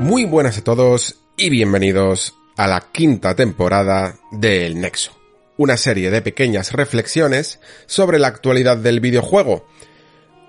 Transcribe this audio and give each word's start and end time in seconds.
Muy 0.00 0.26
buenas 0.26 0.58
a 0.58 0.62
todos 0.62 1.16
y 1.38 1.48
bienvenidos 1.48 2.34
a 2.58 2.66
la 2.66 2.80
quinta 2.92 3.34
temporada 3.34 4.16
de 4.30 4.66
El 4.66 4.78
Nexo, 4.78 5.12
una 5.56 5.78
serie 5.78 6.10
de 6.10 6.20
pequeñas 6.20 6.72
reflexiones 6.72 7.60
sobre 7.86 8.18
la 8.18 8.28
actualidad 8.28 8.76
del 8.76 9.00
videojuego. 9.00 9.66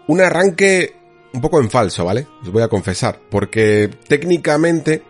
Un 0.07 0.19
arranque 0.19 0.95
un 1.31 1.39
poco 1.39 1.61
en 1.61 1.69
falso, 1.69 2.03
¿vale? 2.03 2.27
Os 2.41 2.51
voy 2.51 2.61
a 2.61 2.67
confesar, 2.67 3.21
porque 3.31 3.89
técnicamente 4.09 5.01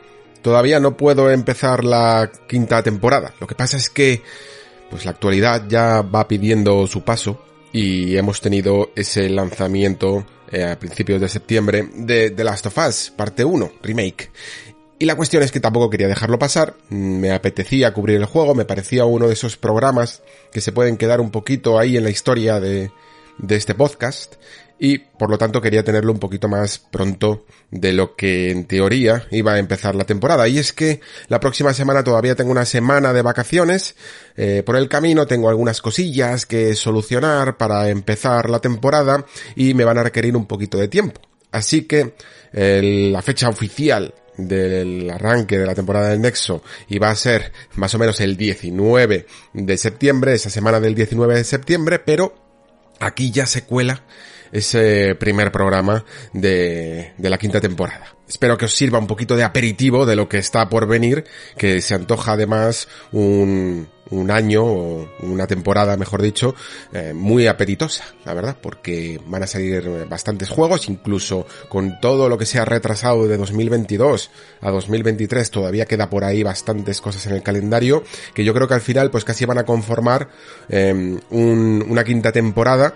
todavía 0.43 0.79
no 0.79 0.95
puedo 0.95 1.31
empezar 1.31 1.83
la 1.83 2.31
quinta 2.47 2.83
temporada. 2.83 3.33
Lo 3.39 3.47
que 3.47 3.55
pasa 3.55 3.75
es 3.75 3.89
que 3.89 4.21
pues 4.91 5.03
la 5.03 5.11
actualidad 5.11 5.63
ya 5.67 6.03
va 6.03 6.27
pidiendo 6.27 6.85
su 6.85 7.01
paso 7.01 7.41
y 7.73 8.15
hemos 8.15 8.39
tenido 8.39 8.91
ese 8.95 9.29
lanzamiento 9.29 10.25
eh, 10.51 10.63
a 10.63 10.77
principios 10.79 11.21
de 11.21 11.29
septiembre 11.29 11.89
de 11.93 12.31
The 12.31 12.43
Last 12.43 12.65
of 12.67 12.77
Us, 12.77 13.13
parte 13.15 13.43
1, 13.43 13.71
remake. 13.81 14.31
Y 14.99 15.05
la 15.05 15.15
cuestión 15.15 15.43
es 15.43 15.51
que 15.51 15.59
tampoco 15.59 15.89
quería 15.89 16.07
dejarlo 16.07 16.39
pasar, 16.39 16.75
me 16.89 17.31
apetecía 17.31 17.93
cubrir 17.93 18.17
el 18.17 18.25
juego, 18.25 18.55
me 18.55 18.65
parecía 18.65 19.05
uno 19.05 19.27
de 19.27 19.33
esos 19.33 19.55
programas 19.55 20.23
que 20.51 20.61
se 20.61 20.71
pueden 20.71 20.97
quedar 20.97 21.21
un 21.21 21.29
poquito 21.29 21.77
ahí 21.77 21.97
en 21.97 22.03
la 22.03 22.09
historia 22.09 22.59
de, 22.59 22.91
de 23.37 23.55
este 23.55 23.75
podcast 23.75 24.35
y 24.79 24.99
por 24.99 25.29
lo 25.29 25.37
tanto 25.37 25.61
quería 25.61 25.83
tenerlo 25.83 26.11
un 26.11 26.19
poquito 26.19 26.47
más 26.47 26.77
pronto 26.77 27.45
de 27.71 27.93
lo 27.93 28.15
que 28.15 28.51
en 28.51 28.65
teoría 28.65 29.27
iba 29.31 29.53
a 29.53 29.59
empezar 29.59 29.95
la 29.95 30.03
temporada. 30.03 30.47
Y 30.47 30.59
es 30.59 30.73
que 30.73 31.01
la 31.27 31.39
próxima 31.39 31.73
semana 31.73 32.03
todavía 32.03 32.35
tengo 32.35 32.51
una 32.51 32.65
semana 32.65 33.13
de 33.13 33.21
vacaciones, 33.21 33.95
eh, 34.35 34.63
por 34.65 34.75
el 34.75 34.87
camino 34.87 35.25
tengo 35.25 35.49
algunas 35.49 35.81
cosillas 35.81 36.45
que 36.45 36.75
solucionar 36.75 37.57
para 37.57 37.89
empezar 37.89 38.49
la 38.49 38.59
temporada 38.59 39.25
y 39.55 39.73
me 39.73 39.83
van 39.83 39.97
a 39.97 40.03
requerir 40.03 40.35
un 40.35 40.45
poquito 40.45 40.77
de 40.77 40.87
tiempo. 40.87 41.21
Así 41.51 41.83
que 41.83 42.13
la 42.51 43.21
fecha 43.21 43.49
oficial 43.49 44.13
del 44.37 45.09
arranque 45.09 45.57
de 45.57 45.65
la 45.65 45.75
temporada 45.75 46.09
del 46.09 46.21
Nexo 46.21 46.63
iba 46.89 47.09
a 47.09 47.15
ser 47.15 47.51
más 47.75 47.93
o 47.95 47.99
menos 47.99 48.19
el 48.19 48.37
19 48.37 49.25
de 49.53 49.77
septiembre, 49.77 50.33
esa 50.33 50.49
semana 50.49 50.79
del 50.79 50.95
19 50.95 51.35
de 51.35 51.43
septiembre, 51.43 51.99
pero 51.99 52.35
aquí 52.99 53.31
ya 53.31 53.45
se 53.45 53.63
cuela 53.63 54.03
ese 54.51 55.15
primer 55.15 55.51
programa 55.51 56.03
de, 56.33 57.13
de 57.17 57.29
la 57.29 57.37
quinta 57.37 57.59
temporada. 57.61 58.17
Espero 58.27 58.57
que 58.57 58.65
os 58.65 58.75
sirva 58.75 58.99
un 58.99 59.07
poquito 59.07 59.35
de 59.37 59.43
aperitivo 59.43 60.05
de 60.05 60.15
lo 60.15 60.27
que 60.27 60.37
está 60.37 60.67
por 60.67 60.85
venir, 60.85 61.23
que 61.57 61.81
se 61.81 61.95
antoja 61.95 62.33
además 62.33 62.89
un, 63.13 63.87
un 64.09 64.31
año 64.31 64.65
o 64.65 65.09
una 65.21 65.47
temporada, 65.47 65.95
mejor 65.97 66.21
dicho, 66.21 66.55
eh, 66.93 67.13
muy 67.13 67.47
apetitosa, 67.47 68.03
la 68.25 68.33
verdad, 68.33 68.57
porque 68.61 69.19
van 69.25 69.43
a 69.43 69.47
salir 69.47 70.05
bastantes 70.09 70.49
juegos, 70.49 70.89
incluso 70.89 71.45
con 71.69 71.99
todo 71.99 72.29
lo 72.29 72.37
que 72.37 72.45
se 72.45 72.59
ha 72.59 72.65
retrasado 72.65 73.27
de 73.27 73.37
2022 73.37 74.29
a 74.61 74.71
2023, 74.71 75.49
todavía 75.49 75.85
queda 75.85 76.09
por 76.09 76.23
ahí 76.23 76.43
bastantes 76.43 77.01
cosas 77.01 77.25
en 77.27 77.33
el 77.33 77.43
calendario, 77.43 78.03
que 78.33 78.43
yo 78.43 78.53
creo 78.53 78.67
que 78.67 78.73
al 78.73 78.81
final 78.81 79.11
pues 79.11 79.23
casi 79.23 79.45
van 79.45 79.57
a 79.57 79.65
conformar 79.65 80.29
eh, 80.69 81.17
un, 81.29 81.85
una 81.87 82.03
quinta 82.03 82.31
temporada 82.31 82.93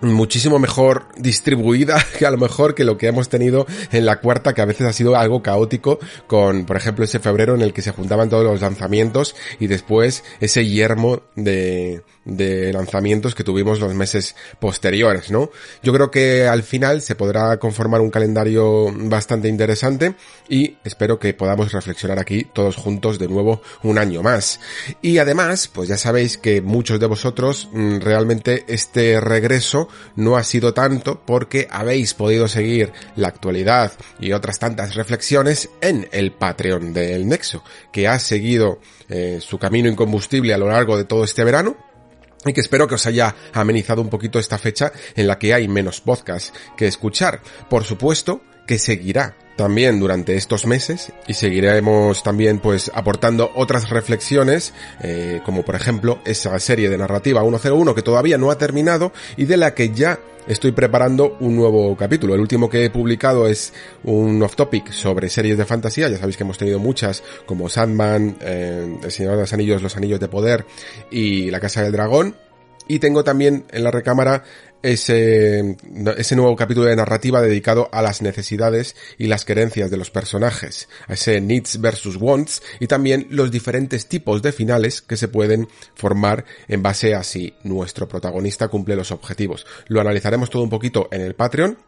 muchísimo 0.00 0.58
mejor 0.58 1.06
distribuida 1.16 2.04
que 2.18 2.26
a 2.26 2.30
lo 2.30 2.38
mejor 2.38 2.74
que 2.74 2.84
lo 2.84 2.96
que 2.96 3.08
hemos 3.08 3.28
tenido 3.28 3.66
en 3.92 4.06
la 4.06 4.20
cuarta 4.20 4.54
que 4.54 4.62
a 4.62 4.66
veces 4.66 4.86
ha 4.86 4.92
sido 4.92 5.16
algo 5.16 5.42
caótico 5.42 5.98
con 6.26 6.66
por 6.66 6.76
ejemplo 6.76 7.04
ese 7.04 7.18
febrero 7.18 7.54
en 7.54 7.62
el 7.62 7.72
que 7.72 7.82
se 7.82 7.92
juntaban 7.92 8.28
todos 8.28 8.44
los 8.44 8.60
lanzamientos 8.60 9.34
y 9.58 9.66
después 9.66 10.24
ese 10.40 10.66
yermo 10.66 11.22
de, 11.34 12.02
de 12.28 12.72
lanzamientos 12.72 13.34
que 13.34 13.42
tuvimos 13.42 13.80
los 13.80 13.94
meses 13.94 14.36
posteriores, 14.60 15.30
¿no? 15.30 15.50
Yo 15.82 15.92
creo 15.92 16.10
que 16.10 16.46
al 16.46 16.62
final 16.62 17.02
se 17.02 17.14
podrá 17.14 17.58
conformar 17.58 18.00
un 18.00 18.10
calendario 18.10 18.92
bastante 18.92 19.48
interesante 19.48 20.14
y 20.48 20.76
espero 20.84 21.18
que 21.18 21.34
podamos 21.34 21.72
reflexionar 21.72 22.18
aquí 22.18 22.46
todos 22.52 22.76
juntos 22.76 23.18
de 23.18 23.28
nuevo 23.28 23.62
un 23.82 23.98
año 23.98 24.22
más. 24.22 24.60
Y 25.02 25.18
además, 25.18 25.68
pues 25.68 25.88
ya 25.88 25.96
sabéis 25.96 26.38
que 26.38 26.60
muchos 26.60 27.00
de 27.00 27.06
vosotros 27.06 27.68
mm, 27.72 27.98
realmente 27.98 28.64
este 28.68 29.20
regreso 29.20 29.88
no 30.14 30.36
ha 30.36 30.44
sido 30.44 30.74
tanto 30.74 31.22
porque 31.24 31.66
habéis 31.70 32.14
podido 32.14 32.46
seguir 32.46 32.92
la 33.16 33.28
actualidad 33.28 33.92
y 34.20 34.32
otras 34.32 34.58
tantas 34.58 34.94
reflexiones 34.94 35.70
en 35.80 36.08
el 36.12 36.32
Patreon 36.32 36.92
del 36.92 37.26
Nexo, 37.26 37.62
que 37.92 38.06
ha 38.06 38.18
seguido 38.18 38.80
eh, 39.08 39.38
su 39.40 39.58
camino 39.58 39.88
incombustible 39.88 40.52
a 40.52 40.58
lo 40.58 40.68
largo 40.68 40.96
de 40.96 41.04
todo 41.04 41.24
este 41.24 41.44
verano 41.44 41.87
y 42.44 42.52
que 42.52 42.60
espero 42.60 42.86
que 42.86 42.94
os 42.94 43.06
haya 43.06 43.34
amenizado 43.52 44.00
un 44.00 44.08
poquito 44.08 44.38
esta 44.38 44.58
fecha 44.58 44.92
en 45.14 45.26
la 45.26 45.38
que 45.38 45.54
hay 45.54 45.68
menos 45.68 46.00
podcast 46.00 46.54
que 46.76 46.86
escuchar. 46.86 47.40
Por 47.68 47.84
supuesto 47.84 48.42
que 48.68 48.78
seguirá 48.78 49.34
también 49.56 49.98
durante 49.98 50.36
estos 50.36 50.66
meses 50.66 51.10
y 51.26 51.34
seguiremos 51.34 52.22
también 52.22 52.60
pues 52.60 52.92
aportando 52.94 53.50
otras 53.56 53.88
reflexiones 53.88 54.74
eh, 55.02 55.40
como 55.44 55.64
por 55.64 55.74
ejemplo 55.74 56.20
esa 56.24 56.56
serie 56.60 56.88
de 56.90 56.98
narrativa 56.98 57.40
101 57.40 57.94
que 57.94 58.02
todavía 58.02 58.36
no 58.38 58.52
ha 58.52 58.58
terminado 58.58 59.12
y 59.36 59.46
de 59.46 59.56
la 59.56 59.74
que 59.74 59.90
ya 59.90 60.20
estoy 60.46 60.72
preparando 60.72 61.36
un 61.40 61.56
nuevo 61.56 61.96
capítulo. 61.96 62.34
El 62.34 62.40
último 62.40 62.68
que 62.68 62.84
he 62.84 62.90
publicado 62.90 63.48
es 63.48 63.72
un 64.04 64.42
off 64.42 64.54
topic 64.54 64.92
sobre 64.92 65.28
series 65.28 65.58
de 65.58 65.64
fantasía. 65.64 66.08
Ya 66.08 66.16
sabéis 66.16 66.36
que 66.36 66.44
hemos 66.44 66.56
tenido 66.56 66.78
muchas 66.78 67.22
como 67.44 67.68
Sandman, 67.68 68.36
eh, 68.40 68.98
El 69.02 69.10
Señor 69.10 69.34
de 69.34 69.40
los 69.42 69.52
Anillos, 69.52 69.82
Los 69.82 69.96
Anillos 69.96 70.20
de 70.20 70.28
Poder 70.28 70.64
y 71.10 71.50
La 71.50 71.60
Casa 71.60 71.82
del 71.82 71.92
Dragón. 71.92 72.34
Y 72.90 73.00
tengo 73.00 73.22
también 73.22 73.66
en 73.70 73.84
la 73.84 73.90
recámara 73.90 74.44
ese, 74.82 75.76
ese 76.16 76.36
nuevo 76.36 76.56
capítulo 76.56 76.86
de 76.86 76.96
narrativa 76.96 77.42
dedicado 77.42 77.88
a 77.92 78.02
las 78.02 78.22
necesidades 78.22 78.96
y 79.18 79.26
las 79.26 79.44
querencias 79.44 79.90
de 79.90 79.96
los 79.96 80.10
personajes, 80.10 80.88
a 81.06 81.14
ese 81.14 81.40
needs 81.40 81.80
versus 81.80 82.16
wants 82.16 82.62
y 82.80 82.86
también 82.86 83.26
los 83.30 83.50
diferentes 83.50 84.06
tipos 84.06 84.42
de 84.42 84.52
finales 84.52 85.02
que 85.02 85.16
se 85.16 85.28
pueden 85.28 85.68
formar 85.94 86.44
en 86.68 86.82
base 86.82 87.14
a 87.14 87.22
si 87.22 87.54
nuestro 87.64 88.08
protagonista 88.08 88.68
cumple 88.68 88.96
los 88.96 89.10
objetivos. 89.10 89.66
Lo 89.88 90.00
analizaremos 90.00 90.50
todo 90.50 90.62
un 90.62 90.70
poquito 90.70 91.08
en 91.10 91.22
el 91.22 91.34
Patreon, 91.34 91.78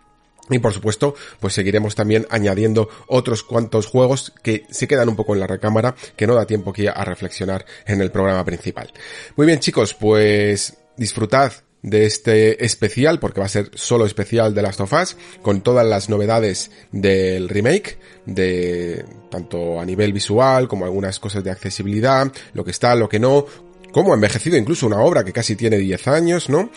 y 0.49 0.59
por 0.59 0.73
supuesto, 0.73 1.15
pues 1.39 1.55
seguiremos 1.55 1.95
también 1.95 2.27
añadiendo 2.29 2.89
otros 3.07 3.45
cuantos 3.45 3.87
juegos 3.87 4.33
que 4.43 4.67
se 4.71 4.89
quedan 4.89 5.09
un 5.09 5.15
poco 5.15 5.35
en 5.35 5.41
la 5.41 5.47
recámara, 5.47 5.95
que 6.17 6.27
no 6.27 6.35
da 6.35 6.45
tiempo 6.45 6.71
aquí 6.71 6.89
a 6.89 7.05
reflexionar 7.05 7.65
en 7.87 8.01
el 8.01 8.11
programa 8.11 8.45
principal. 8.45 8.93
Muy 9.37 9.47
bien 9.47 9.61
chicos, 9.61 9.95
pues 9.95 10.77
disfrutad 10.97 11.53
de 11.83 12.07
este 12.07 12.65
especial, 12.65 13.19
porque 13.19 13.41
va 13.41 13.47
a 13.47 13.51
ser 13.51 13.71
solo 13.75 14.07
especial 14.07 14.55
de 14.55 14.63
Last 14.63 14.81
of 14.81 14.93
Us, 14.93 15.17
con 15.43 15.63
todas 15.63 15.87
las 15.87 16.09
novedades 16.09 16.71
del 16.93 17.49
remake, 17.49 17.99
de 18.27 19.05
tanto 19.31 19.81
a 19.81 19.85
nivel 19.85 20.13
visual 20.13 20.69
como 20.69 20.85
algunas 20.85 21.19
cosas 21.19 21.43
de 21.45 21.51
accesibilidad, 21.51 22.31
lo 22.53 22.65
que 22.65 22.71
está, 22.71 22.95
lo 22.95 23.09
que 23.09 23.19
no, 23.19 23.47
cómo 23.93 24.13
ha 24.13 24.15
envejecido 24.15 24.57
incluso 24.57 24.87
una 24.87 25.01
obra 25.01 25.25
que 25.25 25.33
casi 25.33 25.57
tiene 25.57 25.79
10 25.79 26.09
años, 26.09 26.49
¿no? 26.49 26.71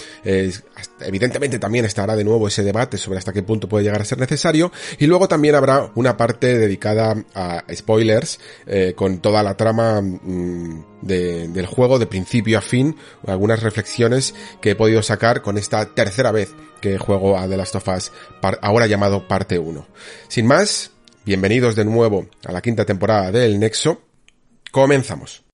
evidentemente 1.01 1.59
también 1.59 1.85
estará 1.85 2.15
de 2.15 2.23
nuevo 2.23 2.47
ese 2.47 2.63
debate 2.63 2.97
sobre 2.97 3.19
hasta 3.19 3.33
qué 3.33 3.43
punto 3.43 3.67
puede 3.67 3.85
llegar 3.85 4.01
a 4.01 4.05
ser 4.05 4.19
necesario 4.19 4.71
y 4.97 5.05
luego 5.05 5.27
también 5.27 5.55
habrá 5.55 5.91
una 5.95 6.17
parte 6.17 6.57
dedicada 6.57 7.15
a 7.33 7.63
spoilers 7.73 8.39
eh, 8.65 8.93
con 8.95 9.19
toda 9.19 9.43
la 9.43 9.55
trama 9.55 10.01
mm, 10.01 10.85
del 11.01 11.65
juego 11.65 11.99
de 11.99 12.07
principio 12.07 12.57
a 12.57 12.61
fin, 12.61 12.95
algunas 13.27 13.61
reflexiones 13.61 14.33
que 14.61 14.71
he 14.71 14.75
podido 14.75 15.01
sacar 15.03 15.41
con 15.41 15.57
esta 15.57 15.93
tercera 15.93 16.31
vez 16.31 16.53
que 16.81 16.97
juego 16.97 17.37
a 17.37 17.47
The 17.47 17.57
Last 17.57 17.75
of 17.75 17.87
Us, 17.87 18.11
ahora 18.61 18.87
llamado 18.87 19.27
parte 19.27 19.57
1. 19.57 19.87
Sin 20.27 20.47
más, 20.47 20.91
bienvenidos 21.25 21.75
de 21.75 21.85
nuevo 21.85 22.27
a 22.45 22.51
la 22.51 22.61
quinta 22.61 22.85
temporada 22.85 23.31
del 23.31 23.59
Nexo. 23.59 24.01
Comenzamos. 24.71 25.52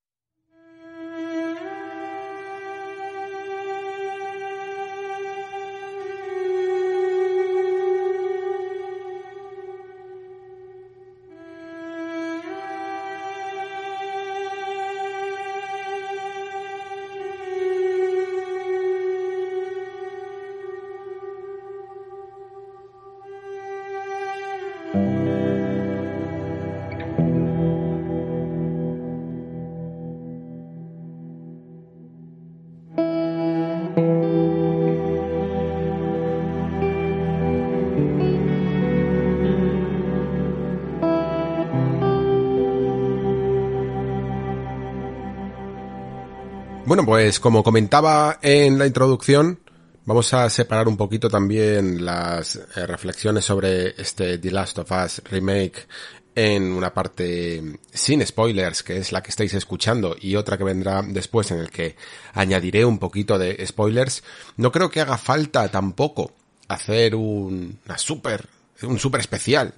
Pues 47.19 47.41
como 47.41 47.63
comentaba 47.63 48.39
en 48.41 48.79
la 48.79 48.87
introducción, 48.87 49.59
vamos 50.05 50.33
a 50.33 50.49
separar 50.49 50.87
un 50.87 50.95
poquito 50.95 51.29
también 51.29 52.05
las 52.05 52.55
eh, 52.55 52.87
reflexiones 52.87 53.43
sobre 53.43 53.89
este 54.01 54.37
The 54.37 54.51
Last 54.51 54.77
of 54.79 54.89
Us 54.89 55.21
remake 55.29 55.85
en 56.33 56.71
una 56.71 56.93
parte 56.93 57.61
sin 57.93 58.25
spoilers, 58.25 58.83
que 58.83 58.95
es 58.95 59.11
la 59.11 59.21
que 59.21 59.31
estáis 59.31 59.53
escuchando, 59.53 60.15
y 60.17 60.37
otra 60.37 60.57
que 60.57 60.63
vendrá 60.63 61.01
después 61.01 61.51
en 61.51 61.59
el 61.59 61.69
que 61.69 61.97
añadiré 62.35 62.85
un 62.85 62.99
poquito 62.99 63.37
de 63.37 63.67
spoilers. 63.67 64.23
No 64.55 64.71
creo 64.71 64.89
que 64.89 65.01
haga 65.01 65.17
falta 65.17 65.67
tampoco 65.67 66.31
hacer 66.69 67.15
un, 67.15 67.79
una 67.85 67.97
super, 67.97 68.47
un 68.83 68.97
super 68.97 69.19
especial 69.19 69.73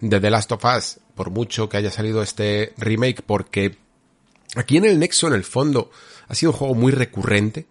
de 0.00 0.20
The 0.20 0.30
Last 0.30 0.52
of 0.52 0.64
Us, 0.64 1.00
por 1.16 1.30
mucho 1.30 1.68
que 1.68 1.76
haya 1.76 1.90
salido 1.90 2.22
este 2.22 2.72
remake, 2.76 3.22
porque 3.26 3.78
aquí 4.54 4.76
en 4.76 4.84
el 4.84 5.00
Nexo, 5.00 5.26
en 5.26 5.34
el 5.34 5.42
fondo, 5.42 5.90
ha 6.28 6.34
sido 6.34 6.52
un 6.52 6.58
juego 6.58 6.74
muy 6.74 6.92
recurrente. 6.92 7.66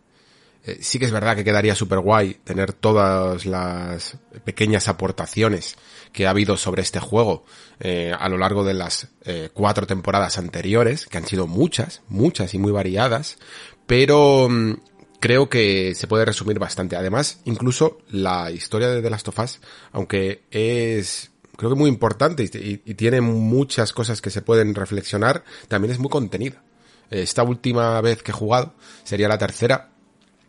Eh, 0.66 0.78
sí 0.82 0.98
que 0.98 1.06
es 1.06 1.12
verdad 1.12 1.36
que 1.36 1.44
quedaría 1.44 1.76
súper 1.76 2.00
guay 2.00 2.36
tener 2.44 2.72
todas 2.72 3.46
las 3.46 4.18
pequeñas 4.46 4.88
aportaciones 4.88 5.76
que 6.14 6.26
ha 6.26 6.30
habido 6.30 6.56
sobre 6.56 6.82
este 6.82 7.02
juego 7.02 7.44
eh, 7.82 8.14
a 8.18 8.30
lo 8.30 8.38
largo 8.38 8.64
de 8.64 8.74
las 8.74 9.10
eh, 9.26 9.50
cuatro 9.54 9.86
temporadas 9.86 10.38
anteriores, 10.38 11.06
que 11.08 11.18
han 11.18 11.26
sido 11.28 11.48
muchas, 11.48 12.02
muchas 12.08 12.54
y 12.54 12.60
muy 12.60 12.72
variadas, 12.72 13.40
pero 13.88 14.48
mm, 14.50 14.76
creo 15.20 15.50
que 15.50 15.96
se 15.96 16.08
puede 16.08 16.24
resumir 16.24 16.60
bastante. 16.60 16.96
Además, 16.96 17.42
incluso 17.44 17.98
la 18.10 18.50
historia 18.50 18.88
de 18.88 19.02
The 19.02 19.10
Last 19.10 19.28
of 19.28 19.40
Us, 19.40 19.60
aunque 19.92 20.44
es 20.50 21.32
creo 21.58 21.72
que 21.72 21.78
muy 21.78 21.90
importante 21.90 22.44
y, 22.44 22.82
y 22.86 22.94
tiene 22.96 23.22
muchas 23.22 23.94
cosas 23.94 24.22
que 24.22 24.30
se 24.30 24.42
pueden 24.42 24.76
reflexionar, 24.76 25.44
también 25.68 25.92
es 25.92 26.00
muy 26.00 26.10
contenida 26.10 26.64
esta 27.10 27.44
última 27.44 28.00
vez 28.02 28.24
que 28.24 28.32
he 28.32 28.34
jugado, 28.34 28.74
sería 29.04 29.28
la 29.28 29.38
tercera, 29.38 29.92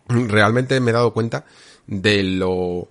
realmente 0.09 0.81
me 0.81 0.91
he 0.91 0.95
dado 0.95 1.13
cuenta 1.13 1.45
de 1.87 2.23
lo 2.23 2.89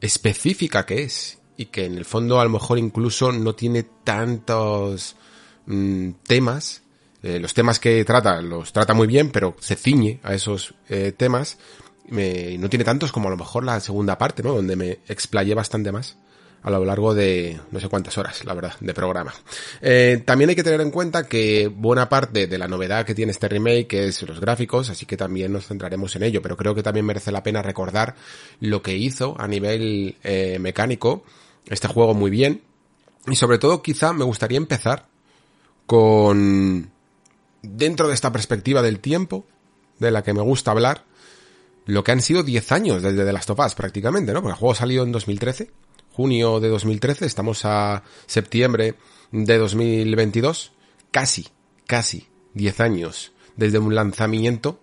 específica 0.00 0.84
que 0.86 1.02
es 1.02 1.38
y 1.56 1.66
que 1.66 1.86
en 1.86 1.96
el 1.96 2.04
fondo 2.04 2.40
a 2.40 2.44
lo 2.44 2.50
mejor 2.50 2.78
incluso 2.78 3.32
no 3.32 3.54
tiene 3.54 3.84
tantos 4.04 5.16
mm, 5.66 6.10
temas. 6.26 6.82
Eh, 7.22 7.38
los 7.38 7.54
temas 7.54 7.78
que 7.78 8.04
trata 8.04 8.42
los 8.42 8.72
trata 8.72 8.92
muy 8.92 9.06
bien, 9.06 9.30
pero 9.30 9.56
se 9.60 9.76
ciñe 9.76 10.20
a 10.22 10.34
esos 10.34 10.74
eh, 10.88 11.12
temas. 11.16 11.58
no 12.08 12.68
tiene 12.68 12.84
tantos 12.84 13.12
como 13.12 13.28
a 13.28 13.30
lo 13.30 13.36
mejor 13.36 13.64
la 13.64 13.80
segunda 13.80 14.18
parte, 14.18 14.42
¿no? 14.42 14.54
Donde 14.54 14.76
me 14.76 14.98
explayé 15.08 15.54
bastante 15.54 15.90
más 15.90 16.18
a 16.64 16.70
lo 16.70 16.82
largo 16.84 17.14
de 17.14 17.60
no 17.70 17.78
sé 17.78 17.88
cuántas 17.90 18.16
horas, 18.16 18.42
la 18.46 18.54
verdad, 18.54 18.74
de 18.80 18.94
programa. 18.94 19.34
Eh, 19.82 20.22
también 20.24 20.48
hay 20.48 20.56
que 20.56 20.62
tener 20.62 20.80
en 20.80 20.90
cuenta 20.90 21.28
que 21.28 21.68
buena 21.68 22.08
parte 22.08 22.46
de 22.46 22.58
la 22.58 22.66
novedad 22.66 23.04
que 23.04 23.14
tiene 23.14 23.32
este 23.32 23.48
remake 23.48 23.92
es 23.92 24.22
los 24.22 24.40
gráficos, 24.40 24.88
así 24.88 25.04
que 25.04 25.18
también 25.18 25.52
nos 25.52 25.66
centraremos 25.66 26.16
en 26.16 26.22
ello, 26.22 26.40
pero 26.40 26.56
creo 26.56 26.74
que 26.74 26.82
también 26.82 27.04
merece 27.04 27.30
la 27.32 27.42
pena 27.42 27.60
recordar 27.60 28.14
lo 28.60 28.80
que 28.80 28.96
hizo 28.96 29.38
a 29.38 29.46
nivel 29.46 30.16
eh, 30.24 30.58
mecánico 30.58 31.22
este 31.66 31.86
juego 31.86 32.14
muy 32.14 32.30
bien. 32.30 32.62
Y 33.26 33.36
sobre 33.36 33.58
todo 33.58 33.82
quizá 33.82 34.14
me 34.14 34.24
gustaría 34.24 34.56
empezar 34.56 35.06
con 35.84 36.90
dentro 37.60 38.08
de 38.08 38.14
esta 38.14 38.32
perspectiva 38.32 38.80
del 38.80 39.00
tiempo, 39.00 39.44
de 39.98 40.10
la 40.10 40.22
que 40.22 40.32
me 40.32 40.40
gusta 40.40 40.70
hablar, 40.70 41.04
lo 41.84 42.02
que 42.04 42.12
han 42.12 42.22
sido 42.22 42.42
10 42.42 42.72
años 42.72 43.02
desde 43.02 43.22
The 43.22 43.32
Last 43.34 43.50
of 43.50 43.60
Us 43.60 43.74
prácticamente, 43.74 44.32
¿no? 44.32 44.40
Porque 44.40 44.52
el 44.54 44.58
juego 44.58 44.74
salió 44.74 45.02
en 45.02 45.12
2013 45.12 45.83
junio 46.14 46.60
de 46.60 46.68
2013, 46.68 47.26
estamos 47.26 47.64
a 47.64 48.04
septiembre 48.26 48.94
de 49.32 49.58
2022, 49.58 50.70
casi, 51.10 51.48
casi 51.88 52.28
10 52.52 52.80
años 52.80 53.32
desde 53.56 53.80
un 53.80 53.96
lanzamiento 53.96 54.80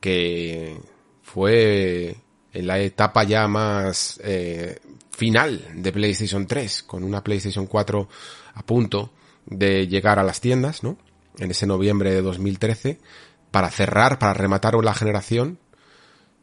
que 0.00 0.78
fue 1.22 2.16
en 2.52 2.66
la 2.68 2.78
etapa 2.78 3.24
ya 3.24 3.48
más 3.48 4.20
eh, 4.22 4.78
final 5.10 5.64
de 5.74 5.90
PlayStation 5.90 6.46
3, 6.46 6.84
con 6.84 7.02
una 7.02 7.24
PlayStation 7.24 7.66
4 7.66 8.08
a 8.54 8.62
punto 8.62 9.12
de 9.46 9.88
llegar 9.88 10.20
a 10.20 10.22
las 10.22 10.40
tiendas, 10.40 10.84
¿no? 10.84 10.96
En 11.38 11.50
ese 11.50 11.66
noviembre 11.66 12.12
de 12.14 12.22
2013, 12.22 13.00
para 13.50 13.68
cerrar, 13.70 14.20
para 14.20 14.34
rematar 14.34 14.76
la 14.76 14.94
generación, 14.94 15.58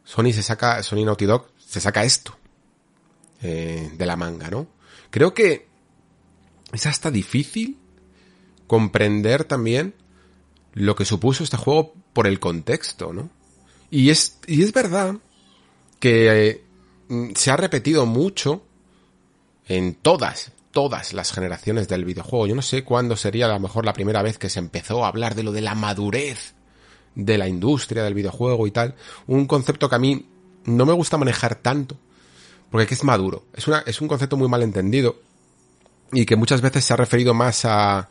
Sony 0.03 0.33
se 0.33 0.43
saca, 0.43 0.83
Sony 0.83 1.05
Naughty 1.05 1.25
Dog 1.25 1.47
se 1.57 1.79
saca 1.79 2.03
esto, 2.03 2.37
eh, 3.47 3.91
de 3.95 4.05
la 4.07 4.15
manga, 4.15 4.49
¿no? 4.49 4.67
Creo 5.11 5.35
que 5.35 5.67
es 6.73 6.85
hasta 6.87 7.11
difícil 7.11 7.77
comprender 8.65 9.43
también 9.43 9.93
lo 10.73 10.95
que 10.95 11.05
supuso 11.05 11.43
este 11.43 11.57
juego 11.57 11.93
por 12.13 12.25
el 12.25 12.39
contexto, 12.39 13.13
¿no? 13.13 13.29
Y 13.91 14.09
es, 14.09 14.39
y 14.47 14.63
es 14.63 14.73
verdad 14.73 15.17
que 15.99 16.49
eh, 16.49 16.63
se 17.35 17.51
ha 17.51 17.57
repetido 17.57 18.07
mucho 18.07 18.63
en 19.67 19.93
todas, 19.93 20.51
todas 20.71 21.13
las 21.13 21.31
generaciones 21.31 21.87
del 21.87 22.03
videojuego. 22.03 22.47
Yo 22.47 22.55
no 22.55 22.63
sé 22.63 22.83
cuándo 22.83 23.15
sería 23.15 23.45
a 23.45 23.49
lo 23.49 23.59
mejor 23.59 23.85
la 23.85 23.93
primera 23.93 24.23
vez 24.23 24.39
que 24.39 24.49
se 24.49 24.57
empezó 24.57 25.05
a 25.05 25.09
hablar 25.09 25.35
de 25.35 25.43
lo 25.43 25.51
de 25.51 25.61
la 25.61 25.75
madurez 25.75 26.55
de 27.13 27.37
la 27.37 27.47
industria 27.47 28.03
del 28.03 28.15
videojuego 28.15 28.65
y 28.65 28.71
tal. 28.71 28.95
Un 29.27 29.45
concepto 29.45 29.87
que 29.87 29.95
a 29.95 29.99
mí 29.99 30.27
no 30.65 30.85
me 30.87 30.93
gusta 30.93 31.17
manejar 31.17 31.55
tanto, 31.55 31.95
porque 32.69 32.93
es 32.93 33.03
maduro. 33.03 33.45
Es, 33.53 33.67
una, 33.67 33.79
es 33.85 34.01
un 34.01 34.07
concepto 34.07 34.37
muy 34.37 34.47
mal 34.47 34.63
entendido 34.63 35.17
y 36.11 36.25
que 36.25 36.35
muchas 36.35 36.61
veces 36.61 36.85
se 36.85 36.93
ha 36.93 36.97
referido 36.97 37.33
más 37.33 37.65
a 37.65 38.09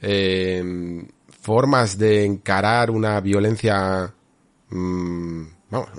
eh, 0.00 1.04
formas 1.40 1.98
de 1.98 2.24
encarar 2.24 2.90
una 2.90 3.20
violencia, 3.20 4.12
mmm, 4.70 5.42
vamos, 5.70 5.90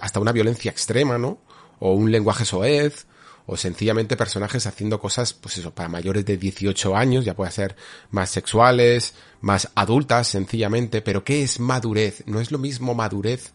hasta 0.00 0.20
una 0.20 0.32
violencia 0.32 0.70
extrema, 0.70 1.18
¿no? 1.18 1.38
O 1.78 1.94
un 1.94 2.10
lenguaje 2.10 2.44
soez, 2.44 3.06
o 3.46 3.56
sencillamente 3.56 4.16
personajes 4.16 4.66
haciendo 4.66 5.00
cosas, 5.00 5.32
pues 5.32 5.58
eso, 5.58 5.72
para 5.74 5.88
mayores 5.88 6.24
de 6.24 6.36
18 6.36 6.96
años, 6.96 7.24
ya 7.24 7.34
puede 7.34 7.50
ser 7.50 7.76
más 8.10 8.30
sexuales, 8.30 9.14
más 9.40 9.70
adultas, 9.74 10.28
sencillamente, 10.28 11.02
pero 11.02 11.24
¿qué 11.24 11.42
es 11.42 11.58
madurez? 11.58 12.22
No 12.26 12.40
es 12.40 12.52
lo 12.52 12.58
mismo 12.58 12.94
madurez 12.94 13.52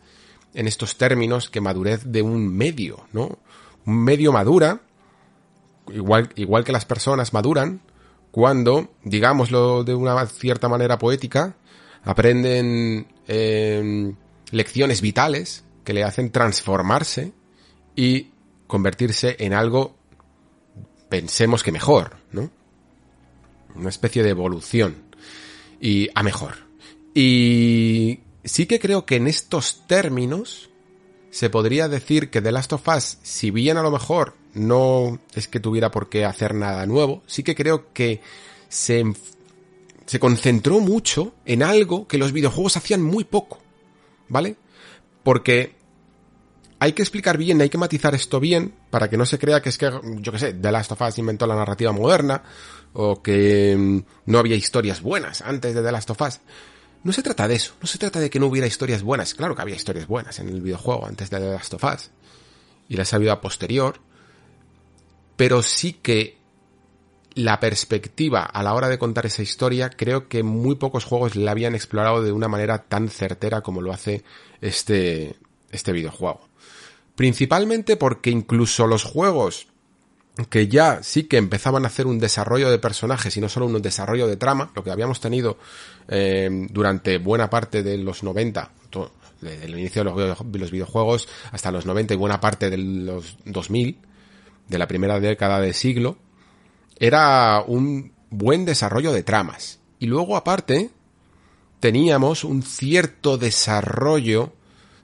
en 0.53 0.67
estos 0.67 0.97
términos 0.97 1.49
que 1.49 1.61
madurez 1.61 2.01
de 2.05 2.21
un 2.21 2.47
medio, 2.55 3.07
¿no? 3.13 3.39
Medio 3.87 4.33
madura, 4.33 4.81
igual, 5.87 6.29
igual 6.35 6.63
que 6.65 6.73
las 6.73 6.85
personas 6.85 7.33
maduran, 7.33 7.81
cuando, 8.31 8.91
digámoslo 9.03 9.83
de 9.85 9.95
una 9.95 10.25
cierta 10.27 10.67
manera 10.67 10.97
poética, 10.97 11.55
aprenden 12.03 13.07
em, 13.27 14.15
lecciones 14.51 15.01
vitales 15.01 15.63
que 15.85 15.93
le 15.93 16.03
hacen 16.03 16.31
transformarse 16.31 17.31
y 17.95 18.31
convertirse 18.67 19.37
en 19.39 19.53
algo, 19.53 19.95
pensemos 21.07 21.63
que 21.63 21.71
mejor, 21.71 22.17
¿no? 22.31 22.51
Una 23.73 23.89
especie 23.89 24.21
de 24.21 24.31
evolución 24.31 24.97
y 25.79 26.09
a 26.13 26.23
mejor. 26.23 26.55
Y 27.13 28.19
sí 28.43 28.65
que 28.65 28.79
creo 28.79 29.05
que 29.05 29.15
en 29.15 29.27
estos 29.27 29.87
términos 29.87 30.69
se 31.37 31.51
podría 31.51 31.87
decir 31.87 32.31
que 32.31 32.41
The 32.41 32.51
Last 32.51 32.73
of 32.73 32.87
Us, 32.87 33.19
si 33.21 33.51
bien 33.51 33.77
a 33.77 33.83
lo 33.83 33.91
mejor 33.91 34.33
no 34.55 35.19
es 35.35 35.47
que 35.47 35.59
tuviera 35.59 35.91
por 35.91 36.09
qué 36.09 36.25
hacer 36.25 36.55
nada 36.55 36.87
nuevo, 36.87 37.21
sí 37.27 37.43
que 37.43 37.53
creo 37.53 37.93
que 37.93 38.21
se, 38.69 39.03
se 40.07 40.19
concentró 40.19 40.79
mucho 40.79 41.35
en 41.45 41.61
algo 41.61 42.07
que 42.07 42.17
los 42.17 42.31
videojuegos 42.31 42.75
hacían 42.77 43.03
muy 43.03 43.23
poco, 43.23 43.59
¿vale? 44.27 44.55
Porque 45.21 45.75
hay 46.79 46.93
que 46.93 47.03
explicar 47.03 47.37
bien, 47.37 47.61
hay 47.61 47.69
que 47.69 47.77
matizar 47.77 48.15
esto 48.15 48.39
bien, 48.39 48.73
para 48.89 49.07
que 49.07 49.17
no 49.17 49.27
se 49.27 49.37
crea 49.37 49.61
que 49.61 49.69
es 49.69 49.77
que, 49.77 49.91
yo 50.19 50.31
qué 50.31 50.39
sé, 50.39 50.53
The 50.55 50.71
Last 50.71 50.91
of 50.93 51.01
Us 51.01 51.19
inventó 51.19 51.45
la 51.45 51.55
narrativa 51.55 51.91
moderna, 51.91 52.41
o 52.93 53.21
que 53.21 53.75
mm, 53.77 53.99
no 54.25 54.39
había 54.39 54.55
historias 54.55 55.03
buenas 55.03 55.41
antes 55.41 55.75
de 55.75 55.83
The 55.83 55.91
Last 55.91 56.09
of 56.09 56.19
Us. 56.19 56.39
No 57.03 57.13
se 57.13 57.23
trata 57.23 57.47
de 57.47 57.55
eso, 57.55 57.73
no 57.81 57.87
se 57.87 57.97
trata 57.97 58.19
de 58.19 58.29
que 58.29 58.39
no 58.39 58.47
hubiera 58.47 58.67
historias 58.67 59.03
buenas. 59.03 59.33
Claro 59.33 59.55
que 59.55 59.61
había 59.61 59.75
historias 59.75 60.07
buenas 60.07 60.39
en 60.39 60.49
el 60.49 60.61
videojuego 60.61 61.05
antes 61.05 61.29
de 61.29 61.39
The 61.39 61.51
Last 61.51 61.73
of 61.73 61.83
Us. 61.83 62.11
Y 62.89 62.95
las 62.97 63.13
ha 63.13 63.17
habido 63.17 63.31
a 63.31 63.41
posterior. 63.41 63.99
Pero 65.35 65.61
sí 65.61 65.93
que 65.93 66.37
la 67.35 67.59
perspectiva 67.59 68.41
a 68.43 68.63
la 68.63 68.73
hora 68.73 68.89
de 68.89 68.97
contar 68.97 69.27
esa 69.27 69.43
historia, 69.43 69.91
creo 69.91 70.27
que 70.27 70.41
muy 70.41 70.75
pocos 70.75 71.05
juegos 71.05 71.35
la 71.35 71.51
habían 71.51 71.75
explorado 71.75 72.23
de 72.23 72.31
una 72.31 72.47
manera 72.47 72.83
tan 72.83 73.09
certera 73.09 73.61
como 73.61 73.81
lo 73.81 73.93
hace 73.93 74.23
este, 74.59 75.35
este 75.69 75.91
videojuego. 75.91 76.41
Principalmente 77.15 77.95
porque 77.95 78.31
incluso 78.31 78.87
los 78.87 79.03
juegos 79.03 79.67
que 80.45 80.67
ya 80.67 81.01
sí 81.01 81.23
que 81.23 81.37
empezaban 81.37 81.83
a 81.83 81.87
hacer 81.87 82.05
un 82.05 82.19
desarrollo 82.19 82.69
de 82.69 82.77
personajes 82.77 83.35
y 83.35 83.41
no 83.41 83.49
solo 83.49 83.65
un 83.65 83.81
desarrollo 83.81 84.27
de 84.27 84.37
trama, 84.37 84.71
lo 84.75 84.83
que 84.83 84.91
habíamos 84.91 85.19
tenido 85.19 85.57
eh, 86.07 86.49
durante 86.69 87.17
buena 87.17 87.49
parte 87.49 87.81
de 87.81 87.97
los 87.97 88.23
90, 88.23 88.71
desde 89.41 89.65
el 89.65 89.77
inicio 89.79 90.03
de 90.03 90.59
los, 90.59 90.71
videojuegos 90.71 91.27
hasta 91.51 91.71
los 91.71 91.85
90 91.85 92.13
y 92.13 92.17
buena 92.17 92.39
parte 92.39 92.69
de 92.69 92.77
los 92.77 93.37
2000, 93.45 93.97
de 94.67 94.77
la 94.77 94.87
primera 94.87 95.19
década 95.19 95.59
de 95.59 95.73
siglo, 95.73 96.17
era 96.99 97.63
un 97.65 98.13
buen 98.29 98.65
desarrollo 98.65 99.13
de 99.13 99.23
tramas. 99.23 99.79
Y 99.99 100.07
luego 100.07 100.35
aparte, 100.35 100.91
teníamos 101.79 102.43
un 102.43 102.63
cierto 102.63 103.37
desarrollo 103.37 104.53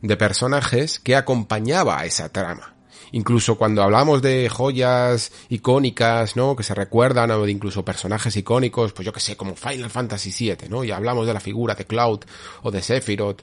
de 0.01 0.17
personajes 0.17 0.99
que 0.99 1.15
acompañaba 1.15 1.99
a 1.99 2.05
esa 2.05 2.29
trama. 2.29 2.72
Incluso 3.13 3.55
cuando 3.55 3.83
hablamos 3.83 4.21
de 4.21 4.49
joyas 4.49 5.31
icónicas, 5.49 6.35
¿no? 6.35 6.55
Que 6.55 6.63
se 6.63 6.75
recuerdan, 6.75 7.31
o 7.31 7.45
de 7.45 7.51
incluso 7.51 7.85
personajes 7.85 8.35
icónicos, 8.35 8.91
pues 8.91 9.05
yo 9.05 9.13
que 9.13 9.19
sé, 9.19 9.37
como 9.37 9.55
Final 9.55 9.89
Fantasy 9.89 10.33
VII, 10.37 10.69
¿no? 10.69 10.83
Y 10.83 10.91
hablamos 10.91 11.25
de 11.25 11.33
la 11.33 11.39
figura 11.39 11.75
de 11.75 11.85
Cloud 11.85 12.21
o 12.63 12.71
de 12.71 12.81
Sephiroth, 12.81 13.41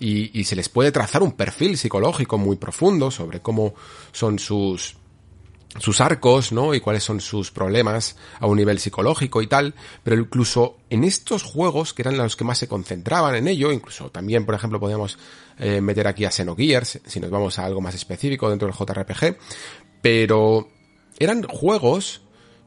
y, 0.00 0.44
se 0.44 0.56
les 0.56 0.68
puede 0.68 0.92
trazar 0.92 1.22
un 1.22 1.32
perfil 1.32 1.76
psicológico 1.76 2.38
muy 2.38 2.56
profundo 2.56 3.10
sobre 3.10 3.40
cómo 3.40 3.74
son 4.12 4.38
sus, 4.38 4.96
sus 5.78 6.00
arcos, 6.00 6.52
¿no? 6.52 6.74
Y 6.74 6.80
cuáles 6.80 7.04
son 7.04 7.20
sus 7.20 7.50
problemas 7.50 8.16
a 8.38 8.46
un 8.46 8.56
nivel 8.56 8.78
psicológico 8.78 9.42
y 9.42 9.46
tal, 9.46 9.74
pero 10.02 10.16
incluso 10.16 10.78
en 10.88 11.04
estos 11.04 11.42
juegos, 11.42 11.92
que 11.92 12.02
eran 12.02 12.16
los 12.16 12.34
que 12.34 12.44
más 12.44 12.58
se 12.58 12.68
concentraban 12.68 13.34
en 13.34 13.46
ello, 13.46 13.70
incluso 13.72 14.10
también, 14.10 14.46
por 14.46 14.54
ejemplo, 14.54 14.80
podemos 14.80 15.18
eh, 15.60 15.80
meter 15.80 16.08
aquí 16.08 16.24
a 16.24 16.30
Xenogears, 16.30 17.00
si 17.06 17.20
nos 17.20 17.30
vamos 17.30 17.58
a 17.58 17.66
algo 17.66 17.80
más 17.80 17.94
específico 17.94 18.48
dentro 18.48 18.66
del 18.66 18.76
JRPG, 18.76 19.36
pero 20.00 20.68
eran 21.18 21.42
juegos 21.42 22.22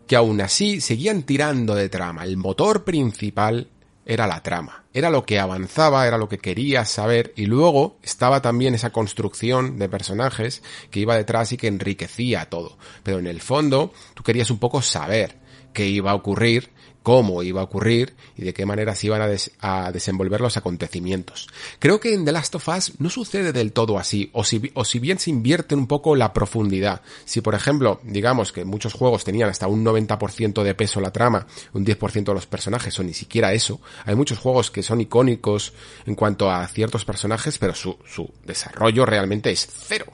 que 0.08 0.16
aún 0.16 0.40
así 0.42 0.80
seguían 0.80 1.24
tirando 1.24 1.76
de 1.76 1.90
trama. 1.90 2.24
El 2.24 2.38
motor 2.38 2.84
principal 2.84 3.70
era 4.06 4.28
la 4.28 4.44
trama, 4.44 4.84
era 4.94 5.10
lo 5.10 5.26
que 5.26 5.40
avanzaba, 5.40 6.06
era 6.06 6.18
lo 6.18 6.30
que 6.30 6.38
querías 6.38 6.90
saber 6.90 7.34
y 7.36 7.46
luego 7.46 7.98
estaba 8.04 8.42
también 8.42 8.76
esa 8.76 8.92
construcción 8.92 9.80
de 9.80 9.90
personajes 9.90 10.62
que 10.92 11.00
iba 11.00 11.16
detrás 11.16 11.52
y 11.52 11.58
que 11.58 11.68
enriquecía 11.68 12.50
todo. 12.50 12.78
Pero 13.02 13.20
en 13.20 13.28
el 13.28 13.42
fondo 13.42 13.94
tú 14.14 14.24
querías 14.24 14.52
un 14.52 14.60
poco 14.60 14.82
saber 14.82 15.38
qué 15.74 15.88
iba 15.88 16.12
a 16.12 16.16
ocurrir 16.16 16.70
cómo 17.04 17.44
iba 17.44 17.62
a 17.62 17.66
ocurrir 17.66 18.16
y 18.36 18.44
de 18.44 18.54
qué 18.54 18.66
manera 18.66 18.96
se 18.96 19.08
iban 19.08 19.22
a, 19.60 19.92
desenvolver 19.92 20.42
los 20.42 20.58
acontecimientos. 20.58 21.48
Creo 21.78 22.00
que 22.00 22.14
en 22.14 22.26
The 22.26 22.32
Last 22.32 22.56
of 22.56 22.68
Us 22.70 22.94
no 23.00 23.10
sucede 23.10 23.52
del 23.52 23.74
todo 23.74 24.00
así, 24.00 24.32
o 24.34 24.44
si, 24.44 25.00
bien 25.00 25.20
se 25.20 25.30
invierte 25.30 25.76
un 25.76 25.86
poco 25.86 26.16
la 26.16 26.34
profundidad. 26.34 27.02
Si 27.26 27.42
por 27.42 27.54
ejemplo, 27.54 28.00
digamos 28.04 28.52
que 28.52 28.66
muchos 28.66 28.94
juegos 28.94 29.26
tenían 29.26 29.50
hasta 29.50 29.68
un 29.68 29.86
90% 29.86 30.64
de 30.64 30.74
peso 30.74 31.02
la 31.02 31.12
trama, 31.12 31.46
un 31.74 31.86
10% 31.86 32.24
de 32.24 32.34
los 32.34 32.48
personajes, 32.48 32.98
o 32.98 33.04
ni 33.04 33.14
siquiera 33.14 33.54
eso, 33.54 33.82
hay 34.06 34.16
muchos 34.16 34.40
juegos 34.40 34.72
que 34.72 34.82
son 34.82 35.02
icónicos 35.02 35.74
en 36.06 36.16
cuanto 36.16 36.50
a 36.50 36.66
ciertos 36.68 37.04
personajes, 37.04 37.58
pero 37.58 37.76
su, 37.76 37.98
su 38.06 38.32
desarrollo 38.46 39.06
realmente 39.06 39.52
es 39.52 39.68
cero. 39.88 40.06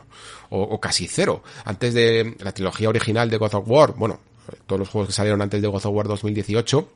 O, 0.51 0.63
o, 0.63 0.81
casi 0.81 1.07
cero. 1.07 1.43
Antes 1.63 1.93
de 1.93 2.35
la 2.39 2.51
trilogía 2.51 2.89
original 2.89 3.29
de 3.29 3.37
God 3.37 3.53
of 3.53 3.67
War, 3.67 3.93
bueno, 3.95 4.19
todos 4.67 4.79
los 4.79 4.89
juegos 4.89 5.09
que 5.09 5.13
salieron 5.13 5.41
antes 5.41 5.61
de 5.61 5.67
God 5.67 5.85
of 5.85 5.95
War 5.95 6.07
2018, 6.07 6.89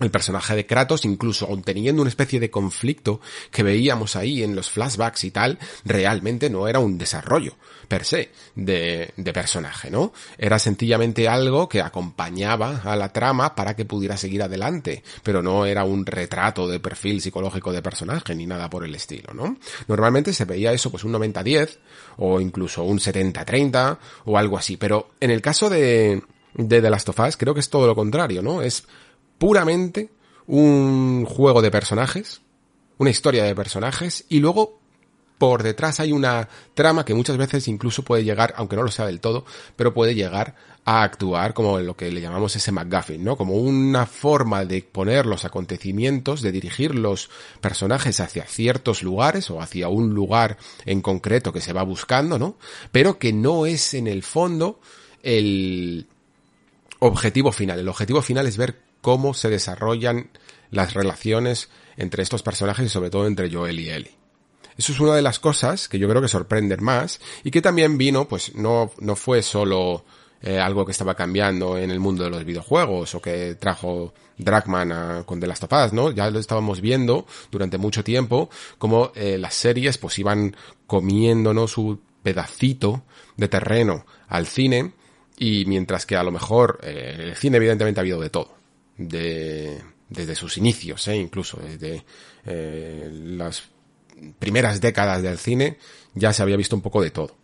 el 0.00 0.10
personaje 0.10 0.54
de 0.54 0.66
Kratos, 0.66 1.04
incluso 1.04 1.48
teniendo 1.64 2.02
una 2.02 2.08
especie 2.08 2.40
de 2.40 2.50
conflicto 2.50 3.20
que 3.50 3.62
veíamos 3.62 4.16
ahí 4.16 4.42
en 4.42 4.54
los 4.54 4.70
flashbacks 4.70 5.24
y 5.24 5.30
tal, 5.30 5.58
realmente 5.84 6.50
no 6.50 6.68
era 6.68 6.78
un 6.78 6.98
desarrollo 6.98 7.54
per 7.88 8.04
se 8.04 8.30
de, 8.54 9.12
de, 9.16 9.32
personaje, 9.32 9.90
¿no? 9.90 10.12
Era 10.36 10.58
sencillamente 10.58 11.26
algo 11.26 11.68
que 11.68 11.80
acompañaba 11.80 12.82
a 12.84 12.96
la 12.96 13.12
trama 13.12 13.54
para 13.54 13.74
que 13.74 13.86
pudiera 13.86 14.16
seguir 14.16 14.42
adelante, 14.42 15.02
pero 15.22 15.42
no 15.42 15.64
era 15.64 15.84
un 15.84 16.04
retrato 16.04 16.68
de 16.68 16.80
perfil 16.80 17.22
psicológico 17.22 17.72
de 17.72 17.82
personaje 17.82 18.34
ni 18.34 18.46
nada 18.46 18.68
por 18.68 18.84
el 18.84 18.94
estilo, 18.94 19.32
¿no? 19.32 19.56
Normalmente 19.86 20.34
se 20.34 20.44
veía 20.44 20.72
eso 20.72 20.90
pues 20.90 21.04
un 21.04 21.14
90-10 21.14 21.78
o 22.18 22.40
incluso 22.40 22.84
un 22.84 22.98
70-30 22.98 23.98
o 24.26 24.36
algo 24.36 24.58
así, 24.58 24.76
pero 24.76 25.10
en 25.20 25.30
el 25.30 25.40
caso 25.40 25.70
de, 25.70 26.22
de 26.54 26.80
The 26.80 26.90
Last 26.90 27.08
of 27.08 27.20
Us, 27.20 27.36
creo 27.36 27.54
que 27.54 27.60
es 27.60 27.70
todo 27.70 27.86
lo 27.86 27.94
contrario, 27.94 28.42
¿no? 28.42 28.62
Es 28.62 28.84
puramente 29.38 30.10
un 30.46 31.24
juego 31.26 31.62
de 31.62 31.70
personajes, 31.70 32.40
una 32.98 33.10
historia 33.10 33.44
de 33.44 33.54
personajes, 33.54 34.24
y 34.28 34.40
luego 34.40 34.78
por 35.38 35.62
detrás 35.62 36.00
hay 36.00 36.12
una 36.12 36.48
trama 36.74 37.04
que 37.04 37.14
muchas 37.14 37.36
veces 37.36 37.68
incluso 37.68 38.02
puede 38.02 38.24
llegar, 38.24 38.52
aunque 38.56 38.76
no 38.76 38.82
lo 38.82 38.90
sea 38.90 39.06
del 39.06 39.20
todo, 39.20 39.44
pero 39.76 39.94
puede 39.94 40.14
llegar 40.14 40.56
a 40.84 41.04
actuar 41.04 41.54
como 41.54 41.78
lo 41.78 41.96
que 41.96 42.10
le 42.10 42.20
llamamos 42.20 42.56
ese 42.56 42.72
McGuffin, 42.72 43.22
¿no? 43.22 43.36
Como 43.36 43.54
una 43.54 44.06
forma 44.06 44.64
de 44.64 44.82
poner 44.82 45.26
los 45.26 45.44
acontecimientos, 45.44 46.42
de 46.42 46.50
dirigir 46.50 46.94
los 46.94 47.30
personajes 47.60 48.20
hacia 48.20 48.46
ciertos 48.46 49.02
lugares 49.02 49.50
o 49.50 49.60
hacia 49.60 49.88
un 49.88 50.14
lugar 50.14 50.58
en 50.86 51.02
concreto 51.02 51.52
que 51.52 51.60
se 51.60 51.72
va 51.72 51.82
buscando, 51.84 52.38
¿no? 52.38 52.56
Pero 52.90 53.18
que 53.18 53.32
no 53.32 53.66
es 53.66 53.94
en 53.94 54.08
el 54.08 54.22
fondo 54.22 54.80
el, 55.22 56.08
objetivo 56.98 57.52
final. 57.52 57.78
El 57.78 57.88
objetivo 57.88 58.22
final 58.22 58.46
es 58.46 58.56
ver 58.56 58.80
cómo 59.00 59.34
se 59.34 59.48
desarrollan 59.48 60.30
las 60.70 60.94
relaciones 60.94 61.68
entre 61.96 62.22
estos 62.22 62.42
personajes 62.42 62.86
y 62.86 62.88
sobre 62.88 63.10
todo 63.10 63.26
entre 63.26 63.50
Joel 63.52 63.80
y 63.80 63.90
Ellie. 63.90 64.18
Eso 64.76 64.92
es 64.92 65.00
una 65.00 65.14
de 65.14 65.22
las 65.22 65.40
cosas 65.40 65.88
que 65.88 65.98
yo 65.98 66.08
creo 66.08 66.22
que 66.22 66.28
sorprenden 66.28 66.82
más 66.82 67.20
y 67.42 67.50
que 67.50 67.60
también 67.60 67.98
vino, 67.98 68.28
pues 68.28 68.54
no, 68.54 68.92
no 69.00 69.16
fue 69.16 69.42
solo 69.42 70.04
eh, 70.40 70.60
algo 70.60 70.86
que 70.86 70.92
estaba 70.92 71.16
cambiando 71.16 71.76
en 71.76 71.90
el 71.90 71.98
mundo 71.98 72.22
de 72.22 72.30
los 72.30 72.44
videojuegos 72.44 73.12
o 73.16 73.20
que 73.20 73.56
trajo 73.56 74.14
Dragman 74.36 75.24
con 75.24 75.40
The 75.40 75.48
Last 75.48 75.64
of 75.64 75.72
Us, 75.72 75.92
¿no? 75.92 76.12
Ya 76.12 76.30
lo 76.30 76.38
estábamos 76.38 76.80
viendo 76.80 77.26
durante 77.50 77.76
mucho 77.76 78.04
tiempo 78.04 78.48
como 78.78 79.10
eh, 79.16 79.36
las 79.36 79.54
series 79.54 79.98
pues 79.98 80.16
iban 80.20 80.54
comiéndonos 80.86 81.72
su 81.72 81.98
pedacito 82.22 83.02
de 83.36 83.48
terreno 83.48 84.06
al 84.28 84.46
cine 84.46 84.92
y 85.38 85.64
mientras 85.66 86.04
que 86.04 86.16
a 86.16 86.22
lo 86.22 86.32
mejor 86.32 86.80
eh, 86.82 87.16
el 87.18 87.36
cine 87.36 87.58
evidentemente 87.58 88.00
ha 88.00 88.02
habido 88.02 88.20
de 88.20 88.30
todo. 88.30 88.56
De, 88.96 89.80
desde 90.08 90.34
sus 90.34 90.56
inicios, 90.56 91.06
¿eh? 91.08 91.16
incluso 91.16 91.60
desde 91.62 92.04
eh, 92.44 93.10
las 93.12 93.64
primeras 94.38 94.80
décadas 94.80 95.22
del 95.22 95.38
cine 95.38 95.78
ya 96.14 96.32
se 96.32 96.42
había 96.42 96.56
visto 96.56 96.74
un 96.74 96.82
poco 96.82 97.02
de 97.02 97.10
todo. 97.10 97.36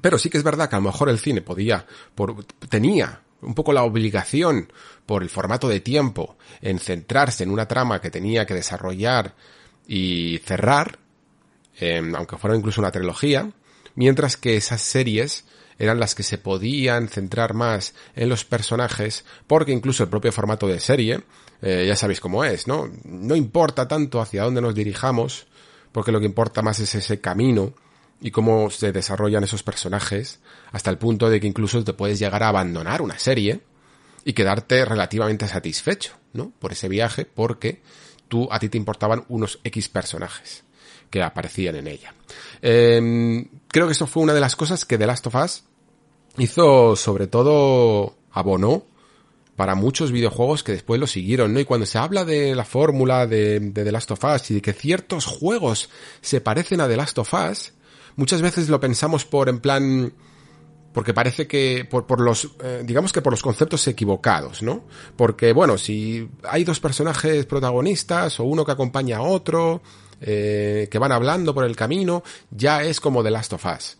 Pero 0.00 0.18
sí 0.18 0.30
que 0.30 0.38
es 0.38 0.44
verdad 0.44 0.68
que 0.68 0.76
a 0.76 0.78
lo 0.78 0.86
mejor 0.86 1.08
el 1.08 1.18
cine 1.18 1.42
podía, 1.42 1.86
por, 2.14 2.44
tenía 2.68 3.20
un 3.42 3.54
poco 3.54 3.72
la 3.72 3.84
obligación 3.84 4.72
por 5.06 5.22
el 5.22 5.28
formato 5.28 5.68
de 5.68 5.80
tiempo 5.80 6.36
en 6.62 6.78
centrarse 6.78 7.44
en 7.44 7.50
una 7.50 7.68
trama 7.68 8.00
que 8.00 8.10
tenía 8.10 8.46
que 8.46 8.54
desarrollar 8.54 9.34
y 9.86 10.38
cerrar, 10.38 10.98
eh, 11.78 12.02
aunque 12.16 12.38
fuera 12.38 12.56
incluso 12.56 12.80
una 12.80 12.90
trilogía, 12.90 13.50
mientras 13.94 14.36
que 14.36 14.56
esas 14.56 14.80
series 14.80 15.44
eran 15.78 16.00
las 16.00 16.14
que 16.14 16.22
se 16.22 16.38
podían 16.38 17.08
centrar 17.08 17.54
más 17.54 17.94
en 18.14 18.28
los 18.28 18.44
personajes, 18.44 19.24
porque 19.46 19.72
incluso 19.72 20.02
el 20.02 20.08
propio 20.08 20.32
formato 20.32 20.66
de 20.66 20.80
serie, 20.80 21.22
eh, 21.62 21.84
ya 21.86 21.96
sabéis 21.96 22.20
cómo 22.20 22.44
es, 22.44 22.66
¿no? 22.66 22.90
No 23.04 23.36
importa 23.36 23.88
tanto 23.88 24.20
hacia 24.20 24.44
dónde 24.44 24.60
nos 24.60 24.74
dirijamos, 24.74 25.46
porque 25.92 26.12
lo 26.12 26.20
que 26.20 26.26
importa 26.26 26.62
más 26.62 26.80
es 26.80 26.94
ese 26.94 27.20
camino 27.20 27.74
y 28.20 28.30
cómo 28.30 28.70
se 28.70 28.92
desarrollan 28.92 29.44
esos 29.44 29.62
personajes, 29.62 30.40
hasta 30.72 30.90
el 30.90 30.98
punto 30.98 31.28
de 31.28 31.40
que 31.40 31.46
incluso 31.46 31.82
te 31.84 31.92
puedes 31.92 32.18
llegar 32.18 32.42
a 32.42 32.48
abandonar 32.48 33.02
una 33.02 33.18
serie 33.18 33.60
y 34.24 34.32
quedarte 34.32 34.84
relativamente 34.84 35.46
satisfecho, 35.48 36.14
¿no? 36.32 36.52
Por 36.58 36.72
ese 36.72 36.88
viaje, 36.88 37.26
porque 37.26 37.82
tú, 38.28 38.48
a 38.50 38.58
ti 38.58 38.68
te 38.68 38.78
importaban 38.78 39.24
unos 39.28 39.60
X 39.64 39.88
personajes 39.88 40.64
que 41.14 41.22
aparecían 41.22 41.76
en 41.76 41.86
ella. 41.86 42.12
Em, 42.60 43.46
creo 43.68 43.86
que 43.86 43.92
eso 43.92 44.08
fue 44.08 44.24
una 44.24 44.34
de 44.34 44.40
las 44.40 44.56
cosas 44.56 44.84
que 44.84 44.98
The 44.98 45.06
Last 45.06 45.28
of 45.28 45.36
Us 45.36 45.62
hizo 46.38 46.96
sobre 46.96 47.28
todo 47.28 48.16
abonó 48.32 48.84
para 49.54 49.76
muchos 49.76 50.10
videojuegos 50.10 50.64
que 50.64 50.72
después 50.72 50.98
lo 50.98 51.06
siguieron, 51.06 51.54
¿no? 51.54 51.60
Y 51.60 51.64
cuando 51.64 51.86
se 51.86 51.98
habla 51.98 52.24
de 52.24 52.56
la 52.56 52.64
fórmula 52.64 53.28
de, 53.28 53.60
de, 53.60 53.84
The 53.84 53.92
Last 53.92 54.10
of 54.10 54.24
Us 54.24 54.50
y 54.50 54.54
de 54.54 54.62
que 54.62 54.72
ciertos 54.72 55.26
juegos 55.26 55.88
se 56.20 56.40
parecen 56.40 56.80
a 56.80 56.88
The 56.88 56.96
Last 56.96 57.16
of 57.18 57.32
Us, 57.32 57.74
muchas 58.16 58.42
veces 58.42 58.68
lo 58.68 58.80
pensamos 58.80 59.24
por 59.24 59.48
en 59.48 59.60
plan 59.60 60.12
porque 60.94 61.12
parece 61.12 61.46
que 61.46 61.84
por, 61.84 62.20
los 62.20 62.50
eh, 62.62 62.82
digamos 62.84 63.12
que 63.12 63.20
por 63.20 63.32
los 63.32 63.42
conceptos 63.42 63.86
equivocados, 63.88 64.62
¿no? 64.62 64.84
Porque 65.16 65.52
bueno, 65.52 65.76
si 65.76 66.28
hay 66.44 66.64
dos 66.64 66.80
personajes 66.80 67.46
protagonistas 67.46 68.40
o 68.40 68.44
uno 68.44 68.64
que 68.64 68.72
acompaña 68.72 69.18
a 69.18 69.22
otro 69.22 69.82
eh, 70.26 70.88
que 70.90 70.98
van 70.98 71.12
hablando 71.12 71.54
por 71.54 71.66
el 71.66 71.76
camino, 71.76 72.22
ya 72.50 72.82
es 72.82 72.98
como 72.98 73.22
The 73.22 73.30
Last 73.30 73.52
of 73.52 73.66
Us. 73.66 73.98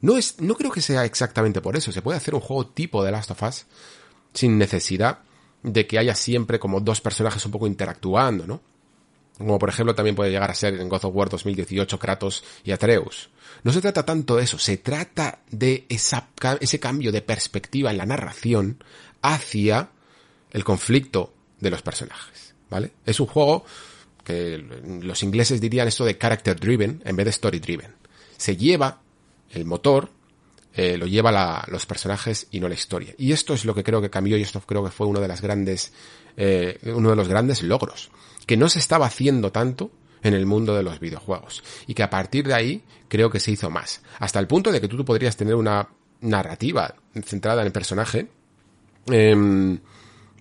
No 0.00 0.16
es, 0.16 0.40
no 0.40 0.54
creo 0.54 0.70
que 0.70 0.80
sea 0.80 1.04
exactamente 1.04 1.60
por 1.60 1.76
eso. 1.76 1.92
Se 1.92 2.00
puede 2.00 2.16
hacer 2.16 2.34
un 2.34 2.40
juego 2.40 2.68
tipo 2.68 3.04
The 3.04 3.10
Last 3.10 3.32
of 3.32 3.42
Us 3.42 3.66
sin 4.32 4.56
necesidad 4.56 5.18
de 5.62 5.86
que 5.86 5.98
haya 5.98 6.14
siempre 6.14 6.58
como 6.58 6.80
dos 6.80 7.02
personajes 7.02 7.44
un 7.44 7.52
poco 7.52 7.66
interactuando, 7.66 8.46
¿no? 8.46 8.62
Como 9.36 9.58
por 9.58 9.68
ejemplo 9.68 9.94
también 9.94 10.16
puede 10.16 10.30
llegar 10.30 10.50
a 10.50 10.54
ser 10.54 10.80
en 10.80 10.88
God 10.88 11.04
of 11.04 11.14
War 11.14 11.28
2018 11.28 11.98
Kratos 11.98 12.42
y 12.64 12.72
Atreus. 12.72 13.28
No 13.62 13.72
se 13.72 13.82
trata 13.82 14.06
tanto 14.06 14.36
de 14.36 14.44
eso, 14.44 14.58
se 14.58 14.78
trata 14.78 15.40
de 15.50 15.84
esa, 15.90 16.28
ese 16.60 16.80
cambio 16.80 17.12
de 17.12 17.20
perspectiva 17.20 17.90
en 17.90 17.98
la 17.98 18.06
narración 18.06 18.82
hacia 19.20 19.90
el 20.52 20.64
conflicto 20.64 21.34
de 21.58 21.70
los 21.70 21.82
personajes, 21.82 22.54
¿vale? 22.70 22.92
Es 23.04 23.20
un 23.20 23.26
juego 23.26 23.66
los 25.02 25.22
ingleses 25.22 25.60
dirían 25.60 25.88
esto 25.88 26.04
de 26.04 26.18
character 26.18 26.58
driven 26.58 27.02
en 27.04 27.16
vez 27.16 27.24
de 27.24 27.30
story 27.30 27.58
driven. 27.58 27.94
Se 28.36 28.56
lleva 28.56 29.00
el 29.50 29.64
motor 29.64 30.10
eh, 30.72 30.96
lo 30.96 31.06
lleva 31.06 31.64
los 31.68 31.86
personajes 31.86 32.46
y 32.50 32.60
no 32.60 32.68
la 32.68 32.74
historia. 32.74 33.14
Y 33.18 33.32
esto 33.32 33.54
es 33.54 33.64
lo 33.64 33.74
que 33.74 33.82
creo 33.82 34.00
que 34.00 34.10
cambió 34.10 34.36
y 34.36 34.42
esto 34.42 34.60
creo 34.60 34.84
que 34.84 34.90
fue 34.90 35.06
uno 35.06 35.20
de 35.20 35.28
las 35.28 35.40
grandes, 35.40 35.92
eh, 36.36 36.78
uno 36.94 37.10
de 37.10 37.16
los 37.16 37.28
grandes 37.28 37.62
logros. 37.62 38.10
Que 38.46 38.56
no 38.56 38.68
se 38.68 38.78
estaba 38.78 39.06
haciendo 39.06 39.50
tanto 39.50 39.90
en 40.22 40.34
el 40.34 40.46
mundo 40.46 40.74
de 40.74 40.82
los 40.82 41.00
videojuegos. 41.00 41.64
Y 41.86 41.94
que 41.94 42.02
a 42.02 42.10
partir 42.10 42.46
de 42.46 42.54
ahí 42.54 42.84
creo 43.08 43.30
que 43.30 43.40
se 43.40 43.50
hizo 43.50 43.68
más. 43.68 44.02
Hasta 44.20 44.38
el 44.38 44.46
punto 44.46 44.70
de 44.70 44.80
que 44.80 44.88
tú 44.88 45.04
podrías 45.04 45.36
tener 45.36 45.56
una 45.56 45.88
narrativa 46.20 46.94
centrada 47.24 47.62
en 47.62 47.66
el 47.66 47.72
personaje. 47.72 48.28
Em, 49.06 49.78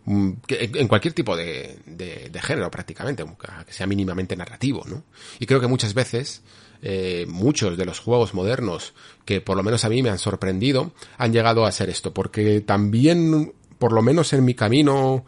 en 0.09 0.87
cualquier 0.87 1.13
tipo 1.13 1.35
de, 1.35 1.77
de, 1.85 2.41
género 2.41 2.71
prácticamente, 2.71 3.23
que 3.65 3.73
sea 3.73 3.85
mínimamente 3.85 4.35
narrativo, 4.35 4.83
¿no? 4.87 5.03
Y 5.39 5.45
creo 5.45 5.61
que 5.61 5.67
muchas 5.67 5.93
veces 5.93 6.41
eh, 6.81 7.25
muchos 7.27 7.77
de 7.77 7.85
los 7.85 7.99
juegos 7.99 8.33
modernos 8.33 8.93
que 9.25 9.39
por 9.39 9.55
lo 9.55 9.63
menos 9.63 9.85
a 9.85 9.89
mí 9.89 10.01
me 10.01 10.09
han 10.09 10.17
sorprendido 10.17 10.93
han 11.17 11.31
llegado 11.31 11.65
a 11.65 11.71
ser 11.71 11.89
esto, 11.89 12.11
porque 12.11 12.61
también, 12.61 13.53
por 13.77 13.91
lo 13.91 14.01
menos 14.01 14.33
en 14.33 14.45
mi 14.45 14.55
camino 14.55 15.25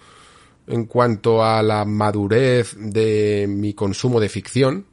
en 0.66 0.86
cuanto 0.86 1.44
a 1.44 1.62
la 1.62 1.86
madurez 1.86 2.76
de 2.78 3.46
mi 3.48 3.74
consumo 3.74 4.20
de 4.20 4.30
ficción, 4.30 4.86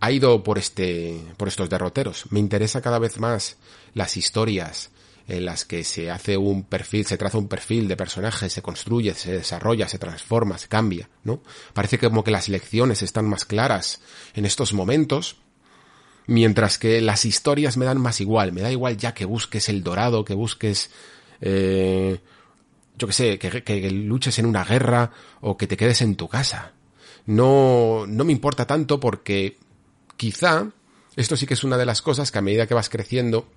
ha 0.00 0.10
ido 0.12 0.42
por 0.42 0.56
este, 0.56 1.20
por 1.36 1.48
estos 1.48 1.68
derroteros. 1.68 2.24
Me 2.30 2.40
interesa 2.40 2.80
cada 2.80 2.98
vez 2.98 3.18
más 3.18 3.58
las 3.92 4.16
historias 4.16 4.90
en 5.28 5.44
las 5.44 5.64
que 5.64 5.84
se 5.84 6.10
hace 6.10 6.36
un 6.36 6.64
perfil, 6.64 7.06
se 7.06 7.16
traza 7.16 7.38
un 7.38 7.48
perfil 7.48 7.88
de 7.88 7.96
personaje, 7.96 8.48
se 8.50 8.62
construye, 8.62 9.14
se 9.14 9.32
desarrolla, 9.32 9.88
se 9.88 9.98
transforma, 9.98 10.58
se 10.58 10.68
cambia, 10.68 11.08
¿no? 11.24 11.42
Parece 11.72 11.98
como 11.98 12.24
que 12.24 12.30
las 12.30 12.48
lecciones 12.48 13.02
están 13.02 13.26
más 13.26 13.44
claras 13.44 14.00
en 14.34 14.44
estos 14.44 14.72
momentos 14.72 15.36
Mientras 16.30 16.78
que 16.78 17.00
las 17.00 17.24
historias 17.24 17.76
me 17.76 17.86
dan 17.86 18.00
más 18.00 18.20
igual. 18.20 18.52
Me 18.52 18.60
da 18.60 18.70
igual 18.70 18.96
ya 18.96 19.14
que 19.14 19.24
busques 19.24 19.68
el 19.68 19.82
dorado, 19.82 20.24
que 20.24 20.34
busques, 20.34 20.88
eh, 21.40 22.20
yo 22.96 23.06
que 23.08 23.12
sé, 23.12 23.36
que, 23.36 23.90
luches 23.90 24.38
en 24.38 24.46
una 24.46 24.62
guerra 24.62 25.10
o 25.40 25.56
que 25.56 25.66
te 25.66 25.76
quedes 25.76 26.02
en 26.02 26.14
tu 26.14 26.28
casa. 26.28 26.72
No, 27.26 28.04
no 28.06 28.24
me 28.24 28.30
importa 28.30 28.64
tanto 28.64 29.00
porque 29.00 29.58
quizá 30.16 30.68
esto 31.16 31.36
sí 31.36 31.46
que 31.48 31.54
es 31.54 31.64
una 31.64 31.76
de 31.76 31.86
las 31.86 32.00
cosas 32.00 32.30
que 32.30 32.38
a 32.38 32.42
medida 32.42 32.68
que 32.68 32.74
vas 32.74 32.90
creciendo 32.90 33.48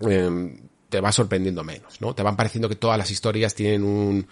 em, 0.00 0.58
te 0.94 1.00
va 1.00 1.10
sorprendiendo 1.10 1.64
menos, 1.64 2.00
¿no? 2.00 2.14
Te 2.14 2.22
van 2.22 2.36
pareciendo 2.36 2.68
que 2.68 2.76
todas 2.76 2.96
las 2.96 3.10
historias 3.10 3.52
tienen 3.52 3.82
un, 3.82 4.28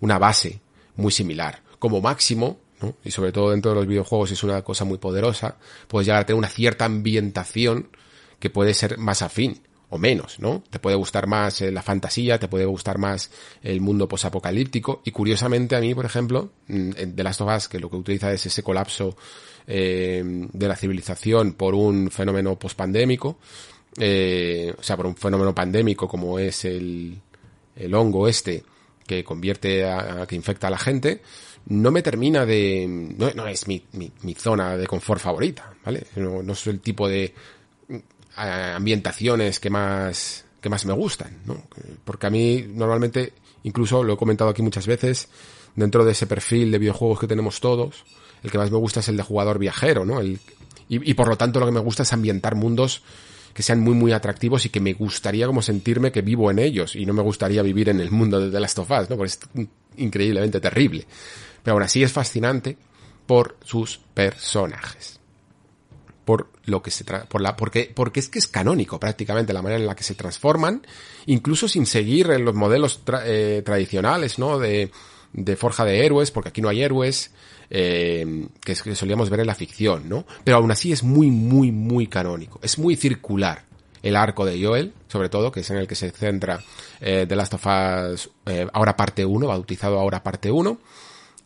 una 0.00 0.18
base 0.18 0.60
muy 0.96 1.12
similar. 1.12 1.62
Como 1.78 2.00
máximo, 2.00 2.58
y 3.04 3.12
sobre 3.12 3.30
todo 3.30 3.52
dentro 3.52 3.70
de 3.70 3.76
los 3.76 3.86
videojuegos 3.86 4.32
es 4.32 4.42
una 4.42 4.60
cosa 4.62 4.84
muy 4.84 4.98
poderosa, 4.98 5.56
puedes 5.86 6.06
llegar 6.06 6.22
a 6.22 6.26
tener 6.26 6.36
una 6.36 6.48
cierta 6.48 6.84
ambientación 6.84 7.90
que 8.40 8.50
puede 8.50 8.74
ser 8.74 8.98
más 8.98 9.22
afín 9.22 9.62
o 9.88 9.98
menos, 9.98 10.40
¿no? 10.40 10.64
Te 10.68 10.80
puede 10.80 10.96
gustar 10.96 11.28
más 11.28 11.60
eh, 11.60 11.70
la 11.70 11.82
fantasía, 11.82 12.40
te 12.40 12.48
puede 12.48 12.64
gustar 12.64 12.98
más 12.98 13.30
el 13.62 13.80
mundo 13.80 14.08
posapocalíptico 14.08 15.02
y 15.04 15.12
curiosamente 15.12 15.76
a 15.76 15.80
mí, 15.80 15.94
por 15.94 16.06
ejemplo, 16.06 16.50
mm, 16.66 16.90
de 16.90 17.22
Last 17.22 17.40
of 17.42 17.56
Us, 17.56 17.68
que 17.68 17.78
lo 17.78 17.88
que 17.88 17.96
utiliza 17.96 18.32
es 18.32 18.46
ese 18.46 18.64
colapso 18.64 19.16
eh, 19.68 20.24
de 20.24 20.68
la 20.68 20.74
civilización 20.74 21.52
por 21.52 21.76
un 21.76 22.10
fenómeno 22.10 22.58
pospandémico, 22.58 23.38
eh, 23.98 24.74
o 24.78 24.82
sea, 24.82 24.96
por 24.96 25.06
un 25.06 25.16
fenómeno 25.16 25.54
pandémico 25.54 26.06
como 26.06 26.38
es 26.38 26.64
el, 26.64 27.20
el 27.76 27.94
hongo 27.94 28.28
este 28.28 28.62
que 29.06 29.24
convierte 29.24 29.84
a, 29.84 30.24
que 30.28 30.36
infecta 30.36 30.68
a 30.68 30.70
la 30.70 30.78
gente, 30.78 31.20
no 31.66 31.90
me 31.90 32.00
termina 32.00 32.46
de... 32.46 32.86
No, 33.34 33.46
es 33.48 33.66
mi, 33.66 33.84
mi, 33.92 34.34
zona 34.34 34.76
de 34.76 34.86
confort 34.86 35.20
favorita, 35.20 35.74
¿vale? 35.84 36.06
No, 36.14 36.44
no 36.44 36.52
es 36.52 36.66
el 36.68 36.80
tipo 36.80 37.08
de 37.08 37.34
ambientaciones 38.36 39.58
que 39.58 39.68
más, 39.68 40.44
que 40.60 40.68
más 40.68 40.86
me 40.86 40.92
gustan, 40.92 41.38
¿no? 41.44 41.64
Porque 42.04 42.28
a 42.28 42.30
mí 42.30 42.64
normalmente, 42.68 43.32
incluso 43.64 44.04
lo 44.04 44.14
he 44.14 44.16
comentado 44.16 44.50
aquí 44.50 44.62
muchas 44.62 44.86
veces, 44.86 45.28
dentro 45.74 46.04
de 46.04 46.12
ese 46.12 46.28
perfil 46.28 46.70
de 46.70 46.78
videojuegos 46.78 47.18
que 47.18 47.26
tenemos 47.26 47.58
todos, 47.58 48.04
el 48.44 48.52
que 48.52 48.58
más 48.58 48.70
me 48.70 48.78
gusta 48.78 49.00
es 49.00 49.08
el 49.08 49.16
de 49.16 49.24
jugador 49.24 49.58
viajero, 49.58 50.04
¿no? 50.04 50.20
El, 50.20 50.38
y 50.88 51.14
por 51.14 51.28
lo 51.28 51.36
tanto 51.36 51.58
lo 51.58 51.66
que 51.66 51.72
me 51.72 51.80
gusta 51.80 52.04
es 52.04 52.12
ambientar 52.12 52.54
mundos 52.54 53.02
que 53.54 53.62
sean 53.62 53.80
muy 53.80 53.94
muy 53.94 54.12
atractivos 54.12 54.66
y 54.66 54.68
que 54.68 54.80
me 54.80 54.92
gustaría 54.92 55.46
como 55.46 55.62
sentirme 55.62 56.12
que 56.12 56.22
vivo 56.22 56.50
en 56.50 56.58
ellos 56.58 56.96
y 56.96 57.06
no 57.06 57.12
me 57.12 57.22
gustaría 57.22 57.62
vivir 57.62 57.88
en 57.88 58.00
el 58.00 58.10
mundo 58.10 58.40
de 58.40 58.50
The 58.50 58.60
Last 58.60 58.78
of 58.78 58.90
Us, 58.90 59.10
¿no? 59.10 59.16
Porque 59.16 59.32
es 59.32 59.40
increíblemente 59.96 60.60
terrible 60.60 61.06
pero 61.62 61.74
aún 61.74 61.82
así 61.82 62.02
es 62.02 62.12
fascinante 62.12 62.76
por 63.26 63.56
sus 63.62 63.98
personajes. 64.14 65.20
Por 66.24 66.50
lo 66.64 66.82
que 66.82 66.90
se 66.90 67.04
por 67.04 67.40
la, 67.40 67.56
porque, 67.56 67.90
porque 67.94 68.20
es 68.20 68.28
que 68.28 68.38
es 68.38 68.46
canónico 68.46 69.00
prácticamente 69.00 69.52
la 69.52 69.62
manera 69.62 69.80
en 69.80 69.86
la 69.86 69.96
que 69.96 70.04
se 70.04 70.14
transforman, 70.14 70.86
incluso 71.26 71.66
sin 71.66 71.86
seguir 71.86 72.28
los 72.28 72.54
modelos 72.54 73.02
eh, 73.24 73.62
tradicionales, 73.64 74.38
¿no? 74.38 74.58
De, 74.58 74.90
de 75.32 75.56
forja 75.56 75.84
de 75.84 76.04
héroes, 76.04 76.30
porque 76.30 76.50
aquí 76.50 76.60
no 76.60 76.68
hay 76.68 76.82
héroes, 76.82 77.32
eh, 77.72 78.48
que, 78.60 78.74
solíamos 78.74 79.30
ver 79.30 79.40
en 79.40 79.46
la 79.46 79.54
ficción, 79.54 80.08
¿no? 80.08 80.26
Pero 80.42 80.56
aún 80.56 80.72
así 80.72 80.90
es 80.90 81.04
muy, 81.04 81.30
muy, 81.30 81.70
muy 81.70 82.08
canónico. 82.08 82.58
Es 82.62 82.78
muy 82.78 82.96
circular 82.96 83.64
el 84.02 84.16
arco 84.16 84.44
de 84.44 84.62
Joel, 84.62 84.92
sobre 85.06 85.28
todo, 85.28 85.52
que 85.52 85.60
es 85.60 85.70
en 85.70 85.76
el 85.76 85.86
que 85.86 85.94
se 85.94 86.10
centra 86.10 86.60
eh, 87.00 87.26
The 87.28 87.36
Last 87.36 87.54
of 87.54 87.66
Us, 87.66 88.30
eh, 88.46 88.66
ahora 88.72 88.96
parte 88.96 89.24
1, 89.24 89.46
bautizado 89.46 90.00
ahora 90.00 90.22
parte 90.22 90.50
1, 90.50 90.80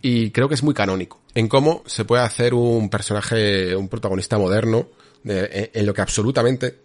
y 0.01 0.31
creo 0.31 0.49
que 0.49 0.55
es 0.55 0.63
muy 0.63 0.73
canónico 0.73 1.21
en 1.35 1.49
cómo 1.49 1.83
se 1.87 2.05
puede 2.05 2.23
hacer 2.23 2.55
un 2.55 2.89
personaje, 2.89 3.77
un 3.77 3.89
protagonista 3.89 4.39
moderno 4.39 4.89
en 5.25 5.87
lo 5.87 5.95
que 5.95 6.03
absolutamente 6.03 6.79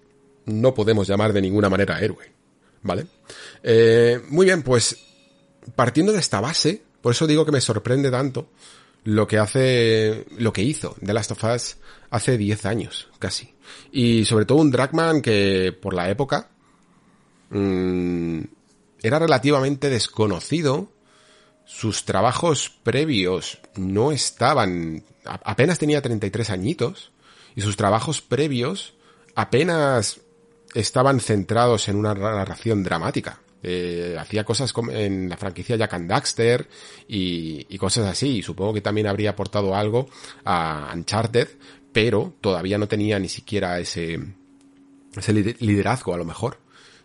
no 0.45 0.73
podemos 0.73 1.05
llamar 1.05 1.33
de 1.33 1.41
ninguna 1.41 1.69
manera 1.69 1.99
héroe, 1.99 2.31
¿vale? 2.81 3.05
Muy 4.29 4.45
bien, 4.45 4.63
pues 4.63 4.97
partiendo 5.75 6.13
de 6.13 6.19
esta 6.19 6.39
base, 6.39 6.81
por 7.01 7.11
eso 7.11 7.27
digo 7.27 7.45
que 7.45 7.51
me 7.51 7.61
sorprende 7.61 8.09
tanto 8.09 8.47
lo 9.03 9.27
que 9.27 9.37
hace, 9.37 10.25
lo 10.37 10.53
que 10.53 10.63
hizo 10.63 10.95
The 11.03 11.13
Last 11.13 11.31
of 11.31 11.43
Us 11.43 11.77
hace 12.09 12.37
10 12.37 12.65
años, 12.65 13.07
casi. 13.19 13.53
Y 13.91 14.25
sobre 14.25 14.45
todo 14.45 14.59
un 14.59 14.71
Dragman 14.71 15.21
que 15.21 15.77
por 15.79 15.93
la 15.93 16.09
época 16.09 16.49
mmm, 17.49 18.41
era 19.01 19.19
relativamente 19.19 19.89
desconocido 19.89 20.91
sus 21.69 22.03
trabajos 22.03 22.71
previos 22.81 23.59
no 23.75 24.11
estaban, 24.11 25.03
apenas 25.23 25.77
tenía 25.77 26.01
33 26.01 26.49
añitos, 26.49 27.11
y 27.55 27.61
sus 27.61 27.77
trabajos 27.77 28.21
previos 28.21 28.95
apenas 29.35 30.19
estaban 30.73 31.19
centrados 31.19 31.87
en 31.87 31.97
una 31.97 32.15
narración 32.15 32.83
dramática. 32.83 33.39
Eh, 33.61 34.15
hacía 34.17 34.43
cosas 34.43 34.73
en 34.91 35.27
la 35.29 35.35
franquicia 35.35 35.75
Jack 35.75 35.93
and 35.93 36.09
Daxter 36.09 36.67
y, 37.07 37.65
y, 37.69 37.77
cosas 37.77 38.07
así. 38.07 38.37
Y 38.37 38.41
supongo 38.41 38.73
que 38.73 38.81
también 38.81 39.07
habría 39.07 39.31
aportado 39.31 39.75
algo 39.75 40.07
a 40.45 40.91
Uncharted, 40.95 41.47
pero 41.91 42.35
todavía 42.41 42.77
no 42.77 42.87
tenía 42.87 43.19
ni 43.19 43.27
siquiera 43.27 43.79
ese, 43.79 44.19
ese 45.15 45.33
liderazgo 45.33 46.13
a 46.13 46.17
lo 46.17 46.25
mejor 46.25 46.59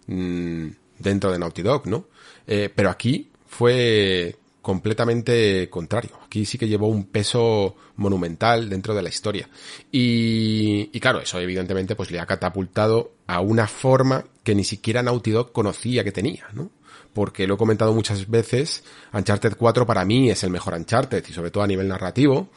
mmm, 0.07 0.69
dentro 0.99 1.33
de 1.33 1.38
Naughty 1.38 1.62
Dog, 1.62 1.87
¿no? 1.87 2.09
Eh, 2.47 2.71
pero 2.75 2.90
aquí 2.90 3.31
fue 3.47 4.37
completamente 4.62 5.69
contrario. 5.69 6.19
Aquí 6.25 6.45
sí 6.47 6.57
que 6.57 6.69
llevó 6.69 6.88
un 6.88 7.05
peso 7.05 7.77
monumental 7.97 8.69
dentro 8.69 8.95
de 8.95 9.03
la 9.03 9.09
historia. 9.11 9.49
Y, 9.93 10.90
y, 10.93 11.01
claro, 11.01 11.21
eso 11.21 11.38
evidentemente 11.38 11.95
pues 11.95 12.11
le 12.11 12.19
ha 12.19 12.27
catapultado 12.27 13.12
a 13.27 13.40
una 13.40 13.67
forma 13.67 14.25
que 14.45 14.55
ni 14.55 14.65
siquiera 14.65 15.03
Naughty 15.03 15.33
Dog 15.33 15.53
conocía 15.53 16.05
que 16.05 16.13
tenía, 16.13 16.47
¿no? 16.53 16.71
Porque 17.13 17.47
lo 17.47 17.55
he 17.55 17.59
comentado 17.59 17.93
muchas 17.95 18.29
veces, 18.29 18.85
Uncharted 19.13 19.57
4 19.57 19.87
para 19.87 20.05
mí 20.05 20.31
es 20.31 20.45
el 20.45 20.51
mejor 20.51 20.75
Uncharted 20.75 21.25
y 21.29 21.33
sobre 21.33 21.51
todo 21.51 21.65
a 21.65 21.67
nivel 21.67 21.89
narrativo, 21.89 22.49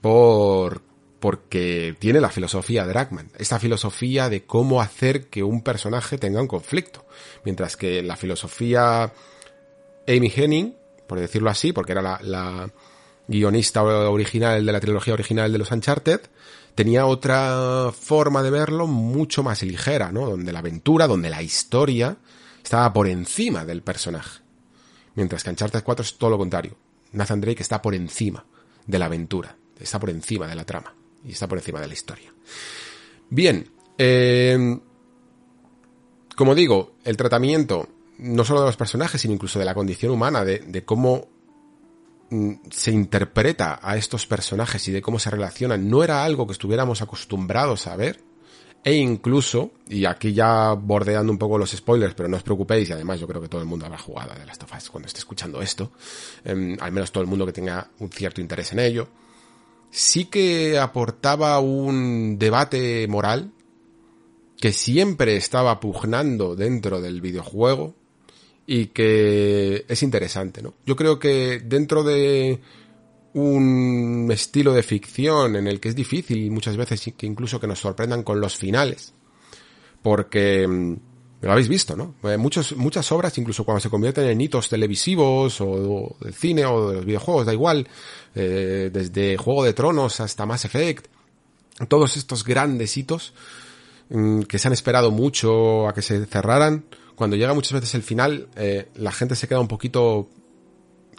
por, 0.00 0.82
porque 1.20 1.96
tiene 1.98 2.20
la 2.20 2.30
filosofía 2.30 2.84
de 2.84 2.92
Dragman, 2.92 3.30
esta 3.38 3.58
filosofía 3.58 4.28
de 4.28 4.44
cómo 4.44 4.80
hacer 4.80 5.28
que 5.28 5.42
un 5.42 5.62
personaje 5.62 6.18
tenga 6.18 6.40
un 6.40 6.48
conflicto. 6.48 7.06
Mientras 7.44 7.76
que 7.76 8.02
la 8.02 8.16
filosofía 8.16 9.12
Amy 10.06 10.32
Henning 10.34 10.74
por 11.06 11.20
decirlo 11.20 11.50
así, 11.50 11.72
porque 11.72 11.92
era 11.92 12.18
la, 12.20 12.70
guionista 13.28 13.82
original 13.82 14.64
de 14.64 14.72
la 14.72 14.78
trilogía 14.78 15.12
original 15.12 15.50
de 15.50 15.58
los 15.58 15.72
Uncharted, 15.72 16.20
tenía 16.76 17.06
otra 17.06 17.90
forma 17.90 18.44
de 18.44 18.50
verlo 18.50 18.86
mucho 18.86 19.42
más 19.42 19.62
ligera, 19.64 20.12
¿no? 20.12 20.30
Donde 20.30 20.52
la 20.52 20.60
aventura, 20.60 21.08
donde 21.08 21.30
la 21.30 21.42
historia 21.42 22.16
estaba 22.62 22.92
por 22.92 23.08
encima 23.08 23.64
del 23.64 23.82
personaje. 23.82 24.42
Mientras 25.16 25.42
que 25.42 25.50
Uncharted 25.50 25.82
4 25.82 26.02
es 26.04 26.18
todo 26.18 26.30
lo 26.30 26.38
contrario. 26.38 26.76
Nathan 27.12 27.40
Drake 27.40 27.62
está 27.62 27.82
por 27.82 27.94
encima 27.94 28.44
de 28.86 28.98
la 28.98 29.06
aventura, 29.06 29.56
está 29.80 29.98
por 29.98 30.10
encima 30.10 30.46
de 30.46 30.54
la 30.54 30.64
trama 30.64 30.94
y 31.24 31.32
está 31.32 31.48
por 31.48 31.58
encima 31.58 31.80
de 31.80 31.88
la 31.88 31.94
historia. 31.94 32.32
Bien, 33.30 33.68
eh, 33.96 34.78
como 36.36 36.54
digo, 36.54 36.96
el 37.04 37.16
tratamiento 37.16 37.88
no 38.18 38.44
solo 38.44 38.60
de 38.60 38.66
los 38.66 38.76
personajes, 38.76 39.20
sino 39.20 39.34
incluso 39.34 39.58
de 39.58 39.64
la 39.64 39.74
condición 39.74 40.12
humana, 40.12 40.44
de, 40.44 40.84
cómo 40.84 41.28
se 42.70 42.90
interpreta 42.90 43.78
a 43.82 43.96
estos 43.96 44.26
personajes 44.26 44.86
y 44.88 44.92
de 44.92 45.02
cómo 45.02 45.18
se 45.18 45.30
relacionan, 45.30 45.88
no 45.88 46.02
era 46.02 46.24
algo 46.24 46.46
que 46.46 46.52
estuviéramos 46.52 47.02
acostumbrados 47.02 47.86
a 47.86 47.96
ver. 47.96 48.24
E 48.84 48.94
incluso, 48.94 49.72
y 49.88 50.04
aquí 50.04 50.32
ya 50.32 50.72
bordeando 50.74 51.32
un 51.32 51.38
poco 51.38 51.58
los 51.58 51.72
spoilers, 51.72 52.14
pero 52.14 52.28
no 52.28 52.36
os 52.36 52.44
preocupéis, 52.44 52.88
y 52.88 52.92
además 52.92 53.18
yo 53.18 53.26
creo 53.26 53.42
que 53.42 53.48
todo 53.48 53.60
el 53.60 53.66
mundo 53.66 53.84
habrá 53.84 53.98
jugado 53.98 54.30
a 54.30 54.36
The 54.36 54.46
Last 54.46 54.62
of 54.62 54.72
Us 54.76 54.90
cuando 54.90 55.08
esté 55.08 55.18
escuchando 55.18 55.60
esto, 55.60 55.90
em, 56.44 56.76
al 56.80 56.92
menos 56.92 57.10
todo 57.10 57.22
el 57.22 57.28
mundo 57.28 57.44
que 57.46 57.52
tenga 57.52 57.90
un 57.98 58.10
cierto 58.10 58.40
interés 58.40 58.72
en 58.72 58.78
ello, 58.78 59.08
sí 59.90 60.26
que 60.26 60.78
aportaba 60.78 61.58
un 61.58 62.38
debate 62.38 63.08
moral 63.08 63.50
que 64.56 64.72
siempre 64.72 65.36
estaba 65.36 65.80
pugnando 65.80 66.54
dentro 66.54 67.00
del 67.00 67.20
videojuego 67.20 67.94
y 68.66 68.86
que 68.86 69.84
es 69.88 70.02
interesante, 70.02 70.62
¿no? 70.62 70.74
Yo 70.84 70.96
creo 70.96 71.18
que 71.18 71.60
dentro 71.64 72.02
de 72.02 72.60
un 73.34 74.28
estilo 74.32 74.72
de 74.72 74.82
ficción 74.82 75.56
en 75.56 75.66
el 75.66 75.78
que 75.78 75.90
es 75.90 75.94
difícil 75.94 76.50
muchas 76.50 76.76
veces 76.76 77.12
que 77.16 77.26
incluso 77.26 77.60
que 77.60 77.66
nos 77.66 77.78
sorprendan 77.78 78.22
con 78.22 78.40
los 78.40 78.56
finales. 78.56 79.12
Porque 80.02 80.66
mm, 80.66 80.94
lo 81.42 81.52
habéis 81.52 81.68
visto, 81.68 81.94
¿no? 81.96 82.14
Eh, 82.24 82.38
muchos, 82.38 82.74
muchas 82.76 83.10
obras, 83.12 83.36
incluso 83.36 83.64
cuando 83.64 83.80
se 83.80 83.90
convierten 83.90 84.26
en 84.26 84.40
hitos 84.40 84.68
televisivos 84.68 85.60
o, 85.60 86.16
del 86.20 86.34
cine 86.34 86.64
o 86.64 86.90
de 86.90 86.96
los 86.96 87.04
videojuegos, 87.04 87.46
da 87.46 87.52
igual, 87.52 87.86
eh, 88.34 88.90
desde 88.92 89.36
Juego 89.36 89.64
de 89.64 89.74
Tronos 89.74 90.20
hasta 90.20 90.46
Mass 90.46 90.64
Effect, 90.64 91.06
todos 91.88 92.16
estos 92.16 92.42
grandes 92.42 92.96
hitos 92.96 93.34
mm, 94.08 94.42
que 94.42 94.58
se 94.58 94.68
han 94.68 94.72
esperado 94.72 95.10
mucho 95.10 95.86
a 95.86 95.92
que 95.92 96.00
se 96.00 96.24
cerraran, 96.24 96.86
cuando 97.16 97.36
llega 97.36 97.54
muchas 97.54 97.72
veces 97.72 97.94
el 97.94 98.02
final, 98.02 98.48
eh, 98.56 98.88
la 98.94 99.10
gente 99.10 99.34
se 99.34 99.48
queda 99.48 99.58
un 99.58 99.68
poquito 99.68 100.28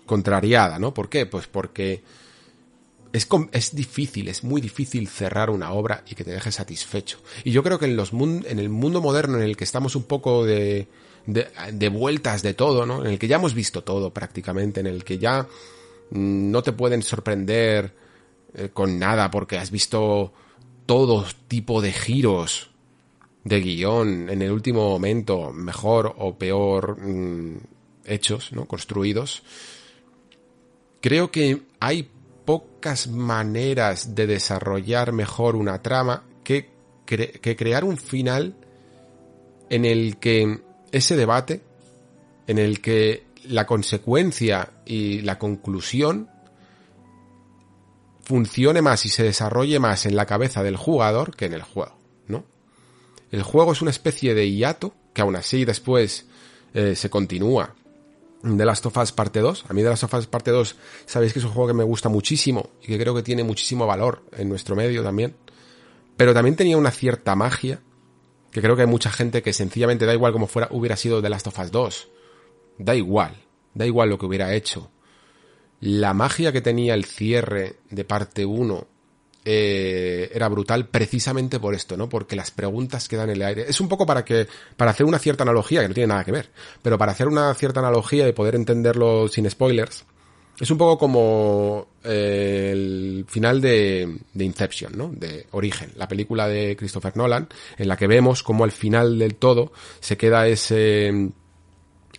contrariada, 0.06 0.80
¿no? 0.80 0.94
¿Por 0.94 1.10
qué? 1.10 1.26
Pues 1.26 1.48
porque 1.48 2.04
es, 3.12 3.28
es 3.52 3.76
difícil, 3.76 4.28
es 4.28 4.44
muy 4.44 4.62
difícil 4.62 5.08
cerrar 5.08 5.50
una 5.50 5.72
obra 5.72 6.04
y 6.08 6.16
que 6.16 6.24
te 6.24 6.32
deje 6.32 6.52
satisfecho. 6.52 7.20
Y 7.44 7.52
yo 7.52 7.64
creo 7.64 7.80
que 7.80 7.86
en, 7.86 7.96
los 7.96 8.14
en 8.14 8.60
el 8.60 8.70
mundo 8.70 9.02
moderno 9.02 9.38
en 9.38 9.44
el 9.44 9.58
que 9.58 9.64
estamos 9.64 9.96
un 9.96 10.04
poco 10.04 10.46
de, 10.46 10.88
de, 11.26 11.90
vueltas 11.90 12.44
de 12.44 12.54
todo, 12.54 12.86
¿no? 12.86 13.04
En 13.04 13.12
el 13.12 13.20
que 13.20 13.28
ya 13.28 13.38
hemos 13.38 13.56
visto 13.56 13.84
todo 13.84 14.14
prácticamente, 14.14 14.80
en 14.80 14.88
el 14.88 15.04
que 15.04 15.18
ya 15.18 15.48
mm, 16.12 16.52
no 16.52 16.62
te 16.64 16.74
pueden 16.74 17.02
sorprender 17.02 17.94
eh, 18.54 18.70
con 18.72 19.00
nada 19.00 19.32
porque 19.32 19.58
has 19.58 19.72
visto 19.72 20.32
todo 20.86 21.26
tipo 21.48 21.82
de 21.82 21.92
giros 21.92 22.70
de 23.48 23.62
guion 23.62 24.30
en 24.30 24.42
el 24.42 24.52
último 24.52 24.90
momento, 24.90 25.52
mejor 25.54 26.14
o 26.18 26.38
peor 26.38 27.00
mm, 27.00 27.58
hechos, 28.06 28.52
¿no? 28.54 28.66
Construidos 28.66 29.44
Creo 31.02 31.32
que 31.32 31.62
hay 31.80 32.10
pocas 32.46 33.08
maneras 33.08 34.16
de 34.16 34.26
desarrollar 34.26 35.12
mejor 35.12 35.56
una 35.56 35.82
trama 35.82 36.24
que, 36.44 36.70
que 37.06 37.56
crear 37.56 37.84
un 37.84 37.98
final 37.98 38.56
en 39.70 39.86
el 39.86 40.18
que 40.18 40.62
ese 40.92 41.16
debate, 41.16 41.62
en 42.48 42.58
el 42.58 42.82
que 42.82 43.26
la 43.46 43.66
consecuencia 43.66 44.74
y 44.86 45.22
la 45.22 45.38
conclusión 45.38 46.30
funcione 48.24 48.82
más 48.82 49.06
y 49.06 49.10
se 49.10 49.24
desarrolle 49.24 49.80
más 49.80 50.06
en 50.06 50.16
la 50.16 50.26
cabeza 50.26 50.64
del 50.64 50.78
jugador 50.78 51.36
que 51.36 51.46
en 51.46 51.54
el 51.54 51.62
juego. 51.62 51.97
El 53.32 53.44
juego 53.44 53.74
es 53.74 53.82
una 53.82 53.92
especie 53.92 54.34
de 54.34 54.50
hiato 54.52 54.94
que 55.14 55.22
aún 55.22 55.36
así 55.36 55.66
después 55.66 56.28
eh, 56.74 56.96
se 56.96 57.10
continúa 57.10 57.76
de 58.44 58.66
Last 58.66 58.86
of 58.86 58.98
Us 58.98 59.12
Parte 59.12 59.40
2. 59.40 59.66
A 59.68 59.74
mí 59.74 59.82
de 59.82 59.90
Last 59.90 60.04
of 60.04 60.14
Us 60.14 60.28
Parte 60.28 60.52
2 60.52 60.76
sabéis 61.06 61.34
que 61.34 61.40
es 61.40 61.46
un 61.46 61.52
juego 61.52 61.68
que 61.68 61.74
me 61.74 61.84
gusta 61.84 62.10
muchísimo 62.10 62.70
y 62.82 62.88
que 62.88 63.00
creo 63.00 63.16
que 63.16 63.24
tiene 63.24 63.44
muchísimo 63.44 63.86
valor 63.86 64.24
en 64.38 64.50
nuestro 64.50 64.76
medio 64.76 65.04
también. 65.04 65.36
Pero 66.16 66.34
también 66.34 66.56
tenía 66.56 66.78
una 66.78 66.92
cierta 66.92 67.36
magia 67.36 67.82
que 68.52 68.62
creo 68.62 68.76
que 68.76 68.84
hay 68.84 68.88
mucha 68.88 69.12
gente 69.12 69.42
que 69.42 69.54
sencillamente 69.54 70.06
da 70.06 70.14
igual 70.14 70.34
como 70.34 70.48
fuera 70.48 70.68
hubiera 70.72 70.96
sido 70.96 71.22
de 71.22 71.30
Last 71.30 71.48
of 71.48 71.60
Us 71.60 71.72
2. 71.72 72.08
Da 72.80 72.96
igual, 72.96 73.36
da 73.74 73.86
igual 73.86 74.10
lo 74.10 74.18
que 74.18 74.26
hubiera 74.26 74.54
hecho. 74.54 74.90
La 75.80 76.14
magia 76.14 76.52
que 76.52 76.62
tenía 76.62 76.94
el 76.94 77.06
cierre 77.06 77.78
de 77.90 78.04
parte 78.04 78.46
1 78.46 78.88
eh, 79.50 80.30
era 80.34 80.50
brutal 80.50 80.90
precisamente 80.90 81.58
por 81.58 81.74
esto, 81.74 81.96
¿no? 81.96 82.10
Porque 82.10 82.36
las 82.36 82.52
preguntas 82.52 83.08
quedan 83.08 83.30
en 83.30 83.38
el 83.38 83.42
aire. 83.44 83.66
Es 83.70 83.80
un 83.80 83.88
poco 83.88 84.06
para 84.06 84.26
que, 84.26 84.46
para 84.76 84.92
hacer 84.92 85.06
una 85.06 85.20
cierta 85.20 85.44
analogía, 85.44 85.82
que 85.82 85.88
no 85.88 85.94
tiene 85.94 86.08
nada 86.08 86.26
que 86.26 86.34
ver, 86.34 86.50
pero 86.82 86.98
para 86.98 87.14
hacer 87.14 87.30
una 87.30 87.54
cierta 87.54 87.80
analogía 87.80 88.28
y 88.28 88.34
poder 88.34 88.56
entenderlo 88.56 89.30
sin 89.30 89.50
spoilers, 89.50 90.04
es 90.60 90.70
un 90.70 90.78
poco 90.78 90.98
como 90.98 91.88
eh, 92.04 92.72
el 92.74 93.26
final 93.30 93.62
de, 93.62 94.18
de, 94.34 94.44
Inception, 94.44 94.98
¿no? 94.98 95.08
De 95.16 95.48
Origen, 95.52 95.94
la 95.96 96.10
película 96.10 96.50
de 96.50 96.76
Christopher 96.76 97.16
Nolan, 97.16 97.48
en 97.78 97.88
la 97.88 97.96
que 97.96 98.08
vemos 98.08 98.44
como 98.44 98.66
al 98.66 98.74
final 98.74 99.18
del 99.18 99.36
todo 99.36 99.72
se 100.02 100.18
queda 100.18 100.46
ese 100.46 101.32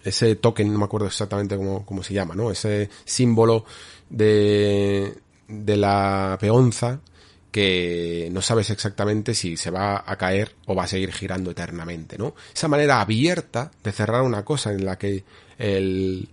ese 0.02 0.36
token, 0.36 0.72
no 0.72 0.78
me 0.78 0.86
acuerdo 0.86 1.08
exactamente 1.08 1.58
cómo, 1.58 1.84
cómo 1.84 2.02
se 2.02 2.14
llama, 2.14 2.34
¿no? 2.34 2.50
Ese 2.50 2.88
símbolo 3.04 3.66
de, 4.08 5.14
de 5.46 5.76
la 5.76 6.38
peonza 6.40 7.02
que 7.50 8.28
no 8.32 8.42
sabes 8.42 8.70
exactamente 8.70 9.34
si 9.34 9.56
se 9.56 9.70
va 9.70 10.04
a 10.06 10.16
caer 10.16 10.54
o 10.66 10.74
va 10.74 10.84
a 10.84 10.88
seguir 10.88 11.12
girando 11.12 11.50
eternamente, 11.50 12.18
¿no? 12.18 12.34
Esa 12.54 12.68
manera 12.68 13.00
abierta 13.00 13.70
de 13.82 13.92
cerrar 13.92 14.22
una 14.22 14.44
cosa 14.44 14.72
en 14.72 14.84
la 14.84 14.98
que 14.98 15.24
el, 15.58 16.28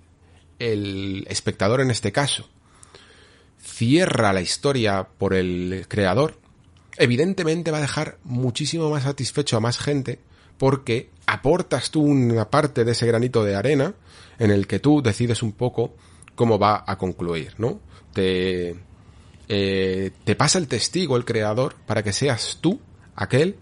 el 0.59 1.25
espectador 1.29 1.81
en 1.81 1.91
este 1.91 2.11
caso 2.11 2.49
cierra 3.65 4.33
la 4.33 4.41
historia 4.41 5.07
por 5.17 5.33
el 5.33 5.85
creador, 5.87 6.37
evidentemente 6.97 7.71
va 7.71 7.79
a 7.79 7.81
dejar 7.81 8.17
muchísimo 8.23 8.89
más 8.89 9.03
satisfecho 9.03 9.57
a 9.57 9.61
más 9.61 9.79
gente 9.79 10.19
porque 10.57 11.09
aportas 11.25 11.91
tú 11.91 12.01
una 12.01 12.49
parte 12.49 12.85
de 12.85 12.91
ese 12.91 13.07
granito 13.07 13.43
de 13.43 13.55
arena 13.55 13.93
en 14.39 14.51
el 14.51 14.67
que 14.67 14.79
tú 14.79 15.01
decides 15.01 15.43
un 15.43 15.53
poco 15.53 15.95
cómo 16.35 16.59
va 16.59 16.83
a 16.85 16.97
concluir, 16.97 17.55
¿no? 17.57 17.79
Te, 18.13 18.75
eh, 19.47 20.11
te 20.23 20.35
pasa 20.35 20.59
el 20.59 20.67
testigo, 20.67 21.17
el 21.17 21.25
creador, 21.25 21.75
para 21.85 22.03
que 22.03 22.13
seas 22.13 22.59
tú 22.61 22.79
aquel 23.15 23.57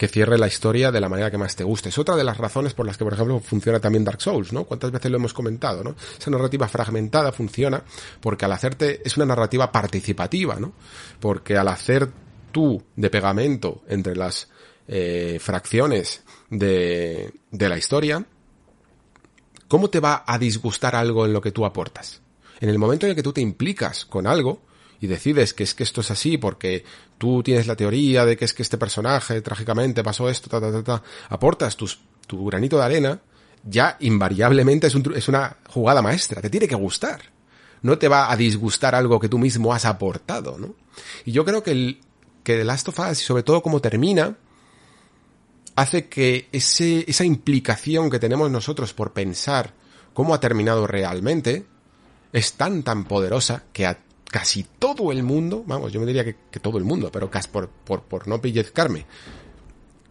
que 0.00 0.08
cierre 0.08 0.38
la 0.38 0.46
historia 0.46 0.90
de 0.90 0.98
la 0.98 1.10
manera 1.10 1.30
que 1.30 1.36
más 1.36 1.54
te 1.54 1.62
guste. 1.62 1.90
Es 1.90 1.98
otra 1.98 2.16
de 2.16 2.24
las 2.24 2.38
razones 2.38 2.72
por 2.72 2.86
las 2.86 2.96
que, 2.96 3.04
por 3.04 3.12
ejemplo, 3.12 3.38
funciona 3.38 3.80
también 3.80 4.02
Dark 4.02 4.22
Souls, 4.22 4.50
¿no? 4.50 4.64
¿Cuántas 4.64 4.90
veces 4.90 5.10
lo 5.10 5.18
hemos 5.18 5.34
comentado, 5.34 5.84
no? 5.84 5.94
Esa 6.18 6.30
narrativa 6.30 6.66
fragmentada 6.68 7.32
funciona 7.32 7.82
porque 8.18 8.46
al 8.46 8.52
hacerte 8.52 9.02
es 9.04 9.18
una 9.18 9.26
narrativa 9.26 9.70
participativa, 9.70 10.58
¿no? 10.58 10.72
Porque 11.20 11.58
al 11.58 11.68
hacer 11.68 12.08
tú 12.50 12.82
de 12.96 13.10
pegamento 13.10 13.82
entre 13.88 14.16
las 14.16 14.48
eh, 14.88 15.38
fracciones 15.38 16.22
de, 16.48 17.34
de 17.50 17.68
la 17.68 17.76
historia, 17.76 18.24
¿cómo 19.68 19.90
te 19.90 20.00
va 20.00 20.24
a 20.26 20.38
disgustar 20.38 20.96
algo 20.96 21.26
en 21.26 21.34
lo 21.34 21.42
que 21.42 21.52
tú 21.52 21.66
aportas? 21.66 22.22
En 22.58 22.70
el 22.70 22.78
momento 22.78 23.04
en 23.04 23.10
el 23.10 23.16
que 23.16 23.22
tú 23.22 23.34
te 23.34 23.42
implicas 23.42 24.06
con 24.06 24.26
algo, 24.26 24.62
y 25.00 25.06
decides 25.06 25.54
que 25.54 25.64
es 25.64 25.74
que 25.74 25.82
esto 25.82 26.02
es 26.02 26.10
así 26.10 26.36
porque 26.36 26.84
tú 27.18 27.42
tienes 27.42 27.66
la 27.66 27.76
teoría 27.76 28.24
de 28.24 28.36
que 28.36 28.44
es 28.44 28.54
que 28.54 28.62
este 28.62 28.78
personaje 28.78 29.40
trágicamente 29.40 30.02
pasó 30.02 30.28
esto, 30.28 30.50
ta, 30.50 30.60
ta, 30.60 30.70
ta, 30.70 30.82
ta, 30.82 31.02
aportas 31.28 31.76
tu 31.76 32.46
granito 32.46 32.76
de 32.76 32.84
arena, 32.84 33.20
ya 33.64 33.96
invariablemente 34.00 34.86
es, 34.86 34.94
un, 34.94 35.12
es 35.14 35.28
una 35.28 35.56
jugada 35.68 36.02
maestra, 36.02 36.40
te 36.40 36.50
tiene 36.50 36.68
que 36.68 36.74
gustar. 36.74 37.20
No 37.82 37.98
te 37.98 38.08
va 38.08 38.30
a 38.30 38.36
disgustar 38.36 38.94
algo 38.94 39.18
que 39.18 39.28
tú 39.28 39.38
mismo 39.38 39.72
has 39.72 39.86
aportado, 39.86 40.58
¿no? 40.58 40.74
Y 41.24 41.32
yo 41.32 41.46
creo 41.46 41.62
que 41.62 41.70
el, 41.70 42.00
que 42.44 42.56
The 42.56 42.64
Last 42.64 42.88
of 42.88 42.98
Us, 42.98 43.22
y 43.22 43.24
sobre 43.24 43.42
todo 43.42 43.62
como 43.62 43.80
termina, 43.80 44.36
hace 45.76 46.08
que 46.08 46.48
ese, 46.52 47.04
esa 47.08 47.24
implicación 47.24 48.10
que 48.10 48.18
tenemos 48.18 48.50
nosotros 48.50 48.92
por 48.92 49.14
pensar 49.14 49.72
cómo 50.12 50.34
ha 50.34 50.40
terminado 50.40 50.86
realmente, 50.86 51.64
es 52.32 52.52
tan 52.54 52.82
tan 52.82 53.04
poderosa 53.04 53.64
que 53.72 53.86
a 53.86 53.98
casi 54.30 54.64
todo 54.78 55.12
el 55.12 55.22
mundo, 55.22 55.64
vamos, 55.66 55.92
yo 55.92 56.00
me 56.00 56.06
diría 56.06 56.24
que, 56.24 56.60
todo 56.60 56.78
el 56.78 56.84
mundo, 56.84 57.10
pero 57.12 57.30
casi 57.30 57.48
por, 57.48 57.68
por, 57.68 58.02
por 58.02 58.28
no 58.28 58.40
pellizcarme, 58.40 59.06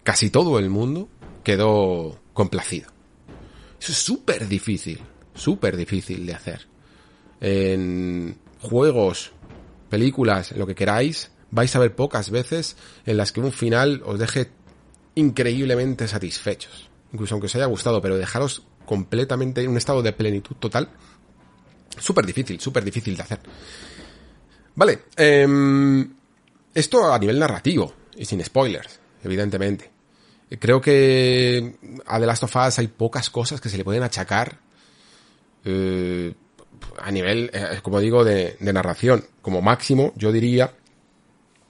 casi 0.04 0.30
todo 0.30 0.60
el 0.60 0.70
mundo 0.70 1.10
quedó 1.44 2.20
complacido. 2.34 2.90
Eso 3.80 3.92
es 3.94 3.98
súper 3.98 4.48
difícil, 4.48 5.00
súper 5.34 5.78
difícil 5.78 6.26
de 6.26 6.34
hacer. 6.34 6.68
En 7.40 8.38
juegos, 8.62 9.32
películas, 9.90 10.52
lo 10.52 10.68
que 10.68 10.76
queráis, 10.76 11.32
vais 11.52 11.74
a 11.76 11.80
ver 11.80 11.96
pocas 11.96 12.30
veces 12.30 12.76
en 13.06 13.18
las 13.18 13.32
que 13.32 13.40
un 13.40 13.54
final 13.54 14.02
os 14.06 14.20
deje 14.20 14.52
increíblemente 15.16 16.08
satisfechos. 16.08 16.90
Incluso 17.14 17.36
aunque 17.36 17.48
os 17.48 17.56
haya 17.56 17.66
gustado, 17.66 18.02
pero 18.02 18.18
dejaros 18.18 18.64
completamente 18.86 19.64
en 19.64 19.70
un 19.70 19.78
estado 19.78 20.02
de 20.02 20.12
plenitud 20.12 20.56
total, 20.58 20.90
súper 21.98 22.26
difícil, 22.26 22.60
súper 22.60 22.84
difícil 22.84 23.16
de 23.16 23.24
hacer. 23.24 23.40
Vale, 24.80 25.00
em, 25.18 26.10
esto 26.74 27.12
a 27.12 27.20
nivel 27.20 27.38
narrativo 27.38 27.94
y 28.16 28.24
sin 28.24 28.42
spoilers, 28.42 29.02
evidentemente. 29.26 29.92
Creo 30.58 30.80
que 30.80 31.76
a 32.06 32.18
The 32.18 32.26
Last 32.26 32.44
of 32.44 32.56
Us 32.56 32.80
hay 32.80 32.88
pocas 32.88 33.30
cosas 33.30 33.60
que 33.60 33.68
se 33.68 33.76
le 33.76 33.84
pueden 33.84 34.04
achacar 34.04 34.58
eh, 35.66 36.34
a 36.98 37.12
nivel, 37.12 37.52
eh, 37.52 37.82
como 37.84 38.00
digo, 38.00 38.24
de, 38.24 38.56
narración. 38.62 39.26
Como 39.42 39.62
máximo, 39.62 40.14
yo 40.16 40.32
diría 40.32 40.74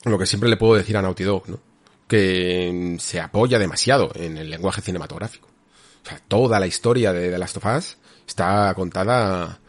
lo 0.04 0.20
que 0.20 0.28
siempre 0.28 0.48
le 0.48 0.58
puedo 0.58 0.76
decir 0.76 0.96
a 0.96 1.02
Naughty 1.02 1.24
Dog, 1.24 1.50
¿no? 1.50 1.60
que 2.08 2.96
se 3.00 3.20
apoya 3.20 3.58
demasiado 3.58 4.12
en 4.14 4.38
el 4.38 4.52
lenguaje 4.52 4.84
cinematográfico. 4.84 5.48
O 6.04 6.08
sea, 6.08 6.20
toda 6.28 6.60
la 6.60 6.68
historia 6.68 7.12
de 7.12 7.32
The 7.32 7.40
Last 7.40 7.58
of 7.58 7.66
Us 7.76 7.98
está 8.28 8.72
contada 8.76 9.60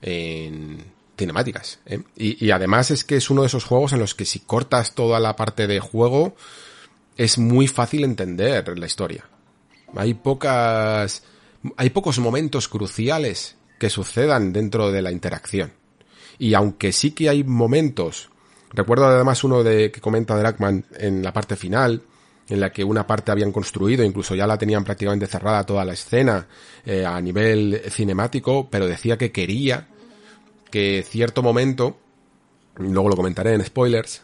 en 0.00 0.95
cinemáticas. 1.16 1.80
¿eh? 1.86 2.00
Y, 2.16 2.50
además 2.50 2.90
es 2.90 3.04
que 3.04 3.16
es 3.16 3.30
uno 3.30 3.42
de 3.42 3.48
esos 3.48 3.64
juegos 3.64 3.92
en 3.92 3.98
los 3.98 4.14
que 4.14 4.24
si 4.24 4.40
cortas 4.40 4.94
toda 4.94 5.20
la 5.20 5.36
parte 5.36 5.66
de 5.66 5.80
juego, 5.80 6.36
es 7.16 7.38
muy 7.38 7.66
fácil 7.66 8.04
entender 8.04 8.78
la 8.78 8.86
historia. 8.86 9.24
Hay 9.94 10.14
pocas, 10.14 11.22
hay 11.76 11.90
pocos 11.90 12.18
momentos 12.18 12.68
cruciales 12.68 13.56
que 13.78 13.90
sucedan 13.90 14.52
dentro 14.52 14.90
de 14.90 15.02
la 15.02 15.12
interacción. 15.12 15.72
Y 16.38 16.54
aunque 16.54 16.92
sí 16.92 17.12
que 17.12 17.28
hay 17.28 17.44
momentos, 17.44 18.28
recuerdo 18.72 19.06
además 19.06 19.42
uno 19.44 19.62
de 19.62 19.90
que 19.90 20.00
comenta 20.00 20.36
Dragman 20.36 20.84
en 20.98 21.22
la 21.22 21.32
parte 21.32 21.56
final, 21.56 22.02
en 22.48 22.60
la 22.60 22.70
que 22.70 22.84
una 22.84 23.06
parte 23.06 23.32
habían 23.32 23.52
construido, 23.52 24.04
incluso 24.04 24.34
ya 24.34 24.46
la 24.46 24.58
tenían 24.58 24.84
prácticamente 24.84 25.26
cerrada 25.26 25.64
toda 25.64 25.84
la 25.84 25.94
escena 25.94 26.46
eh, 26.84 27.04
a 27.04 27.20
nivel 27.20 27.82
cinemático, 27.88 28.68
pero 28.70 28.86
decía 28.86 29.16
que 29.16 29.32
quería 29.32 29.88
que 30.76 31.02
cierto 31.08 31.42
momento, 31.42 31.96
luego 32.76 33.08
lo 33.08 33.16
comentaré 33.16 33.54
en 33.54 33.64
spoilers, 33.64 34.20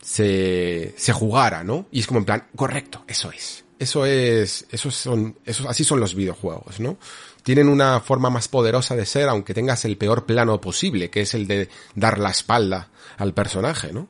se, 0.00 0.94
se 0.96 1.12
jugara, 1.12 1.64
¿no? 1.64 1.86
Y 1.90 1.98
es 1.98 2.06
como 2.06 2.20
en 2.20 2.24
plan, 2.24 2.46
correcto, 2.54 3.02
eso 3.08 3.32
es. 3.32 3.64
Eso 3.80 4.06
es, 4.06 4.64
esos 4.70 4.94
son, 4.94 5.36
esos, 5.44 5.66
así 5.66 5.82
son 5.82 5.98
los 5.98 6.14
videojuegos, 6.14 6.78
¿no? 6.78 6.98
Tienen 7.42 7.68
una 7.68 7.98
forma 7.98 8.30
más 8.30 8.46
poderosa 8.46 8.94
de 8.94 9.06
ser, 9.06 9.28
aunque 9.28 9.54
tengas 9.54 9.84
el 9.84 9.96
peor 9.96 10.24
plano 10.24 10.60
posible, 10.60 11.10
que 11.10 11.22
es 11.22 11.34
el 11.34 11.48
de 11.48 11.68
dar 11.96 12.18
la 12.18 12.30
espalda 12.30 12.90
al 13.16 13.34
personaje, 13.34 13.92
¿no? 13.92 14.06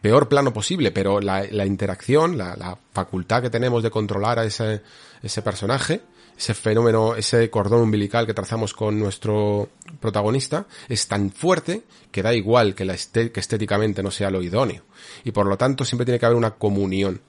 Peor 0.00 0.30
plano 0.30 0.54
posible, 0.54 0.90
pero 0.90 1.20
la, 1.20 1.44
interacción, 1.66 2.38
la, 2.38 2.56
la, 2.56 2.78
facultad 2.94 3.42
que 3.42 3.50
tenemos 3.50 3.82
de 3.82 3.90
controlar 3.90 4.38
a 4.38 4.46
ese, 4.46 4.80
ese 5.22 5.42
personaje, 5.42 6.00
ese 6.36 6.54
fenómeno, 6.54 7.14
ese 7.14 7.48
cordón 7.50 7.82
umbilical 7.82 8.26
que 8.26 8.34
trazamos 8.34 8.74
con 8.74 8.98
nuestro 8.98 9.68
protagonista, 10.00 10.66
es 10.88 11.06
tan 11.06 11.30
fuerte 11.30 11.84
que 12.10 12.22
da 12.22 12.34
igual 12.34 12.74
que, 12.74 12.84
la 12.84 12.96
que 12.96 13.40
estéticamente 13.40 14.02
no 14.02 14.10
sea 14.10 14.30
lo 14.30 14.42
idóneo. 14.42 14.82
Y 15.24 15.30
por 15.30 15.46
lo 15.46 15.56
tanto 15.56 15.84
siempre 15.84 16.04
tiene 16.04 16.18
que 16.18 16.26
haber 16.26 16.38
una 16.38 16.52
comunión 16.52 17.20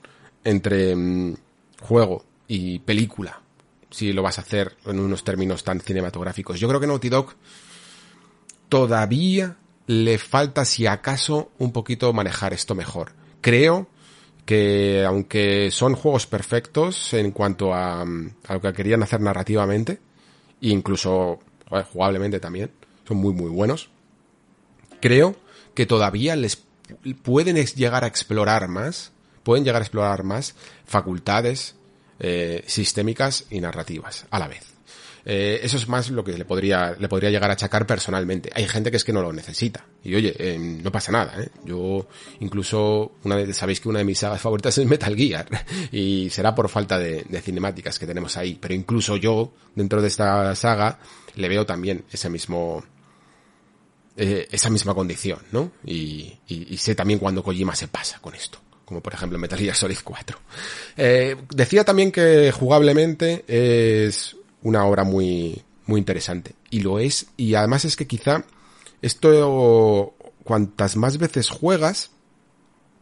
entre 0.44 0.94
mmm, 0.94 1.34
juego 1.80 2.24
y 2.48 2.78
película, 2.80 3.40
si 3.90 4.12
lo 4.12 4.22
vas 4.22 4.38
a 4.38 4.42
hacer 4.42 4.76
en 4.86 5.00
unos 5.00 5.24
términos 5.24 5.64
tan 5.64 5.80
cinematográficos. 5.80 6.58
Yo 6.58 6.68
creo 6.68 6.80
que 6.80 6.86
Naughty 6.86 7.08
Dog 7.08 7.34
todavía 8.68 9.56
le 9.86 10.18
falta, 10.18 10.64
si 10.64 10.86
acaso, 10.86 11.50
un 11.58 11.72
poquito 11.72 12.12
manejar 12.12 12.52
esto 12.52 12.74
mejor. 12.74 13.12
Creo 13.40 13.88
que 14.46 15.04
aunque 15.04 15.70
son 15.72 15.94
juegos 15.94 16.26
perfectos 16.26 17.12
en 17.12 17.32
cuanto 17.32 17.74
a, 17.74 18.04
lo 18.04 18.60
que 18.60 18.72
querían 18.72 19.02
hacer 19.02 19.20
narrativamente, 19.20 19.98
e 20.62 20.68
incluso 20.68 21.40
jugablemente 21.92 22.40
también, 22.40 22.70
son 23.06 23.18
muy 23.18 23.34
muy 23.34 23.50
buenos, 23.50 23.90
creo 25.00 25.36
que 25.74 25.84
todavía 25.84 26.36
les 26.36 26.62
pueden 27.22 27.56
llegar 27.56 28.04
a 28.04 28.06
explorar 28.06 28.68
más, 28.68 29.12
pueden 29.42 29.64
llegar 29.64 29.82
a 29.82 29.84
explorar 29.84 30.22
más 30.22 30.54
facultades 30.86 31.74
eh, 32.20 32.62
sistémicas 32.66 33.46
y 33.50 33.60
narrativas 33.60 34.26
a 34.30 34.38
la 34.38 34.48
vez. 34.48 34.75
Eh, 35.28 35.58
eso 35.64 35.76
es 35.76 35.88
más 35.88 36.08
lo 36.10 36.22
que 36.22 36.38
le 36.38 36.44
podría, 36.44 36.94
le 36.96 37.08
podría 37.08 37.30
llegar 37.30 37.50
a 37.50 37.54
achacar 37.54 37.84
personalmente. 37.84 38.48
Hay 38.54 38.68
gente 38.68 38.92
que 38.92 38.96
es 38.96 39.04
que 39.04 39.12
no 39.12 39.22
lo 39.22 39.32
necesita. 39.32 39.84
Y 40.04 40.14
oye, 40.14 40.34
eh, 40.38 40.56
no 40.56 40.92
pasa 40.92 41.10
nada, 41.10 41.42
¿eh? 41.42 41.48
Yo 41.64 42.06
incluso, 42.38 43.16
una 43.24 43.34
vez, 43.34 43.56
sabéis 43.56 43.80
que 43.80 43.88
una 43.88 43.98
de 43.98 44.04
mis 44.04 44.20
sagas 44.20 44.40
favoritas 44.40 44.78
es 44.78 44.86
Metal 44.86 45.16
Gear. 45.16 45.46
Y 45.90 46.30
será 46.30 46.54
por 46.54 46.68
falta 46.68 46.96
de, 46.98 47.24
de 47.28 47.40
cinemáticas 47.40 47.98
que 47.98 48.06
tenemos 48.06 48.36
ahí. 48.36 48.56
Pero 48.60 48.72
incluso 48.72 49.16
yo, 49.16 49.52
dentro 49.74 50.00
de 50.00 50.08
esta 50.08 50.54
saga, 50.54 51.00
le 51.36 51.48
veo 51.48 51.66
también 51.66 52.04
ese 52.10 52.28
mismo, 52.28 52.82
eh, 54.16 54.48
esa 54.50 54.70
misma 54.70 54.94
condición, 54.94 55.40
¿no? 55.52 55.72
Y, 55.84 56.38
sé 56.78 56.94
también 56.94 57.18
cuando 57.18 57.42
Kojima 57.42 57.74
se 57.74 57.88
pasa 57.88 58.18
con 58.20 58.34
esto 58.34 58.60
como 58.84 59.00
por 59.02 59.12
ejemplo 59.12 59.36
Metal 59.36 59.58
Gear 59.58 59.74
Solid 59.74 59.98
4. 60.04 60.38
Eh, 60.96 61.36
decía 61.50 61.82
también 61.82 62.12
que 62.12 62.52
jugablemente 62.52 63.44
es 63.48 64.36
una 64.62 64.84
obra 64.84 65.04
muy, 65.04 65.62
muy 65.86 65.98
interesante. 65.98 66.54
Y 66.70 66.80
lo 66.80 66.98
es, 66.98 67.26
y 67.36 67.54
además 67.54 67.84
es 67.84 67.96
que 67.96 68.06
quizá 68.06 68.44
esto, 69.02 70.14
cuantas 70.44 70.96
más 70.96 71.18
veces 71.18 71.50
juegas, 71.50 72.10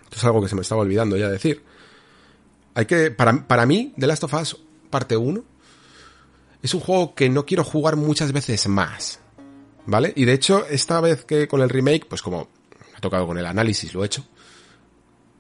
esto 0.05 0.17
es 0.17 0.25
algo 0.25 0.43
que 0.43 0.49
se 0.49 0.55
me 0.55 0.63
estaba 0.63 0.83
olvidando 0.83 1.17
ya 1.17 1.29
decir, 1.29 1.63
hay 2.75 2.87
que, 2.87 3.11
para, 3.11 3.47
para 3.47 3.67
mí, 3.67 3.95
The 3.99 4.07
Last 4.07 4.25
of 4.25 4.35
Us 4.35 4.57
parte 4.91 5.17
1, 5.17 5.43
es 6.63 6.75
un 6.75 6.81
juego 6.81 7.15
que 7.15 7.29
no 7.29 7.45
quiero 7.45 7.65
jugar 7.65 7.97
muchas 7.97 8.33
veces 8.33 8.69
más. 8.69 9.21
¿Vale? 9.87 10.15
Y 10.17 10.25
de 10.25 10.33
hecho, 10.33 10.67
esta 10.67 11.01
vez 11.01 11.27
que 11.27 11.47
con 11.47 11.61
el 11.61 11.69
remake, 11.69 12.07
pues 12.07 12.23
como 12.23 12.49
me 12.91 12.97
ha 12.97 13.01
tocado 13.01 13.27
con 13.27 13.37
el 13.37 13.45
análisis, 13.45 13.93
lo 13.93 14.03
he 14.03 14.07
hecho, 14.07 14.25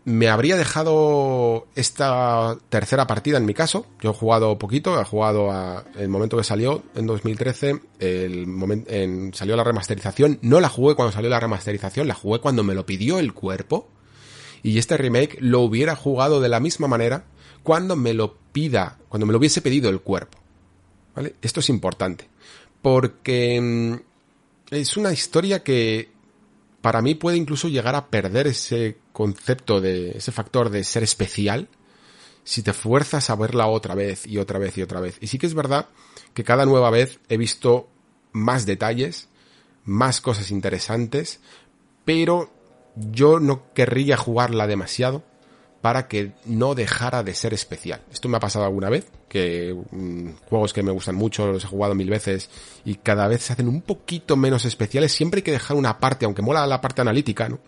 me 0.05 0.29
habría 0.29 0.57
dejado 0.57 1.67
esta 1.75 2.59
tercera 2.69 3.07
partida 3.07 3.39
en 3.39 3.47
mi 3.47 3.55
caso. 3.55 3.87
Yo 4.01 4.11
he 4.11 4.15
jugado 4.15 4.59
poquito, 4.59 5.01
he 5.01 5.05
jugado 5.05 5.51
a, 5.51 5.85
el 5.97 6.09
momento 6.09 6.37
que 6.37 6.45
salió 6.45 6.83
en 6.95 7.07
2013, 7.07 7.81
el 8.01 8.47
momento, 8.47 8.91
en, 8.93 9.33
salió 9.33 9.57
la 9.57 9.65
remasterización. 9.65 10.39
No 10.43 10.61
la 10.61 10.69
jugué 10.69 10.95
cuando 10.95 11.13
salió 11.13 11.31
la 11.31 11.41
remasterización, 11.41 12.07
la 12.07 12.15
jugué 12.15 12.41
cuando 12.41 12.63
me 12.63 12.75
lo 12.75 12.85
pidió 12.85 13.19
el 13.19 13.33
cuerpo. 13.33 13.89
Y 14.63 14.79
este 14.79 14.97
remake 14.97 15.39
lo 15.41 15.61
hubiera 15.61 15.97
jugado 15.97 16.41
de 16.41 16.49
la 16.49 16.61
misma 16.61 16.87
manera 16.87 17.25
cuando 17.63 17.97
me 17.97 18.13
lo 18.13 18.37
pida, 18.53 18.99
cuando 19.09 19.27
me 19.27 19.33
lo 19.33 19.39
hubiese 19.39 19.63
pedido 19.63 19.89
el 19.89 20.01
cuerpo. 20.01 20.39
¿Vale? 21.15 21.35
Esto 21.41 21.61
es 21.61 21.69
importante. 21.71 22.29
Porque 22.83 23.59
mm, 23.61 24.75
es 24.75 24.97
una 24.99 25.13
historia 25.13 25.63
que 25.63 26.11
para 26.83 27.01
mí 27.01 27.15
puede 27.15 27.39
incluso 27.39 27.69
llegar 27.69 27.95
a 27.95 28.09
perder 28.09 28.49
ese 28.49 28.99
concepto 29.15 29.81
de 29.81 30.19
ese 30.19 30.33
factor 30.33 30.69
de 30.71 30.83
ser 30.83 31.05
especial 31.05 31.69
si 32.43 32.63
te 32.63 32.75
fuerzas 32.75 33.31
a 33.31 33.37
verla 33.37 33.69
otra 33.69 33.95
vez 33.95 34.27
y 34.27 34.39
otra 34.39 34.59
vez 34.59 34.77
y 34.77 34.83
otra 34.83 35.01
vez. 35.01 35.17
Y 35.21 35.29
sí 35.29 35.39
que 35.39 35.47
es 35.47 35.55
verdad 35.55 35.87
que 36.35 36.45
cada 36.45 36.67
nueva 36.67 36.91
vez 36.91 37.21
he 37.29 37.39
visto 37.39 37.89
más 38.33 38.67
detalles, 38.67 39.29
más 39.85 40.21
cosas 40.21 40.51
interesantes, 40.51 41.41
pero 42.05 42.51
yo 42.97 43.39
no 43.39 43.73
querría 43.73 44.17
jugarla 44.17 44.67
demasiado 44.67 45.23
para 45.81 46.09
que 46.09 46.33
no 46.45 46.75
dejara 46.75 47.23
de 47.23 47.35
ser 47.35 47.55
especial. 47.55 48.03
Esto 48.13 48.29
me 48.29 48.39
ha 48.39 48.41
pasado 48.41 48.65
alguna 48.65 48.91
vez, 48.91 49.07
que 49.29 49.77
mmm, 49.93 50.31
juegos 50.49 50.73
que 50.73 50.83
me 50.83 50.91
gustan 50.91 51.15
mucho, 51.15 51.47
los 51.47 51.65
he 51.65 51.69
jugado 51.69 51.95
mil 51.95 52.11
veces 52.11 52.51
y 52.85 52.97
cada 52.97 53.29
vez 53.29 53.45
se 53.45 53.53
hacen 53.53 53.69
un 53.69 53.81
poquito 53.81 54.37
menos 54.37 54.65
especiales. 54.65 55.13
Siempre 55.13 55.39
hay 55.39 55.43
que 55.43 55.53
dejar 55.53 55.77
una 55.77 56.01
parte, 56.01 56.25
aunque 56.25 56.43
mola 56.43 56.67
la 56.67 56.81
parte 56.81 57.03
analítica, 57.03 57.49
¿no? 57.49 57.61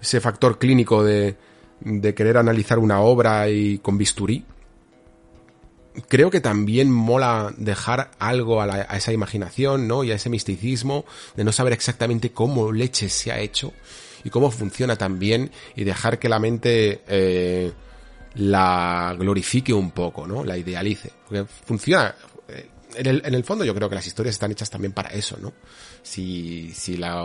Ese 0.00 0.20
factor 0.20 0.58
clínico 0.58 1.02
de, 1.02 1.36
de 1.80 2.14
querer 2.14 2.36
analizar 2.36 2.78
una 2.78 3.00
obra 3.00 3.48
y 3.48 3.78
con 3.78 3.98
bisturí. 3.98 4.44
Creo 6.08 6.30
que 6.30 6.40
también 6.40 6.92
mola 6.92 7.52
dejar 7.56 8.12
algo 8.18 8.62
a, 8.62 8.66
la, 8.66 8.86
a 8.88 8.96
esa 8.96 9.12
imaginación, 9.12 9.88
¿no? 9.88 10.04
Y 10.04 10.12
a 10.12 10.14
ese 10.14 10.30
misticismo 10.30 11.04
de 11.36 11.42
no 11.42 11.50
saber 11.50 11.72
exactamente 11.72 12.30
cómo 12.30 12.70
leche 12.70 13.08
se 13.08 13.32
ha 13.32 13.40
hecho 13.40 13.72
y 14.22 14.30
cómo 14.30 14.50
funciona 14.50 14.96
también 14.96 15.50
y 15.74 15.84
dejar 15.84 16.18
que 16.18 16.28
la 16.28 16.38
mente 16.38 17.02
eh, 17.08 17.72
la 18.34 19.16
glorifique 19.18 19.72
un 19.72 19.90
poco, 19.90 20.26
¿no? 20.26 20.44
La 20.44 20.56
idealice. 20.56 21.10
Porque 21.26 21.44
funciona. 21.44 22.14
Eh, 22.48 22.68
en 22.94 23.06
el, 23.06 23.22
en 23.24 23.34
el 23.34 23.44
fondo 23.44 23.64
yo 23.64 23.74
creo 23.74 23.88
que 23.88 23.96
las 23.96 24.06
historias 24.06 24.36
están 24.36 24.52
hechas 24.52 24.70
también 24.70 24.92
para 24.92 25.10
eso, 25.10 25.36
¿no? 25.40 25.52
Si, 26.02 26.72
si 26.72 26.96
la 26.96 27.20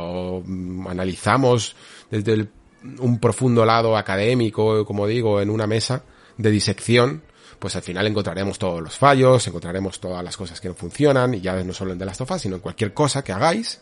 analizamos 0.87 1.75
desde 2.09 2.33
el, 2.33 2.49
un 2.99 3.19
profundo 3.19 3.65
lado 3.65 3.97
académico, 3.97 4.85
como 4.85 5.07
digo, 5.07 5.41
en 5.41 5.49
una 5.49 5.67
mesa 5.67 6.03
de 6.37 6.51
disección, 6.51 7.23
pues 7.59 7.75
al 7.75 7.81
final 7.81 8.07
encontraremos 8.07 8.59
todos 8.59 8.81
los 8.81 8.97
fallos, 8.97 9.47
encontraremos 9.47 9.99
todas 9.99 10.23
las 10.23 10.35
cosas 10.35 10.59
que 10.59 10.67
no 10.67 10.75
funcionan, 10.75 11.33
y 11.33 11.41
ya 11.41 11.63
no 11.63 11.73
solo 11.73 11.93
en 11.93 11.99
The 11.99 12.05
Last 12.05 12.21
sino 12.37 12.55
en 12.55 12.61
cualquier 12.61 12.93
cosa 12.93 13.23
que 13.23 13.31
hagáis, 13.31 13.79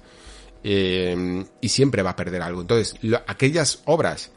eh, 0.64 1.46
y 1.60 1.70
siempre 1.70 2.04
va 2.04 2.12
a 2.12 2.16
perder 2.16 2.42
algo. 2.42 2.62
Entonces, 2.62 2.96
aquellas 3.28 3.82
obras 3.86 4.32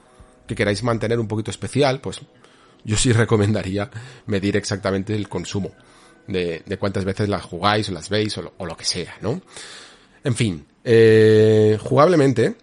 que 0.46 0.54
queráis 0.54 0.82
mantener 0.82 1.18
un 1.18 1.28
poquito 1.28 1.50
especial, 1.50 2.00
pues 2.00 2.20
yo 2.84 2.96
sí 2.96 3.12
recomendaría 3.14 3.90
medir 4.26 4.56
exactamente 4.56 5.14
el 5.14 5.28
consumo 5.28 5.72
de, 6.26 6.62
de 6.64 6.78
cuántas 6.78 7.04
veces 7.04 7.28
las 7.28 7.42
jugáis 7.42 7.88
o 7.90 7.92
las 7.92 8.08
veis 8.08 8.36
o 8.38 8.42
lo, 8.42 8.54
o 8.58 8.66
lo 8.66 8.76
que 8.76 8.84
sea, 8.84 9.16
¿no? 9.20 9.42
En 10.22 10.34
fin, 10.34 10.66
eh, 10.84 11.78
jugablemente, 11.80 12.56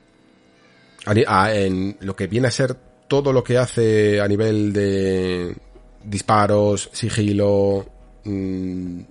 en 1.06 1.98
lo 2.02 2.16
que 2.16 2.28
viene 2.28 2.48
a 2.48 2.52
ser 2.52 2.76
todo 3.08 3.34
lo 3.34 3.44
que 3.44 3.58
hace 3.58 4.22
a 4.22 4.28
nivel 4.28 4.72
de 4.72 5.56
disparos, 6.04 6.90
sigilo, 6.94 7.86
mmm, 8.24 9.02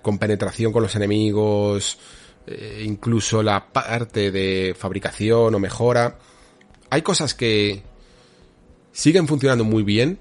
con 0.00 0.18
penetración 0.18 0.72
con 0.72 0.82
los 0.82 0.96
enemigos, 0.96 1.98
eh, 2.46 2.82
incluso 2.84 3.42
la 3.42 3.72
parte 3.72 4.30
de 4.30 4.74
fabricación 4.78 5.54
o 5.54 5.58
mejora. 5.58 6.18
Hay 6.90 7.02
cosas 7.02 7.34
que 7.34 7.82
siguen 8.92 9.28
funcionando 9.28 9.64
muy 9.64 9.82
bien 9.82 10.18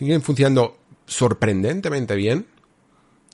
siguen 0.00 0.22
funcionando 0.22 0.78
sorprendentemente 1.06 2.14
bien, 2.14 2.46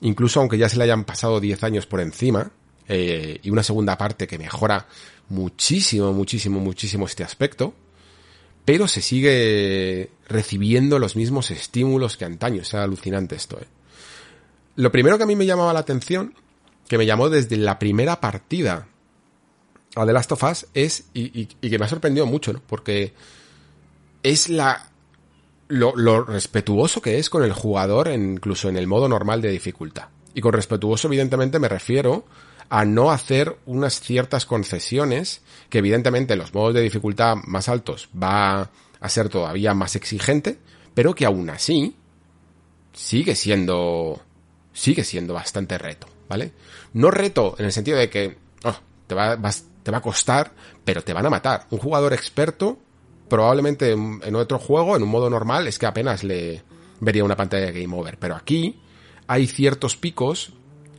incluso 0.00 0.40
aunque 0.40 0.58
ya 0.58 0.68
se 0.68 0.76
le 0.76 0.84
hayan 0.84 1.04
pasado 1.04 1.38
10 1.38 1.62
años 1.62 1.86
por 1.86 2.00
encima, 2.00 2.50
eh, 2.88 3.40
y 3.42 3.50
una 3.50 3.62
segunda 3.62 3.98
parte 3.98 4.26
que 4.26 4.38
mejora 4.38 4.86
muchísimo, 5.28 6.12
muchísimo, 6.12 6.60
muchísimo 6.60 7.06
este 7.06 7.24
aspecto, 7.24 7.74
pero 8.64 8.88
se 8.88 9.00
sigue 9.00 10.10
recibiendo 10.28 10.98
los 10.98 11.16
mismos 11.16 11.50
estímulos 11.50 12.16
que 12.16 12.24
antaño. 12.24 12.62
Es 12.62 12.74
alucinante 12.74 13.36
esto. 13.36 13.58
¿eh? 13.60 13.66
Lo 14.76 14.92
primero 14.92 15.16
que 15.16 15.24
a 15.24 15.26
mí 15.26 15.36
me 15.36 15.46
llamaba 15.46 15.72
la 15.72 15.80
atención, 15.80 16.34
que 16.88 16.98
me 16.98 17.06
llamó 17.06 17.30
desde 17.30 17.56
la 17.56 17.78
primera 17.78 18.20
partida 18.20 18.88
a 19.94 20.04
The 20.04 20.12
Last 20.12 20.32
of 20.32 20.42
Us, 20.42 20.66
es, 20.74 21.06
y, 21.14 21.46
que 21.46 21.78
me 21.78 21.84
ha 21.84 21.88
sorprendido 21.88 22.26
mucho, 22.26 22.52
¿no? 22.52 22.62
Porque 22.66 23.14
es 24.22 24.48
la 24.48 24.90
lo, 25.68 25.96
lo, 25.96 26.22
respetuoso 26.24 27.00
que 27.00 27.18
es 27.18 27.30
con 27.30 27.42
el 27.42 27.52
jugador, 27.52 28.08
incluso 28.08 28.68
en 28.68 28.76
el 28.76 28.86
modo 28.86 29.08
normal 29.08 29.40
de 29.40 29.50
dificultad. 29.50 30.08
Y 30.34 30.40
con 30.40 30.52
respetuoso, 30.52 31.08
evidentemente, 31.08 31.58
me 31.58 31.68
refiero 31.68 32.26
a 32.68 32.84
no 32.84 33.10
hacer 33.10 33.56
unas 33.66 34.00
ciertas 34.00 34.46
concesiones 34.46 35.42
que 35.68 35.78
evidentemente 35.78 36.34
en 36.34 36.40
los 36.40 36.54
modos 36.54 36.74
de 36.74 36.82
dificultad 36.82 37.36
más 37.46 37.68
altos 37.68 38.08
va 38.20 38.70
a 39.00 39.08
ser 39.08 39.28
todavía 39.28 39.74
más 39.74 39.96
exigente, 39.96 40.58
pero 40.94 41.14
que 41.14 41.26
aún 41.26 41.48
así 41.50 41.96
sigue 42.92 43.34
siendo 43.34 44.20
sigue 44.72 45.04
siendo 45.04 45.34
bastante 45.34 45.78
reto, 45.78 46.06
¿vale? 46.28 46.52
No 46.92 47.10
reto 47.10 47.54
en 47.58 47.66
el 47.66 47.72
sentido 47.72 47.98
de 47.98 48.10
que 48.10 48.36
oh, 48.64 48.76
te, 49.06 49.14
va, 49.14 49.38
te 49.82 49.90
va 49.90 49.98
a 49.98 50.02
costar, 50.02 50.52
pero 50.84 51.02
te 51.02 51.12
van 51.12 51.26
a 51.26 51.30
matar. 51.30 51.66
Un 51.70 51.78
jugador 51.78 52.12
experto 52.12 52.78
probablemente 53.28 53.92
en 53.92 54.36
otro 54.36 54.58
juego, 54.58 54.96
en 54.96 55.02
un 55.02 55.08
modo 55.08 55.30
normal, 55.30 55.66
es 55.66 55.78
que 55.78 55.86
apenas 55.86 56.22
le 56.22 56.62
vería 57.00 57.24
una 57.24 57.36
pantalla 57.36 57.66
de 57.66 57.80
game 57.82 57.96
over, 57.96 58.18
pero 58.18 58.36
aquí 58.36 58.80
hay 59.26 59.46
ciertos 59.46 59.96
picos 59.96 60.52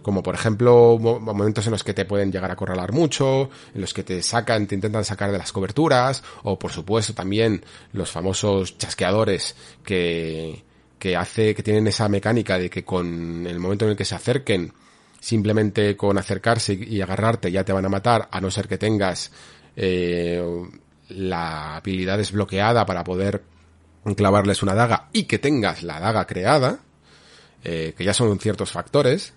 como 0.08 0.24
por 0.24 0.36
ejemplo 0.36 0.98
momentos 0.98 1.66
en 1.66 1.72
los 1.72 1.84
que 1.84 1.94
te 1.94 2.06
pueden 2.06 2.32
llegar 2.32 2.50
a 2.50 2.56
corralar 2.56 2.94
mucho, 2.94 3.50
en 3.76 3.82
los 3.82 3.94
que 3.94 4.04
te 4.04 4.24
sacan, 4.24 4.66
te 4.66 4.74
intentan 4.74 5.04
sacar 5.04 5.34
de 5.34 5.38
las 5.38 5.52
coberturas, 5.52 6.24
o 6.44 6.58
por 6.58 6.72
supuesto 6.72 7.14
también 7.14 7.62
los 7.92 8.10
famosos 8.10 8.78
chasqueadores 8.78 9.58
que, 9.84 10.64
que 10.98 11.18
hace, 11.18 11.54
que 11.54 11.62
tienen 11.62 11.88
esa 11.88 12.08
mecánica 12.08 12.58
de 12.58 12.70
que 12.70 12.86
con 12.86 13.46
el 13.46 13.60
momento 13.60 13.84
en 13.84 13.92
el 13.92 13.98
que 13.98 14.06
se 14.06 14.16
acerquen, 14.16 14.72
simplemente 15.20 15.98
con 15.98 16.18
acercarse 16.18 16.76
y 16.76 17.02
agarrarte 17.02 17.52
ya 17.52 17.66
te 17.66 17.74
van 17.74 17.86
a 17.86 17.90
matar, 17.90 18.30
a 18.32 18.40
no 18.40 18.50
ser 18.50 18.70
que 18.70 18.78
tengas 18.78 19.34
eh, 19.76 20.42
la 21.10 21.76
habilidad 21.76 22.18
desbloqueada 22.18 22.86
para 22.86 23.04
poder 23.04 23.44
clavarles 24.16 24.64
una 24.64 24.74
daga 24.74 25.10
y 25.12 25.24
que 25.24 25.38
tengas 25.38 25.84
la 25.84 26.00
daga 26.00 26.26
creada, 26.28 26.80
eh, 27.66 27.94
que 27.98 28.06
ya 28.06 28.14
son 28.14 28.40
ciertos 28.40 28.72
factores, 28.72 29.34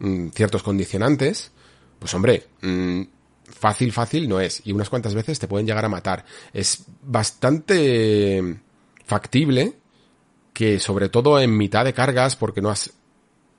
Mm, 0.00 0.28
ciertos 0.28 0.62
condicionantes, 0.62 1.50
pues 1.98 2.14
hombre, 2.14 2.46
mm, 2.62 3.02
fácil, 3.44 3.92
fácil 3.92 4.28
no 4.28 4.40
es. 4.40 4.62
Y 4.64 4.72
unas 4.72 4.88
cuantas 4.88 5.14
veces 5.14 5.38
te 5.38 5.48
pueden 5.48 5.66
llegar 5.66 5.84
a 5.84 5.88
matar. 5.88 6.24
Es 6.52 6.84
bastante 7.02 8.60
factible 9.04 9.74
que 10.52 10.78
sobre 10.78 11.08
todo 11.08 11.40
en 11.40 11.56
mitad 11.56 11.84
de 11.84 11.94
cargas, 11.94 12.36
porque 12.36 12.60
no 12.62 12.70
has 12.70 12.92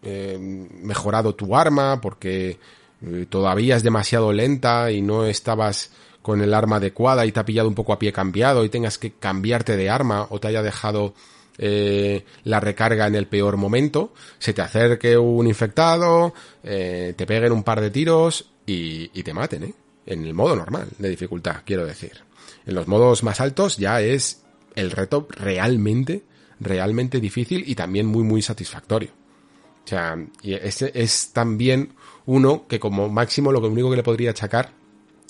eh, 0.04 0.38
mejorado 0.40 1.36
tu 1.36 1.56
arma, 1.56 2.00
porque 2.02 2.60
eh, 3.02 3.26
todavía 3.30 3.76
es 3.76 3.84
demasiado 3.84 4.32
lenta 4.32 4.92
y 4.92 5.02
no 5.02 5.26
estabas 5.26 5.92
con 6.22 6.42
el 6.42 6.54
arma 6.54 6.78
adecuada 6.78 7.26
y 7.26 7.32
te 7.32 7.40
ha 7.40 7.46
pillado 7.46 7.68
un 7.68 7.76
poco 7.76 7.94
a 7.94 8.00
pie 8.00 8.12
cambiado 8.12 8.64
y 8.64 8.70
tengas 8.70 8.98
que 8.98 9.14
cambiarte 9.14 9.78
de 9.78 9.90
arma 9.90 10.28
o 10.30 10.40
te 10.40 10.50
haya 10.50 10.62
dejado 10.62 11.14
eh, 11.60 12.24
la 12.46 12.60
recarga 12.62 13.06
en 13.06 13.16
el 13.16 13.28
peor 13.28 13.58
momento, 13.58 14.14
se 14.40 14.54
te 14.54 14.62
acerque 14.62 15.18
un 15.18 15.46
infectado, 15.46 16.34
eh, 16.64 17.14
te 17.16 17.26
peguen 17.26 17.52
un 17.52 17.64
par 17.64 17.82
de 17.82 17.92
tiros 17.92 18.50
y, 18.66 19.12
y 19.14 19.24
te 19.24 19.34
maten, 19.34 19.64
¿eh? 19.64 19.74
En 20.06 20.26
el 20.26 20.34
modo 20.34 20.56
normal 20.56 20.88
de 20.98 21.10
dificultad, 21.10 21.58
quiero 21.66 21.86
decir. 21.86 22.14
En 22.66 22.76
los 22.76 22.88
modos 22.88 23.24
más 23.24 23.42
altos 23.42 23.78
ya 23.78 24.02
es 24.02 24.42
el 24.76 24.92
reto 24.92 25.28
realmente, 25.30 26.24
realmente 26.60 27.20
difícil 27.20 27.64
y 27.68 27.76
también 27.76 28.06
muy, 28.06 28.24
muy 28.24 28.42
satisfactorio. 28.42 29.10
O 29.84 29.88
sea, 29.88 30.18
y 30.42 30.54
ese 30.54 30.92
es 30.96 31.32
también 31.34 31.94
uno 32.26 32.68
que 32.68 32.80
como 32.80 33.10
máximo 33.10 33.52
lo 33.52 33.60
único 33.60 33.90
que 33.90 33.98
le 33.98 34.04
podría 34.04 34.32
achacar 34.32 34.79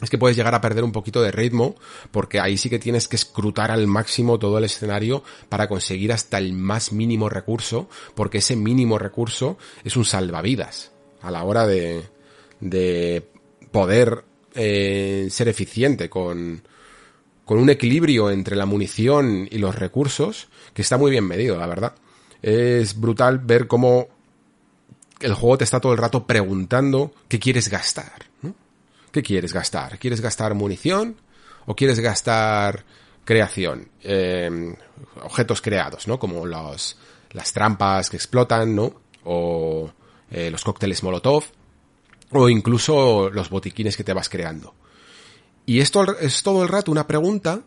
es 0.01 0.09
que 0.09 0.17
puedes 0.17 0.37
llegar 0.37 0.55
a 0.55 0.61
perder 0.61 0.83
un 0.83 0.91
poquito 0.91 1.21
de 1.21 1.31
ritmo, 1.31 1.75
porque 2.11 2.39
ahí 2.39 2.57
sí 2.57 2.69
que 2.69 2.79
tienes 2.79 3.07
que 3.07 3.17
escrutar 3.17 3.71
al 3.71 3.87
máximo 3.87 4.39
todo 4.39 4.57
el 4.57 4.63
escenario 4.63 5.23
para 5.49 5.67
conseguir 5.67 6.13
hasta 6.13 6.37
el 6.37 6.53
más 6.53 6.93
mínimo 6.93 7.29
recurso, 7.29 7.89
porque 8.15 8.37
ese 8.37 8.55
mínimo 8.55 8.97
recurso 8.97 9.57
es 9.83 9.97
un 9.97 10.05
salvavidas 10.05 10.91
a 11.21 11.31
la 11.31 11.43
hora 11.43 11.67
de, 11.67 12.03
de 12.61 13.27
poder 13.71 14.23
eh, 14.55 15.27
ser 15.29 15.49
eficiente 15.49 16.09
con, 16.09 16.63
con 17.43 17.59
un 17.59 17.69
equilibrio 17.69 18.31
entre 18.31 18.55
la 18.55 18.65
munición 18.65 19.47
y 19.51 19.57
los 19.57 19.75
recursos 19.75 20.47
que 20.73 20.81
está 20.81 20.97
muy 20.97 21.11
bien 21.11 21.25
medido, 21.25 21.57
la 21.57 21.67
verdad. 21.67 21.95
Es 22.41 22.97
brutal 22.97 23.39
ver 23.39 23.67
cómo 23.67 24.07
el 25.19 25.33
juego 25.33 25.57
te 25.57 25.65
está 25.65 25.81
todo 25.81 25.91
el 25.91 25.97
rato 25.97 26.25
preguntando 26.25 27.13
qué 27.27 27.37
quieres 27.37 27.67
gastar. 27.67 28.28
¿Qué 29.11 29.23
quieres 29.23 29.53
gastar? 29.53 29.97
¿Quieres 29.97 30.21
gastar 30.21 30.53
munición 30.53 31.15
o 31.65 31.75
quieres 31.75 31.99
gastar 31.99 32.85
creación? 33.25 33.89
Eh, 34.03 34.75
objetos 35.23 35.61
creados, 35.61 36.07
¿no? 36.07 36.19
Como 36.19 36.45
los, 36.45 36.97
las 37.31 37.51
trampas 37.53 38.09
que 38.09 38.17
explotan, 38.17 38.75
¿no? 38.75 39.01
O 39.23 39.91
eh, 40.31 40.49
los 40.51 40.63
cócteles 40.63 41.03
Molotov 41.03 41.43
o 42.31 42.49
incluso 42.49 43.29
los 43.31 43.49
botiquines 43.49 43.97
que 43.97 44.03
te 44.03 44.13
vas 44.13 44.29
creando. 44.29 44.75
Y 45.65 45.79
esto 45.79 46.17
es 46.19 46.43
todo 46.43 46.63
el 46.63 46.69
rato 46.69 46.91
una 46.91 47.07
pregunta 47.07 47.61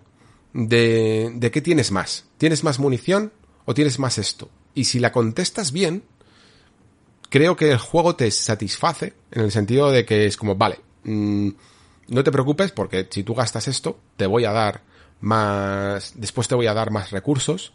de, 0.52 1.32
de 1.34 1.50
qué 1.50 1.60
tienes 1.60 1.90
más. 1.90 2.26
¿Tienes 2.38 2.64
más 2.64 2.78
munición 2.78 3.32
o 3.64 3.74
tienes 3.74 3.98
más 3.98 4.18
esto? 4.18 4.48
Y 4.74 4.84
si 4.84 5.00
la 5.00 5.12
contestas 5.12 5.72
bien, 5.72 6.04
creo 7.28 7.56
que 7.56 7.70
el 7.70 7.78
juego 7.78 8.14
te 8.16 8.30
satisface 8.30 9.14
en 9.30 9.42
el 9.42 9.50
sentido 9.50 9.90
de 9.90 10.04
que 10.04 10.26
es 10.26 10.36
como, 10.36 10.54
vale, 10.54 10.80
Mm, 11.04 11.50
no 12.08 12.24
te 12.24 12.32
preocupes 12.32 12.72
porque 12.72 13.06
si 13.10 13.22
tú 13.22 13.34
gastas 13.34 13.68
esto, 13.68 13.98
te 14.16 14.26
voy 14.26 14.44
a 14.44 14.52
dar 14.52 14.82
más, 15.20 16.14
después 16.16 16.48
te 16.48 16.54
voy 16.54 16.66
a 16.66 16.74
dar 16.74 16.90
más 16.90 17.10
recursos, 17.10 17.72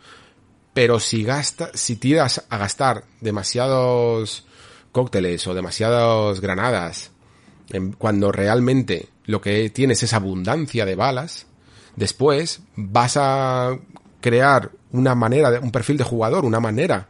pero 0.74 1.00
si 1.00 1.24
gastas, 1.24 1.72
si 1.74 1.96
tiras 1.96 2.46
a 2.50 2.58
gastar 2.58 3.06
demasiados 3.22 4.46
cócteles 4.92 5.48
o 5.48 5.54
demasiadas 5.54 6.40
granadas, 6.42 7.12
cuando 7.98 8.32
realmente 8.32 9.10
lo 9.26 9.42
que 9.42 9.70
tienes 9.70 10.04
es 10.04 10.14
abundancia 10.14 10.86
de 10.86 10.96
balas, 10.96 11.48
después 11.96 12.62
vas 12.76 13.18
a 13.18 13.78
crear 14.22 14.72
una 14.92 15.16
manera, 15.16 15.52
de, 15.52 15.60
un 15.60 15.72
perfil 15.72 15.98
de 15.98 16.04
jugador, 16.04 16.46
una 16.46 16.60
manera 16.60 17.10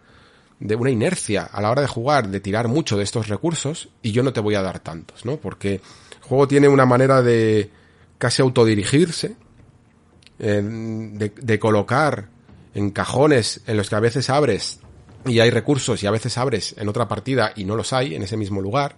de 0.60 0.76
una 0.76 0.90
inercia 0.90 1.44
a 1.44 1.62
la 1.62 1.70
hora 1.70 1.82
de 1.82 1.88
jugar, 1.88 2.30
de 2.30 2.40
tirar 2.40 2.68
mucho 2.68 2.98
de 2.98 3.04
estos 3.04 3.28
recursos, 3.28 3.90
y 4.02 4.12
yo 4.12 4.24
no 4.24 4.34
te 4.34 4.40
voy 4.40 4.56
a 4.56 4.62
dar 4.64 4.80
tantos, 4.80 5.24
¿no? 5.24 5.38
Porque 5.38 5.82
juego 6.28 6.48
tiene 6.48 6.68
una 6.68 6.86
manera 6.86 7.22
de 7.22 7.72
casi 8.18 8.42
autodirigirse, 8.42 9.36
de, 10.40 11.32
de 11.36 11.60
colocar 11.60 12.30
en 12.76 12.92
cajones 12.92 13.62
en 13.66 13.78
los 13.78 13.90
que 13.90 13.96
a 13.96 14.00
veces 14.00 14.30
abres 14.30 14.80
y 15.26 15.40
hay 15.40 15.50
recursos 15.50 16.02
y 16.04 16.08
a 16.08 16.12
veces 16.12 16.38
abres 16.38 16.76
en 16.78 16.88
otra 16.88 17.08
partida 17.08 17.52
y 17.56 17.64
no 17.64 17.76
los 17.76 17.94
hay 17.94 18.16
en 18.16 18.24
ese 18.24 18.38
mismo 18.38 18.62
lugar. 18.62 18.96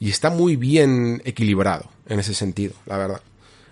Y 0.00 0.10
está 0.10 0.30
muy 0.30 0.56
bien 0.56 1.22
equilibrado 1.24 1.88
en 2.06 2.18
ese 2.18 2.34
sentido, 2.34 2.74
la 2.86 2.98
verdad. 2.98 3.22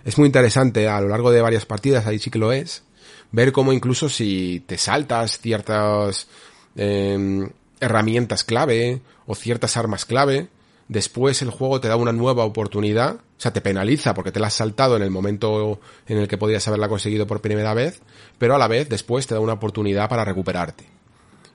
Es 0.05 0.17
muy 0.17 0.27
interesante 0.27 0.87
a 0.87 1.01
lo 1.01 1.09
largo 1.09 1.31
de 1.31 1.41
varias 1.41 1.65
partidas, 1.65 2.07
ahí 2.07 2.19
sí 2.19 2.31
que 2.31 2.39
lo 2.39 2.51
es, 2.51 2.83
ver 3.31 3.51
cómo 3.51 3.73
incluso 3.73 4.09
si 4.09 4.63
te 4.65 4.77
saltas 4.77 5.39
ciertas 5.39 6.27
eh, 6.75 7.49
herramientas 7.79 8.43
clave 8.43 9.01
o 9.25 9.35
ciertas 9.35 9.77
armas 9.77 10.05
clave, 10.05 10.47
después 10.91 11.41
el 11.41 11.51
juego 11.51 11.79
te 11.79 11.87
da 11.87 11.95
una 11.95 12.11
nueva 12.11 12.43
oportunidad, 12.43 13.15
o 13.15 13.19
sea, 13.37 13.53
te 13.53 13.61
penaliza 13.61 14.13
porque 14.13 14.33
te 14.33 14.41
la 14.41 14.47
has 14.47 14.55
saltado 14.55 14.97
en 14.97 15.03
el 15.03 15.09
momento 15.09 15.79
en 16.05 16.17
el 16.17 16.27
que 16.27 16.37
podías 16.37 16.67
haberla 16.67 16.89
conseguido 16.89 17.25
por 17.25 17.39
primera 17.39 17.73
vez, 17.73 18.01
pero 18.37 18.55
a 18.55 18.57
la 18.57 18.67
vez 18.67 18.89
después 18.89 19.25
te 19.25 19.33
da 19.33 19.39
una 19.39 19.53
oportunidad 19.53 20.09
para 20.09 20.25
recuperarte. 20.25 20.83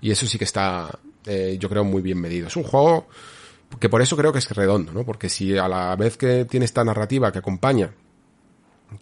Y 0.00 0.10
eso 0.10 0.26
sí 0.26 0.38
que 0.38 0.44
está, 0.44 0.98
eh, 1.26 1.58
yo 1.60 1.68
creo, 1.68 1.84
muy 1.84 2.00
bien 2.00 2.18
medido. 2.18 2.46
Es 2.46 2.56
un 2.56 2.62
juego 2.62 3.08
que 3.78 3.90
por 3.90 4.00
eso 4.00 4.16
creo 4.16 4.32
que 4.32 4.38
es 4.38 4.50
redondo, 4.52 4.94
¿no? 4.94 5.04
Porque 5.04 5.28
si 5.28 5.58
a 5.58 5.68
la 5.68 5.94
vez 5.96 6.16
que 6.16 6.46
tiene 6.46 6.64
esta 6.64 6.82
narrativa 6.82 7.30
que 7.30 7.40
acompaña, 7.40 7.92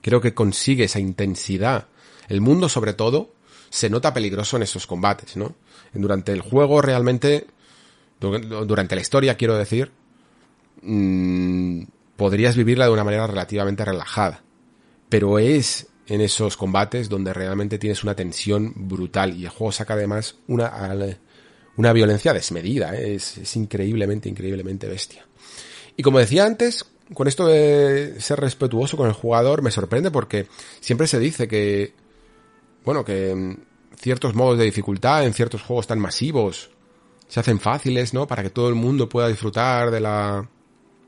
creo 0.00 0.20
que 0.20 0.34
consigue 0.34 0.82
esa 0.84 0.98
intensidad, 0.98 1.86
el 2.28 2.40
mundo 2.40 2.68
sobre 2.68 2.94
todo, 2.94 3.34
se 3.70 3.88
nota 3.88 4.12
peligroso 4.12 4.56
en 4.56 4.64
esos 4.64 4.88
combates, 4.88 5.36
¿no? 5.36 5.54
Durante 5.92 6.32
el 6.32 6.40
juego 6.40 6.82
realmente, 6.82 7.46
durante 8.18 8.96
la 8.96 9.00
historia 9.00 9.36
quiero 9.36 9.56
decir, 9.56 9.92
mmm, 10.84 11.82
podrías 12.16 12.56
vivirla 12.56 12.86
de 12.86 12.92
una 12.92 13.04
manera 13.04 13.26
relativamente 13.26 13.84
relajada. 13.84 14.42
Pero 15.08 15.38
es 15.38 15.88
en 16.06 16.20
esos 16.20 16.56
combates 16.56 17.08
donde 17.08 17.32
realmente 17.32 17.78
tienes 17.78 18.02
una 18.02 18.14
tensión 18.14 18.72
brutal 18.76 19.34
y 19.34 19.44
el 19.44 19.50
juego 19.50 19.72
saca 19.72 19.94
además 19.94 20.36
una, 20.48 20.72
una 21.76 21.92
violencia 21.92 22.32
desmedida, 22.32 22.94
¿eh? 22.94 23.14
es, 23.14 23.38
es 23.38 23.56
increíblemente, 23.56 24.28
increíblemente 24.28 24.86
bestia. 24.86 25.26
Y 25.96 26.02
como 26.02 26.18
decía 26.18 26.44
antes, 26.44 26.84
con 27.12 27.28
esto 27.28 27.46
de 27.46 28.20
ser 28.20 28.40
respetuoso 28.40 28.96
con 28.96 29.06
el 29.06 29.12
jugador 29.12 29.62
me 29.62 29.70
sorprende 29.70 30.10
porque 30.10 30.46
siempre 30.80 31.06
se 31.06 31.18
dice 31.18 31.48
que, 31.48 31.94
bueno, 32.84 33.04
que 33.04 33.56
ciertos 33.96 34.34
modos 34.34 34.58
de 34.58 34.64
dificultad 34.64 35.24
en 35.24 35.34
ciertos 35.34 35.62
juegos 35.62 35.86
tan 35.86 35.98
masivos 35.98 36.70
se 37.28 37.40
hacen 37.40 37.60
fáciles, 37.60 38.12
¿no? 38.12 38.26
Para 38.26 38.42
que 38.42 38.50
todo 38.50 38.68
el 38.68 38.74
mundo 38.74 39.08
pueda 39.08 39.28
disfrutar 39.28 39.90
de 39.90 40.00
la, 40.00 40.48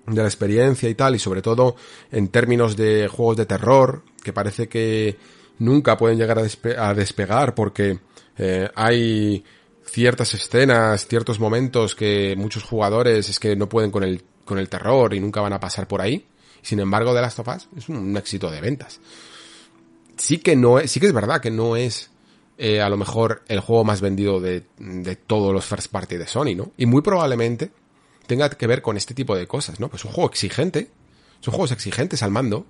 de 0.07 0.23
la 0.23 0.29
experiencia 0.29 0.89
y 0.89 0.95
tal, 0.95 1.15
y 1.15 1.19
sobre 1.19 1.43
todo 1.43 1.77
en 2.13 2.29
términos 2.29 2.77
de 2.77 3.09
juegos 3.09 3.37
de 3.37 3.47
terror, 3.47 4.03
que 4.23 4.33
parece 4.33 4.69
que 4.69 5.17
nunca 5.59 5.97
pueden 5.97 6.19
llegar 6.19 6.39
a, 6.39 6.95
despegar 6.95 7.55
porque 7.55 7.99
eh, 8.39 8.69
hay 8.75 9.45
ciertas 9.85 10.35
escenas, 10.35 11.07
ciertos 11.07 11.41
momentos 11.41 11.95
que 11.95 12.35
muchos 12.37 12.63
jugadores 12.63 13.29
es 13.29 13.41
que 13.41 13.57
no 13.57 13.69
pueden 13.69 13.91
con 13.91 14.03
el, 14.03 14.23
con 14.45 14.59
el 14.59 14.69
terror 14.69 15.15
y 15.15 15.21
nunca 15.21 15.41
van 15.41 15.53
a 15.53 15.61
pasar 15.61 15.89
por 15.89 16.01
ahí. 16.01 16.27
Sin 16.63 16.81
embargo, 16.81 17.15
The 17.15 17.21
Last 17.21 17.39
of 17.39 17.49
Us 17.49 17.69
es 17.77 17.89
un, 17.89 18.17
éxito 18.17 18.51
de 18.51 18.61
ventas. 18.61 19.01
Sí 20.17 20.39
que 20.39 20.57
no 20.57 20.79
es, 20.79 20.91
sí 20.91 21.01
que 21.01 21.07
es 21.07 21.13
verdad 21.13 21.41
que 21.41 21.51
no 21.51 21.77
es 21.77 22.11
eh, 22.59 22.81
a 22.81 22.89
lo 22.89 22.97
mejor 22.97 23.43
el 23.49 23.61
juego 23.61 23.85
más 23.85 24.01
vendido 24.01 24.41
de, 24.41 24.65
de 24.79 25.17
todos 25.17 25.53
los 25.53 25.65
first 25.65 25.91
party 25.91 26.17
de 26.17 26.27
Sony, 26.27 26.55
¿no? 26.57 26.73
Y 26.77 26.87
muy 26.87 27.03
probablemente 27.03 27.71
tenga 28.27 28.51
que 28.51 28.66
ver 28.66 28.83
con 28.83 28.97
este 28.97 29.14
tipo 29.14 29.37
de 29.37 29.47
cosas, 29.47 29.81
¿no? 29.81 29.89
Pues 29.89 30.03
es 30.03 30.07
un 30.07 30.12
juego 30.12 30.31
exigente, 30.31 30.91
son 31.41 31.53
juegos 31.53 31.72
exigentes 31.72 32.22
al 32.22 32.31
mando 32.31 32.66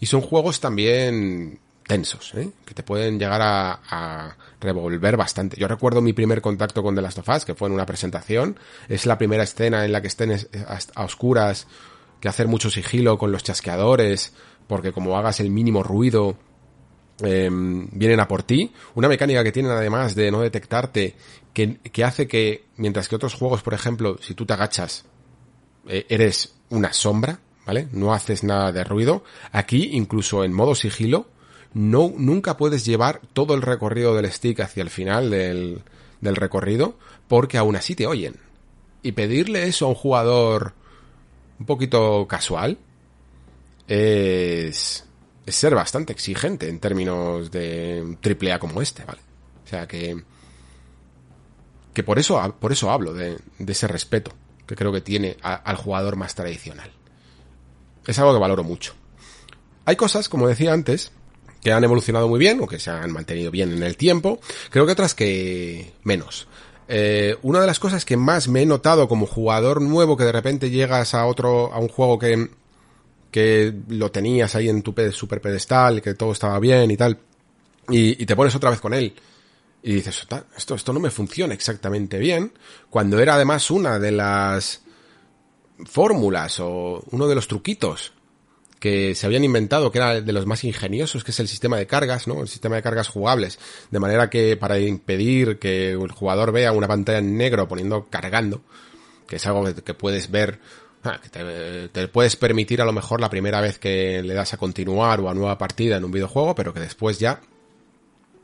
y 0.00 0.06
son 0.06 0.20
juegos 0.20 0.60
también 0.60 1.60
tensos, 1.86 2.34
¿eh? 2.34 2.50
que 2.64 2.74
te 2.74 2.82
pueden 2.82 3.18
llegar 3.18 3.40
a, 3.42 4.36
revolver 4.60 5.16
bastante. 5.16 5.56
Yo 5.58 5.66
recuerdo 5.66 6.00
mi 6.00 6.12
primer 6.12 6.40
contacto 6.40 6.84
con 6.84 6.94
The 6.94 7.02
Last 7.02 7.18
of 7.18 7.28
Us, 7.28 7.44
que 7.44 7.54
fue 7.54 7.68
en 7.68 7.74
una 7.74 7.84
presentación. 7.84 8.56
Es 8.88 9.06
la 9.06 9.18
primera 9.18 9.42
escena 9.42 9.84
en 9.84 9.90
la 9.90 10.00
que 10.00 10.06
estén 10.06 10.32
a 10.32 11.04
oscuras, 11.04 11.66
que 12.20 12.28
hacer 12.28 12.46
mucho 12.46 12.70
sigilo 12.70 13.18
con 13.18 13.32
los 13.32 13.42
chasqueadores, 13.42 14.32
porque 14.68 14.92
como 14.92 15.16
hagas 15.18 15.40
el 15.40 15.50
mínimo 15.50 15.82
ruido, 15.82 16.36
em, 17.20 17.88
vienen 17.90 18.20
a 18.20 18.28
por 18.28 18.44
ti. 18.44 18.72
Una 18.94 19.08
mecánica 19.08 19.42
que 19.42 19.50
tienen 19.50 19.72
además 19.72 20.14
de 20.14 20.30
no 20.30 20.40
detectarte, 20.40 21.16
que, 21.52 21.78
que 21.78 22.04
hace 22.04 22.26
que, 22.28 22.64
mientras 22.76 23.08
que 23.08 23.16
otros 23.16 23.34
juegos, 23.34 23.62
por 23.62 23.74
ejemplo, 23.74 24.18
si 24.20 24.34
tú 24.34 24.46
te 24.46 24.54
agachas, 24.54 25.04
eh, 25.88 26.06
eres 26.08 26.54
una 26.70 26.92
sombra, 26.92 27.40
¿vale? 27.66 27.88
No 27.92 28.12
haces 28.12 28.44
nada 28.44 28.72
de 28.72 28.84
ruido. 28.84 29.24
Aquí, 29.50 29.90
incluso 29.92 30.44
en 30.44 30.52
modo 30.52 30.74
sigilo, 30.74 31.26
no, 31.74 32.12
nunca 32.16 32.56
puedes 32.56 32.84
llevar 32.84 33.20
todo 33.32 33.54
el 33.54 33.62
recorrido 33.62 34.14
del 34.14 34.30
stick 34.30 34.60
hacia 34.60 34.82
el 34.82 34.90
final 34.90 35.30
del, 35.30 35.82
del 36.20 36.36
recorrido, 36.36 36.96
porque 37.28 37.58
aún 37.58 37.76
así 37.76 37.94
te 37.94 38.06
oyen. 38.06 38.36
Y 39.02 39.12
pedirle 39.12 39.66
eso 39.66 39.86
a 39.86 39.88
un 39.88 39.94
jugador 39.94 40.74
un 41.58 41.66
poquito 41.66 42.26
casual 42.28 42.78
es, 43.88 45.04
es 45.46 45.54
ser 45.54 45.74
bastante 45.74 46.12
exigente 46.12 46.68
en 46.68 46.78
términos 46.78 47.50
de 47.50 48.16
triple 48.20 48.52
A 48.52 48.58
como 48.58 48.80
este, 48.80 49.04
¿vale? 49.04 49.20
O 49.64 49.68
sea 49.68 49.86
que, 49.86 50.22
que 51.92 52.02
por 52.02 52.18
eso, 52.18 52.56
por 52.58 52.72
eso 52.72 52.90
hablo 52.90 53.12
de, 53.12 53.38
ese 53.66 53.86
respeto 53.86 54.32
que 54.66 54.76
creo 54.76 54.92
que 54.92 55.00
tiene 55.00 55.36
al 55.42 55.76
jugador 55.76 56.16
más 56.16 56.34
tradicional. 56.34 56.90
Es 58.06 58.18
algo 58.18 58.32
que 58.32 58.40
valoro 58.40 58.64
mucho. 58.64 58.94
Hay 59.84 59.96
cosas, 59.96 60.28
como 60.28 60.48
decía 60.48 60.72
antes, 60.72 61.12
que 61.60 61.72
han 61.72 61.84
evolucionado 61.84 62.28
muy 62.28 62.38
bien 62.38 62.60
o 62.60 62.66
que 62.66 62.78
se 62.78 62.90
han 62.90 63.12
mantenido 63.12 63.50
bien 63.50 63.72
en 63.72 63.82
el 63.82 63.96
tiempo, 63.96 64.40
creo 64.70 64.86
que 64.86 64.92
otras 64.92 65.14
que 65.14 65.92
menos. 66.04 66.48
Eh, 66.88 67.36
una 67.42 67.60
de 67.60 67.66
las 67.66 67.78
cosas 67.78 68.04
que 68.04 68.16
más 68.16 68.48
me 68.48 68.62
he 68.62 68.66
notado 68.66 69.08
como 69.08 69.26
jugador 69.26 69.80
nuevo 69.80 70.16
que 70.16 70.24
de 70.24 70.32
repente 70.32 70.70
llegas 70.70 71.14
a 71.14 71.26
otro, 71.26 71.72
a 71.72 71.78
un 71.78 71.88
juego 71.88 72.18
que, 72.18 72.50
que 73.30 73.74
lo 73.88 74.10
tenías 74.10 74.54
ahí 74.54 74.68
en 74.68 74.82
tu 74.82 74.94
super 75.12 75.40
pedestal, 75.40 76.02
que 76.02 76.14
todo 76.14 76.32
estaba 76.32 76.58
bien 76.58 76.90
y 76.90 76.96
tal, 76.96 77.18
y 77.88 78.24
te 78.26 78.36
pones 78.36 78.54
otra 78.54 78.70
vez 78.70 78.80
con 78.80 78.94
él, 78.94 79.14
y 79.82 79.94
dices, 79.94 80.26
esto, 80.56 80.74
esto 80.74 80.92
no 80.92 81.00
me 81.00 81.10
funciona 81.10 81.54
exactamente 81.54 82.18
bien, 82.18 82.52
cuando 82.88 83.18
era 83.18 83.34
además 83.34 83.70
una 83.70 83.98
de 83.98 84.12
las 84.12 84.82
fórmulas 85.84 86.60
o 86.60 87.02
uno 87.10 87.26
de 87.26 87.34
los 87.34 87.48
truquitos 87.48 88.12
que 88.78 89.14
se 89.14 89.26
habían 89.26 89.44
inventado, 89.44 89.92
que 89.92 89.98
era 89.98 90.20
de 90.20 90.32
los 90.32 90.44
más 90.44 90.64
ingeniosos, 90.64 91.22
que 91.22 91.30
es 91.30 91.38
el 91.38 91.46
sistema 91.46 91.76
de 91.76 91.86
cargas, 91.86 92.26
¿no? 92.26 92.40
El 92.42 92.48
sistema 92.48 92.74
de 92.74 92.82
cargas 92.82 93.06
jugables. 93.06 93.60
De 93.92 94.00
manera 94.00 94.28
que 94.28 94.56
para 94.56 94.76
impedir 94.80 95.60
que 95.60 95.92
el 95.92 96.10
jugador 96.10 96.50
vea 96.50 96.72
una 96.72 96.88
pantalla 96.88 97.18
en 97.18 97.36
negro 97.36 97.68
poniendo 97.68 98.08
cargando, 98.10 98.62
que 99.28 99.36
es 99.36 99.46
algo 99.46 99.64
que, 99.72 99.94
puedes 99.94 100.32
ver, 100.32 100.58
ah, 101.04 101.20
que 101.22 101.88
te, 101.92 102.08
puedes 102.08 102.34
permitir 102.34 102.82
a 102.82 102.84
lo 102.84 102.92
mejor 102.92 103.20
la 103.20 103.30
primera 103.30 103.60
vez 103.60 103.78
que 103.78 104.20
le 104.20 104.34
das 104.34 104.52
a 104.52 104.56
continuar 104.56 105.20
o 105.20 105.30
a 105.30 105.34
nueva 105.34 105.58
partida 105.58 105.96
en 105.96 106.04
un 106.04 106.10
videojuego, 106.10 106.56
pero 106.56 106.74
que 106.74 106.80
después 106.80 107.20
ya 107.20 107.40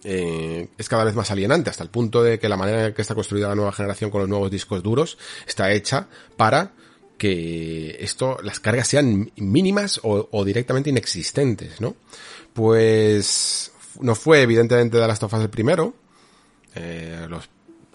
eh, 0.04 0.68
es 0.78 0.88
cada 0.88 1.04
vez 1.04 1.14
más 1.14 1.30
alienante, 1.30 1.70
hasta 1.70 1.82
el 1.82 1.90
punto 1.90 2.22
de 2.22 2.38
que 2.38 2.48
la 2.48 2.56
manera 2.56 2.86
en 2.86 2.94
que 2.94 3.02
está 3.02 3.14
construida 3.14 3.48
la 3.48 3.54
nueva 3.54 3.72
generación 3.72 4.10
con 4.10 4.20
los 4.20 4.28
nuevos 4.28 4.50
discos 4.50 4.82
duros 4.82 5.18
está 5.46 5.72
hecha 5.72 6.08
para 6.36 6.72
que 7.16 7.96
esto, 7.98 8.38
las 8.42 8.60
cargas 8.60 8.88
sean 8.88 9.32
mínimas 9.36 10.00
o, 10.04 10.44
directamente 10.44 10.90
inexistentes, 10.90 11.80
¿no? 11.80 11.96
Pues 12.52 13.72
no 14.00 14.14
fue 14.14 14.42
evidentemente 14.42 14.98
de 14.98 15.06
las 15.06 15.18
tofas 15.18 15.42
el 15.42 15.50
primero. 15.50 15.94
Eh, 16.76 17.26
los, 17.28 17.48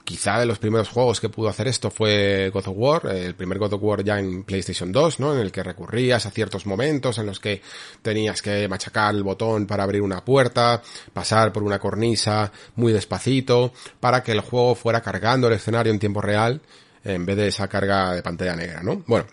quizá 0.04 0.39
de 0.39 0.45
los 0.45 0.60
primeros 0.60 0.89
juegos 0.89 1.22
que 1.22 1.30
pudo 1.30 1.49
hacer 1.49 1.68
esto 1.68 1.89
fue 1.89 2.49
God 2.54 2.68
of 2.68 2.76
War, 2.78 3.08
el 3.08 3.36
primer 3.36 3.58
God 3.58 3.74
of 3.74 3.84
War 3.84 4.04
ya 4.04 4.20
en 4.20 4.43
PlayStation 4.43 4.91
2, 4.91 5.20
¿no? 5.20 5.34
En 5.34 5.39
el 5.39 5.51
que 5.51 5.64
recurrías 5.64 6.26
a 6.26 6.32
ciertos 6.32 6.66
momentos 6.66 7.18
en 7.18 7.26
los 7.26 7.39
que 7.39 7.62
tenías 8.01 8.41
que 8.41 8.68
machacar 8.68 9.16
el 9.16 9.24
botón 9.24 9.66
para 9.66 9.84
abrir 9.84 10.01
una 10.01 10.24
puerta, 10.24 10.82
pasar 11.14 11.54
por 11.54 11.64
una 11.64 11.80
cornisa 11.80 12.51
muy 12.76 12.91
despacito, 12.91 13.74
para 13.99 14.24
que 14.24 14.34
el 14.34 14.41
juego 14.41 14.76
fuera 14.76 15.01
cargando 15.01 15.47
el 15.47 15.54
escenario 15.54 15.93
en 15.93 15.99
tiempo 15.99 16.22
real 16.22 16.62
en 17.04 17.26
vez 17.26 17.38
de 17.38 17.47
esa 17.47 17.68
carga 17.68 18.14
de 18.14 18.24
pantalla 18.24 18.56
negra, 18.56 18.82
¿no? 18.84 19.04
Bueno, 19.08 19.26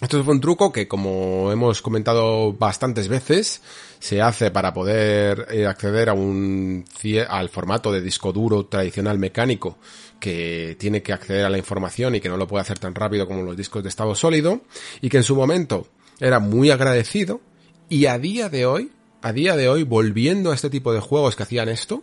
esto 0.00 0.22
fue 0.24 0.34
un 0.34 0.40
truco 0.40 0.72
que, 0.72 0.88
como 0.88 1.52
hemos 1.52 1.80
comentado 1.80 2.52
bastantes 2.52 3.08
veces, 3.08 3.62
se 4.04 4.20
hace 4.20 4.50
para 4.50 4.74
poder 4.74 5.46
eh, 5.50 5.66
acceder 5.66 6.10
a 6.10 6.12
un 6.12 6.84
al 7.26 7.48
formato 7.48 7.90
de 7.90 8.02
disco 8.02 8.34
duro 8.34 8.66
tradicional 8.66 9.18
mecánico 9.18 9.78
que 10.20 10.76
tiene 10.78 11.02
que 11.02 11.14
acceder 11.14 11.46
a 11.46 11.48
la 11.48 11.56
información 11.56 12.14
y 12.14 12.20
que 12.20 12.28
no 12.28 12.36
lo 12.36 12.46
puede 12.46 12.60
hacer 12.60 12.78
tan 12.78 12.94
rápido 12.94 13.26
como 13.26 13.40
los 13.40 13.56
discos 13.56 13.82
de 13.82 13.88
estado 13.88 14.14
sólido 14.14 14.60
y 15.00 15.08
que 15.08 15.16
en 15.16 15.22
su 15.22 15.34
momento 15.34 15.86
era 16.20 16.38
muy 16.38 16.70
agradecido 16.70 17.40
y 17.88 18.04
a 18.04 18.18
día 18.18 18.50
de 18.50 18.66
hoy, 18.66 18.92
a 19.22 19.32
día 19.32 19.56
de 19.56 19.70
hoy, 19.70 19.84
volviendo 19.84 20.50
a 20.50 20.54
este 20.54 20.68
tipo 20.68 20.92
de 20.92 21.00
juegos 21.00 21.34
que 21.34 21.44
hacían 21.44 21.70
esto, 21.70 22.02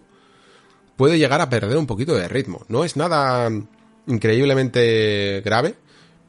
puede 0.96 1.20
llegar 1.20 1.40
a 1.40 1.52
perder 1.52 1.78
un 1.78 1.86
poquito 1.86 2.16
de 2.16 2.28
ritmo. 2.28 2.66
No 2.68 2.84
es 2.84 2.98
nada 2.98 3.48
increíblemente 4.08 5.44
grave, 5.46 5.76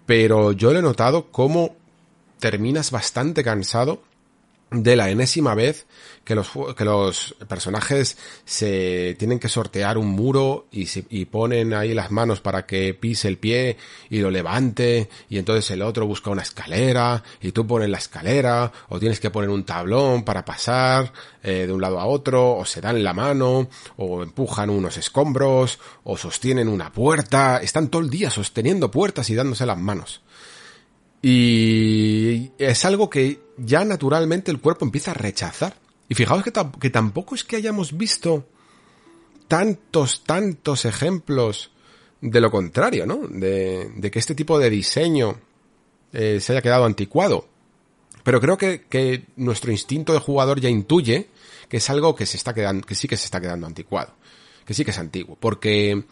pero 0.05 0.53
yo 0.53 0.75
le 0.75 0.81
he 0.81 0.83
notado 0.83 1.31
cómo 1.31 1.77
terminas 2.41 2.91
bastante 2.91 3.43
cansado 3.43 4.03
de 4.73 4.97
la 4.97 5.11
enésima 5.11 5.55
vez 5.55 5.87
que 6.25 6.35
los, 6.35 6.51
que 6.77 6.85
los 6.85 7.35
personajes 7.49 8.17
se 8.45 9.17
tienen 9.19 9.39
que 9.39 9.49
sortear 9.49 9.99
un 9.99 10.09
muro 10.09 10.67
y, 10.71 10.89
y 11.11 11.25
ponen 11.25 11.75
ahí 11.75 11.95
las 11.95 12.11
manos 12.11 12.41
para 12.41 12.67
que 12.67 12.95
pise 12.95 13.29
el 13.29 13.39
pie 13.39 13.77
y 14.09 14.19
lo 14.19 14.31
levante 14.31 15.09
y 15.29 15.39
entonces 15.39 15.71
el 15.73 15.83
otro 15.83 16.07
busca 16.07 16.31
una 16.31 16.43
escalera 16.43 17.23
y 17.41 17.53
tú 17.53 17.67
pones 17.67 17.89
la 17.89 17.99
escalera 17.99 18.73
o 18.89 18.99
tienes 18.99 19.21
que 19.21 19.31
poner 19.31 19.51
un 19.51 19.65
tablón 19.65 20.25
para 20.25 20.45
pasar 20.45 21.13
eh, 21.43 21.67
de 21.67 21.73
un 21.73 21.81
lado 21.81 21.99
a 21.99 22.07
otro 22.07 22.57
o 22.57 22.65
se 22.65 22.81
dan 22.81 23.03
la 23.03 23.13
mano 23.13 23.69
o 23.97 24.23
empujan 24.23 24.71
unos 24.71 24.97
escombros 24.97 25.79
o 26.05 26.17
sostienen 26.17 26.69
una 26.69 26.93
puerta 26.93 27.61
están 27.63 27.89
todo 27.89 28.03
el 28.03 28.11
día 28.11 28.31
sosteniendo 28.31 28.91
puertas 28.91 29.29
y 29.31 29.35
dándose 29.35 29.67
las 29.67 29.79
manos. 29.79 30.23
Y 31.23 32.51
es 32.59 32.85
algo 32.85 33.09
que 33.09 33.41
ya 33.65 33.85
naturalmente 33.85 34.51
el 34.51 34.61
cuerpo 34.61 34.85
empieza 34.85 35.13
a 35.13 35.15
rechazar. 35.15 35.77
Y 36.09 36.15
fijaos 36.15 36.43
que, 36.43 36.53
que 36.81 36.91
tampoco 36.91 37.35
es 37.35 37.45
que 37.45 37.57
hayamos 37.57 37.97
visto 37.97 38.47
tantos, 39.49 40.25
tantos 40.25 40.85
ejemplos 40.85 41.71
de 42.21 42.41
lo 42.41 42.51
contrario, 42.51 43.07
¿no? 43.07 43.27
De, 43.29 43.91
de 43.97 44.11
que 44.11 44.19
este 44.19 44.35
tipo 44.35 44.59
de 44.59 44.71
diseño 44.71 45.39
eh, 46.13 46.41
se 46.41 46.53
haya 46.53 46.63
quedado 46.63 46.85
anticuado. 46.85 47.49
Pero 48.23 48.41
creo 48.41 48.57
que, 48.57 48.83
que, 48.89 49.25
nuestro 49.37 49.73
instinto 49.73 50.13
de 50.13 50.21
jugador 50.21 50.61
ya 50.61 50.69
intuye 50.69 51.29
que 51.69 51.79
es 51.79 51.91
algo 51.91 52.15
que 52.15 52.27
se 52.27 52.37
está 52.37 52.55
quedando, 52.55 52.87
que 52.87 52.95
sí 52.95 53.09
que 53.09 53.17
se 53.17 53.25
está 53.25 53.41
quedando 53.41 53.67
anticuado. 53.67 54.15
Que 54.65 54.75
sí 54.75 54.85
que 54.85 54.93
es 54.93 54.99
antiguo. 54.99 55.37
Porque 55.41 56.05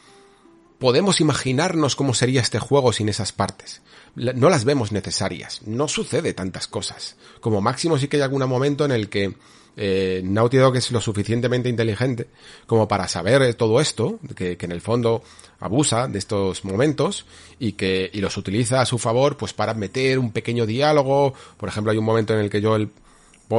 podemos 0.78 1.20
imaginarnos 1.20 1.94
cómo 1.94 2.14
sería 2.14 2.40
este 2.40 2.58
juego 2.58 2.92
sin 2.92 3.08
esas 3.08 3.32
partes. 3.32 3.82
No 4.16 4.50
las 4.50 4.64
vemos 4.64 4.92
necesarias. 4.92 5.62
No 5.66 5.88
sucede 5.88 6.34
tantas 6.34 6.66
cosas. 6.66 7.16
Como 7.40 7.60
máximo 7.60 7.98
sí 7.98 8.08
que 8.08 8.16
hay 8.16 8.22
algún 8.22 8.46
momento 8.48 8.84
en 8.84 8.92
el 8.92 9.08
que 9.08 9.34
eh, 9.76 10.20
Naughty 10.24 10.56
Dog 10.56 10.76
es 10.76 10.90
lo 10.90 11.00
suficientemente 11.00 11.68
inteligente 11.68 12.26
como 12.66 12.88
para 12.88 13.08
saber 13.08 13.54
todo 13.54 13.80
esto, 13.80 14.18
que, 14.34 14.56
que, 14.56 14.66
en 14.66 14.72
el 14.72 14.80
fondo 14.80 15.22
abusa 15.60 16.08
de 16.08 16.18
estos 16.18 16.64
momentos 16.64 17.24
y 17.58 17.72
que 17.72 18.10
y 18.12 18.20
los 18.20 18.36
utiliza 18.36 18.80
a 18.80 18.86
su 18.86 18.98
favor 18.98 19.36
pues 19.36 19.52
para 19.52 19.74
meter 19.74 20.18
un 20.18 20.32
pequeño 20.32 20.66
diálogo. 20.66 21.34
Por 21.56 21.68
ejemplo, 21.68 21.92
hay 21.92 21.98
un 21.98 22.04
momento 22.04 22.34
en 22.34 22.40
el 22.40 22.50
que 22.50 22.62
Joel 22.62 22.90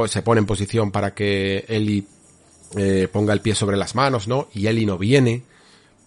se 0.06 0.22
pone 0.22 0.40
en 0.40 0.46
posición 0.46 0.90
para 0.90 1.14
que 1.14 1.64
Ellie 1.68 2.04
eh, 2.76 3.08
ponga 3.12 3.32
el 3.32 3.40
pie 3.40 3.54
sobre 3.54 3.76
las 3.76 3.94
manos, 3.94 4.28
¿no? 4.28 4.48
Y 4.54 4.66
Ellie 4.66 4.86
no 4.86 4.98
viene 4.98 5.42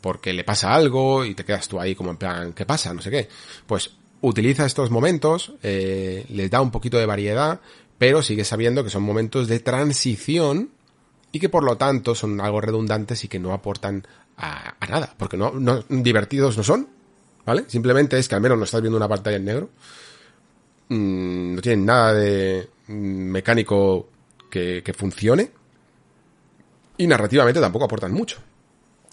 porque 0.02 0.34
le 0.34 0.44
pasa 0.44 0.74
algo 0.74 1.26
y 1.26 1.34
te 1.34 1.46
quedas 1.46 1.68
tú 1.68 1.80
ahí 1.80 1.96
como 1.96 2.12
en 2.12 2.18
plan, 2.18 2.54
¿qué 2.54 2.66
pasa? 2.66 2.94
No 2.94 3.02
sé 3.02 3.10
qué. 3.10 3.28
Pues 3.66 3.92
utiliza 4.26 4.66
estos 4.66 4.90
momentos, 4.90 5.54
eh, 5.62 6.26
les 6.30 6.50
da 6.50 6.60
un 6.60 6.72
poquito 6.72 6.98
de 6.98 7.06
variedad, 7.06 7.62
pero 8.00 8.24
sigue 8.24 8.44
sabiendo 8.44 8.84
que 8.84 8.90
son 8.90 9.04
momentos 9.04 9.48
de 9.48 9.60
transición 9.60 10.72
y 11.32 11.40
que 11.40 11.48
por 11.48 11.64
lo 11.64 11.78
tanto 11.78 12.16
son 12.16 12.42
algo 12.42 12.60
redundantes 12.60 13.24
y 13.24 13.28
que 13.28 13.38
no 13.38 13.54
aportan 13.54 14.06
a, 14.38 14.76
nada, 14.90 15.14
porque 15.18 15.38
no, 15.38 15.52
no, 15.52 15.84
divertidos 15.90 16.58
no 16.58 16.64
son, 16.64 16.90
¿vale? 17.46 17.66
Simplemente 17.68 18.18
es 18.18 18.28
que 18.28 18.36
al 18.36 18.42
menos 18.42 18.58
no 18.58 18.64
estás 18.64 18.82
viendo 18.82 18.98
una 18.98 19.08
pantalla 19.08 19.38
en 19.38 19.46
negro, 19.46 19.70
mm, 20.90 21.56
no 21.56 21.62
tienen 21.62 21.86
nada 21.86 22.14
de 22.14 22.68
mm, 22.88 22.94
mecánico 22.94 24.10
que, 24.50 24.82
que, 24.84 24.94
funcione 24.94 25.52
y 26.98 27.06
narrativamente 27.06 27.62
tampoco 27.62 27.86
aportan 27.86 28.12
mucho. 28.12 28.40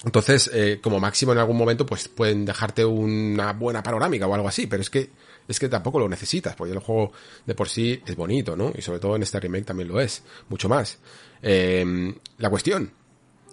Entonces, 0.04 0.50
eh, 0.52 0.80
como 0.82 0.98
máximo 0.98 1.32
en 1.32 1.38
algún 1.38 1.56
momento, 1.56 1.86
pues 1.86 2.08
pueden 2.08 2.44
dejarte 2.44 2.84
una 2.84 3.52
buena 3.52 3.82
panorámica 3.82 4.26
o 4.26 4.34
algo 4.34 4.48
así, 4.48 4.66
pero 4.66 4.82
es 4.82 4.90
que 4.90 5.10
es 5.48 5.58
que 5.58 5.68
tampoco 5.68 5.98
lo 5.98 6.08
necesitas, 6.08 6.54
porque 6.54 6.72
el 6.72 6.78
juego 6.78 7.12
de 7.46 7.54
por 7.54 7.68
sí 7.68 8.00
es 8.06 8.16
bonito, 8.16 8.56
¿no? 8.56 8.72
Y 8.76 8.82
sobre 8.82 9.00
todo 9.00 9.16
en 9.16 9.22
este 9.22 9.40
remake 9.40 9.64
también 9.64 9.88
lo 9.88 10.00
es, 10.00 10.22
mucho 10.48 10.68
más. 10.68 10.98
Eh, 11.42 12.14
la 12.38 12.50
cuestión, 12.50 12.92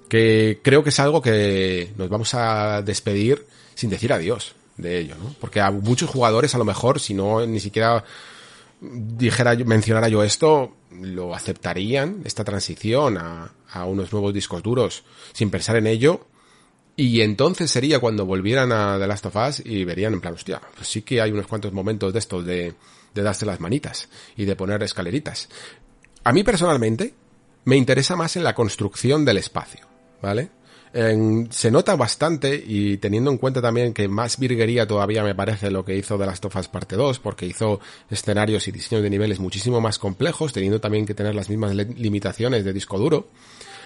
que 0.07 0.59
creo 0.63 0.83
que 0.83 0.89
es 0.89 0.99
algo 0.99 1.21
que 1.21 1.91
nos 1.97 2.09
vamos 2.09 2.33
a 2.33 2.81
despedir 2.81 3.45
sin 3.75 3.89
decir 3.89 4.13
adiós 4.13 4.55
de 4.77 4.99
ello, 4.99 5.15
¿no? 5.21 5.35
Porque 5.39 5.61
a 5.61 5.71
muchos 5.71 6.09
jugadores 6.09 6.55
a 6.55 6.57
lo 6.57 6.65
mejor, 6.65 6.99
si 6.99 7.13
no 7.13 7.45
ni 7.45 7.59
siquiera 7.59 8.03
dijera 8.81 9.55
mencionara 9.55 10.07
yo 10.07 10.23
esto, 10.23 10.75
lo 10.91 11.35
aceptarían, 11.35 12.21
esta 12.23 12.43
transición 12.43 13.17
a, 13.17 13.51
a 13.71 13.85
unos 13.85 14.11
nuevos 14.13 14.33
discos 14.33 14.63
duros, 14.63 15.03
sin 15.33 15.49
pensar 15.49 15.75
en 15.75 15.87
ello, 15.87 16.27
y 16.99 17.21
entonces 17.21 17.71
sería 17.71 17.99
cuando 17.99 18.25
volvieran 18.25 18.73
a 18.73 18.99
The 18.99 19.07
Last 19.07 19.25
of 19.27 19.35
Us 19.37 19.61
y 19.65 19.85
verían 19.85 20.11
en 20.11 20.19
plan, 20.19 20.33
hostia, 20.33 20.59
pues 20.75 20.85
sí 20.85 21.01
que 21.01 21.21
hay 21.21 21.31
unos 21.31 21.47
cuantos 21.47 21.71
momentos 21.71 22.11
de 22.11 22.19
estos 22.19 22.45
de, 22.45 22.73
de 23.15 23.21
darse 23.21 23.45
las 23.45 23.61
manitas 23.61 24.09
y 24.35 24.43
de 24.43 24.57
poner 24.57 24.83
escaleritas. 24.83 25.47
A 26.25 26.33
mí 26.33 26.43
personalmente 26.43 27.13
me 27.63 27.77
interesa 27.77 28.17
más 28.17 28.35
en 28.35 28.43
la 28.43 28.53
construcción 28.53 29.23
del 29.23 29.37
espacio, 29.37 29.87
¿vale? 30.21 30.49
En, 30.91 31.49
se 31.53 31.71
nota 31.71 31.95
bastante 31.95 32.61
y 32.67 32.97
teniendo 32.97 33.31
en 33.31 33.37
cuenta 33.37 33.61
también 33.61 33.93
que 33.93 34.09
más 34.09 34.37
virguería 34.37 34.85
todavía 34.85 35.23
me 35.23 35.35
parece 35.35 35.71
lo 35.71 35.85
que 35.85 35.95
hizo 35.95 36.17
The 36.17 36.25
Last 36.25 36.43
of 36.43 36.55
Us 36.57 36.67
parte 36.67 36.97
2 36.97 37.19
porque 37.19 37.45
hizo 37.45 37.79
escenarios 38.09 38.67
y 38.67 38.73
diseños 38.73 39.03
de 39.03 39.09
niveles 39.09 39.39
muchísimo 39.39 39.79
más 39.79 39.99
complejos 39.99 40.51
teniendo 40.51 40.81
también 40.81 41.05
que 41.05 41.13
tener 41.13 41.33
las 41.33 41.47
mismas 41.47 41.75
limitaciones 41.75 42.65
de 42.65 42.73
disco 42.73 42.97
duro 42.97 43.27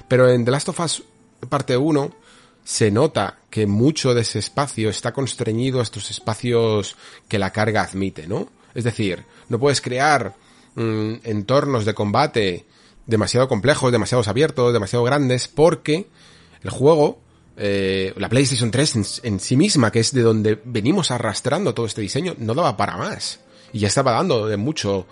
pero 0.08 0.30
en 0.30 0.46
The 0.46 0.52
Last 0.52 0.70
of 0.70 0.80
Us 0.80 1.04
parte 1.50 1.76
1 1.76 2.23
se 2.64 2.92
nota 2.92 3.40
que 3.50 3.68
mucho 3.68 4.14
de 4.14 4.22
ese 4.22 4.40
espacio 4.40 4.90
está 4.90 5.12
constreñido 5.12 5.80
a 5.80 5.84
estos 5.84 6.10
espacios 6.12 6.96
que 7.28 7.40
la 7.40 7.52
carga 7.52 7.84
admite, 7.84 8.28
¿no? 8.28 8.50
Es 8.74 8.84
decir, 8.84 9.26
no 9.50 9.60
puedes 9.60 9.82
crear 9.82 10.36
mmm, 10.76 11.16
entornos 11.24 11.86
de 11.86 11.94
combate 11.94 12.66
demasiado 13.06 13.48
complejos, 13.48 13.92
demasiado 13.92 14.24
abiertos, 14.26 14.74
demasiado 14.74 15.04
grandes, 15.04 15.48
porque 15.48 16.08
el 16.64 16.70
juego, 16.70 17.20
eh, 17.58 18.14
la 18.18 18.30
PlayStation 18.30 18.72
3 18.72 18.96
en, 18.96 19.06
en, 19.24 19.40
sí 19.40 19.58
misma, 19.58 19.92
que 19.92 20.00
es 20.00 20.14
de 20.14 20.22
donde 20.22 20.60
venimos 20.64 21.12
arrastrando 21.12 21.74
todo 21.74 21.86
este 21.86 22.02
diseño, 22.02 22.36
no 22.40 22.54
daba 22.54 22.78
para 22.78 22.98
más. 22.98 23.42
Y 23.74 23.80
ya 23.80 23.88
estaba 23.88 24.14
dando 24.14 24.48
de 24.48 24.58
mucho 24.58 25.06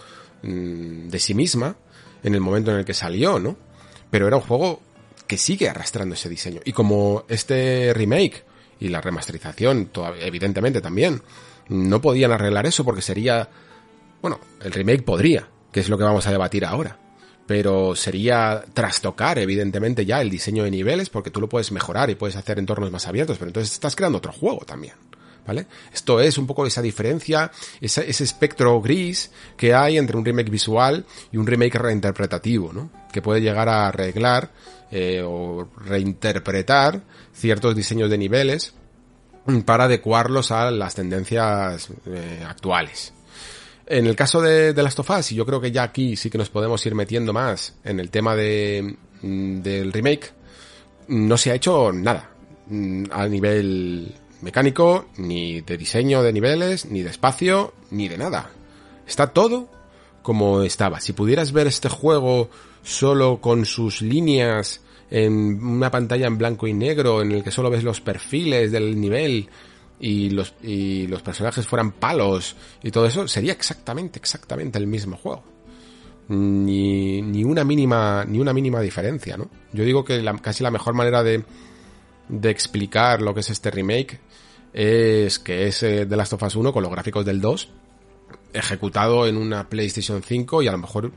mmm, 0.43 1.09
de 1.09 1.19
sí 1.19 1.33
misma 1.33 1.75
en 2.23 2.33
el 2.33 2.41
momento 2.41 2.71
en 2.71 2.77
el 2.77 2.85
que 2.85 2.93
salió, 2.93 3.39
¿no? 3.39 3.57
Pero 4.09 4.27
era 4.27 4.37
un 4.37 4.43
juego 4.43 4.81
que 5.31 5.37
sigue 5.37 5.69
arrastrando 5.69 6.15
ese 6.15 6.27
diseño. 6.27 6.59
Y 6.65 6.73
como 6.73 7.23
este 7.29 7.93
remake 7.93 8.43
y 8.81 8.89
la 8.89 8.99
remasterización, 8.99 9.89
evidentemente 10.19 10.81
también, 10.81 11.21
no 11.69 12.01
podían 12.01 12.33
arreglar 12.33 12.65
eso 12.65 12.83
porque 12.83 13.01
sería, 13.01 13.47
bueno, 14.21 14.41
el 14.61 14.73
remake 14.73 15.03
podría, 15.03 15.47
que 15.71 15.79
es 15.79 15.87
lo 15.87 15.97
que 15.97 16.03
vamos 16.03 16.27
a 16.27 16.31
debatir 16.31 16.65
ahora. 16.65 16.99
Pero 17.47 17.95
sería 17.95 18.61
trastocar, 18.73 19.39
evidentemente, 19.39 20.05
ya 20.05 20.19
el 20.19 20.29
diseño 20.29 20.65
de 20.65 20.71
niveles, 20.71 21.09
porque 21.09 21.31
tú 21.31 21.39
lo 21.39 21.47
puedes 21.47 21.71
mejorar 21.71 22.09
y 22.09 22.15
puedes 22.15 22.35
hacer 22.35 22.59
entornos 22.59 22.91
más 22.91 23.07
abiertos, 23.07 23.37
pero 23.37 23.51
entonces 23.51 23.71
estás 23.71 23.95
creando 23.95 24.17
otro 24.17 24.33
juego 24.33 24.65
también. 24.65 24.95
¿Vale? 25.45 25.65
Esto 25.91 26.19
es 26.19 26.37
un 26.37 26.45
poco 26.45 26.65
esa 26.65 26.81
diferencia, 26.81 27.51
ese, 27.79 28.07
espectro 28.07 28.79
gris 28.79 29.31
que 29.57 29.73
hay 29.73 29.97
entre 29.97 30.15
un 30.15 30.23
remake 30.23 30.51
visual 30.51 31.05
y 31.31 31.37
un 31.37 31.47
remake 31.47 31.79
reinterpretativo, 31.79 32.71
¿no? 32.71 32.91
Que 33.11 33.23
puede 33.23 33.41
llegar 33.41 33.67
a 33.67 33.87
arreglar 33.87 34.51
eh, 34.91 35.23
o 35.25 35.67
reinterpretar 35.77 37.01
ciertos 37.33 37.75
diseños 37.75 38.09
de 38.09 38.17
niveles 38.19 38.75
para 39.65 39.85
adecuarlos 39.85 40.51
a 40.51 40.69
las 40.69 40.93
tendencias 40.93 41.89
eh, 42.05 42.45
actuales. 42.47 43.13
En 43.87 44.05
el 44.05 44.15
caso 44.15 44.41
de, 44.41 44.73
de 44.73 44.83
Last 44.83 44.99
of 44.99 45.09
Us, 45.09 45.31
y 45.31 45.35
yo 45.35 45.45
creo 45.45 45.59
que 45.59 45.71
ya 45.71 45.83
aquí 45.83 46.15
sí 46.15 46.29
que 46.29 46.37
nos 46.37 46.49
podemos 46.49 46.85
ir 46.85 46.95
metiendo 46.95 47.33
más 47.33 47.75
en 47.83 47.99
el 47.99 48.09
tema 48.09 48.35
de, 48.35 48.95
del 49.21 49.91
remake, 49.91 50.31
no 51.07 51.37
se 51.37 51.51
ha 51.51 51.55
hecho 51.55 51.91
nada 51.91 52.29
a 53.11 53.27
nivel 53.27 54.15
mecánico, 54.41 55.05
ni 55.17 55.61
de 55.61 55.77
diseño 55.77 56.23
de 56.23 56.33
niveles, 56.33 56.85
ni 56.85 57.01
de 57.01 57.09
espacio, 57.09 57.73
ni 57.89 58.07
de 58.07 58.17
nada. 58.17 58.51
Está 59.07 59.27
todo 59.27 59.69
como 60.21 60.61
estaba. 60.61 60.99
Si 60.99 61.13
pudieras 61.13 61.51
ver 61.51 61.67
este 61.67 61.89
juego 61.89 62.49
solo 62.83 63.39
con 63.41 63.65
sus 63.65 64.01
líneas 64.01 64.81
en 65.09 65.63
una 65.63 65.91
pantalla 65.91 66.27
en 66.27 66.37
blanco 66.37 66.67
y 66.67 66.73
negro 66.73 67.21
en 67.21 67.31
el 67.31 67.43
que 67.43 67.51
solo 67.51 67.69
ves 67.69 67.83
los 67.83 68.01
perfiles 68.01 68.71
del 68.71 68.99
nivel 68.99 69.49
y 69.99 70.29
los, 70.29 70.53
y 70.63 71.05
los 71.07 71.21
personajes 71.21 71.67
fueran 71.67 71.91
palos 71.91 72.55
y 72.81 72.91
todo 72.91 73.05
eso, 73.05 73.27
sería 73.27 73.53
exactamente, 73.53 74.17
exactamente 74.19 74.79
el 74.79 74.87
mismo 74.87 75.17
juego. 75.17 75.43
Ni, 76.29 77.21
ni 77.21 77.43
una 77.43 77.65
mínima, 77.65 78.23
ni 78.25 78.39
una 78.39 78.53
mínima 78.53 78.79
diferencia, 78.79 79.35
¿no? 79.35 79.49
Yo 79.73 79.83
digo 79.83 80.05
que 80.05 80.21
la, 80.21 80.33
casi 80.37 80.63
la 80.63 80.71
mejor 80.71 80.93
manera 80.93 81.23
de, 81.23 81.43
de 82.29 82.49
explicar 82.49 83.21
lo 83.21 83.33
que 83.33 83.41
es 83.41 83.49
este 83.49 83.69
remake 83.69 84.19
es 84.73 85.39
que 85.39 85.67
es 85.67 85.83
eh, 85.83 86.05
The 86.05 86.15
Last 86.15 86.33
of 86.33 86.43
Us 86.43 86.55
1 86.55 86.73
con 86.73 86.83
los 86.83 86.91
gráficos 86.91 87.25
del 87.25 87.41
2 87.41 87.69
ejecutado 88.53 89.27
en 89.27 89.37
una 89.37 89.67
PlayStation 89.69 90.21
5 90.21 90.61
y 90.61 90.67
a 90.67 90.71
lo 90.71 90.77
mejor 90.77 91.11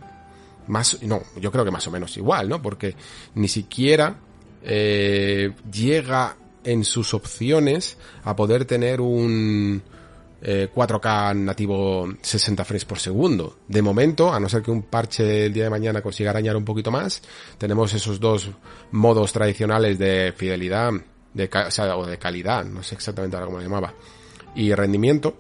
más, 0.67 1.03
no, 1.03 1.23
yo 1.41 1.51
creo 1.51 1.65
que 1.65 1.71
más 1.71 1.87
o 1.87 1.91
menos 1.91 2.17
igual, 2.17 2.49
¿no? 2.49 2.63
Porque 2.63 2.95
ni 3.35 3.49
siquiera 3.49 4.17
eh, 4.63 5.53
llega 5.71 6.37
en 6.63 6.85
sus 6.85 7.13
opciones 7.13 7.99
a 8.23 8.35
poder 8.35 8.65
tener 8.65 9.01
un 9.01 9.83
eh, 10.41 10.69
4K 10.75 11.37
nativo 11.37 12.09
60 12.23 12.65
frames 12.65 12.85
por 12.85 12.99
segundo. 12.99 13.59
De 13.69 13.83
momento, 13.83 14.33
a 14.33 14.41
no 14.41 14.49
ser 14.49 14.63
que 14.63 14.71
un 14.71 14.83
parche 14.83 15.47
el 15.47 15.53
día 15.53 15.65
de 15.65 15.71
mañana 15.71 16.01
consiga 16.01 16.31
arañar 16.31 16.57
un 16.57 16.65
poquito 16.65 16.91
más, 16.91 17.23
tenemos 17.59 17.93
esos 17.93 18.19
dos 18.19 18.51
modos 18.91 19.33
tradicionales 19.33 19.99
de 19.99 20.33
fidelidad, 20.35 20.93
de, 21.35 21.51
o, 21.95 22.07
de 22.07 22.19
calidad, 22.19 22.65
no 22.65 22.83
sé 22.83 22.95
exactamente 22.95 23.37
ahora 23.37 23.47
cómo 23.47 23.59
lo 23.59 23.65
llamaba, 23.65 23.93
y 24.55 24.73
rendimiento, 24.73 25.37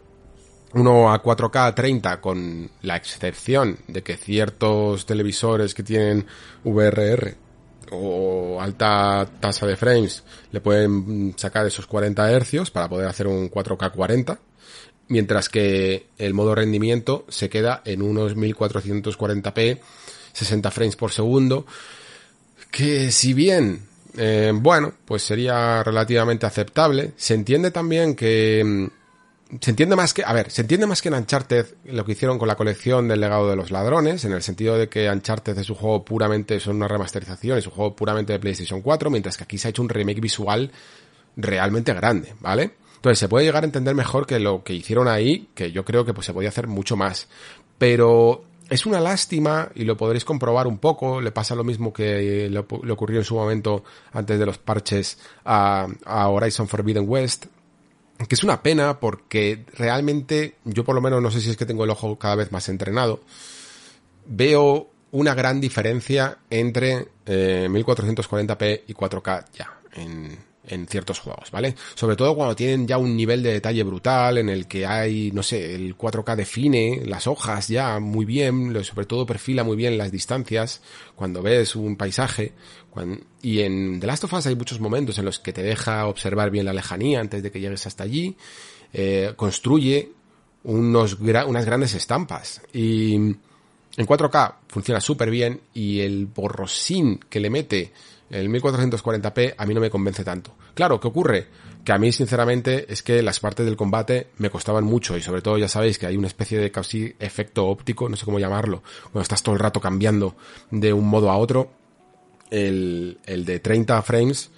uno 0.74 1.12
a 1.12 1.22
4K 1.22 1.74
30 1.74 2.20
con 2.20 2.70
la 2.82 2.96
excepción 2.96 3.78
de 3.86 4.02
que 4.02 4.16
ciertos 4.16 5.06
televisores 5.06 5.72
que 5.72 5.84
tienen 5.84 6.26
VRR 6.64 7.36
o 7.92 8.60
alta 8.60 9.28
tasa 9.40 9.66
de 9.66 9.76
frames 9.76 10.24
le 10.50 10.60
pueden 10.60 11.34
sacar 11.36 11.66
esos 11.66 11.86
40 11.86 12.30
hercios 12.30 12.70
para 12.70 12.88
poder 12.88 13.06
hacer 13.06 13.28
un 13.28 13.50
4K 13.50 13.92
40 13.92 14.38
mientras 15.08 15.48
que 15.48 16.08
el 16.18 16.34
modo 16.34 16.54
rendimiento 16.54 17.24
se 17.28 17.48
queda 17.48 17.82
en 17.84 18.02
unos 18.02 18.36
1440p 18.36 19.80
60 20.32 20.70
frames 20.70 20.96
por 20.96 21.12
segundo 21.12 21.66
que 22.70 23.12
si 23.12 23.32
bien 23.32 23.86
eh, 24.16 24.52
bueno 24.54 24.92
pues 25.04 25.22
sería 25.22 25.82
relativamente 25.82 26.46
aceptable 26.46 27.12
se 27.16 27.34
entiende 27.34 27.70
también 27.70 28.14
que 28.14 28.90
se 29.60 29.70
entiende 29.70 29.94
más 29.94 30.14
que, 30.14 30.24
a 30.24 30.32
ver, 30.32 30.50
se 30.50 30.62
entiende 30.62 30.86
más 30.86 31.02
que 31.02 31.08
en 31.08 31.14
Uncharted 31.14 31.66
lo 31.84 32.04
que 32.04 32.12
hicieron 32.12 32.38
con 32.38 32.48
la 32.48 32.56
colección 32.56 33.06
del 33.08 33.20
legado 33.20 33.48
de 33.48 33.56
los 33.56 33.70
ladrones, 33.70 34.24
en 34.24 34.32
el 34.32 34.42
sentido 34.42 34.76
de 34.76 34.88
que 34.88 35.08
Uncharted 35.08 35.56
es 35.58 35.70
un 35.70 35.76
juego 35.76 36.04
puramente, 36.04 36.58
son 36.60 36.76
una 36.76 36.88
remasterización, 36.88 37.58
es 37.58 37.66
un 37.66 37.72
juego 37.72 37.94
puramente 37.94 38.32
de 38.32 38.38
PlayStation 38.38 38.80
4, 38.80 39.10
mientras 39.10 39.36
que 39.36 39.44
aquí 39.44 39.58
se 39.58 39.68
ha 39.68 39.70
hecho 39.70 39.82
un 39.82 39.88
remake 39.88 40.20
visual 40.20 40.70
realmente 41.36 41.92
grande, 41.92 42.34
¿vale? 42.40 42.72
Entonces 42.96 43.18
se 43.18 43.28
puede 43.28 43.44
llegar 43.44 43.62
a 43.64 43.66
entender 43.66 43.94
mejor 43.94 44.26
que 44.26 44.38
lo 44.38 44.64
que 44.64 44.74
hicieron 44.74 45.08
ahí, 45.08 45.48
que 45.54 45.70
yo 45.70 45.84
creo 45.84 46.04
que 46.04 46.14
pues 46.14 46.26
se 46.26 46.32
podía 46.32 46.48
hacer 46.48 46.66
mucho 46.66 46.96
más. 46.96 47.28
Pero 47.76 48.44
es 48.70 48.86
una 48.86 49.00
lástima 49.00 49.70
y 49.74 49.84
lo 49.84 49.96
podréis 49.96 50.24
comprobar 50.24 50.66
un 50.66 50.78
poco. 50.78 51.20
Le 51.20 51.32
pasa 51.32 51.54
lo 51.54 51.64
mismo 51.64 51.92
que 51.92 52.48
le, 52.48 52.58
ocurrió 52.58 53.18
en 53.18 53.24
su 53.24 53.34
momento 53.34 53.84
antes 54.12 54.38
de 54.38 54.46
los 54.46 54.58
parches 54.58 55.18
a, 55.44 55.86
Horizon 56.06 56.68
Forbidden 56.68 57.08
West. 57.08 57.46
Que 58.16 58.34
es 58.34 58.44
una 58.44 58.62
pena 58.62 59.00
porque 59.00 59.64
realmente 59.74 60.56
yo 60.64 60.84
por 60.84 60.94
lo 60.94 61.00
menos 61.00 61.20
no 61.20 61.30
sé 61.30 61.40
si 61.40 61.50
es 61.50 61.56
que 61.56 61.66
tengo 61.66 61.84
el 61.84 61.90
ojo 61.90 62.18
cada 62.18 62.36
vez 62.36 62.52
más 62.52 62.68
entrenado. 62.68 63.20
Veo 64.26 64.88
una 65.10 65.34
gran 65.34 65.60
diferencia 65.60 66.38
entre 66.48 67.08
1440p 67.26 68.56
eh, 68.62 68.84
y 68.86 68.94
4K 68.94 69.44
ya 69.52 69.78
en, 69.94 70.38
en 70.66 70.86
ciertos 70.86 71.18
juegos, 71.18 71.50
¿vale? 71.50 71.74
Sobre 71.94 72.16
todo 72.16 72.34
cuando 72.34 72.56
tienen 72.56 72.86
ya 72.86 72.98
un 72.98 73.16
nivel 73.16 73.42
de 73.42 73.52
detalle 73.52 73.82
brutal 73.82 74.38
en 74.38 74.48
el 74.48 74.66
que 74.66 74.86
hay, 74.86 75.30
no 75.32 75.42
sé, 75.42 75.74
el 75.74 75.96
4K 75.96 76.36
define 76.36 77.02
las 77.04 77.26
hojas 77.26 77.68
ya 77.68 77.98
muy 78.00 78.24
bien, 78.24 78.74
sobre 78.84 79.06
todo 79.06 79.26
perfila 79.26 79.64
muy 79.64 79.76
bien 79.76 79.98
las 79.98 80.10
distancias 80.10 80.80
cuando 81.14 81.42
ves 81.42 81.76
un 81.76 81.96
paisaje. 81.96 82.52
y 83.42 83.60
en 83.60 84.00
The 84.00 84.06
Last 84.06 84.24
of 84.24 84.32
Us 84.32 84.46
hay 84.46 84.54
muchos 84.54 84.80
momentos 84.80 85.18
en 85.18 85.24
los 85.24 85.38
que 85.38 85.52
te 85.52 85.62
deja 85.62 86.06
observar 86.06 86.50
bien 86.50 86.64
la 86.64 86.72
lejanía 86.72 87.20
antes 87.20 87.42
de 87.42 87.50
que 87.50 87.60
llegues 87.60 87.86
hasta 87.86 88.04
allí. 88.04 88.36
Eh, 88.92 89.32
construye 89.36 90.12
unos 90.62 91.18
unas 91.18 91.64
grandes 91.66 91.94
estampas 91.94 92.62
y 92.72 93.14
en 93.14 94.06
4K 94.06 94.54
funciona 94.68 95.00
súper 95.00 95.30
bien 95.30 95.60
y 95.72 96.00
el 96.00 96.26
borrosín 96.26 97.20
que 97.28 97.40
le 97.40 97.50
mete 97.50 97.92
el 98.30 98.48
1440p 98.50 99.54
a 99.56 99.66
mí 99.66 99.74
no 99.74 99.80
me 99.80 99.90
convence 99.90 100.24
tanto. 100.24 100.54
Claro, 100.74 100.98
¿qué 101.00 101.08
ocurre? 101.08 101.46
Que 101.84 101.92
a 101.92 101.98
mí, 101.98 102.12
sinceramente, 102.12 102.90
es 102.92 103.02
que 103.02 103.22
las 103.22 103.40
partes 103.40 103.66
del 103.66 103.76
combate 103.76 104.28
me 104.38 104.50
costaban 104.50 104.84
mucho 104.84 105.16
y 105.16 105.22
sobre 105.22 105.42
todo 105.42 105.58
ya 105.58 105.68
sabéis 105.68 105.98
que 105.98 106.06
hay 106.06 106.16
una 106.16 106.26
especie 106.26 106.58
de 106.58 106.70
casi 106.70 107.14
efecto 107.18 107.66
óptico, 107.66 108.08
no 108.08 108.16
sé 108.16 108.24
cómo 108.24 108.38
llamarlo, 108.38 108.82
cuando 109.04 109.22
estás 109.22 109.42
todo 109.42 109.54
el 109.54 109.60
rato 109.60 109.80
cambiando 109.80 110.34
de 110.70 110.92
un 110.92 111.06
modo 111.06 111.30
a 111.30 111.36
otro. 111.36 111.70
El, 112.50 113.18
el 113.26 113.44
de 113.44 113.58
30 113.58 114.00
frames, 114.02 114.50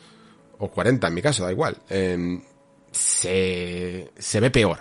o 0.58 0.68
40 0.68 1.08
en 1.08 1.14
mi 1.14 1.22
caso, 1.22 1.44
da 1.44 1.52
igual, 1.52 1.78
em, 1.88 2.42
se, 2.90 4.10
se 4.18 4.40
ve 4.40 4.50
peor. 4.50 4.78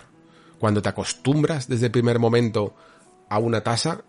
Cuando 0.58 0.82
te 0.82 0.88
acostumbras 0.88 1.68
desde 1.68 1.86
el 1.86 1.92
primer 1.92 2.18
momento 2.18 2.74
a 3.28 3.38
una 3.38 3.62
tasa, 3.62 4.04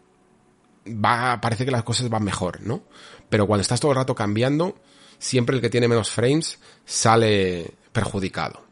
va, 0.94 1.40
parece 1.42 1.66
que 1.66 1.72
las 1.72 1.84
cosas 1.84 2.10
van 2.10 2.24
mejor, 2.24 2.62
¿no? 2.62 2.84
Pero 3.30 3.48
cuando 3.48 3.62
estás 3.62 3.80
todo 3.80 3.92
el 3.92 3.98
rato 3.98 4.16
cambiando, 4.16 4.76
siempre 5.20 5.56
el 5.56 5.62
que 5.62 5.70
tiene 5.70 5.88
menos 5.88 6.10
frames 6.10 6.60
sale 6.86 7.74
perjudicado. 7.92 8.66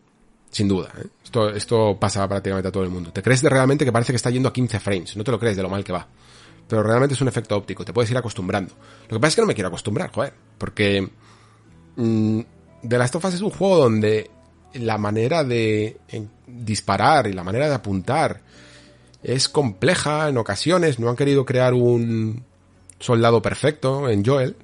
Sin 0.50 0.68
duda, 0.68 0.92
¿eh? 0.98 1.08
esto, 1.24 1.50
esto 1.50 1.98
pasa 2.00 2.28
prácticamente 2.28 2.70
a 2.70 2.72
todo 2.72 2.84
el 2.84 2.90
mundo. 2.90 3.12
Te 3.12 3.22
crees 3.22 3.44
realmente 3.44 3.84
que 3.84 3.92
parece 3.92 4.14
que 4.14 4.18
está 4.18 4.30
yendo 4.30 4.48
a 4.48 4.54
15 4.54 4.80
frames, 4.80 5.18
no 5.18 5.24
te 5.24 5.32
lo 5.32 5.40
crees 5.40 5.58
de 5.58 5.64
lo 5.64 5.70
mal 5.70 5.84
que 5.84 5.92
va. 5.92 6.08
Pero 6.68 6.82
realmente 6.82 7.14
es 7.14 7.22
un 7.22 7.28
efecto 7.28 7.56
óptico, 7.56 7.84
te 7.84 7.94
puedes 7.94 8.10
ir 8.10 8.18
acostumbrando. 8.18 8.74
Lo 9.10 9.18
que 9.18 9.20
pasa 9.20 9.30
es 9.30 9.36
que 9.36 9.42
no 9.42 9.48
me 9.48 9.54
quiero 9.54 9.68
acostumbrar, 9.68 10.12
joder, 10.12 10.34
porque 10.58 11.10
mmm, 11.98 12.40
The 12.88 12.98
Last 12.98 13.16
of 13.16 13.26
Us 13.26 13.34
es 13.34 13.42
un 13.42 13.52
juego 13.52 13.78
donde 13.78 14.32
la 14.74 14.98
manera 14.98 15.44
de 15.44 15.98
disparar 16.48 17.28
y 17.28 17.34
la 17.34 17.44
manera 17.44 17.68
de 17.68 17.76
apuntar 17.76 18.42
es 19.26 19.50
compleja 19.50 20.30
en 20.30 20.38
ocasiones, 20.38 21.00
no 21.00 21.10
han 21.10 21.16
querido 21.16 21.46
crear 21.46 21.74
un 21.74 22.46
soldado 23.00 23.42
perfecto 23.42 24.08
en 24.08 24.24
Joel, 24.24 24.56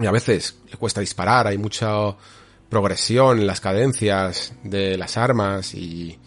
y 0.00 0.06
a 0.06 0.10
veces 0.10 0.58
le 0.68 0.76
cuesta 0.76 1.00
disparar, 1.00 1.46
hay 1.46 1.58
mucha 1.58 1.92
progresión 2.68 3.38
en 3.38 3.46
las 3.46 3.60
cadencias 3.60 4.54
de 4.64 4.98
las 4.98 5.16
armas 5.16 5.74
y, 5.74 6.18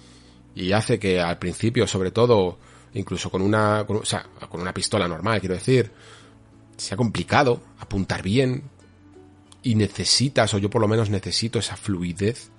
y 0.55 0.71
hace 0.71 0.97
que 0.97 1.19
al 1.19 1.37
principio, 1.37 1.87
sobre 1.87 2.11
todo, 2.11 2.57
incluso 2.93 3.29
con 3.29 3.41
una, 3.41 3.81
o 3.81 4.05
sea, 4.05 4.25
con 4.49 4.61
una 4.61 4.73
pistola 4.73 5.05
normal, 5.05 5.41
quiero 5.41 5.55
decir, 5.55 5.91
sea 6.77 6.95
complicado 6.95 7.61
apuntar 7.79 8.21
bien 8.21 8.63
y 9.61 9.75
necesitas, 9.75 10.53
o 10.53 10.57
yo 10.57 10.69
por 10.69 10.79
lo 10.79 10.87
menos 10.87 11.09
necesito 11.09 11.59
esa 11.59 11.75
fluidez 11.75 12.49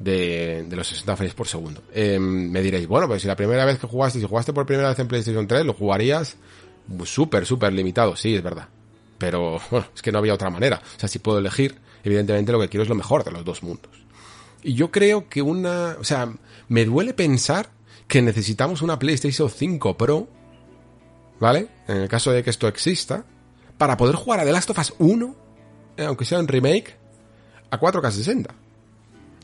de, 0.00 0.64
de 0.66 0.76
los 0.76 0.88
60 0.88 1.14
frames 1.14 1.34
por 1.34 1.46
segundo. 1.46 1.82
Eh, 1.92 2.18
me 2.18 2.60
diréis, 2.62 2.88
bueno, 2.88 3.06
pues 3.06 3.22
si 3.22 3.28
la 3.28 3.36
primera 3.36 3.64
vez 3.64 3.78
que 3.78 3.86
jugaste, 3.86 4.18
si 4.18 4.26
jugaste 4.26 4.52
por 4.52 4.66
primera 4.66 4.88
vez 4.88 4.98
en 4.98 5.06
PlayStation 5.06 5.46
3, 5.46 5.64
lo 5.64 5.74
jugarías 5.74 6.36
súper, 7.04 7.46
súper 7.46 7.72
limitado. 7.72 8.16
Sí, 8.16 8.34
es 8.34 8.42
verdad. 8.42 8.68
Pero, 9.18 9.60
bueno, 9.70 9.86
es 9.94 10.02
que 10.02 10.10
no 10.10 10.18
había 10.18 10.34
otra 10.34 10.50
manera. 10.50 10.80
O 10.96 10.98
sea, 10.98 11.08
si 11.08 11.18
puedo 11.20 11.38
elegir, 11.38 11.76
evidentemente 12.02 12.50
lo 12.50 12.60
que 12.60 12.68
quiero 12.68 12.82
es 12.82 12.88
lo 12.88 12.94
mejor 12.94 13.22
de 13.22 13.30
los 13.30 13.44
dos 13.44 13.62
mundos. 13.62 13.92
Y 14.62 14.74
yo 14.74 14.90
creo 14.90 15.28
que 15.28 15.42
una, 15.42 15.96
o 16.00 16.04
sea, 16.04 16.32
me 16.68 16.84
duele 16.84 17.14
pensar 17.14 17.70
que 18.08 18.22
necesitamos 18.22 18.82
una 18.82 18.98
PlayStation 18.98 19.48
5 19.48 19.96
Pro, 19.96 20.28
¿vale? 21.38 21.68
En 21.86 21.98
el 21.98 22.08
caso 22.08 22.32
de 22.32 22.42
que 22.42 22.50
esto 22.50 22.68
exista, 22.68 23.24
para 23.78 23.96
poder 23.96 24.16
jugar 24.16 24.40
a 24.40 24.44
The 24.44 24.52
Last 24.52 24.70
of 24.70 24.78
Us 24.78 24.94
1, 24.98 25.36
eh, 25.96 26.04
aunque 26.04 26.24
sea 26.24 26.38
un 26.38 26.48
remake, 26.48 26.96
a 27.70 27.78
4K 27.78 28.10
60. 28.10 28.54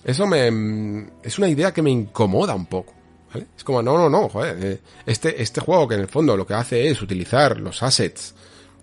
Eso 0.07 0.25
me, 0.25 1.09
es 1.25 1.37
una 1.37 1.49
idea 1.49 1.75
que 1.75 1.83
me 1.83 1.91
incomoda 1.91 2.55
un 2.55 2.67
poco. 2.67 2.95
¿vale? 3.35 3.49
Es 3.57 3.65
como, 3.65 3.83
no, 3.83 3.99
no, 3.99 4.09
no, 4.09 4.29
joder, 4.29 4.57
eh, 4.65 4.81
este, 5.05 5.43
este 5.43 5.61
juego 5.61 5.89
que 5.89 5.97
en 5.97 6.03
el 6.03 6.07
fondo 6.07 6.37
lo 6.37 6.47
que 6.47 6.55
hace 6.55 6.89
es 6.89 7.03
utilizar 7.03 7.59
los 7.59 7.83
assets, 7.83 8.33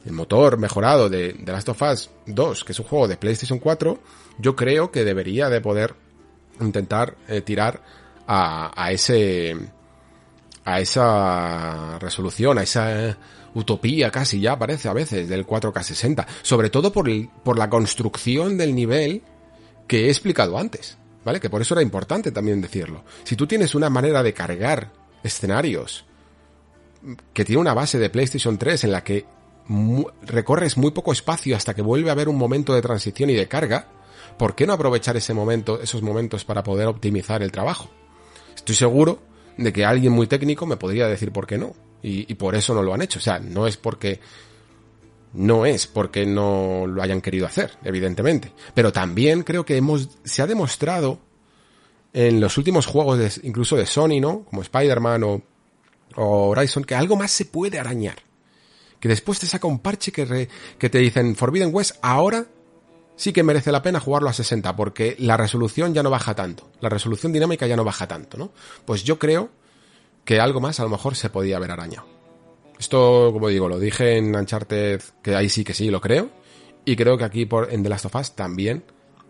el 0.05 0.11
motor 0.11 0.57
mejorado 0.57 1.07
de, 1.09 1.31
de 1.31 1.51
Last 1.53 1.69
of 1.69 1.81
Us 1.81 2.09
2, 2.25 2.65
que 2.65 2.73
es 2.73 2.79
un 2.79 2.85
juego 2.87 3.07
de 3.07 3.15
PlayStation 3.15 3.59
4, 3.59 3.99
yo 4.37 4.53
creo 4.53 4.91
que 4.91 5.05
debería 5.05 5.47
de 5.47 5.61
poder 5.61 5.95
intentar 6.59 7.15
eh, 7.29 7.39
tirar 7.39 7.81
a, 8.27 8.73
a 8.75 8.91
ese, 8.91 9.55
a 10.65 10.81
esa 10.81 11.99
resolución, 11.99 12.57
a 12.57 12.63
esa 12.63 13.17
utopía 13.53 14.11
casi 14.11 14.41
ya 14.41 14.59
parece 14.59 14.89
a 14.89 14.93
veces 14.93 15.29
del 15.29 15.47
4K60, 15.47 16.25
sobre 16.41 16.69
todo 16.69 16.91
por, 16.91 17.07
el, 17.07 17.29
por 17.45 17.57
la 17.57 17.69
construcción 17.69 18.57
del 18.57 18.75
nivel 18.75 19.21
que 19.87 20.07
he 20.07 20.09
explicado 20.09 20.57
antes. 20.57 20.97
¿Vale? 21.23 21.39
Que 21.39 21.49
por 21.49 21.61
eso 21.61 21.73
era 21.73 21.81
importante 21.81 22.31
también 22.31 22.61
decirlo. 22.61 23.03
Si 23.23 23.35
tú 23.35 23.47
tienes 23.47 23.75
una 23.75 23.89
manera 23.89 24.23
de 24.23 24.33
cargar 24.33 24.91
escenarios 25.23 26.05
que 27.33 27.45
tiene 27.45 27.61
una 27.61 27.73
base 27.73 27.99
de 27.99 28.09
PlayStation 28.09 28.57
3 28.57 28.85
en 28.85 28.91
la 28.91 29.03
que 29.03 29.25
recorres 30.23 30.77
muy 30.77 30.91
poco 30.91 31.11
espacio 31.11 31.55
hasta 31.55 31.73
que 31.73 31.81
vuelve 31.81 32.09
a 32.09 32.13
haber 32.13 32.29
un 32.29 32.37
momento 32.37 32.73
de 32.73 32.81
transición 32.81 33.29
y 33.29 33.35
de 33.35 33.47
carga, 33.47 33.87
¿por 34.37 34.55
qué 34.55 34.67
no 34.67 34.73
aprovechar 34.73 35.15
ese 35.17 35.33
momento, 35.33 35.81
esos 35.81 36.01
momentos 36.01 36.45
para 36.45 36.63
poder 36.63 36.87
optimizar 36.87 37.41
el 37.43 37.51
trabajo? 37.51 37.89
Estoy 38.55 38.75
seguro 38.75 39.19
de 39.57 39.71
que 39.71 39.85
alguien 39.85 40.13
muy 40.13 40.27
técnico 40.27 40.65
me 40.65 40.77
podría 40.77 41.07
decir 41.07 41.31
por 41.31 41.47
qué 41.47 41.57
no. 41.57 41.73
Y, 42.01 42.29
y 42.29 42.35
por 42.35 42.55
eso 42.55 42.73
no 42.73 42.83
lo 42.83 42.93
han 42.93 43.01
hecho. 43.01 43.19
O 43.19 43.21
sea, 43.21 43.39
no 43.39 43.65
es 43.65 43.77
porque 43.77 44.19
no 45.33 45.65
es 45.65 45.87
porque 45.87 46.25
no 46.25 46.85
lo 46.87 47.01
hayan 47.01 47.21
querido 47.21 47.45
hacer, 47.45 47.77
evidentemente. 47.83 48.53
Pero 48.73 48.91
también 48.91 49.43
creo 49.43 49.65
que 49.65 49.77
hemos, 49.77 50.09
se 50.23 50.41
ha 50.41 50.47
demostrado 50.47 51.19
en 52.13 52.39
los 52.39 52.57
últimos 52.57 52.85
juegos, 52.85 53.17
de, 53.17 53.31
incluso 53.47 53.75
de 53.75 53.85
Sony, 53.85 54.19
¿no? 54.21 54.43
Como 54.45 54.61
Spider-Man 54.61 55.23
o, 55.23 55.41
Horizon, 56.15 56.83
que 56.83 56.93
algo 56.93 57.15
más 57.15 57.31
se 57.31 57.45
puede 57.45 57.79
arañar. 57.79 58.17
Que 58.99 59.09
después 59.09 59.39
te 59.39 59.47
saca 59.47 59.67
un 59.67 59.79
parche 59.79 60.11
que, 60.11 60.47
que 60.77 60.89
te 60.89 60.99
dicen 60.99 61.35
Forbidden 61.35 61.73
West, 61.73 61.95
ahora 62.01 62.45
sí 63.15 63.33
que 63.33 63.43
merece 63.43 63.71
la 63.71 63.81
pena 63.81 63.99
jugarlo 63.99 64.29
a 64.29 64.33
60, 64.33 64.75
porque 64.75 65.15
la 65.19 65.37
resolución 65.37 65.93
ya 65.93 66.03
no 66.03 66.11
baja 66.11 66.35
tanto. 66.35 66.69
La 66.79 66.89
resolución 66.89 67.33
dinámica 67.33 67.65
ya 67.65 67.75
no 67.75 67.83
baja 67.83 68.07
tanto, 68.07 68.37
¿no? 68.37 68.51
Pues 68.85 69.03
yo 69.03 69.17
creo 69.17 69.49
que 70.23 70.39
algo 70.39 70.61
más 70.61 70.79
a 70.79 70.83
lo 70.83 70.89
mejor 70.89 71.15
se 71.15 71.29
podía 71.29 71.57
haber 71.57 71.71
arañado. 71.71 72.12
Esto, 72.83 73.29
como 73.31 73.47
digo, 73.47 73.69
lo 73.69 73.79
dije 73.79 74.17
en 74.17 74.35
Uncharted, 74.35 75.01
que 75.21 75.33
ahí 75.37 75.47
sí 75.47 75.63
que 75.63 75.73
sí 75.73 75.89
lo 75.89 76.01
creo. 76.01 76.29
Y 76.83 76.97
creo 76.97 77.17
que 77.17 77.23
aquí 77.23 77.45
por, 77.45 77.71
en 77.71 77.81
The 77.81 77.87
Last 77.87 78.07
of 78.07 78.15
Us 78.15 78.35
también 78.35 78.83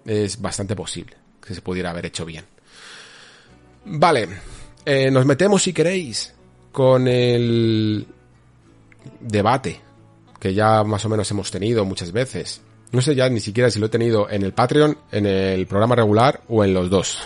es 0.06 0.42
bastante 0.42 0.76
posible 0.76 1.18
que 1.40 1.54
se 1.54 1.62
pudiera 1.62 1.92
haber 1.92 2.08
hecho 2.08 2.26
bien. 2.26 2.46
Vale, 3.86 4.28
eh, 4.84 5.12
nos 5.12 5.28
metemos 5.28 5.62
si 5.62 5.72
queréis 5.72 6.34
con 6.72 7.08
el 7.08 8.08
debate 9.20 9.80
que 10.40 10.56
ya 10.56 10.84
más 10.84 11.06
o 11.06 11.10
menos 11.10 11.30
hemos 11.30 11.52
tenido 11.52 11.86
muchas 11.86 12.12
veces. 12.12 12.60
No 12.92 13.04
sé 13.04 13.14
ya 13.14 13.30
ni 13.30 13.40
siquiera 13.40 13.70
si 13.70 13.80
lo 13.80 13.86
he 13.86 13.90
tenido 13.90 14.32
en 14.32 14.42
el 14.42 14.54
Patreon, 14.54 14.98
en 15.12 15.28
el 15.28 15.68
programa 15.68 15.94
regular 15.94 16.42
o 16.48 16.64
en 16.64 16.74
los 16.74 16.90
dos. 16.90 17.20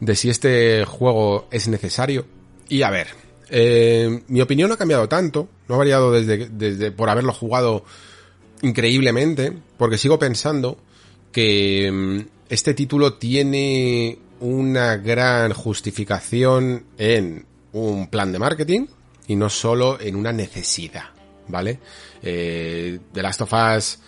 De 0.00 0.16
si 0.16 0.30
este 0.30 0.86
juego 0.86 1.46
es 1.50 1.68
necesario. 1.68 2.24
Y 2.70 2.80
a 2.80 2.90
ver, 2.90 3.08
eh, 3.50 4.22
mi 4.28 4.40
opinión 4.40 4.68
no 4.68 4.74
ha 4.74 4.78
cambiado 4.78 5.08
tanto, 5.08 5.48
no 5.68 5.74
ha 5.74 5.78
variado 5.78 6.12
desde, 6.12 6.90
por 6.92 7.08
haberlo 7.08 7.32
jugado 7.32 7.84
increíblemente, 8.62 9.52
porque 9.76 9.98
sigo 9.98 10.18
pensando 10.18 10.78
que 11.32 11.90
mm, 11.90 12.20
este 12.48 12.74
título 12.74 13.14
tiene 13.14 14.18
una 14.40 14.96
gran 14.96 15.52
justificación 15.52 16.84
en 16.98 17.46
un 17.72 18.08
plan 18.08 18.32
de 18.32 18.38
marketing 18.38 18.86
y 19.26 19.36
no 19.36 19.48
solo 19.48 19.98
en 20.00 20.16
una 20.16 20.32
necesidad, 20.32 21.04
¿vale? 21.48 21.80
Eh, 22.22 22.98
The 23.12 23.22
Last 23.22 23.42
of 23.42 23.52
Us 23.52 23.98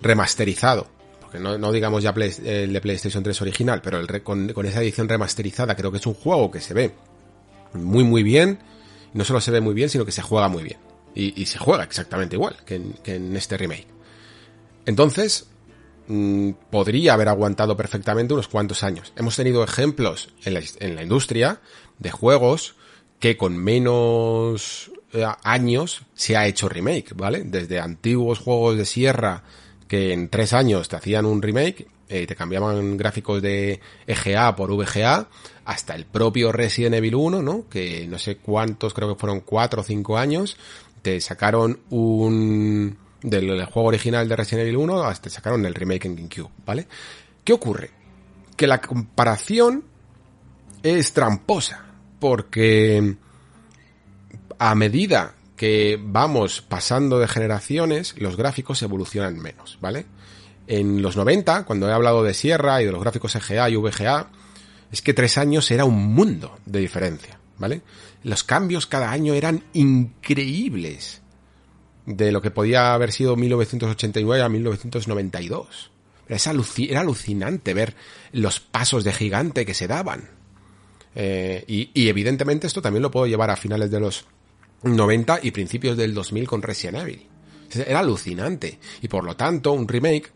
remasterizado, 0.00 0.86
porque 1.20 1.38
no, 1.38 1.72
digamos 1.72 2.02
ya 2.02 2.10
el 2.10 2.72
de 2.72 2.80
PlayStation 2.80 3.22
3 3.22 3.42
original, 3.42 3.80
pero 3.82 4.00
con 4.22 4.66
esa 4.66 4.82
edición 4.82 5.08
remasterizada 5.08 5.74
creo 5.74 5.90
que 5.90 5.98
es 5.98 6.06
un 6.06 6.14
juego 6.14 6.50
que 6.50 6.60
se 6.60 6.74
ve 6.74 6.92
muy 7.84 8.04
muy 8.04 8.22
bien. 8.22 8.58
No 9.12 9.24
solo 9.24 9.40
se 9.40 9.50
ve 9.50 9.60
muy 9.60 9.74
bien, 9.74 9.88
sino 9.88 10.04
que 10.04 10.12
se 10.12 10.22
juega 10.22 10.48
muy 10.48 10.62
bien. 10.62 10.78
Y, 11.14 11.46
se 11.46 11.58
juega 11.58 11.82
exactamente 11.82 12.36
igual 12.36 12.56
que 12.66 12.74
en, 13.04 13.36
este 13.36 13.56
remake. 13.56 13.86
Entonces, 14.84 15.46
mm, 16.08 16.50
podría 16.70 17.14
haber 17.14 17.30
aguantado 17.30 17.74
perfectamente 17.74 18.34
unos 18.34 18.48
cuantos 18.48 18.82
años. 18.82 19.14
Hemos 19.16 19.34
tenido 19.34 19.64
ejemplos 19.64 20.34
en 20.44 20.52
la, 20.94 21.02
industria 21.02 21.60
de 21.98 22.10
juegos 22.10 22.74
que 23.18 23.38
con 23.38 23.56
menos 23.56 24.90
eh, 25.14 25.24
años 25.42 26.02
se 26.12 26.36
ha 26.36 26.46
hecho 26.46 26.68
remake, 26.68 27.14
¿vale? 27.14 27.44
Desde 27.44 27.80
antiguos 27.80 28.38
juegos 28.38 28.76
de 28.76 28.84
sierra 28.84 29.42
que 29.88 30.12
en 30.12 30.28
tres 30.28 30.52
años 30.52 30.90
te 30.90 30.96
hacían 30.96 31.24
un 31.24 31.40
remake, 31.40 31.86
eh, 32.08 32.26
te 32.26 32.36
cambiaban 32.36 32.96
gráficos 32.96 33.40
de 33.40 33.80
EGA 34.06 34.54
por 34.54 34.70
VGA, 34.70 35.28
hasta 35.66 35.96
el 35.96 36.06
propio 36.06 36.52
Resident 36.52 36.94
Evil 36.94 37.16
1, 37.16 37.42
¿no? 37.42 37.68
Que 37.68 38.06
no 38.06 38.18
sé 38.18 38.36
cuántos, 38.36 38.94
creo 38.94 39.12
que 39.12 39.20
fueron 39.20 39.40
cuatro 39.40 39.82
o 39.82 39.84
cinco 39.84 40.16
años, 40.16 40.56
te 41.02 41.20
sacaron 41.20 41.80
un... 41.90 42.96
del 43.20 43.64
juego 43.66 43.88
original 43.88 44.28
de 44.28 44.36
Resident 44.36 44.68
Evil 44.68 44.76
1, 44.76 45.02
hasta 45.02 45.24
te 45.24 45.30
sacaron 45.30 45.66
el 45.66 45.74
remake 45.74 46.06
en 46.06 46.16
GameCube, 46.16 46.50
¿vale? 46.64 46.86
¿Qué 47.42 47.52
ocurre? 47.52 47.90
Que 48.56 48.68
la 48.68 48.80
comparación 48.80 49.84
es 50.84 51.12
tramposa, 51.12 51.84
porque 52.20 53.16
a 54.58 54.74
medida 54.76 55.34
que 55.56 55.98
vamos 56.00 56.62
pasando 56.62 57.18
de 57.18 57.26
generaciones, 57.26 58.14
los 58.18 58.36
gráficos 58.36 58.82
evolucionan 58.82 59.36
menos, 59.36 59.78
¿vale? 59.80 60.06
En 60.68 61.02
los 61.02 61.16
90, 61.16 61.64
cuando 61.64 61.88
he 61.88 61.92
hablado 61.92 62.22
de 62.22 62.34
Sierra 62.34 62.80
y 62.80 62.84
de 62.84 62.92
los 62.92 63.00
gráficos 63.00 63.34
EGA 63.34 63.68
y 63.70 63.76
VGA, 63.76 64.30
es 64.92 65.02
que 65.02 65.14
tres 65.14 65.38
años 65.38 65.70
era 65.70 65.84
un 65.84 66.14
mundo 66.14 66.58
de 66.64 66.80
diferencia, 66.80 67.38
¿vale? 67.58 67.82
Los 68.22 68.44
cambios 68.44 68.86
cada 68.86 69.10
año 69.10 69.34
eran 69.34 69.62
increíbles 69.72 71.22
de 72.06 72.32
lo 72.32 72.40
que 72.40 72.50
podía 72.50 72.94
haber 72.94 73.12
sido 73.12 73.36
1989 73.36 74.42
a 74.42 74.48
1992. 74.48 75.90
Era, 76.28 77.00
alucinante 77.00 77.74
ver 77.74 77.94
los 78.32 78.60
pasos 78.60 79.04
de 79.04 79.12
gigante 79.12 79.64
que 79.64 79.74
se 79.74 79.86
daban. 79.86 80.28
Eh, 81.14 81.64
y 81.66 82.08
evidentemente 82.08 82.66
esto 82.66 82.82
también 82.82 83.02
lo 83.02 83.10
puedo 83.10 83.26
llevar 83.26 83.50
a 83.50 83.56
finales 83.56 83.90
de 83.90 84.00
los 84.00 84.26
90 84.82 85.40
y 85.42 85.50
principios 85.50 85.96
del 85.96 86.14
2000 86.14 86.46
con 86.46 86.62
Resident 86.62 86.98
Evil. 86.98 87.26
Era 87.86 88.00
alucinante. 88.00 88.78
Y 89.02 89.08
por 89.08 89.24
lo 89.24 89.36
tanto, 89.36 89.72
un 89.72 89.88
remake, 89.88 90.30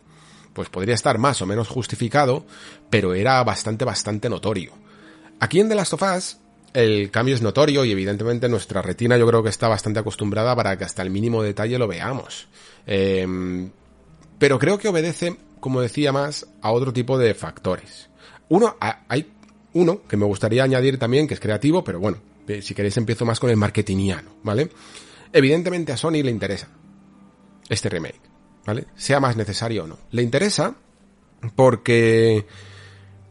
pues 0.60 0.68
podría 0.68 0.94
estar 0.94 1.16
más 1.16 1.40
o 1.40 1.46
menos 1.46 1.68
justificado, 1.68 2.44
pero 2.90 3.14
era 3.14 3.42
bastante, 3.44 3.86
bastante 3.86 4.28
notorio. 4.28 4.72
Aquí 5.38 5.58
en 5.58 5.70
The 5.70 5.74
Last 5.74 5.94
of 5.94 6.02
Us, 6.02 6.36
el 6.74 7.10
cambio 7.10 7.34
es 7.34 7.40
notorio 7.40 7.82
y 7.82 7.92
evidentemente 7.92 8.46
nuestra 8.46 8.82
retina 8.82 9.16
yo 9.16 9.26
creo 9.26 9.42
que 9.42 9.48
está 9.48 9.68
bastante 9.68 10.00
acostumbrada 10.00 10.54
para 10.54 10.76
que 10.76 10.84
hasta 10.84 11.00
el 11.00 11.08
mínimo 11.08 11.42
detalle 11.42 11.78
lo 11.78 11.88
veamos. 11.88 12.46
Em, 12.86 13.70
pero 14.38 14.58
creo 14.58 14.78
que 14.78 14.88
obedece, 14.88 15.38
como 15.60 15.80
decía 15.80 16.12
más, 16.12 16.46
a 16.60 16.72
otro 16.72 16.92
tipo 16.92 17.16
de 17.16 17.32
factores. 17.32 18.10
Uno, 18.50 18.76
hay 19.08 19.32
uno 19.72 20.02
que 20.06 20.18
me 20.18 20.26
gustaría 20.26 20.62
añadir 20.62 20.98
también, 20.98 21.26
que 21.26 21.32
es 21.32 21.40
creativo, 21.40 21.82
pero 21.82 22.00
bueno, 22.00 22.18
si 22.60 22.74
queréis 22.74 22.98
empiezo 22.98 23.24
más 23.24 23.40
con 23.40 23.48
el 23.48 23.56
marketingiano, 23.56 24.28
¿vale? 24.42 24.68
Evidentemente 25.32 25.92
a 25.92 25.96
Sony 25.96 26.22
le 26.22 26.30
interesa 26.30 26.68
este 27.70 27.88
remake, 27.88 28.20
¿vale? 28.64 28.86
Sea 28.96 29.20
más 29.20 29.36
necesario 29.36 29.84
o 29.84 29.86
no. 29.86 29.98
Le 30.10 30.22
interesa 30.22 30.74
porque 31.54 32.46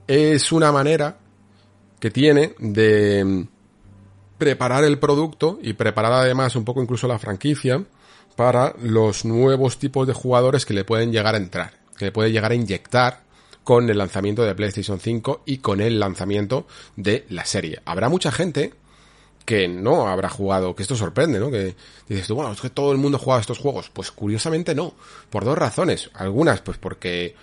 es 0.08 0.52
una 0.52 0.72
manera 0.72 1.18
que 2.00 2.12
tiene 2.12 2.56
de 2.60 3.46
preparar 4.38 4.84
el 4.86 5.00
producto 5.00 5.60
y 5.62 5.74
preparar 5.74 6.14
además 6.14 6.56
un 6.56 6.66
poco 6.66 6.82
incluso 6.82 7.08
la 7.08 7.20
franquicia 7.20 7.84
para 8.36 8.74
los 8.82 9.26
nuevos 9.26 9.78
tipos 9.78 10.08
de 10.08 10.14
jugadores 10.14 10.66
que 10.66 10.74
le 10.74 10.86
pueden 10.86 11.12
llegar 11.12 11.36
a 11.36 11.38
entrar, 11.38 11.74
que 11.98 12.06
le 12.06 12.12
puede 12.12 12.32
llegar 12.32 12.52
a 12.52 12.56
inyectar 12.56 13.24
con 13.66 13.90
el 13.90 13.98
lanzamiento 13.98 14.44
de 14.44 14.56
PlayStation 14.56 15.00
5 15.00 15.44
y 15.46 15.58
con 15.58 15.82
el 15.82 16.00
lanzamiento 16.00 16.66
de 16.96 17.26
la 17.30 17.46
serie. 17.46 17.82
Habrá 17.86 18.10
mucha 18.10 18.32
gente 18.32 18.74
que 19.50 19.68
no 19.68 20.08
habrá 20.08 20.30
jugado, 20.30 20.76
que 20.76 20.84
esto 20.84 20.96
sorprende, 20.96 21.40
¿no? 21.40 21.50
Que 21.50 21.76
dices 22.08 22.28
tú, 22.28 22.36
bueno, 22.36 22.52
es 22.52 22.62
que 22.62 22.70
todo 22.70 22.92
el 22.92 23.00
mundo 23.00 23.18
juega 23.18 23.42
estos 23.42 23.58
juegos. 23.58 23.90
Pues 23.90 24.12
curiosamente 24.12 24.76
no, 24.76 24.94
por 25.32 25.44
dos 25.44 25.58
razones. 25.58 26.12
Algunas, 26.14 26.62
pues 26.62 26.78
porque 26.78 27.34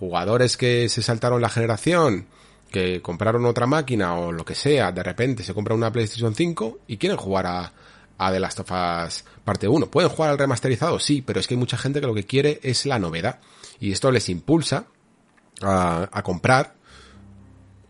jugadores 0.00 0.56
que 0.56 0.88
se 0.88 1.02
saltaron 1.02 1.40
la 1.40 1.48
generación, 1.48 2.26
que 2.68 3.00
compraron 3.00 3.46
otra 3.46 3.68
máquina 3.68 4.16
o 4.18 4.32
lo 4.32 4.44
que 4.44 4.56
sea, 4.56 4.90
de 4.90 5.04
repente 5.04 5.44
se 5.44 5.54
compra 5.54 5.76
una 5.76 5.92
PlayStation 5.92 6.34
5 6.34 6.80
y 6.88 6.96
quieren 6.96 7.16
jugar 7.16 7.46
a, 7.46 7.72
a 8.18 8.32
The 8.32 8.40
Last 8.40 8.58
of 8.58 8.72
Us 8.72 9.24
parte 9.44 9.68
1. 9.68 9.88
¿Pueden 9.88 10.10
jugar 10.10 10.32
al 10.32 10.38
remasterizado? 10.38 10.98
Sí, 10.98 11.22
pero 11.22 11.38
es 11.38 11.46
que 11.46 11.54
hay 11.54 11.60
mucha 11.60 11.78
gente 11.78 12.00
que 12.00 12.08
lo 12.08 12.14
que 12.14 12.26
quiere 12.26 12.58
es 12.64 12.86
la 12.86 12.98
novedad. 12.98 13.38
Y 13.78 13.92
esto 13.92 14.10
les 14.10 14.28
impulsa 14.30 14.86
a, 15.60 16.08
a 16.10 16.22
comprar 16.24 16.74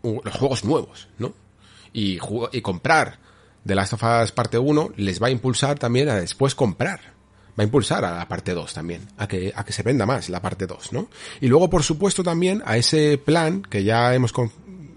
los 0.03 0.35
juegos 0.35 0.63
nuevos, 0.63 1.07
¿no? 1.17 1.33
Y, 1.91 2.19
y 2.51 2.61
comprar 2.61 3.22
de 3.63 3.75
Last 3.75 3.93
of 3.93 4.03
Us 4.03 4.31
parte 4.31 4.57
1 4.57 4.93
les 4.97 5.21
va 5.21 5.27
a 5.27 5.31
impulsar 5.31 5.79
también 5.79 6.09
a 6.09 6.15
después 6.15 6.55
comprar. 6.55 7.13
Va 7.57 7.61
a 7.61 7.63
impulsar 7.63 8.03
a 8.03 8.17
la 8.17 8.27
parte 8.27 8.53
2 8.53 8.73
también, 8.73 9.07
a 9.17 9.27
que, 9.27 9.53
a 9.55 9.63
que 9.63 9.73
se 9.73 9.83
venda 9.83 10.07
más 10.07 10.29
la 10.29 10.41
parte 10.41 10.65
2, 10.65 10.91
¿no? 10.91 11.07
Y 11.39 11.47
luego, 11.47 11.69
por 11.69 11.83
supuesto, 11.83 12.23
también 12.23 12.63
a 12.65 12.77
ese 12.77 13.19
plan 13.19 13.61
que 13.61 13.83
ya 13.83 14.13
hemos 14.15 14.33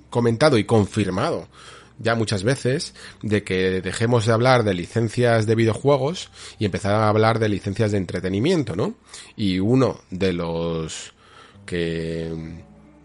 comentado 0.08 0.56
y 0.56 0.64
confirmado 0.64 1.48
ya 1.98 2.14
muchas 2.14 2.42
veces 2.42 2.94
de 3.22 3.42
que 3.42 3.80
dejemos 3.80 4.26
de 4.26 4.32
hablar 4.32 4.64
de 4.64 4.74
licencias 4.74 5.46
de 5.46 5.54
videojuegos 5.54 6.30
y 6.58 6.64
empezar 6.64 6.94
a 6.94 7.08
hablar 7.08 7.38
de 7.38 7.48
licencias 7.48 7.92
de 7.92 7.98
entretenimiento, 7.98 8.76
¿no? 8.76 8.94
Y 9.36 9.58
uno 9.60 10.00
de 10.10 10.32
los 10.32 11.14
que 11.64 12.32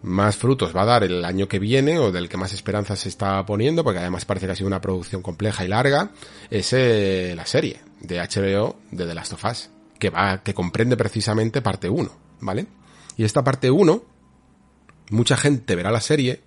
más 0.02 0.36
frutos 0.36 0.74
va 0.74 0.82
a 0.82 0.86
dar 0.86 1.04
el 1.04 1.24
año 1.24 1.48
que 1.48 1.58
viene 1.58 1.98
o 1.98 2.10
del 2.10 2.28
que 2.28 2.36
más 2.36 2.52
esperanza 2.52 2.96
se 2.96 3.08
está 3.08 3.44
poniendo, 3.46 3.84
porque 3.84 4.00
además 4.00 4.24
parece 4.24 4.46
que 4.46 4.52
ha 4.52 4.56
sido 4.56 4.66
una 4.66 4.80
producción 4.80 5.22
compleja 5.22 5.64
y 5.64 5.68
larga, 5.68 6.10
es 6.50 6.72
eh, 6.72 7.34
la 7.36 7.46
serie 7.46 7.80
de 8.00 8.18
HBO 8.18 8.76
de 8.90 9.06
The 9.06 9.14
Last 9.14 9.32
of 9.34 9.44
Us, 9.44 9.70
que 9.98 10.10
va, 10.10 10.42
que 10.42 10.54
comprende 10.54 10.96
precisamente 10.96 11.62
parte 11.62 11.88
1, 11.88 12.10
¿vale? 12.40 12.66
Y 13.16 13.24
esta 13.24 13.44
parte 13.44 13.70
1, 13.70 14.02
mucha 15.10 15.36
gente 15.36 15.76
verá 15.76 15.90
la 15.90 16.00
serie, 16.00 16.40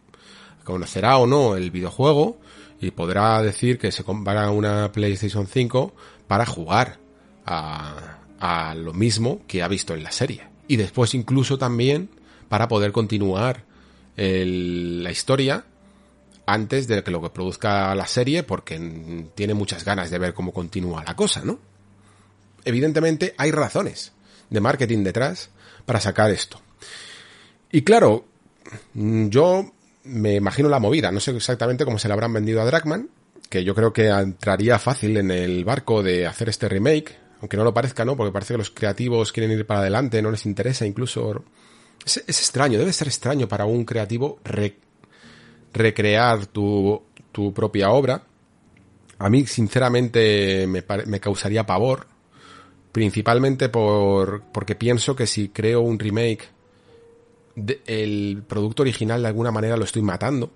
conocerá 0.63 1.17
o 1.17 1.27
no 1.27 1.55
el 1.55 1.71
videojuego 1.71 2.37
y 2.81 2.91
podrá 2.91 3.41
decir 3.41 3.77
que 3.77 3.91
se 3.91 4.03
compara 4.03 4.49
una 4.51 4.91
PlayStation 4.91 5.47
5 5.47 5.93
para 6.27 6.45
jugar 6.45 6.97
a, 7.45 8.17
a 8.39 8.75
lo 8.75 8.93
mismo 8.93 9.41
que 9.47 9.63
ha 9.63 9.67
visto 9.67 9.93
en 9.93 10.03
la 10.03 10.11
serie. 10.11 10.43
Y 10.67 10.75
después 10.75 11.13
incluso 11.13 11.57
también 11.57 12.09
para 12.49 12.67
poder 12.67 12.91
continuar 12.91 13.63
la 14.17 15.11
historia 15.11 15.65
antes 16.45 16.87
de 16.87 17.03
que 17.03 17.11
lo 17.11 17.21
que 17.21 17.29
produzca 17.29 17.93
la 17.95 18.07
serie 18.07 18.43
porque 18.43 19.29
tiene 19.35 19.53
muchas 19.53 19.83
ganas 19.83 20.11
de 20.11 20.19
ver 20.19 20.33
cómo 20.33 20.53
continúa 20.53 21.03
la 21.03 21.15
cosa, 21.15 21.41
¿no? 21.43 21.59
Evidentemente 22.63 23.33
hay 23.37 23.51
razones 23.51 24.13
de 24.49 24.61
marketing 24.61 25.03
detrás 25.03 25.49
para 25.85 25.99
sacar 25.99 26.31
esto. 26.31 26.61
Y 27.71 27.81
claro, 27.81 28.25
yo 28.93 29.71
me 30.03 30.35
imagino 30.35 30.69
la 30.69 30.79
movida, 30.79 31.11
no 31.11 31.19
sé 31.19 31.31
exactamente 31.31 31.83
cómo 31.83 31.99
se 31.99 32.07
la 32.07 32.13
habrán 32.13 32.33
vendido 32.33 32.61
a 32.61 32.65
Dragman, 32.65 33.09
que 33.49 33.63
yo 33.63 33.75
creo 33.75 33.91
que 33.91 34.07
entraría 34.07 34.79
fácil 34.79 35.17
en 35.17 35.31
el 35.31 35.65
barco 35.65 36.03
de 36.03 36.25
hacer 36.25 36.49
este 36.49 36.69
remake, 36.69 37.17
aunque 37.41 37.57
no 37.57 37.63
lo 37.63 37.73
parezca, 37.73 38.05
¿no? 38.05 38.15
Porque 38.15 38.31
parece 38.31 38.53
que 38.53 38.59
los 38.59 38.71
creativos 38.71 39.31
quieren 39.31 39.51
ir 39.51 39.65
para 39.65 39.81
adelante, 39.81 40.21
no 40.21 40.31
les 40.31 40.45
interesa 40.45 40.85
incluso 40.85 41.43
es, 42.05 42.17
extraño, 42.27 42.77
debe 42.77 42.93
ser 42.93 43.07
extraño 43.07 43.47
para 43.47 43.65
un 43.65 43.83
creativo 43.83 44.39
recrear 45.73 46.45
tu, 46.47 47.01
tu, 47.31 47.53
propia 47.53 47.89
obra. 47.89 48.23
A 49.17 49.29
mí, 49.29 49.45
sinceramente, 49.47 50.67
me, 50.67 50.83
me 51.07 51.19
causaría 51.19 51.65
pavor. 51.65 52.07
Principalmente 52.91 53.67
por, 53.67 54.43
porque 54.53 54.75
pienso 54.75 55.15
que 55.15 55.27
si 55.27 55.49
creo 55.49 55.81
un 55.81 55.99
remake, 55.99 56.47
el 57.85 58.43
producto 58.47 58.83
original 58.83 59.21
de 59.21 59.27
alguna 59.27 59.51
manera 59.51 59.75
lo 59.75 59.83
estoy 59.83 60.01
matando. 60.01 60.51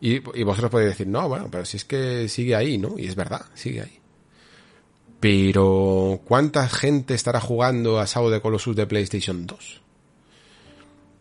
Y, 0.00 0.16
y, 0.38 0.44
vosotros 0.44 0.70
podéis 0.70 0.90
decir, 0.90 1.08
no, 1.08 1.28
bueno, 1.28 1.48
pero 1.50 1.64
si 1.64 1.78
es 1.78 1.84
que 1.84 2.28
sigue 2.28 2.54
ahí, 2.54 2.78
¿no? 2.78 2.96
Y 2.96 3.06
es 3.06 3.16
verdad, 3.16 3.46
sigue 3.54 3.80
ahí. 3.80 3.98
Pero, 5.18 6.20
¿cuánta 6.24 6.68
gente 6.68 7.14
estará 7.14 7.40
jugando 7.40 7.98
a 7.98 8.06
Sao 8.06 8.30
de 8.30 8.40
Colossus 8.40 8.76
de 8.76 8.86
PlayStation 8.86 9.44
2? 9.44 9.87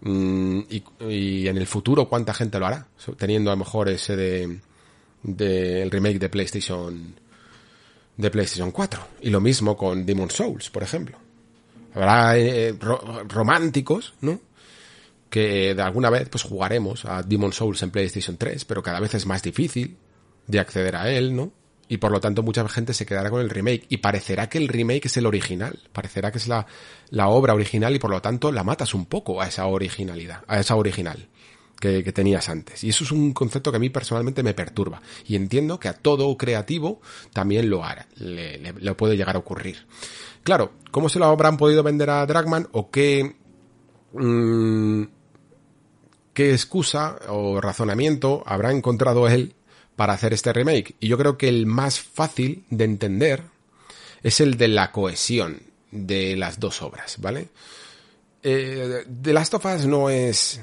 Mm, 0.01 0.61
y, 1.09 1.47
en 1.47 1.57
el 1.57 1.67
futuro, 1.67 2.07
¿cuánta 2.07 2.33
gente 2.33 2.59
lo 2.59 2.67
hará? 2.67 2.87
Teniendo 3.17 3.51
a 3.51 3.53
lo 3.53 3.59
mejor 3.59 3.89
ese 3.89 4.15
de, 4.15 4.59
el 5.81 5.91
remake 5.91 6.19
de 6.19 6.29
PlayStation 6.29 7.15
de 8.15 8.31
PlayStation 8.31 8.71
4. 8.71 9.07
Y 9.21 9.29
lo 9.29 9.39
mismo 9.39 9.77
con 9.77 10.05
Demon 10.05 10.29
Souls, 10.29 10.69
por 10.69 10.83
ejemplo. 10.83 11.17
Habrá 11.93 12.37
eh, 12.37 12.75
románticos, 13.27 14.13
¿no? 14.21 14.39
Que 15.29 15.75
de 15.75 15.81
alguna 15.81 16.09
vez 16.09 16.29
pues 16.29 16.43
jugaremos 16.43 17.05
a 17.05 17.21
Demon 17.21 17.53
Souls 17.53 17.81
en 17.83 17.91
PlayStation 17.91 18.37
3, 18.37 18.65
pero 18.65 18.81
cada 18.81 18.99
vez 18.99 19.13
es 19.13 19.25
más 19.25 19.41
difícil 19.43 19.97
de 20.47 20.59
acceder 20.59 20.95
a 20.95 21.11
él, 21.11 21.35
¿no? 21.35 21.51
Y 21.89 21.97
por 21.97 22.11
lo 22.11 22.19
tanto 22.19 22.43
mucha 22.43 22.67
gente 22.67 22.93
se 22.93 23.05
quedará 23.05 23.29
con 23.29 23.41
el 23.41 23.49
remake. 23.49 23.85
Y 23.89 23.97
parecerá 23.97 24.49
que 24.49 24.57
el 24.57 24.67
remake 24.67 25.05
es 25.05 25.17
el 25.17 25.25
original. 25.25 25.79
Parecerá 25.93 26.31
que 26.31 26.37
es 26.37 26.47
la, 26.47 26.67
la 27.09 27.29
obra 27.29 27.53
original 27.53 27.95
y 27.95 27.99
por 27.99 28.11
lo 28.11 28.21
tanto 28.21 28.51
la 28.51 28.63
matas 28.63 28.93
un 28.93 29.05
poco 29.05 29.41
a 29.41 29.47
esa 29.47 29.65
originalidad, 29.67 30.43
a 30.47 30.59
esa 30.59 30.75
original 30.75 31.27
que, 31.79 32.11
tenías 32.11 32.49
antes. 32.49 32.83
Y 32.83 32.89
eso 32.89 33.03
es 33.03 33.11
un 33.11 33.33
concepto 33.33 33.71
que 33.71 33.77
a 33.77 33.79
mí 33.79 33.89
personalmente 33.89 34.43
me 34.43 34.53
perturba. 34.53 35.01
Y 35.25 35.35
entiendo 35.35 35.79
que 35.79 35.87
a 35.87 35.93
todo 35.93 36.35
creativo 36.37 37.01
también 37.33 37.69
lo 37.69 37.83
hará, 37.83 38.07
le, 38.15 38.73
puede 38.95 39.15
llegar 39.15 39.35
a 39.35 39.39
ocurrir. 39.39 39.85
Claro, 40.43 40.73
¿cómo 40.91 41.09
se 41.09 41.19
lo 41.19 41.25
habrán 41.25 41.57
podido 41.57 41.83
vender 41.83 42.09
a 42.09 42.25
Dragman 42.25 42.67
o 42.71 42.89
qué, 42.89 43.35
mm, 44.13 45.03
qué 46.33 46.51
excusa 46.51 47.17
o 47.29 47.61
razonamiento 47.61 48.43
habrá 48.45 48.71
encontrado 48.71 49.27
él 49.27 49.53
para 49.97 50.13
hacer 50.13 50.31
este 50.31 50.53
remake? 50.53 50.95
Y 51.01 51.09
yo 51.09 51.17
creo 51.17 51.37
que 51.37 51.49
el 51.49 51.65
más 51.65 51.99
fácil 51.99 52.63
de 52.69 52.85
entender 52.85 53.43
es 54.23 54.39
el 54.39 54.55
de 54.55 54.69
la 54.69 54.93
cohesión 54.93 55.61
de 55.91 56.37
las 56.37 56.59
dos 56.59 56.81
obras, 56.81 57.17
¿vale? 57.19 57.49
Eh, 58.43 59.05
The 59.21 59.33
Last 59.33 59.55
of 59.55 59.65
Us 59.65 59.85
no 59.85 60.09
es 60.09 60.61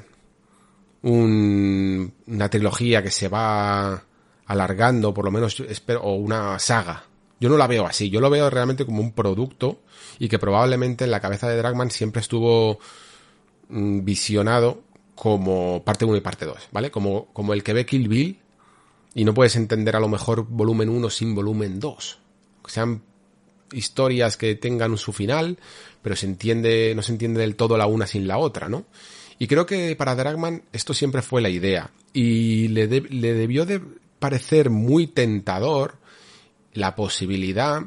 una 1.03 2.49
trilogía 2.49 3.03
que 3.03 3.11
se 3.11 3.27
va 3.27 4.03
alargando, 4.47 5.13
por 5.13 5.25
lo 5.25 5.31
menos, 5.31 5.59
espero, 5.59 6.01
o 6.01 6.15
una 6.15 6.57
saga. 6.57 7.03
Yo 7.39 7.49
no 7.49 7.57
la 7.57 7.67
veo 7.67 7.85
así, 7.85 8.09
yo 8.09 8.21
lo 8.21 8.29
veo 8.29 8.49
realmente 8.49 8.85
como 8.85 9.01
un 9.01 9.11
producto 9.11 9.81
y 10.17 10.29
que 10.29 10.39
probablemente 10.39 11.03
en 11.03 11.11
la 11.11 11.19
cabeza 11.19 11.49
de 11.49 11.57
Dragman 11.57 11.91
siempre 11.91 12.21
estuvo 12.21 12.79
mm, 13.67 14.03
visionado 14.05 14.81
como 15.13 15.83
parte 15.83 16.05
1 16.05 16.15
y 16.17 16.21
parte 16.21 16.45
2, 16.45 16.69
¿vale? 16.71 16.89
Como, 16.89 17.27
como 17.33 17.53
el 17.53 17.63
que 17.63 17.73
ve 17.73 17.85
Kill 17.85 18.07
Bill 18.07 18.39
y 19.15 19.23
no 19.23 19.33
puedes 19.33 19.55
entender 19.55 19.95
a 19.95 19.99
lo 20.01 20.09
mejor 20.09 20.45
volumen 20.47 20.89
1 20.89 21.09
sin 21.09 21.33
volumen 21.33 21.79
2. 21.79 22.19
Que 22.65 22.71
sean 22.71 23.01
historias 23.71 24.35
que 24.35 24.53
tengan 24.55 24.97
su 24.97 25.13
final, 25.13 25.57
pero 26.01 26.17
se 26.17 26.27
entiende, 26.27 26.93
no 26.95 27.01
se 27.01 27.13
entiende 27.13 27.39
del 27.39 27.55
todo 27.55 27.77
la 27.77 27.87
una 27.87 28.05
sin 28.05 28.27
la 28.27 28.37
otra, 28.37 28.67
¿no? 28.67 28.85
Y 29.39 29.47
creo 29.47 29.65
que 29.65 29.95
para 29.95 30.15
Dragman 30.15 30.63
esto 30.73 30.93
siempre 30.93 31.21
fue 31.21 31.41
la 31.41 31.49
idea. 31.49 31.91
Y 32.13 32.67
le, 32.67 32.87
le 32.87 33.33
debió 33.33 33.65
de 33.65 33.81
parecer 34.19 34.69
muy 34.69 35.07
tentador 35.07 35.95
la 36.73 36.95
posibilidad 36.95 37.83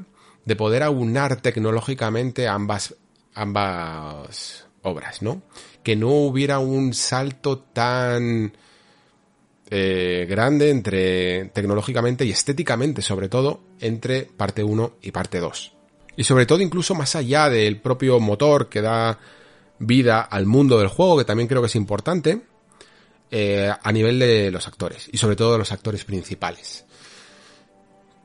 de 0.46 0.56
poder 0.56 0.82
aunar 0.82 1.42
tecnológicamente 1.42 2.48
ambas, 2.48 2.94
ambas 3.34 4.66
obras, 4.82 5.20
¿no? 5.20 5.42
Que 5.82 5.94
no 5.94 6.08
hubiera 6.08 6.58
un 6.58 6.94
salto 6.94 7.58
tan 7.58 8.52
eh, 9.70 10.26
grande 10.28 10.70
entre 10.70 11.46
tecnológicamente 11.46 12.24
y 12.24 12.30
estéticamente, 12.30 13.02
sobre 13.02 13.28
todo, 13.28 13.60
entre 13.80 14.22
parte 14.22 14.64
1 14.64 14.92
y 15.02 15.10
parte 15.10 15.40
2. 15.40 15.72
Y 16.16 16.24
sobre 16.24 16.46
todo 16.46 16.62
incluso 16.62 16.94
más 16.94 17.14
allá 17.14 17.48
del 17.50 17.80
propio 17.80 18.18
motor 18.18 18.68
que 18.68 18.80
da 18.80 19.18
vida 19.78 20.22
al 20.22 20.46
mundo 20.46 20.78
del 20.78 20.88
juego, 20.88 21.18
que 21.18 21.24
también 21.24 21.48
creo 21.48 21.60
que 21.60 21.66
es 21.66 21.76
importante, 21.76 22.40
eh, 23.30 23.70
a 23.82 23.92
nivel 23.92 24.18
de 24.18 24.50
los 24.50 24.66
actores, 24.66 25.08
y 25.12 25.18
sobre 25.18 25.36
todo 25.36 25.52
de 25.52 25.58
los 25.58 25.70
actores 25.70 26.04
principales. 26.04 26.86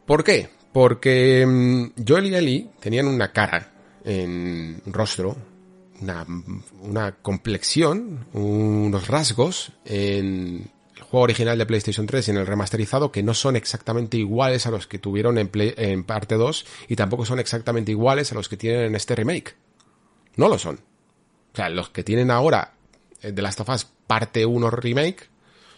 ¿Por 0.06 0.24
qué? 0.24 0.50
Porque 0.72 1.46
mm, 1.46 2.04
Joel 2.08 2.28
y 2.28 2.36
Ellie 2.36 2.70
tenían 2.80 3.08
una 3.08 3.32
cara 3.32 3.72
en 4.06 4.82
un 4.86 4.94
rostro, 4.94 5.36
una, 6.02 6.26
una 6.82 7.12
complexión, 7.18 8.28
unos 8.34 9.08
rasgos 9.08 9.74
en 9.86 10.72
juego 11.14 11.26
original 11.26 11.59
de 11.59 11.68
PlayStation 11.68 12.07
3 12.07 12.28
y 12.28 12.32
en 12.32 12.38
el 12.38 12.47
remasterizado 12.47 13.11
que 13.11 13.22
no 13.22 13.36
son 13.36 13.55
exactamente 13.55 14.18
iguales 14.18 14.66
a 14.66 14.72
los 14.72 14.88
que 14.88 14.97
tuvieron 14.97 15.38
en, 15.38 15.51
en 15.53 16.03
parte 16.05 16.34
2 16.34 16.66
y 16.88 16.95
tampoco 16.95 17.24
son 17.24 17.38
exactamente 17.38 17.91
iguales 17.91 18.32
a 18.32 18.36
los 18.36 18.49
que 18.49 18.57
tienen 18.57 18.86
en 18.86 18.95
este 18.95 19.16
remake. 19.16 19.55
No 20.38 20.49
lo 20.49 20.57
son. 20.57 20.78
O 21.53 21.55
sea, 21.55 21.70
los 21.70 21.91
que 21.91 22.03
tienen 22.03 22.32
ahora 22.32 22.74
de 23.22 23.30
eh, 23.30 23.41
Last 23.43 23.59
of 23.59 23.70
Us 23.70 23.86
parte 24.07 24.43
1 24.43 24.72
remake 24.72 25.30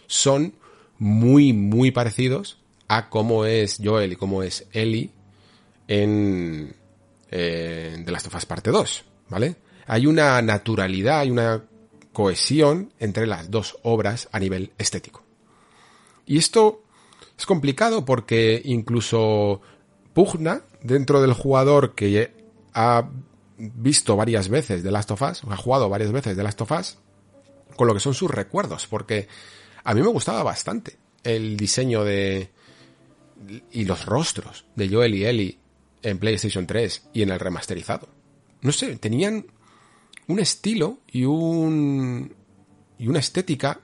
son 0.06 0.54
muy, 0.98 1.52
muy 1.52 1.90
parecidos 1.90 2.56
a 2.88 3.10
cómo 3.10 3.44
es 3.44 3.78
Joel 3.84 4.12
y 4.14 4.16
cómo 4.16 4.42
es 4.42 4.66
Ellie 4.72 5.10
en 5.86 6.74
eh, 7.30 8.02
The 8.02 8.10
Last 8.10 8.28
of 8.28 8.36
Us 8.36 8.46
parte 8.46 8.70
2, 8.70 9.04
¿vale? 9.28 9.56
Hay 9.86 10.06
una 10.06 10.40
naturalidad, 10.40 11.20
hay 11.20 11.30
una 11.30 11.62
cohesión 12.14 12.94
entre 12.98 13.26
las 13.26 13.50
dos 13.50 13.76
obras 13.82 14.30
a 14.32 14.38
nivel 14.38 14.72
estético. 14.78 15.25
Y 16.26 16.38
esto 16.38 16.82
es 17.38 17.46
complicado 17.46 18.04
porque 18.04 18.60
incluso 18.64 19.60
pugna 20.12 20.62
dentro 20.82 21.22
del 21.22 21.32
jugador 21.32 21.94
que 21.94 22.32
ha 22.74 23.08
visto 23.58 24.16
varias 24.16 24.48
veces 24.48 24.82
de 24.82 24.90
Last 24.90 25.10
of 25.12 25.22
Us, 25.22 25.44
o 25.44 25.52
ha 25.52 25.56
jugado 25.56 25.88
varias 25.88 26.12
veces 26.12 26.36
de 26.36 26.42
Last 26.42 26.60
of 26.60 26.72
Us, 26.72 26.98
con 27.76 27.86
lo 27.86 27.94
que 27.94 28.00
son 28.00 28.14
sus 28.14 28.30
recuerdos, 28.30 28.86
porque 28.86 29.28
a 29.84 29.94
mí 29.94 30.02
me 30.02 30.08
gustaba 30.08 30.42
bastante 30.42 30.98
el 31.22 31.56
diseño 31.56 32.04
de 32.04 32.50
y 33.70 33.84
los 33.84 34.06
rostros 34.06 34.64
de 34.74 34.88
Joel 34.88 35.14
y 35.14 35.24
Ellie 35.24 35.58
en 36.02 36.18
PlayStation 36.18 36.66
3 36.66 37.08
y 37.12 37.22
en 37.22 37.30
el 37.30 37.40
remasterizado. 37.40 38.08
No 38.62 38.72
sé, 38.72 38.96
tenían 38.96 39.46
un 40.26 40.38
estilo 40.38 40.98
y 41.12 41.24
un 41.24 42.34
y 42.98 43.08
una 43.08 43.18
estética 43.18 43.80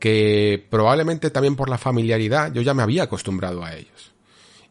que 0.00 0.66
probablemente 0.68 1.30
también 1.30 1.54
por 1.54 1.68
la 1.68 1.78
familiaridad 1.78 2.52
yo 2.52 2.62
ya 2.62 2.74
me 2.74 2.82
había 2.82 3.04
acostumbrado 3.04 3.62
a 3.62 3.76
ellos. 3.76 4.12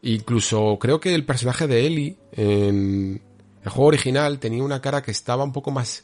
Incluso 0.01 0.77
creo 0.79 0.99
que 0.99 1.13
el 1.15 1.25
personaje 1.25 1.67
de 1.67 1.85
Ellie 1.85 2.17
en, 2.33 3.21
el 3.63 3.69
juego 3.69 3.87
original 3.87 4.39
tenía 4.39 4.63
una 4.63 4.81
cara 4.81 5.01
que 5.01 5.11
estaba 5.11 5.43
un 5.43 5.53
poco 5.53 5.71
más 5.71 6.03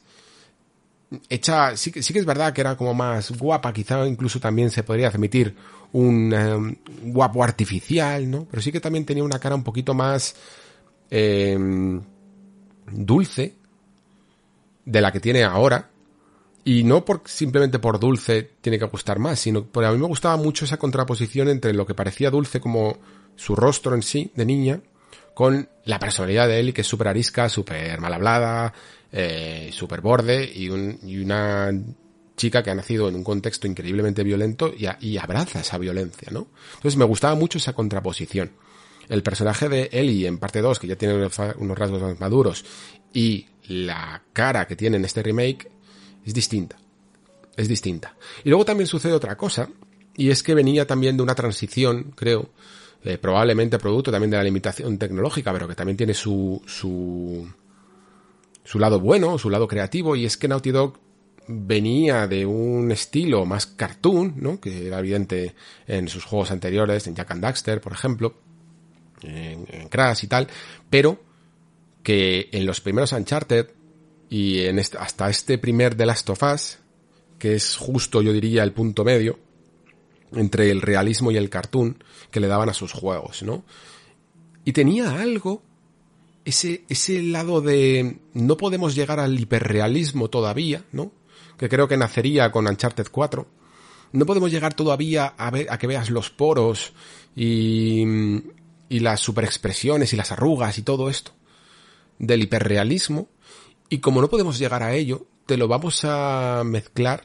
hecha, 1.29 1.75
sí, 1.75 1.91
sí 2.01 2.13
que 2.13 2.19
es 2.19 2.25
verdad 2.25 2.53
que 2.53 2.61
era 2.61 2.75
como 2.77 2.93
más 2.93 3.31
guapa, 3.31 3.73
quizá 3.73 4.05
incluso 4.05 4.39
también 4.39 4.69
se 4.69 4.83
podría 4.83 5.07
admitir 5.07 5.55
un 5.93 6.33
em, 6.33 6.75
guapo 7.03 7.43
artificial, 7.43 8.29
¿no? 8.29 8.45
Pero 8.49 8.61
sí 8.61 8.71
que 8.71 8.81
también 8.81 9.05
tenía 9.05 9.23
una 9.23 9.39
cara 9.39 9.55
un 9.55 9.63
poquito 9.63 9.93
más 9.93 10.35
em, 11.09 12.01
dulce 12.91 13.55
de 14.83 15.01
la 15.01 15.11
que 15.11 15.19
tiene 15.19 15.43
ahora. 15.43 15.89
Y 16.67 16.83
no 16.83 17.05
por, 17.05 17.21
simplemente 17.25 17.77
por 17.77 17.99
dulce 17.99 18.49
tiene 18.59 18.79
que 18.79 18.85
gustar 18.85 19.19
más, 19.19 19.39
sino 19.39 19.63
porque 19.65 19.87
a 19.87 19.91
mí 19.91 19.99
me 19.99 20.07
gustaba 20.07 20.35
mucho 20.35 20.65
esa 20.65 20.77
contraposición 20.77 21.47
entre 21.47 21.73
lo 21.73 21.85
que 21.85 21.93
parecía 21.93 22.31
dulce 22.31 22.59
como 22.59 22.97
su 23.35 23.55
rostro 23.55 23.93
en 23.93 24.01
sí, 24.01 24.31
de 24.35 24.45
niña, 24.45 24.81
con 25.35 25.69
la 25.85 25.99
personalidad 25.99 26.47
de 26.47 26.59
él, 26.59 26.73
que 26.73 26.81
es 26.81 26.87
súper 26.87 27.09
arisca, 27.09 27.49
súper 27.49 27.99
mal 28.01 28.13
hablada, 28.13 28.73
eh, 29.11 29.69
súper 29.71 30.01
borde 30.01 30.43
y, 30.43 30.69
una 30.69 31.71
chica 32.35 32.63
que 32.63 32.71
ha 32.71 32.75
nacido 32.75 33.09
en 33.09 33.15
un 33.15 33.23
contexto 33.23 33.67
increíblemente 33.67 34.23
violento 34.23 34.73
y, 34.75 35.17
abraza 35.17 35.59
esa 35.59 35.77
violencia, 35.77 36.29
¿no? 36.31 36.47
Entonces 36.77 36.97
me 36.97 37.05
gustaba 37.05 37.35
mucho 37.35 37.59
esa 37.59 37.73
contraposición. 37.73 38.53
El 39.07 39.21
personaje 39.21 39.69
de 39.69 39.89
Ellie 39.91 40.25
en 40.25 40.39
parte 40.39 40.61
2, 40.61 40.79
que 40.79 40.87
ya 40.87 40.95
tiene 40.95 41.13
unos 41.13 41.77
rasgos 41.77 42.01
más 42.01 42.19
maduros, 42.19 42.65
y 43.13 43.45
la 43.67 44.23
cara 44.33 44.65
que 44.65 44.75
tiene 44.75 44.97
en 44.97 45.05
este 45.05 45.21
remake 45.21 45.74
es 46.25 46.33
distinta. 46.33 46.77
Es 47.55 47.67
distinta. 47.67 48.15
Y 48.43 48.49
luego 48.49 48.65
también 48.65 48.87
sucede 48.87 49.13
otra 49.13 49.37
cosa, 49.37 49.69
y 50.17 50.29
es 50.29 50.43
que 50.43 50.53
venía 50.53 50.85
también 50.85 51.15
de 51.17 51.23
una 51.23 51.35
transición, 51.35 52.13
creo, 52.15 52.49
eh, 53.03 53.17
probablemente 53.17 53.77
producto 53.77 54.11
también 54.11 54.31
de 54.31 54.37
la 54.37 54.43
limitación 54.43 54.97
tecnológica, 54.97 55.53
pero 55.53 55.67
que 55.67 55.75
también 55.75 55.97
tiene 55.97 56.13
su, 56.13 56.61
su, 56.65 57.47
su 58.63 58.79
lado 58.79 58.99
bueno, 58.99 59.37
su 59.37 59.49
lado 59.49 59.67
creativo, 59.67 60.15
y 60.15 60.25
es 60.25 60.37
que 60.37 60.47
Naughty 60.47 60.71
Dog 60.71 60.99
venía 61.47 62.27
de 62.27 62.45
un 62.45 62.91
estilo 62.91 63.45
más 63.45 63.67
cartoon, 63.67 64.33
¿no? 64.37 64.59
Que 64.59 64.87
era 64.87 64.99
evidente 64.99 65.55
en 65.87 66.07
sus 66.07 66.25
juegos 66.25 66.51
anteriores, 66.51 67.05
en 67.07 67.15
Jack 67.15 67.31
and 67.31 67.41
Daxter, 67.41 67.81
por 67.81 67.93
ejemplo, 67.93 68.35
en, 69.21 69.87
Crash 69.89 70.23
y 70.23 70.27
tal, 70.27 70.47
pero 70.89 71.19
que 72.03 72.49
en 72.51 72.65
los 72.65 72.81
primeros 72.81 73.11
Uncharted 73.11 73.67
y 74.35 74.65
en 74.65 74.79
este, 74.79 74.97
hasta 74.97 75.29
este 75.29 75.57
primer 75.57 75.95
The 75.95 76.05
Last 76.05 76.29
of 76.29 76.43
Us, 76.43 76.79
que 77.39 77.55
es 77.55 77.77
justo, 77.77 78.21
yo 78.21 78.33
diría, 78.33 78.63
el 78.63 78.73
punto 78.73 79.05
medio, 79.05 79.39
entre 80.33 80.71
el 80.71 80.81
realismo 80.81 81.31
y 81.31 81.37
el 81.37 81.49
cartoon 81.49 82.03
que 82.31 82.41
le 82.41 82.47
daban 82.47 82.67
a 82.67 82.73
sus 82.73 82.91
juegos, 82.91 83.43
¿no? 83.43 83.63
Y 84.65 84.73
tenía 84.73 85.21
algo, 85.21 85.63
ese, 86.43 86.83
ese 86.89 87.21
lado 87.21 87.61
de 87.61 88.19
no 88.33 88.57
podemos 88.57 88.93
llegar 88.93 89.21
al 89.21 89.39
hiperrealismo 89.39 90.29
todavía, 90.29 90.83
¿no? 90.91 91.13
Que 91.57 91.69
creo 91.69 91.87
que 91.87 91.95
nacería 91.95 92.51
con 92.51 92.67
Uncharted 92.67 93.07
4. 93.09 93.47
No 94.11 94.25
podemos 94.25 94.51
llegar 94.51 94.73
todavía 94.73 95.27
a 95.37 95.49
ver, 95.49 95.67
a 95.69 95.77
que 95.77 95.87
veas 95.87 96.09
los 96.09 96.29
poros 96.29 96.91
y, 97.37 98.03
y 98.89 98.99
las 98.99 99.21
superexpresiones 99.21 100.11
y 100.11 100.17
las 100.17 100.33
arrugas 100.33 100.77
y 100.77 100.81
todo 100.81 101.09
esto 101.09 101.31
del 102.19 102.43
hiperrealismo. 102.43 103.29
Y 103.95 103.99
como 103.99 104.19
no 104.19 104.29
podemos 104.29 104.59
llegar 104.59 104.83
a 104.83 104.93
ello, 104.93 105.25
te 105.45 105.55
lo 105.55 105.69
vamos 105.69 106.01
a 106.03 106.63
mezclar 106.65 107.23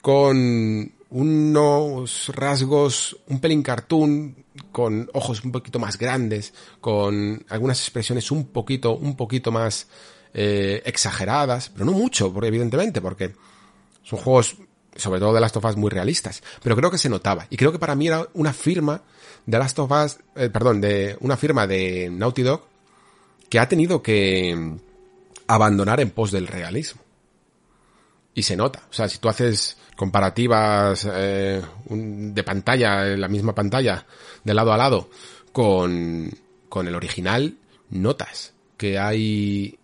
con 0.00 0.90
unos 1.10 2.32
rasgos 2.34 3.18
un 3.26 3.38
pelín 3.38 3.62
cartoon, 3.62 4.34
con 4.72 5.10
ojos 5.12 5.44
un 5.44 5.52
poquito 5.52 5.78
más 5.78 5.98
grandes, 5.98 6.54
con 6.80 7.44
algunas 7.50 7.80
expresiones 7.80 8.30
un 8.30 8.46
poquito, 8.46 8.96
un 8.96 9.14
poquito 9.14 9.52
más 9.52 9.88
eh, 10.32 10.80
exageradas, 10.86 11.68
pero 11.68 11.84
no 11.84 11.92
mucho, 11.92 12.32
porque 12.32 12.48
evidentemente, 12.48 13.02
porque 13.02 13.34
son 14.02 14.20
juegos, 14.20 14.56
sobre 14.96 15.20
todo 15.20 15.34
de 15.34 15.40
Last 15.42 15.58
of 15.58 15.66
Us, 15.66 15.76
muy 15.76 15.90
realistas. 15.90 16.42
Pero 16.62 16.76
creo 16.76 16.90
que 16.90 16.96
se 16.96 17.10
notaba. 17.10 17.46
Y 17.50 17.58
creo 17.58 17.72
que 17.72 17.78
para 17.78 17.94
mí 17.94 18.06
era 18.06 18.26
una 18.32 18.54
firma 18.54 19.02
de 19.44 19.58
Last 19.58 19.78
of 19.80 19.90
Us, 19.90 20.16
eh, 20.34 20.48
perdón, 20.48 20.80
de 20.80 21.18
una 21.20 21.36
firma 21.36 21.66
de 21.66 22.08
Naughty 22.10 22.40
Dog 22.40 22.62
que 23.50 23.58
ha 23.58 23.68
tenido 23.68 24.00
que 24.00 24.78
abandonar 25.54 26.00
en 26.00 26.10
pos 26.10 26.30
del 26.30 26.46
realismo. 26.46 27.02
Y 28.34 28.44
se 28.44 28.56
nota. 28.56 28.86
O 28.88 28.92
sea, 28.92 29.08
si 29.08 29.18
tú 29.18 29.28
haces 29.28 29.76
comparativas 29.96 31.06
eh, 31.12 31.60
de 31.88 32.44
pantalla, 32.44 33.12
en 33.12 33.20
la 33.20 33.28
misma 33.28 33.54
pantalla, 33.54 34.06
de 34.44 34.54
lado 34.54 34.72
a 34.72 34.76
lado, 34.76 35.10
con, 35.52 36.30
con 36.68 36.86
el 36.86 36.94
original, 36.94 37.56
notas 37.90 38.54
que 38.76 38.98
hay 38.98 39.76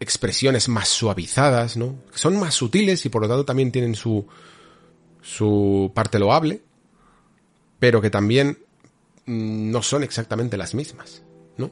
expresiones 0.00 0.68
más 0.68 0.88
suavizadas, 0.88 1.76
¿no? 1.76 1.94
Son 2.12 2.38
más 2.38 2.54
sutiles 2.54 3.06
y 3.06 3.08
por 3.08 3.22
lo 3.22 3.28
tanto 3.28 3.44
también 3.44 3.70
tienen 3.70 3.94
su, 3.94 4.26
su 5.22 5.92
parte 5.94 6.18
loable, 6.18 6.60
pero 7.78 8.00
que 8.00 8.10
también 8.10 8.58
mm, 9.26 9.70
no 9.70 9.82
son 9.82 10.02
exactamente 10.02 10.56
las 10.56 10.74
mismas, 10.74 11.22
¿no? 11.56 11.70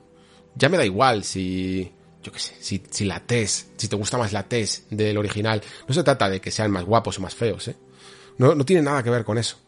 Ya 0.55 0.69
me 0.69 0.77
da 0.77 0.85
igual 0.85 1.25
si, 1.25 1.93
yo 2.23 2.33
qué 2.33 2.39
sé, 2.39 2.55
si, 2.61 2.83
si 2.91 3.05
la 3.05 3.21
test, 3.21 3.69
si 3.77 3.89
te 3.89 3.97
gusta 3.97 4.19
más 4.19 4.33
la 4.33 4.43
test 4.43 4.91
del 4.91 5.17
original, 5.19 5.63
no 5.87 5.95
se 5.95 6.03
trata 6.03 6.29
de 6.29 6.41
que 6.41 6.51
sean 6.51 6.71
más 6.71 6.85
guapos 6.85 7.19
o 7.19 7.23
más 7.23 7.35
feos, 7.35 7.69
¿eh? 7.69 7.77
No, 8.39 8.55
no 8.55 8.65
tiene 8.65 8.83
nada 8.83 9.03
que 9.03 9.11
ver 9.11 9.25
con 9.25 9.37
eso. 9.37 9.59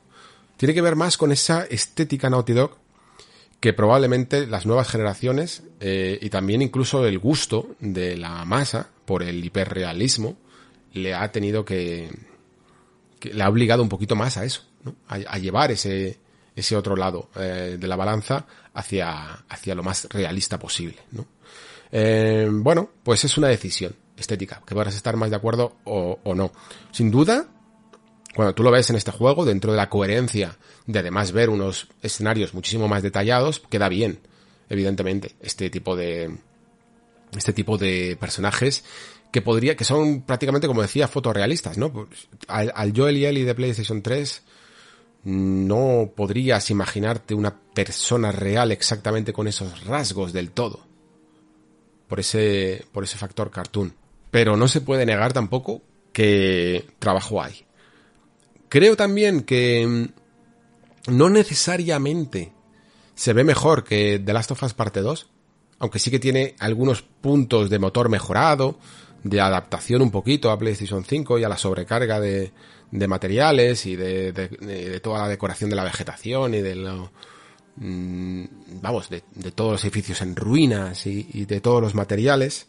Tiene 0.57 0.75
que 0.75 0.83
ver 0.83 0.95
más 0.95 1.17
con 1.17 1.33
esa 1.33 1.65
estética 1.65 2.31
Naughty 2.31 2.53
Dog 2.53 2.77
que 3.61 3.75
probablemente 3.75 4.47
las 4.47 4.65
nuevas 4.65 4.89
generaciones 4.89 5.63
eh, 5.81 6.19
y 6.21 6.31
también 6.31 6.63
incluso 6.63 7.07
el 7.07 7.19
gusto 7.19 7.77
de 7.79 8.17
la 8.17 8.45
masa 8.47 8.89
por 9.05 9.23
el 9.23 9.45
hiperrealismo 9.45 10.37
le 10.95 11.15
ha 11.15 11.31
tenido 11.31 11.65
que, 11.65 12.11
le 13.21 13.43
ha 13.43 13.49
obligado 13.49 13.83
un 13.83 13.89
poquito 13.91 14.17
más 14.17 14.39
a 14.39 14.45
eso, 14.45 14.65
¿no? 14.83 14.97
a, 15.09 15.39
llevar 15.39 15.71
ese, 15.71 16.19
ese 16.57 16.75
otro 16.75 16.97
lado 16.97 17.29
eh, 17.37 17.77
de 17.79 17.87
la 17.87 17.97
balanza 17.97 18.47
hacia, 18.73 19.45
hacia 19.49 19.75
lo 19.75 19.83
más 19.83 20.09
realista 20.11 20.59
posible. 20.59 20.97
¿no? 21.13 21.27
Eh, 21.93 22.49
bueno, 22.51 22.91
pues 23.03 23.25
es 23.25 23.37
una 23.37 23.49
decisión 23.49 23.95
estética, 24.17 24.63
que 24.67 24.75
podrás 24.75 24.95
estar 24.95 25.17
más 25.17 25.31
de 25.31 25.37
acuerdo 25.37 25.77
o, 25.85 26.19
no. 26.35 26.53
Sin 26.93 27.11
duda, 27.11 27.47
cuando 28.35 28.55
tú 28.55 28.63
lo 28.63 28.71
ves 28.71 28.91
en 28.91 28.97
este 28.97 29.11
juego, 29.11 29.45
dentro 29.45 29.73
de 29.73 29.79
la 29.79 29.89
coherencia 29.89 30.59
de 30.87 30.99
además 30.99 31.33
ver 31.33 31.51
unos 31.51 31.89
escenarios 32.03 32.55
muchísimo 32.55 32.87
más 32.87 33.03
detallados, 33.03 33.61
queda 33.61 33.89
bien, 33.89 34.21
evidentemente, 34.69 35.35
este 35.41 35.71
tipo 35.71 35.97
de, 35.97 36.37
este 37.37 37.53
tipo 37.53 37.79
de 37.79 38.17
personajes 38.21 38.85
que 39.33 39.43
podría, 39.43 39.77
que 39.77 39.85
son 39.85 40.23
prácticamente, 40.23 40.67
como 40.67 40.83
decía, 40.83 41.09
fotorrealistas, 41.09 41.79
¿no? 41.79 41.93
Pues, 41.93 42.29
al, 42.49 42.73
al 42.75 42.93
Joel 42.95 43.17
y 43.17 43.27
Ellie 43.27 43.45
de 43.45 43.55
PlayStation 43.55 44.03
3 44.03 44.43
no 45.23 46.13
podrías 46.17 46.71
imaginarte 46.71 47.35
una 47.35 47.55
persona 47.75 48.33
real 48.33 48.73
exactamente 48.73 49.33
con 49.33 49.49
esos 49.49 49.85
rasgos 49.85 50.33
del 50.33 50.51
todo. 50.51 50.90
Por 52.11 52.21
ese, 52.21 52.85
por 52.93 53.05
ese 53.05 53.17
factor 53.17 53.51
cartoon. 53.51 53.95
Pero 54.31 54.57
no 54.57 54.69
se 54.69 54.83
puede 54.83 55.07
negar 55.07 55.33
tampoco 55.33 55.81
que 56.13 56.91
trabajo 56.99 57.43
hay. 57.43 57.65
Creo 58.69 58.97
también 58.97 59.43
que 59.43 59.87
mm, 59.87 61.17
no 61.17 61.31
necesariamente 61.31 62.53
se 63.15 63.33
ve 63.33 63.45
mejor 63.45 63.85
que 63.85 64.21
The 64.23 64.33
Last 64.33 64.51
of 64.51 64.63
Us 64.63 64.75
Parte 64.75 65.01
2, 65.01 65.29
aunque 65.79 65.99
sí 65.99 66.11
que 66.11 66.19
tiene 66.19 66.55
algunos 66.59 67.03
puntos 67.03 67.71
de 67.71 67.79
motor 67.79 68.09
mejorado, 68.09 68.79
de 69.23 69.41
adaptación 69.41 70.03
un 70.03 70.11
poquito 70.11 70.51
a 70.51 70.59
PlayStation 70.59 71.05
5 71.05 71.39
y 71.39 71.45
a 71.45 71.49
la 71.49 71.59
sobrecarga 71.59 72.21
de, 72.21 72.53
de 72.91 73.09
materiales 73.09 73.87
y 73.87 73.97
de, 73.97 74.33
de, 74.33 75.01
toda 75.01 75.21
la 75.21 75.29
decoración 75.29 75.71
de 75.71 75.77
la 75.77 75.85
vegetación 75.85 76.55
y 76.55 76.61
de 76.61 76.75
lo, 76.75 77.13
mm, 77.81 78.45
vamos, 78.81 79.11
de, 79.11 79.23
todos 79.53 79.73
los 79.73 79.85
edificios 79.85 80.23
en 80.23 80.37
ruinas 80.37 81.07
y, 81.07 81.45
de 81.45 81.61
todos 81.61 81.83
los 81.83 81.95
materiales. 81.95 82.69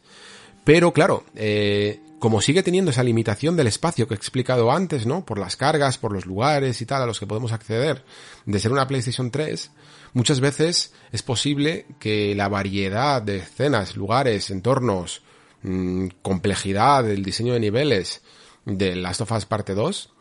Pero 0.63 0.93
claro, 0.93 1.23
eh, 1.35 1.99
como 2.19 2.41
sigue 2.41 2.63
teniendo 2.63 2.91
esa 2.91 3.03
limitación 3.03 3.55
del 3.55 3.67
espacio 3.67 4.07
que 4.07 4.13
he 4.13 4.17
explicado 4.17 4.71
antes, 4.71 5.05
¿no? 5.05 5.25
Por 5.25 5.39
las 5.39 5.55
cargas, 5.55 5.97
por 5.97 6.13
los 6.13 6.25
lugares 6.25 6.81
y 6.81 6.85
tal 6.85 7.01
a 7.01 7.05
los 7.05 7.19
que 7.19 7.27
podemos 7.27 7.51
acceder, 7.51 8.03
de 8.45 8.59
ser 8.59 8.71
una 8.71 8.87
PlayStation 8.87 9.31
3, 9.31 9.71
muchas 10.13 10.39
veces 10.39 10.93
es 11.11 11.23
posible 11.23 11.85
que 11.99 12.35
la 12.35 12.47
variedad 12.47 13.21
de 13.21 13.37
escenas, 13.37 13.95
lugares, 13.95 14.51
entornos, 14.51 15.23
mmm, 15.63 16.07
complejidad 16.21 17.03
del 17.03 17.23
diseño 17.23 17.53
de 17.53 17.59
niveles 17.59 18.21
de 18.65 18.95
Last 18.95 19.21
of 19.21 19.31
Us 19.31 19.45
Parte 19.45 19.73
2 19.73 20.13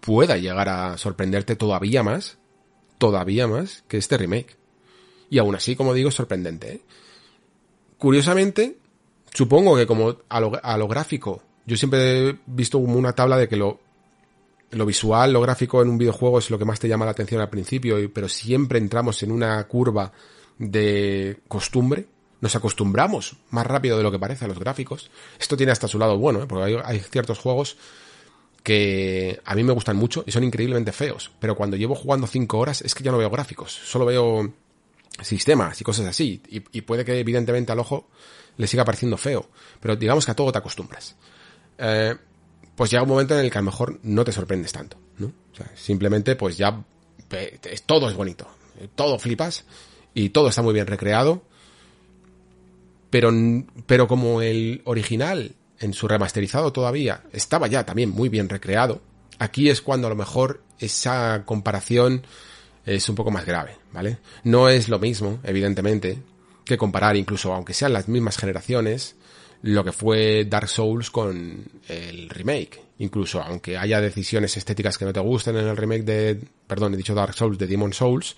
pueda 0.00 0.36
llegar 0.36 0.68
a 0.68 0.96
sorprenderte 0.96 1.56
todavía 1.56 2.02
más, 2.02 2.38
todavía 2.98 3.46
más 3.46 3.84
que 3.88 3.96
este 3.96 4.16
remake. 4.16 4.56
Y 5.30 5.38
aún 5.38 5.54
así, 5.54 5.76
como 5.76 5.94
digo, 5.94 6.10
sorprendente. 6.10 6.72
¿eh? 6.72 6.80
Curiosamente, 7.98 8.78
supongo 9.32 9.76
que 9.76 9.86
como 9.86 10.16
a 10.28 10.40
lo, 10.40 10.52
a 10.62 10.76
lo 10.76 10.88
gráfico 10.88 11.42
yo 11.68 11.76
siempre 11.76 12.30
he 12.30 12.38
visto 12.46 12.80
como 12.80 12.96
una 12.96 13.12
tabla 13.12 13.36
de 13.36 13.46
que 13.46 13.56
lo, 13.56 13.78
lo 14.70 14.86
visual, 14.86 15.34
lo 15.34 15.42
gráfico 15.42 15.82
en 15.82 15.90
un 15.90 15.98
videojuego 15.98 16.38
es 16.38 16.48
lo 16.48 16.58
que 16.58 16.64
más 16.64 16.80
te 16.80 16.88
llama 16.88 17.04
la 17.04 17.10
atención 17.10 17.42
al 17.42 17.50
principio, 17.50 17.96
pero 18.10 18.26
siempre 18.26 18.78
entramos 18.78 19.22
en 19.22 19.30
una 19.30 19.62
curva 19.64 20.10
de 20.56 21.40
costumbre. 21.46 22.06
Nos 22.40 22.56
acostumbramos 22.56 23.36
más 23.50 23.66
rápido 23.66 23.98
de 23.98 24.02
lo 24.02 24.10
que 24.10 24.18
parece 24.18 24.46
a 24.46 24.48
los 24.48 24.58
gráficos. 24.58 25.10
Esto 25.38 25.58
tiene 25.58 25.70
hasta 25.70 25.88
su 25.88 25.98
lado 25.98 26.16
bueno, 26.16 26.42
¿eh? 26.42 26.46
porque 26.48 26.80
hay 26.82 27.00
ciertos 27.00 27.38
juegos 27.38 27.76
que 28.68 29.40
a 29.46 29.54
mí 29.54 29.64
me 29.64 29.72
gustan 29.72 29.96
mucho 29.96 30.24
y 30.26 30.30
son 30.30 30.44
increíblemente 30.44 30.92
feos, 30.92 31.30
pero 31.40 31.56
cuando 31.56 31.78
llevo 31.78 31.94
jugando 31.94 32.26
5 32.26 32.58
horas 32.58 32.82
es 32.82 32.94
que 32.94 33.02
ya 33.02 33.10
no 33.10 33.16
veo 33.16 33.30
gráficos, 33.30 33.72
solo 33.72 34.04
veo 34.04 34.52
sistemas 35.22 35.80
y 35.80 35.84
cosas 35.84 36.04
así, 36.04 36.42
y, 36.50 36.60
puede 36.82 37.02
que 37.02 37.18
evidentemente 37.18 37.72
al 37.72 37.78
ojo 37.78 38.10
le 38.58 38.66
siga 38.66 38.84
pareciendo 38.84 39.16
feo, 39.16 39.48
pero 39.80 39.96
digamos 39.96 40.26
que 40.26 40.32
a 40.32 40.36
todo 40.36 40.52
te 40.52 40.58
acostumbras 40.58 41.16
eh, 41.78 42.14
pues 42.76 42.90
llega 42.90 43.04
un 43.04 43.08
momento 43.08 43.38
en 43.38 43.46
el 43.46 43.50
que 43.50 43.56
a 43.56 43.62
lo 43.62 43.70
mejor 43.70 44.00
no 44.02 44.22
te 44.22 44.32
sorprendes 44.32 44.70
tanto. 44.70 44.98
O 45.18 45.56
sea, 45.56 45.72
simplemente 45.74 46.36
pues 46.36 46.58
ya 46.58 46.84
todo 47.86 48.10
es 48.10 48.14
bonito, 48.14 48.46
todo 48.94 49.18
flipas 49.18 49.64
y 50.12 50.28
todo 50.28 50.50
está 50.50 50.60
muy 50.60 50.74
bien 50.74 50.86
recreado, 50.86 51.42
pero, 53.08 53.32
pero 53.86 54.06
como 54.06 54.42
el 54.42 54.82
original 54.84 55.54
en 55.80 55.92
su 55.92 56.08
remasterizado 56.08 56.72
todavía 56.72 57.22
estaba 57.32 57.66
ya 57.66 57.84
también 57.84 58.10
muy 58.10 58.28
bien 58.28 58.48
recreado, 58.48 59.00
aquí 59.38 59.70
es 59.70 59.80
cuando 59.80 60.06
a 60.06 60.10
lo 60.10 60.16
mejor 60.16 60.62
esa 60.78 61.42
comparación 61.44 62.22
es 62.84 63.08
un 63.08 63.14
poco 63.14 63.30
más 63.30 63.44
grave, 63.44 63.76
¿vale? 63.92 64.18
No 64.44 64.68
es 64.68 64.88
lo 64.88 64.98
mismo, 64.98 65.40
evidentemente, 65.44 66.18
que 66.64 66.78
comparar 66.78 67.16
incluso 67.16 67.52
aunque 67.52 67.74
sean 67.74 67.92
las 67.92 68.08
mismas 68.08 68.36
generaciones, 68.38 69.16
lo 69.62 69.84
que 69.84 69.92
fue 69.92 70.44
Dark 70.44 70.68
Souls 70.68 71.10
con 71.10 71.64
el 71.88 72.30
remake. 72.30 72.80
Incluso 72.98 73.42
aunque 73.42 73.76
haya 73.76 74.00
decisiones 74.00 74.56
estéticas 74.56 74.98
que 74.98 75.04
no 75.04 75.12
te 75.12 75.20
gusten 75.20 75.56
en 75.56 75.66
el 75.66 75.76
remake 75.76 76.02
de, 76.02 76.40
perdón, 76.66 76.94
he 76.94 76.96
dicho 76.96 77.14
Dark 77.14 77.34
Souls, 77.34 77.58
de 77.58 77.66
Demon 77.66 77.92
Souls, 77.92 78.36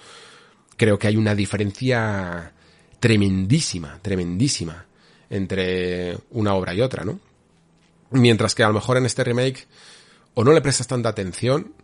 creo 0.76 0.98
que 0.98 1.08
hay 1.08 1.16
una 1.16 1.34
diferencia 1.34 2.52
tremendísima, 2.98 3.98
tremendísima 4.02 4.86
entre 5.28 6.18
una 6.30 6.54
obra 6.54 6.74
y 6.74 6.80
otra, 6.80 7.04
¿no? 7.04 7.20
Mientras 8.10 8.54
que 8.54 8.64
a 8.64 8.68
lo 8.68 8.74
mejor 8.74 8.96
en 8.96 9.06
este 9.06 9.24
remake 9.24 9.66
o 10.34 10.44
no 10.44 10.52
le 10.52 10.60
prestas 10.60 10.86
tanta 10.86 11.08
atención 11.08 11.74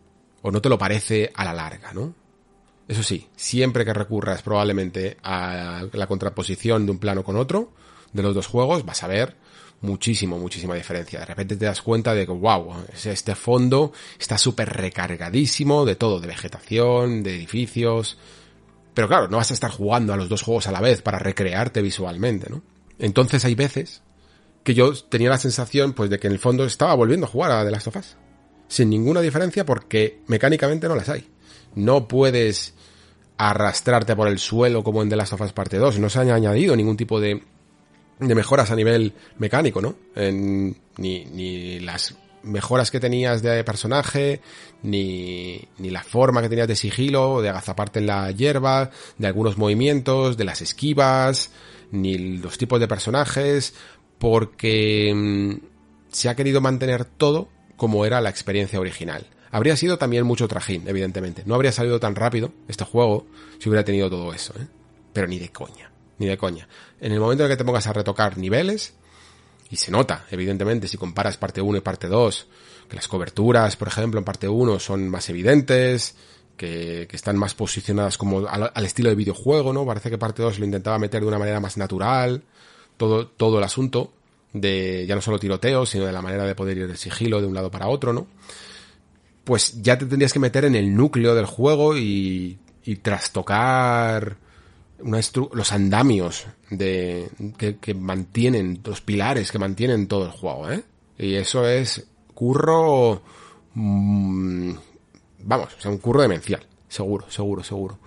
o 0.43 0.51
no 0.51 0.61
te 0.61 0.69
lo 0.69 0.79
parece 0.79 1.33
a 1.35 1.45
la 1.45 1.53
larga, 1.53 1.93
¿no? 1.93 2.15
Eso 2.89 3.03
sí, 3.03 3.29
siempre 3.35 3.85
que 3.85 3.93
recurras 3.93 4.43
probablemente 4.43 5.17
a 5.23 5.85
la 5.93 6.07
contraposición 6.07 6.87
de 6.87 6.93
un 6.93 6.99
plano 6.99 7.25
con 7.25 7.37
otro, 7.37 7.73
de 8.13 8.23
los 8.23 8.35
dos 8.35 8.47
juegos, 8.47 8.85
vas 8.85 9.03
a 9.03 9.09
ver 9.09 9.37
muchísimo, 9.81 10.39
muchísima 10.39 10.75
diferencia. 10.75 11.21
De 11.21 11.27
repente 11.27 11.57
te 11.57 11.65
das 11.65 11.83
cuenta 11.83 12.15
de 12.15 12.27
que, 12.27 12.33
wow, 12.33 12.75
este 12.93 13.35
fondo 13.35 13.93
está 14.19 14.39
súper 14.39 14.71
recargadísimo 14.71 15.85
de 15.85 15.97
todo, 15.97 16.21
de 16.21 16.29
vegetación, 16.29 17.23
de 17.23 17.35
edificios. 17.35 18.19
Pero 18.95 19.09
claro, 19.09 19.29
no 19.29 19.37
vas 19.37 19.51
a 19.51 19.55
estar 19.55 19.71
jugando 19.71 20.13
a 20.13 20.17
los 20.17 20.29
dos 20.29 20.43
juegos 20.43 20.67
a 20.69 20.73
la 20.73 20.81
vez 20.81 21.03
para 21.03 21.19
recrearte 21.19 21.83
visualmente, 21.83 22.49
¿no? 22.49 22.63
Entonces 22.99 23.45
hay 23.45 23.55
veces 23.55 24.03
que 24.67 24.75
yo 24.75 24.93
tenía 24.93 25.31
la 25.31 25.39
sensación, 25.39 25.93
pues, 25.93 26.11
de 26.11 26.19
que 26.19 26.27
en 26.27 26.33
el 26.33 26.41
fondo 26.41 26.65
estaba 26.65 26.93
volviendo 26.95 27.25
a 27.25 27.29
jugar 27.29 27.53
a 27.53 27.65
The 27.65 27.71
Last 27.71 27.87
of 27.87 27.97
Us. 27.97 28.17
Sin 28.67 28.91
ninguna 28.91 29.21
diferencia 29.21 29.65
porque 29.65 30.19
mecánicamente 30.27 30.89
no 30.89 30.97
las 30.97 31.09
hay. 31.09 31.29
No 31.77 32.09
puedes 32.09 32.75
arrastrarte 33.39 34.17
por 34.17 34.27
el 34.27 34.41
suelo 34.41 34.83
como 34.83 35.03
en 35.03 35.09
The 35.09 35.15
Last 35.15 35.35
of 35.35 35.41
Us 35.43 35.53
Parte 35.53 35.79
2. 35.79 36.01
No 36.01 36.11
se 36.11 36.19
ha 36.19 36.23
añadido 36.23 36.75
ningún 36.75 36.97
tipo 36.97 37.21
de 37.21 37.45
de 38.19 38.35
mejoras 38.35 38.73
a 38.73 38.77
nivel 38.77 39.13
mecánico, 39.39 39.81
¿no? 39.81 39.95
Ni, 40.17 40.75
ni 40.97 41.79
las 41.79 42.17
mejoras 42.43 42.91
que 42.91 42.99
tenías 42.99 43.43
de 43.43 43.63
personaje, 43.63 44.41
ni, 44.83 45.61
ni 45.79 45.91
la 45.91 46.03
forma 46.03 46.43
que 46.43 46.49
tenías 46.49 46.67
de 46.67 46.75
sigilo, 46.75 47.41
de 47.41 47.51
agazaparte 47.51 48.01
en 48.01 48.07
la 48.07 48.33
hierba, 48.33 48.91
de 49.19 49.27
algunos 49.29 49.59
movimientos, 49.59 50.37
de 50.37 50.45
las 50.45 50.61
esquivas, 50.61 51.53
ni 51.91 52.17
los 52.39 52.59
tipos 52.59 52.81
de 52.81 52.89
personajes, 52.89 53.75
porque 54.19 55.13
mm, 55.15 55.67
se 56.11 56.29
ha 56.29 56.37
querido 56.37 56.61
mantener 56.61 57.05
todo 57.05 57.49
como 57.77 58.05
era 58.07 58.21
la 58.21 58.31
experiencia 58.31 58.81
original. 58.81 59.27
Habría 59.51 59.77
sido 59.77 59.99
también 59.99 60.25
mucho 60.25 60.49
trajín, 60.49 60.85
evidentemente. 60.87 61.43
No 61.47 61.55
habría 61.55 61.73
salido 61.73 62.01
tan 62.01 62.15
rápido 62.15 62.53
este 62.69 62.85
juego 62.85 63.27
si 63.59 63.69
hubiera 63.69 63.85
tenido 63.85 64.11
todo 64.11 64.33
eso, 64.33 64.55
¿eh? 64.59 64.67
Pero 65.13 65.29
ni 65.29 65.39
de 65.39 65.51
coña, 65.51 65.91
ni 66.19 66.27
de 66.27 66.37
coña. 66.37 66.69
En 67.01 67.13
el 67.13 67.21
momento 67.21 67.45
en 67.45 67.51
que 67.51 67.57
te 67.57 67.65
pongas 67.65 67.87
a 67.87 67.93
retocar 67.93 68.37
niveles, 68.37 68.95
y 69.71 69.77
se 69.77 69.91
nota, 69.91 70.27
evidentemente, 70.31 70.89
si 70.89 70.97
comparas 70.97 71.37
parte 71.37 71.61
1 71.61 71.79
y 71.79 71.81
parte 71.81 72.07
2, 72.07 72.47
que 72.89 72.97
las 72.97 73.09
coberturas, 73.09 73.77
por 73.77 73.89
ejemplo, 73.89 74.19
en 74.19 74.25
parte 74.25 74.49
1 74.49 74.79
son 74.79 75.09
más 75.09 75.29
evidentes, 75.29 76.17
que, 76.57 77.09
están 77.11 77.37
más 77.37 77.55
posicionadas 77.55 78.17
como 78.17 78.47
al, 78.47 78.85
estilo 78.85 79.09
de 79.09 79.17
videojuego, 79.17 79.73
¿no? 79.73 79.85
Parece 79.85 80.11
que 80.11 80.19
parte 80.19 80.43
2 80.43 80.59
lo 80.59 80.65
intentaba 80.65 80.99
meter 80.99 81.21
de 81.21 81.27
una 81.27 81.39
manera 81.39 81.61
más 81.61 81.77
natural, 81.77 82.43
todo, 82.97 83.27
todo 83.27 83.59
el 83.59 83.65
asunto 83.65 84.13
de 84.53 85.05
ya 85.07 85.15
no 85.15 85.21
solo 85.21 85.39
tiroteo, 85.39 85.87
sino 85.87 86.07
de 86.07 86.13
la 86.13 86.23
manera 86.23 86.45
de 86.45 86.55
poder 86.55 86.79
ir 86.79 86.89
de 86.89 86.97
sigilo 86.97 87.41
de 87.41 87.47
un 87.47 87.55
lado 87.55 87.71
para 87.71 87.89
otro, 87.89 88.13
¿no? 88.13 88.27
Pues 89.45 89.83
ya 89.83 89.97
te 89.99 90.07
tendrías 90.07 90.33
que 90.33 90.39
meter 90.39 90.65
en 90.65 90.75
el 90.75 90.95
núcleo 90.95 91.35
del 91.35 91.47
juego 91.47 91.97
y, 91.97 92.59
y 92.85 92.97
trastocar 92.97 94.39
los 94.99 95.73
andamios 95.73 96.47
de, 96.71 97.29
que, 97.81 97.95
mantienen, 97.95 98.81
los 98.85 99.01
pilares 99.01 99.53
que 99.53 99.59
mantienen 99.59 100.09
todo 100.09 100.25
el 100.25 100.31
juego, 100.31 100.71
¿eh? 100.71 100.83
Y 101.19 101.35
eso 101.35 101.67
es 101.67 102.07
curro, 102.35 103.23
mm, 103.75 104.73
vamos, 105.45 105.69
o 105.79 105.81
sea, 105.81 105.91
un 105.91 105.99
curro 105.99 106.23
demencial, 106.23 106.67
seguro, 106.89 107.31
seguro, 107.31 107.63
seguro. 107.63 107.99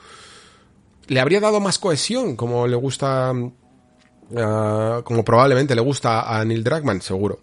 ¿Le 1.08 1.20
habría 1.20 1.40
dado 1.40 1.60
más 1.60 1.80
cohesión 1.80 2.36
como 2.36 2.68
le 2.68 2.76
gusta, 2.76 3.34
ah, 4.38 5.02
como 5.04 5.24
probablemente 5.24 5.76
le 5.76 5.82
gusta 5.82 6.22
a 6.22 6.44
Neil 6.46 6.64
Druckmann? 6.64 7.02
Seguro. 7.02 7.40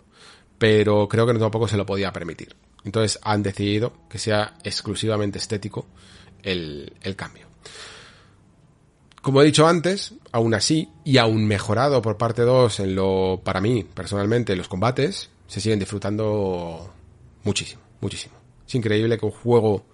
Pero 0.58 1.08
creo 1.08 1.26
que 1.26 1.34
tampoco 1.34 1.68
se 1.68 1.76
lo 1.76 1.86
podía 1.86 2.12
permitir. 2.12 2.56
Entonces 2.84 3.18
han 3.22 3.42
decidido 3.42 3.92
que 4.08 4.18
sea 4.18 4.54
exclusivamente 4.62 5.38
estético 5.38 5.86
el, 6.42 6.92
el 7.02 7.16
cambio. 7.16 7.46
Como 9.20 9.42
he 9.42 9.44
dicho 9.44 9.66
antes, 9.66 10.14
aún 10.30 10.54
así, 10.54 10.88
y 11.04 11.18
aún 11.18 11.46
mejorado 11.46 12.00
por 12.00 12.16
parte 12.16 12.42
2 12.42 12.80
en 12.80 12.94
lo, 12.94 13.40
para 13.42 13.60
mí, 13.60 13.82
personalmente, 13.82 14.54
los 14.54 14.68
combates, 14.68 15.30
se 15.48 15.60
siguen 15.60 15.80
disfrutando 15.80 16.92
muchísimo, 17.42 17.82
muchísimo. 18.00 18.36
Es 18.66 18.74
increíble 18.76 19.18
que 19.18 19.26
un 19.26 19.32
juego 19.32 19.84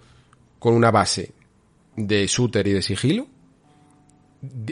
con 0.59 0.75
una 0.75 0.91
base 0.91 1.33
de 1.95 2.27
shooter 2.27 2.67
y 2.67 2.73
de 2.73 2.81
sigilo 2.81 3.27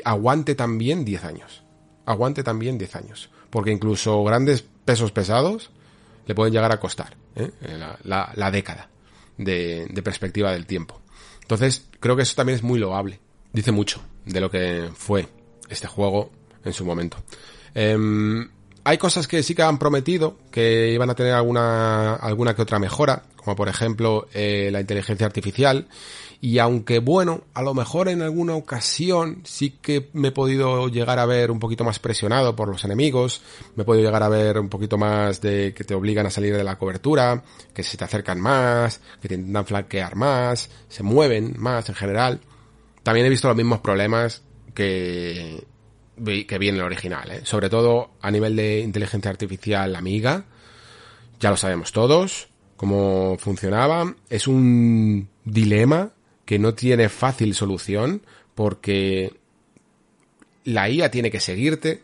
aguante 0.04 0.56
también 0.56 1.06
10 1.06 1.24
años. 1.24 1.64
Aguante 2.06 2.44
también 2.44 2.78
10 2.78 2.96
años. 2.96 3.30
Porque 3.50 3.72
incluso 3.72 4.24
grandes 4.24 4.64
pesos 4.86 5.12
pesados 5.12 5.72
le 6.26 6.36
pueden 6.36 6.54
llegar 6.54 6.72
a 6.72 6.80
costar 6.80 7.16
¿eh? 7.36 7.52
la, 8.04 8.52
década 8.52 8.90
de, 9.38 9.88
de 9.90 10.04
perspectiva 10.04 10.52
del 10.52 10.66
tiempo. 10.66 11.02
Entonces, 11.42 11.86
creo 12.00 12.16
que 12.16 12.24
eso 12.24 12.36
también 12.36 12.58
es 12.58 12.64
muy 12.64 12.80
loable 12.80 13.20
dice 13.54 13.72
mucho 13.72 14.02
de 14.26 14.42
lo 14.42 14.50
que 14.50 14.90
fue 14.94 15.28
este 15.70 15.88
juego 15.88 16.32
en 16.64 16.74
su 16.74 16.86
momento. 16.86 17.18
Em, 17.74 18.50
hay 18.84 18.98
cosas 18.98 19.28
que 19.28 19.44
sí 19.44 19.56
que 19.56 19.64
han 19.64 19.80
prometido 19.80 20.38
que 20.52 20.92
iban 20.92 21.10
a 21.10 21.16
tener 21.16 21.34
alguna, 21.34 22.16
alguna 22.16 22.56
que 22.56 22.62
otra 22.62 22.80
mejora, 22.80 23.24
como 23.36 23.56
por 23.56 23.70
ejemplo 23.70 24.28
eh, 24.34 24.70
la 24.72 24.82
inteligencia 24.82 25.26
artificial. 25.26 25.88
Y 26.44 26.58
aunque 26.58 26.98
bueno, 26.98 27.44
a 27.54 27.62
lo 27.62 27.76
mejor 27.76 28.10
en 28.10 28.24
alguna 28.24 28.56
ocasión 28.56 29.42
sí 29.44 29.78
que 29.80 30.10
me 30.14 30.30
he 30.30 30.32
podido 30.32 30.88
llegar 30.88 31.20
a 31.20 31.28
ver 31.28 31.52
un 31.52 31.60
poquito 31.60 31.84
más 31.84 32.00
presionado 32.00 32.56
por 32.56 32.68
los 32.68 32.84
enemigos, 32.84 33.44
me 33.76 33.84
he 33.84 33.86
podido 33.86 34.06
llegar 34.06 34.24
a 34.24 34.30
ver 34.30 34.58
un 34.58 34.68
poquito 34.68 34.98
más 34.98 35.40
de 35.40 35.76
que 35.76 35.84
te 35.84 35.94
obligan 35.94 36.26
a 36.26 36.32
salir 36.32 36.58
de 36.58 36.64
la 36.64 36.80
cobertura, 36.80 37.44
que 37.76 37.84
se 37.84 37.96
te 37.96 38.06
acercan 38.06 38.42
más, 38.42 39.02
que 39.22 39.28
te 39.28 39.36
intentan 39.36 39.68
flanquear 39.68 40.16
más, 40.16 40.72
se 40.90 41.04
mueven 41.04 41.54
más 41.60 41.88
en 41.90 41.96
general. 41.96 42.40
También 43.04 43.28
he 43.28 43.30
visto 43.30 43.48
los 43.48 43.58
mismos 43.58 43.82
problemas 43.82 44.42
que, 44.74 45.64
que 46.26 46.58
vi 46.58 46.70
en 46.70 46.76
el 46.76 46.82
original, 46.82 47.30
¿eh? 47.30 47.42
sobre 47.44 47.70
todo 47.70 48.14
a 48.20 48.32
nivel 48.32 48.56
de 48.56 48.80
inteligencia 48.80 49.30
artificial 49.30 49.96
amiga. 49.96 50.46
Ya 51.40 51.52
lo 51.52 51.58
sabemos 51.58 51.92
todos, 51.92 52.48
cómo 52.78 53.38
funcionaba. 53.38 54.16
Es 54.28 54.48
un 54.48 55.30
dilema 55.46 56.14
que 56.46 56.60
no 56.60 56.74
tiene 56.74 57.10
fácil 57.10 57.54
solución 57.56 58.22
porque 58.56 59.34
la 60.66 60.90
IA 60.90 61.10
tiene 61.12 61.32
que 61.32 61.40
seguirte. 61.40 62.04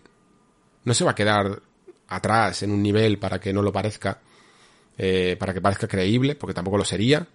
No 0.83 0.93
se 0.93 1.03
va 1.03 1.11
a 1.11 1.15
quedar 1.15 1.61
atrás 2.07 2.63
en 2.63 2.71
un 2.71 2.81
nivel 2.81 3.17
para 3.19 3.39
que 3.39 3.53
no 3.53 3.61
lo 3.61 3.71
parezca, 3.71 4.21
eh, 4.97 5.35
para 5.39 5.53
que 5.53 5.61
parezca 5.61 5.88
creíble, 5.88 6.35
porque 6.35 6.53
tampoco 6.53 6.77
lo 6.77 6.85
sería. 6.85 7.27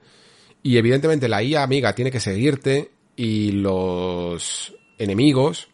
Y 0.63 0.77
evidentemente 0.77 1.29
la 1.29 1.43
IA 1.43 1.63
amiga 1.63 1.95
tiene 1.95 2.11
que 2.11 2.21
seguirte 2.21 2.91
y 3.17 3.53
los 3.53 4.75
enemigos 4.99 5.69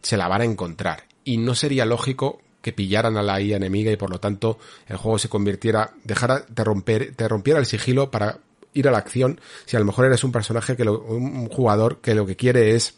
se 0.00 0.16
la 0.16 0.28
van 0.28 0.42
a 0.42 0.44
encontrar. 0.44 1.04
Y 1.24 1.36
no 1.36 1.54
sería 1.54 1.84
lógico 1.84 2.40
que 2.62 2.72
pillaran 2.72 3.16
a 3.16 3.22
la 3.22 3.40
IA 3.40 3.56
enemiga 3.56 3.90
y 3.92 3.96
por 3.96 4.10
lo 4.10 4.20
tanto 4.20 4.58
el 4.86 4.96
juego 4.96 5.18
se 5.18 5.28
convirtiera, 5.28 5.92
dejara 6.04 6.44
de 6.48 6.64
romper, 6.64 7.14
te 7.14 7.28
rompiera 7.28 7.60
el 7.60 7.66
sigilo 7.66 8.10
para 8.10 8.40
ir 8.78 8.88
a 8.88 8.90
la 8.90 8.98
acción. 8.98 9.40
Si 9.66 9.76
a 9.76 9.80
lo 9.80 9.86
mejor 9.86 10.06
eres 10.06 10.24
un 10.24 10.32
personaje 10.32 10.76
que 10.76 10.84
lo, 10.84 11.00
un 11.00 11.48
jugador 11.48 12.00
que 12.00 12.14
lo 12.14 12.26
que 12.26 12.36
quiere 12.36 12.74
es 12.74 12.94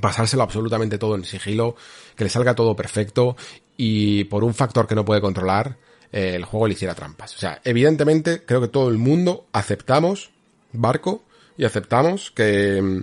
pasárselo 0.00 0.42
absolutamente 0.42 0.98
todo 0.98 1.14
en 1.14 1.24
sigilo, 1.24 1.76
que 2.16 2.24
le 2.24 2.30
salga 2.30 2.54
todo 2.54 2.76
perfecto 2.76 3.36
y 3.76 4.24
por 4.24 4.44
un 4.44 4.54
factor 4.54 4.86
que 4.86 4.94
no 4.94 5.04
puede 5.04 5.20
controlar, 5.20 5.76
eh, 6.12 6.34
el 6.34 6.44
juego 6.44 6.66
le 6.66 6.74
hiciera 6.74 6.94
trampas. 6.94 7.34
O 7.34 7.38
sea, 7.38 7.60
evidentemente 7.64 8.42
creo 8.44 8.60
que 8.60 8.68
todo 8.68 8.88
el 8.88 8.98
mundo 8.98 9.46
aceptamos, 9.52 10.30
Barco, 10.72 11.24
y 11.56 11.64
aceptamos 11.64 12.30
que 12.30 12.80
mm, 12.80 13.00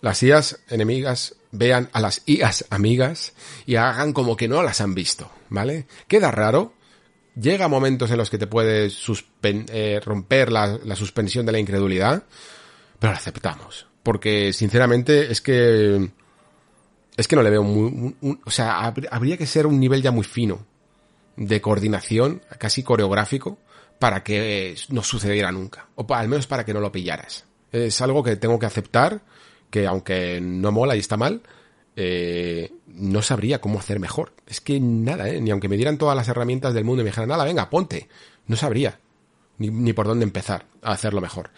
las 0.00 0.22
IAs 0.22 0.60
enemigas 0.68 1.36
vean 1.50 1.90
a 1.92 2.00
las 2.00 2.22
IAs 2.26 2.66
amigas 2.70 3.34
y 3.66 3.76
hagan 3.76 4.12
como 4.12 4.36
que 4.36 4.48
no 4.48 4.62
las 4.62 4.80
han 4.80 4.94
visto, 4.94 5.30
¿vale? 5.48 5.86
Queda 6.08 6.30
raro. 6.30 6.74
Llega 7.34 7.68
momentos 7.68 8.10
en 8.10 8.18
los 8.18 8.30
que 8.30 8.38
te 8.38 8.46
puede 8.46 8.90
eh, 9.42 10.00
romper 10.04 10.52
la, 10.52 10.96
suspensión 10.96 11.46
de 11.46 11.52
la 11.52 11.58
incredulidad, 11.58 12.24
pero 12.98 13.12
lo 13.12 13.16
aceptamos. 13.16 13.86
Porque, 14.02 14.52
sinceramente, 14.52 15.30
es 15.30 15.40
que... 15.40 16.10
Es 17.16 17.28
que 17.28 17.36
no 17.36 17.42
le 17.42 17.50
veo 17.50 17.62
muy... 17.62 18.16
o 18.44 18.50
sea, 18.50 18.78
habría 18.80 19.36
que 19.36 19.46
ser 19.46 19.66
un 19.66 19.78
nivel 19.78 20.02
ya 20.02 20.10
muy 20.10 20.24
fino 20.24 20.66
de 21.36 21.60
coordinación, 21.60 22.42
casi 22.58 22.82
coreográfico, 22.82 23.58
para 23.98 24.22
que 24.22 24.74
no 24.88 25.02
sucediera 25.02 25.52
nunca. 25.52 25.88
O 25.94 26.06
al 26.14 26.28
menos 26.28 26.46
para 26.46 26.64
que 26.64 26.72
no 26.72 26.80
lo 26.80 26.90
pillaras 26.90 27.44
es 27.72 28.00
algo 28.02 28.22
que 28.22 28.36
tengo 28.36 28.58
que 28.58 28.66
aceptar, 28.66 29.22
que 29.70 29.86
aunque 29.86 30.40
no 30.40 30.70
mola 30.70 30.94
y 30.94 31.00
está 31.00 31.16
mal, 31.16 31.42
eh, 31.96 32.72
no 32.86 33.22
sabría 33.22 33.60
cómo 33.60 33.78
hacer 33.78 34.00
mejor. 34.00 34.32
Es 34.46 34.60
que 34.60 34.80
nada, 34.80 35.28
¿eh? 35.28 35.40
ni 35.40 35.50
aunque 35.50 35.68
me 35.68 35.76
dieran 35.76 35.98
todas 35.98 36.16
las 36.16 36.28
herramientas 36.28 36.74
del 36.74 36.84
mundo 36.84 37.02
y 37.02 37.04
me 37.04 37.10
dijeran, 37.10 37.28
nada, 37.28 37.44
venga, 37.44 37.68
ponte. 37.70 38.08
No 38.46 38.56
sabría 38.56 38.98
ni, 39.58 39.68
ni 39.68 39.92
por 39.92 40.06
dónde 40.06 40.24
empezar 40.24 40.66
a 40.82 40.92
hacerlo 40.92 41.20
mejor. 41.20 41.50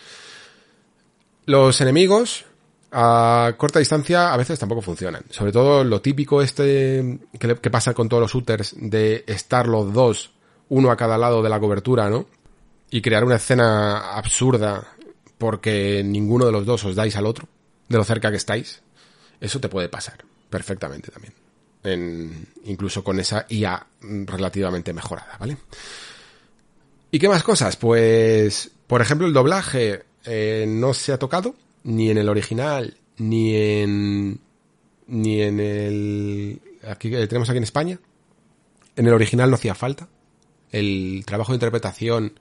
Los 1.47 1.81
enemigos 1.81 2.47
a 2.97 3.55
corta 3.56 3.81
distancia 3.81 4.32
a 4.32 4.36
veces 4.36 4.59
tampoco 4.59 4.81
funcionan. 4.81 5.24
Sobre 5.31 5.52
todo 5.52 5.82
lo 5.82 6.01
típico 6.01 6.40
este 6.40 7.19
que, 7.39 7.56
que 7.56 7.70
pasa 7.70 7.93
con 7.93 8.09
todos 8.09 8.20
los 8.23 8.32
shooters 8.32 8.77
de 8.78 9.24
estar 9.27 9.66
los 9.66 9.93
dos, 9.93 10.32
uno 10.69 10.90
a 10.90 10.97
cada 10.97 11.19
lado 11.19 11.43
de 11.43 11.48
la 11.48 11.59
cobertura, 11.59 12.09
¿no? 12.09 12.27
Y 12.90 13.02
crear 13.02 13.24
una 13.24 13.36
escena 13.36 14.15
absurda 14.16 14.86
porque 15.39 16.02
ninguno 16.05 16.47
de 16.47 16.52
los 16.52 16.65
dos 16.65 16.85
os 16.85 16.94
dais 16.94 17.16
al 17.16 17.27
otro, 17.27 17.48
de 17.89 17.98
lo 17.98 18.05
cerca 18.05 18.31
que 18.31 18.36
estáis, 18.36 18.82
eso 19.40 19.61
te 19.61 19.69
puede 19.69 19.89
pasar 19.89 20.24
perfectamente 20.51 21.11
también. 21.11 22.47
Incluso 22.65 23.05
con 23.05 23.20
esa 23.20 23.44
IA 23.48 23.86
relativamente 24.01 24.93
mejorada, 24.93 25.36
¿vale? 25.39 25.59
¿Y 27.11 27.19
qué 27.19 27.28
más 27.28 27.43
cosas? 27.43 27.77
Pues, 27.77 28.70
por 28.86 29.02
ejemplo, 29.02 29.27
el 29.27 29.32
doblaje 29.32 30.02
eh, 30.24 30.65
no 30.66 30.94
se 30.94 31.12
ha 31.12 31.19
tocado, 31.19 31.55
ni 31.85 32.11
en 32.11 32.19
el 32.19 32.28
original, 32.28 32.97
ni 33.19 33.55
en, 33.55 34.40
ni 35.06 35.43
en 35.43 35.61
el, 35.61 36.61
aquí 36.89 37.11
que 37.11 37.27
tenemos 37.27 37.48
aquí 37.51 37.59
en 37.59 37.65
España. 37.65 37.98
En 38.97 39.06
el 39.06 39.12
original 39.12 39.51
no 39.51 39.56
hacía 39.56 39.74
falta. 39.74 40.09
El 40.73 41.23
trabajo 41.27 41.52
de 41.52 41.56
interpretación 41.56 42.39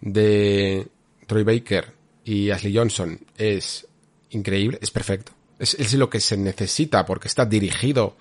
de 0.00 0.86
Troy 1.26 1.42
Baker 1.42 1.92
y 2.24 2.50
Ashley 2.50 2.76
Johnson 2.76 3.18
es 3.36 3.86
increíble, 4.30 4.78
es 4.80 4.90
perfecto. 4.90 5.32
Es, 5.72 5.94
lo 5.94 6.10
que 6.10 6.20
se 6.20 6.36
necesita 6.36 7.04
porque 7.06 7.28
está 7.28 7.44
dirigido 7.44 8.16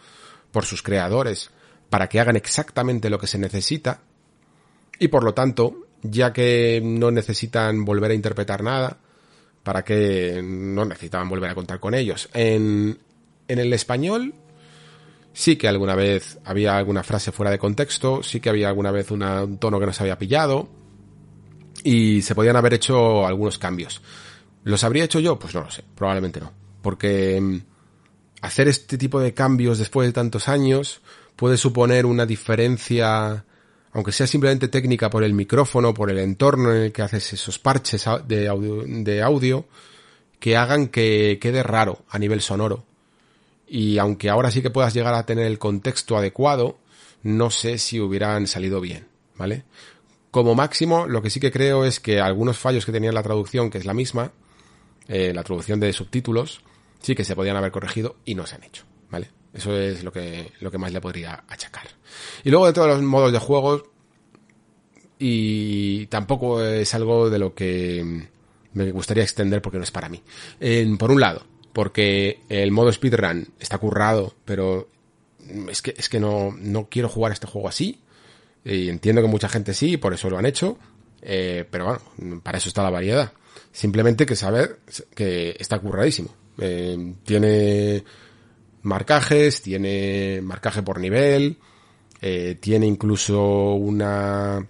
por 0.51 0.65
sus 0.65 0.81
creadores 0.81 1.49
para 1.89 2.07
que 2.09 2.19
hagan 2.19 2.35
exactamente 2.35 3.09
lo 3.09 3.19
que 3.19 3.27
se 3.27 3.37
necesita 3.37 4.01
y 4.99 5.09
por 5.09 5.23
lo 5.23 5.33
tanto 5.33 5.87
ya 6.01 6.33
que 6.33 6.81
no 6.83 7.11
necesitan 7.11 7.85
volver 7.85 8.11
a 8.11 8.13
interpretar 8.13 8.61
nada, 8.61 8.97
para 9.63 9.83
que 9.83 10.41
no 10.43 10.85
necesitaban 10.85 11.29
volver 11.29 11.49
a 11.49 11.55
contar 11.55 11.79
con 11.79 11.93
ellos. 11.93 12.29
En, 12.33 12.99
en 13.47 13.59
el 13.59 13.71
español 13.71 14.33
sí 15.31 15.55
que 15.55 15.67
alguna 15.67 15.95
vez 15.95 16.37
había 16.45 16.77
alguna 16.77 17.03
frase 17.03 17.31
fuera 17.31 17.49
de 17.51 17.57
contexto, 17.57 18.21
sí 18.21 18.39
que 18.39 18.49
había 18.49 18.67
alguna 18.67 18.91
vez 18.91 19.09
un 19.11 19.57
tono 19.57 19.79
que 19.79 19.85
no 19.85 19.93
se 19.93 20.03
había 20.03 20.17
pillado 20.17 20.69
y 21.83 22.21
se 22.21 22.35
podían 22.35 22.55
haber 22.55 22.75
hecho 22.75 23.25
algunos 23.25 23.57
cambios. 23.57 24.01
¿Los 24.63 24.83
habría 24.83 25.05
hecho 25.05 25.19
yo? 25.19 25.39
Pues 25.39 25.55
no 25.55 25.61
lo 25.61 25.71
sé, 25.71 25.83
probablemente 25.95 26.39
no. 26.39 26.62
Porque 26.83 27.41
mm, 27.41 27.57
hacer 28.43 28.67
este 28.67 28.99
tipo 28.99 29.19
de 29.19 29.33
cambios 29.33 29.79
después 29.79 30.07
de 30.07 30.13
tantos 30.13 30.47
años 30.47 31.01
puede 31.35 31.57
suponer 31.57 32.05
una 32.05 32.27
diferencia, 32.27 33.45
aunque 33.93 34.11
sea 34.11 34.27
simplemente 34.27 34.67
técnica 34.67 35.09
por 35.09 35.23
el 35.23 35.33
micrófono, 35.33 35.95
por 35.95 36.11
el 36.11 36.19
entorno 36.19 36.71
en 36.71 36.83
el 36.83 36.91
que 36.91 37.01
haces 37.01 37.33
esos 37.33 37.57
parches 37.57 38.05
de 38.27 38.47
audio, 39.23 39.65
que 40.39 40.57
hagan 40.57 40.89
que 40.89 41.39
quede 41.41 41.63
raro 41.63 42.03
a 42.09 42.19
nivel 42.19 42.41
sonoro. 42.41 42.83
Y 43.65 43.97
aunque 43.97 44.29
ahora 44.29 44.51
sí 44.51 44.61
que 44.61 44.69
puedas 44.69 44.93
llegar 44.93 45.15
a 45.15 45.25
tener 45.25 45.47
el 45.47 45.57
contexto 45.57 46.17
adecuado, 46.17 46.77
no 47.23 47.49
sé 47.49 47.77
si 47.77 47.99
hubieran 47.99 48.45
salido 48.45 48.81
bien, 48.81 49.07
¿vale? 49.37 49.63
Como 50.31 50.53
máximo, 50.53 51.07
lo 51.07 51.21
que 51.21 51.29
sí 51.29 51.39
que 51.39 51.51
creo 51.51 51.85
es 51.85 51.99
que 51.99 52.19
algunos 52.19 52.57
fallos 52.57 52.85
que 52.85 52.91
tenía 52.91 53.11
la 53.11 53.23
traducción, 53.23 53.69
que 53.69 53.77
es 53.77 53.85
la 53.85 53.93
misma, 53.93 54.31
eh, 55.07 55.31
la 55.33 55.43
traducción 55.43 55.79
de 55.79 55.93
subtítulos, 55.93 56.61
sí 57.03 57.13
que 57.13 57.23
se 57.23 57.35
podían 57.35 57.55
haber 57.55 57.71
corregido 57.71 58.15
y 58.25 58.33
no 58.33 58.47
se 58.47 58.55
han 58.55 58.63
hecho, 58.63 58.85
¿vale? 59.11 59.29
Eso 59.53 59.77
es 59.77 60.03
lo 60.03 60.11
que, 60.11 60.51
lo 60.61 60.71
que 60.71 60.79
más 60.79 60.91
le 60.91 60.99
podría 60.99 61.43
achacar. 61.47 61.87
Y 62.43 62.49
luego 62.49 62.65
de 62.65 62.73
todos 62.73 62.87
los 62.87 63.01
modos 63.03 63.31
de 63.31 63.37
juego, 63.37 63.91
y 65.19 66.07
tampoco 66.07 66.63
es 66.63 66.91
algo 66.95 67.29
de 67.29 67.37
lo 67.37 67.53
que 67.53 68.27
me 68.73 68.91
gustaría 68.91 69.23
extender 69.23 69.61
porque 69.61 69.77
no 69.77 69.83
es 69.83 69.91
para 69.91 70.09
mí. 70.09 70.23
por 70.97 71.11
un 71.11 71.21
lado, 71.21 71.45
porque 71.71 72.41
el 72.49 72.71
modo 72.71 72.91
speedrun 72.91 73.53
está 73.59 73.77
currado, 73.77 74.35
pero 74.43 74.89
es 75.69 75.81
que, 75.81 75.93
es 75.95 76.09
que 76.09 76.19
no, 76.19 76.55
no 76.57 76.87
quiero 76.89 77.09
jugar 77.09 77.31
este 77.31 77.47
juego 77.47 77.67
así. 77.67 78.01
Y 78.65 78.89
entiendo 78.89 79.21
que 79.21 79.27
mucha 79.27 79.49
gente 79.49 79.73
sí, 79.73 79.97
por 79.97 80.13
eso 80.13 80.29
lo 80.29 80.37
han 80.37 80.45
hecho. 80.45 80.77
Eh, 81.21 81.65
pero 81.69 81.85
bueno, 81.85 82.41
para 82.41 82.57
eso 82.57 82.69
está 82.69 82.81
la 82.81 82.89
variedad. 82.89 83.33
Simplemente 83.71 84.25
que 84.25 84.35
saber 84.35 84.79
que 85.15 85.55
está 85.59 85.79
curradísimo. 85.79 86.33
Eh, 86.57 87.15
tiene 87.23 88.03
marcajes, 88.83 89.61
tiene 89.61 90.41
marcaje 90.41 90.83
por 90.83 90.99
nivel, 90.99 91.57
eh, 92.21 92.57
tiene 92.59 92.85
incluso 92.85 93.73
una 93.73 94.65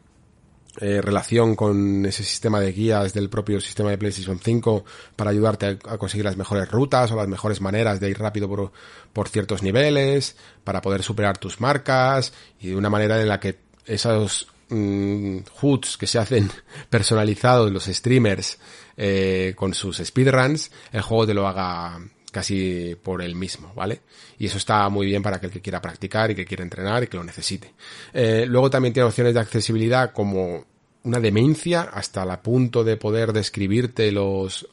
eh, 0.80 1.02
relación 1.02 1.56
con 1.56 2.04
ese 2.06 2.24
sistema 2.24 2.60
de 2.60 2.72
guías 2.72 3.14
del 3.14 3.30
propio 3.30 3.62
sistema 3.62 3.92
de 3.92 3.98
PlayStation 4.00 4.40
5 4.40 4.84
para 5.16 5.30
ayudarte 5.30 5.78
a, 5.86 5.98
conseguir 6.00 6.26
las 6.26 6.36
mejores 6.36 6.70
rutas 6.72 7.12
o 7.12 7.16
las 7.16 7.28
mejores 7.28 7.62
maneras 7.62 8.00
de 8.00 8.10
ir 8.10 8.18
rápido 8.18 8.48
por, 8.48 8.72
por 9.14 9.30
ciertos 9.30 9.62
niveles, 9.62 10.36
para 10.64 10.82
poder 10.82 11.04
superar 11.04 11.38
tus 11.38 11.62
marcas 11.62 12.34
y 12.60 12.70
de 12.70 12.76
una 12.76 12.90
manera 12.90 13.22
en 13.22 13.28
la 13.28 13.40
que 13.40 13.60
esos 13.86 14.48
mm, 14.74 15.38
hoods 15.62 15.98
que 15.98 16.08
se 16.08 16.20
hacen 16.20 16.50
personalizados 16.90 17.72
los 17.72 17.86
streamers 17.86 18.58
eh, 18.98 19.54
con 19.56 19.74
sus 19.74 19.98
speedruns, 19.98 20.72
el 20.92 21.02
juego 21.02 21.28
te 21.28 21.34
lo 21.34 21.48
haga 21.48 22.00
casi 22.32 22.96
por 23.02 23.22
el 23.22 23.36
mismo, 23.36 23.74
¿vale? 23.76 24.02
Y 24.40 24.48
eso 24.48 24.58
está 24.58 24.90
muy 24.90 25.06
bien 25.06 25.22
para 25.22 25.38
aquel 25.38 25.52
que 25.52 25.62
quiera 25.62 25.80
practicar 25.80 26.32
y 26.32 26.36
que 26.36 26.46
quiera 26.46 26.64
entrenar 26.64 27.04
y 27.04 27.08
que 27.08 27.18
lo 27.18 27.24
necesite. 27.24 27.74
Eh, 28.12 28.46
luego 28.48 28.70
también 28.70 28.94
tiene 28.94 29.08
opciones 29.08 29.36
de 29.36 29.40
accesibilidad 29.40 30.12
como 30.12 30.66
una 31.04 31.20
demencia 31.20 31.82
hasta 31.82 32.24
el 32.24 32.40
punto 32.40 32.84
de 32.84 32.98
poder 32.98 33.34
describirte 33.34 34.12
los 34.12 34.68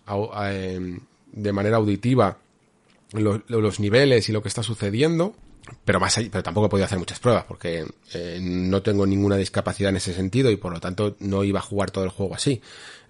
em, 0.49 1.01
de 1.33 1.53
manera 1.53 1.77
auditiva 1.77 2.39
los, 3.13 3.81
niveles 3.81 4.29
y 4.29 4.33
lo 4.33 4.43
que 4.43 4.49
está 4.49 4.63
sucediendo. 4.63 5.35
Pero 5.85 6.01
más 6.01 6.17
allá, 6.19 6.29
pero 6.31 6.43
tampoco 6.43 6.67
he 6.67 6.71
podido 6.71 6.87
hacer 6.87 6.99
muchas 6.99 7.21
pruebas 7.21 7.45
porque 7.45 7.87
eh, 8.15 8.39
no 8.41 8.83
tengo 8.83 9.07
ninguna 9.07 9.37
discapacidad 9.37 9.91
en 9.91 9.97
ese 9.97 10.15
sentido 10.15 10.51
y 10.51 10.57
por 10.57 10.73
lo 10.73 10.81
tanto 10.81 11.17
no 11.21 11.45
iba 11.45 11.61
a 11.61 11.63
jugar 11.63 11.91
todo 11.91 12.05
el 12.05 12.11
juego 12.11 12.35
así. 12.35 12.61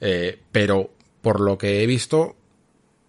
Eh, 0.01 0.41
pero 0.53 0.91
por 1.23 1.41
lo 1.41 1.59
que 1.59 1.83
he 1.83 1.87
visto, 1.87 2.37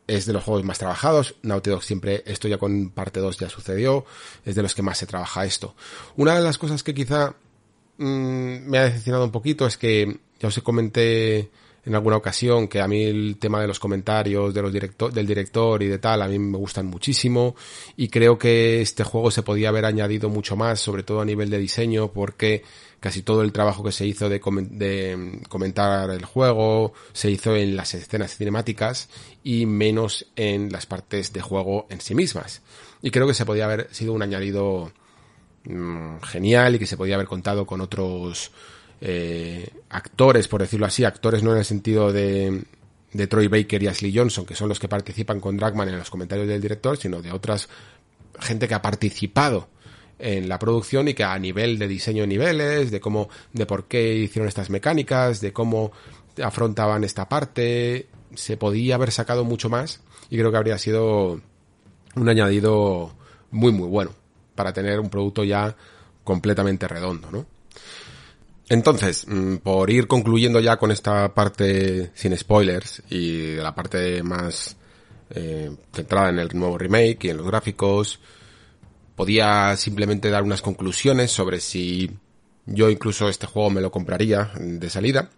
es 0.08 0.26
de 0.26 0.34
los 0.34 0.44
juegos 0.44 0.64
más 0.64 0.80
trabajados. 0.80 1.36
Naughty 1.42 1.70
Dog 1.70 1.84
siempre, 1.84 2.24
esto 2.26 2.48
ya 2.48 2.58
con 2.58 2.90
parte 2.90 3.20
2 3.20 3.38
ya 3.38 3.50
sucedió, 3.50 4.06
es 4.46 4.56
de 4.56 4.62
los 4.62 4.76
que 4.76 4.82
más 4.82 4.98
se 4.98 5.06
trabaja 5.06 5.46
esto. 5.46 5.76
Una 6.18 6.36
de 6.36 6.42
las 6.42 6.58
cosas 6.58 6.84
que 6.84 6.94
quizá 6.94 7.36
mmm, 7.98 8.70
me 8.70 8.78
ha 8.78 8.84
decepcionado 8.86 9.26
un 9.26 9.32
poquito 9.32 9.66
es 9.66 9.78
que 9.78 10.20
ya 10.40 10.48
os 10.48 10.60
comenté 10.60 11.50
en 11.86 11.96
alguna 11.96 12.18
ocasión 12.18 12.68
que 12.68 12.80
a 12.80 12.88
mí 12.88 13.04
el 13.04 13.38
tema 13.40 13.60
de 13.60 13.68
los 13.68 13.80
comentarios 13.80 14.54
de 14.54 14.62
los 14.62 14.72
director, 14.72 15.12
del 15.12 15.26
director 15.26 15.82
y 15.82 15.88
de 15.88 15.98
tal 15.98 16.22
a 16.22 16.28
mí 16.28 16.38
me 16.38 16.58
gustan 16.58 16.86
muchísimo 16.86 17.56
y 17.98 18.10
creo 18.10 18.38
que 18.38 18.82
este 18.82 19.04
juego 19.04 19.32
se 19.32 19.42
podía 19.42 19.70
haber 19.70 19.86
añadido 19.86 20.30
mucho 20.30 20.56
más, 20.56 20.80
sobre 20.80 21.04
todo 21.04 21.22
a 21.22 21.26
nivel 21.26 21.50
de 21.50 21.58
diseño, 21.58 22.12
porque 22.12 22.64
casi 23.00 23.24
todo 23.24 23.42
el 23.42 23.52
trabajo 23.52 23.84
que 23.84 23.92
se 23.92 24.06
hizo 24.06 24.30
de, 24.30 24.40
de 24.70 25.42
comentar 25.50 26.12
el 26.12 26.24
juego 26.24 26.94
se 27.14 27.32
hizo 27.32 27.56
en 27.56 27.76
las 27.76 27.96
escenas 27.96 28.38
cinemáticas 28.38 29.10
y 29.44 29.66
menos 29.66 30.28
en 30.36 30.72
las 30.72 30.86
partes 30.86 31.34
de 31.34 31.42
juego 31.42 31.88
en 31.90 32.00
sí 32.00 32.14
mismas. 32.14 32.62
Y 33.02 33.10
creo 33.10 33.26
que 33.26 33.34
se 33.34 33.46
podía 33.46 33.66
haber 33.66 33.88
sido 33.92 34.14
un 34.14 34.22
añadido 34.22 34.92
mmm, 35.64 36.18
genial 36.22 36.76
y 36.76 36.80
que 36.80 36.86
se 36.86 36.96
podía 36.96 37.16
haber 37.16 37.28
contado 37.28 37.66
con 37.66 37.82
otros 37.82 38.52
eh, 39.02 39.68
actores, 39.90 40.48
por 40.48 40.62
decirlo 40.62 40.86
así, 40.86 41.04
actores 41.04 41.42
no 41.42 41.52
en 41.52 41.58
el 41.58 41.66
sentido 41.66 42.14
de, 42.14 42.64
de 43.14 43.28
Troy 43.28 43.48
Baker 43.48 43.82
y 43.82 43.88
Ashley 43.88 44.16
Johnson, 44.16 44.46
que 44.46 44.56
son 44.56 44.70
los 44.70 44.80
que 44.80 44.88
participan 44.88 45.40
con 45.40 45.58
Dragman 45.58 45.90
en 45.90 45.98
los 45.98 46.10
comentarios 46.10 46.48
del 46.48 46.62
director, 46.62 46.98
sino 46.98 47.22
de 47.22 47.32
otras 47.32 47.68
gente 48.40 48.68
que 48.68 48.74
ha 48.74 48.82
participado 48.82 49.68
en 50.20 50.48
la 50.48 50.60
producción 50.60 51.08
y 51.08 51.14
que 51.14 51.24
a 51.24 51.38
nivel 51.40 51.80
de 51.80 51.88
diseño 51.88 52.22
de 52.22 52.28
niveles, 52.28 52.92
de 52.92 53.02
cómo, 53.02 53.30
de 53.54 53.66
por 53.66 53.86
qué 53.86 54.14
hicieron 54.14 54.48
estas 54.48 54.70
mecánicas, 54.70 55.42
de 55.42 55.52
cómo 55.52 55.92
afrontaban 56.42 57.04
esta 57.04 57.28
parte, 57.28 58.08
se 58.36 58.56
podía 58.56 58.96
haber 58.96 59.12
sacado 59.12 59.44
mucho 59.44 59.68
más 59.68 60.02
y 60.30 60.38
creo 60.38 60.52
que 60.52 60.58
habría 60.58 60.78
sido 60.78 61.42
un 62.16 62.30
añadido 62.30 63.14
muy 63.50 63.72
muy 63.72 63.88
bueno 63.88 64.12
para 64.56 64.74
tener 64.74 65.00
un 65.00 65.10
producto 65.10 65.44
ya 65.44 65.76
completamente 66.24 66.88
redondo, 66.88 67.32
¿no? 67.32 67.46
Entonces, 68.72 69.26
mm, 69.28 69.58
por 69.58 69.90
ir 69.90 70.08
concluyendo 70.08 70.62
ya 70.62 70.78
con 70.78 70.92
esta 70.92 71.34
parte 71.34 72.12
sin 72.14 72.38
spoilers 72.38 73.04
y 73.10 73.56
la 73.56 73.76
parte 73.76 74.24
más 74.24 74.78
eh, 75.30 75.76
centrada 75.92 76.30
en 76.30 76.40
el 76.40 76.48
nuevo 76.54 76.78
remake 76.78 77.26
y 77.26 77.30
en 77.32 77.38
los 77.38 77.48
gráficos, 77.48 78.22
podía 79.14 79.76
simplemente 79.76 80.30
dar 80.30 80.44
unas 80.44 80.62
conclusiones 80.62 81.32
sobre 81.32 81.60
si 81.60 82.12
yo 82.66 82.90
incluso 82.90 83.28
este 83.28 83.46
juego 83.46 83.72
me 83.72 83.82
lo 83.82 83.92
compraría 83.92 84.52
de 84.58 84.90
salida. 84.90 85.32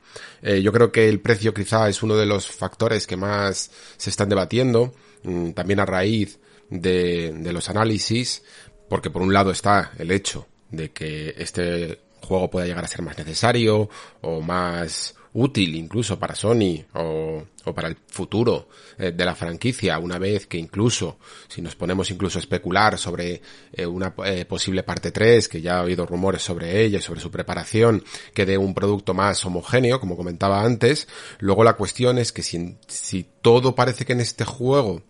Eh, 0.44 0.62
yo 0.62 0.72
creo 0.72 0.92
que 0.92 1.10
el 1.10 1.20
precio 1.20 1.56
quizá 1.56 1.90
es 1.90 2.04
uno 2.04 2.16
de 2.16 2.28
los 2.28 2.46
factores 2.46 3.08
que 3.08 3.18
más 3.18 3.72
se 3.98 4.12
están 4.12 4.30
debatiendo, 4.30 4.94
mm, 5.24 5.54
también 5.54 5.80
a 5.80 5.88
raíz 5.88 6.38
de, 6.70 7.34
de 7.36 7.52
los 7.52 7.68
análisis, 7.68 8.44
porque 8.88 9.10
por 9.10 9.24
un 9.24 9.34
lado 9.34 9.50
está 9.50 9.92
el 9.98 10.12
hecho 10.12 10.46
de 10.70 10.92
que 10.92 11.34
este 11.36 12.13
juego 12.24 12.50
pueda 12.50 12.66
llegar 12.66 12.84
a 12.84 12.88
ser 12.88 13.02
más 13.02 13.18
necesario 13.18 13.90
o 14.22 14.42
más 14.42 15.16
útil 15.34 15.76
incluso 15.76 16.20
para 16.20 16.36
Sony 16.36 16.86
o, 16.94 17.44
para 17.74 17.88
el 17.88 17.98
futuro 18.08 18.68
eh, 18.98 19.12
de 19.12 19.26
la 19.26 19.36
franquicia 19.36 19.98
una 19.98 20.20
vez 20.20 20.46
que 20.48 20.58
incluso 20.58 21.18
si 21.48 21.62
nos 21.62 21.76
ponemos 21.76 22.12
incluso 22.12 22.38
a 22.38 22.42
especular 22.42 22.98
sobre 22.98 23.42
eh, 23.72 23.86
una 23.86 24.14
eh, 24.26 24.46
posible 24.46 24.84
parte 24.84 25.12
3 25.12 25.48
que 25.48 25.62
ya 25.62 25.78
ha 25.78 25.80
habido 25.80 26.06
rumores 26.06 26.44
sobre 26.44 26.84
ella 26.84 27.00
y 27.00 27.02
sobre 27.02 27.20
su 27.20 27.32
preparación 27.32 28.04
que 28.34 28.46
dé 28.46 28.58
un 28.58 28.74
producto 28.74 29.14
más 29.14 29.44
homogéneo 29.46 30.00
como 30.00 30.16
comentaba 30.16 30.64
antes 30.64 31.08
luego 31.40 31.64
la 31.64 31.74
cuestión 31.74 32.20
es 32.20 32.32
que 32.32 32.44
si, 32.44 32.78
si 32.88 33.26
todo 33.42 33.74
parece 33.74 34.06
que 34.06 34.14
en 34.14 34.22
este 34.22 34.46
juego 34.46 35.02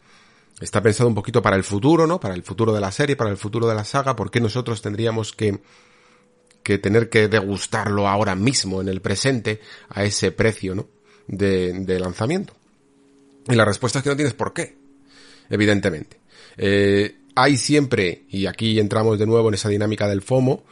está 0.61 0.81
pensado 0.81 1.09
un 1.09 1.15
poquito 1.15 1.41
para 1.41 1.57
el 1.57 1.63
futuro, 1.63 2.07
¿no? 2.07 2.19
Para 2.19 2.35
el 2.35 2.43
futuro 2.43 2.73
de 2.73 2.79
la 2.79 2.91
serie, 2.91 3.15
para 3.15 3.31
el 3.31 3.37
futuro 3.37 3.67
de 3.67 3.75
la 3.75 3.83
saga, 3.83 4.15
¿por 4.15 4.31
qué 4.31 4.39
nosotros 4.39 4.81
tendríamos 4.81 5.33
que 5.33 5.61
que 6.63 6.77
tener 6.77 7.09
que 7.09 7.27
degustarlo 7.27 8.07
ahora 8.07 8.35
mismo, 8.35 8.81
en 8.81 8.87
el 8.87 9.01
presente, 9.01 9.59
a 9.89 10.03
ese 10.03 10.31
precio, 10.31 10.73
¿no? 10.73 10.87
De, 11.27 11.73
de 11.73 11.99
lanzamiento. 11.99 12.53
Y 13.47 13.55
la 13.55 13.65
respuesta 13.65 13.99
es 13.99 14.03
que 14.03 14.09
no 14.09 14.15
tienes 14.15 14.33
por 14.33 14.53
qué, 14.53 14.75
evidentemente. 15.49 16.17
Eh, 16.57 17.17
hay 17.35 17.57
siempre, 17.57 18.23
y 18.29 18.45
aquí 18.45 18.79
entramos 18.79 19.19
de 19.19 19.25
nuevo 19.25 19.49
en 19.49 19.55
esa 19.55 19.69
dinámica 19.69 20.07
del 20.07 20.21
FOMO, 20.21 20.63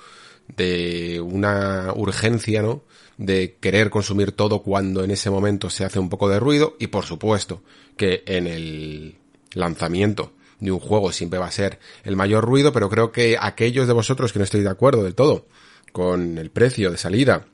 de 0.55 1.19
una 1.21 1.93
urgencia, 1.95 2.61
¿no? 2.61 2.83
De 3.17 3.57
querer 3.59 3.89
consumir 3.89 4.31
todo 4.31 4.61
cuando 4.61 5.03
en 5.03 5.11
ese 5.11 5.29
momento 5.29 5.69
se 5.69 5.85
hace 5.85 5.99
un 5.99 6.09
poco 6.09 6.29
de 6.29 6.39
ruido, 6.39 6.75
y 6.79 6.87
por 6.87 7.05
supuesto 7.05 7.63
que 7.97 8.23
en 8.25 8.47
el 8.47 9.15
lanzamiento 9.53 10.31
de 10.59 10.71
un 10.71 10.79
juego 10.79 11.11
siempre 11.11 11.39
va 11.39 11.47
a 11.47 11.51
ser 11.51 11.79
el 12.03 12.15
mayor 12.15 12.45
ruido, 12.45 12.71
pero 12.71 12.89
creo 12.89 13.11
que 13.11 13.37
aquellos 13.39 13.87
de 13.87 13.93
vosotros 13.93 14.31
que 14.31 14.39
no 14.39 14.45
estoy 14.45 14.61
de 14.61 14.69
acuerdo 14.69 15.03
del 15.03 15.15
todo 15.15 15.47
con 15.91 16.37
el 16.37 16.51
precio 16.51 16.91
de 16.91 16.97
salida 16.97 17.45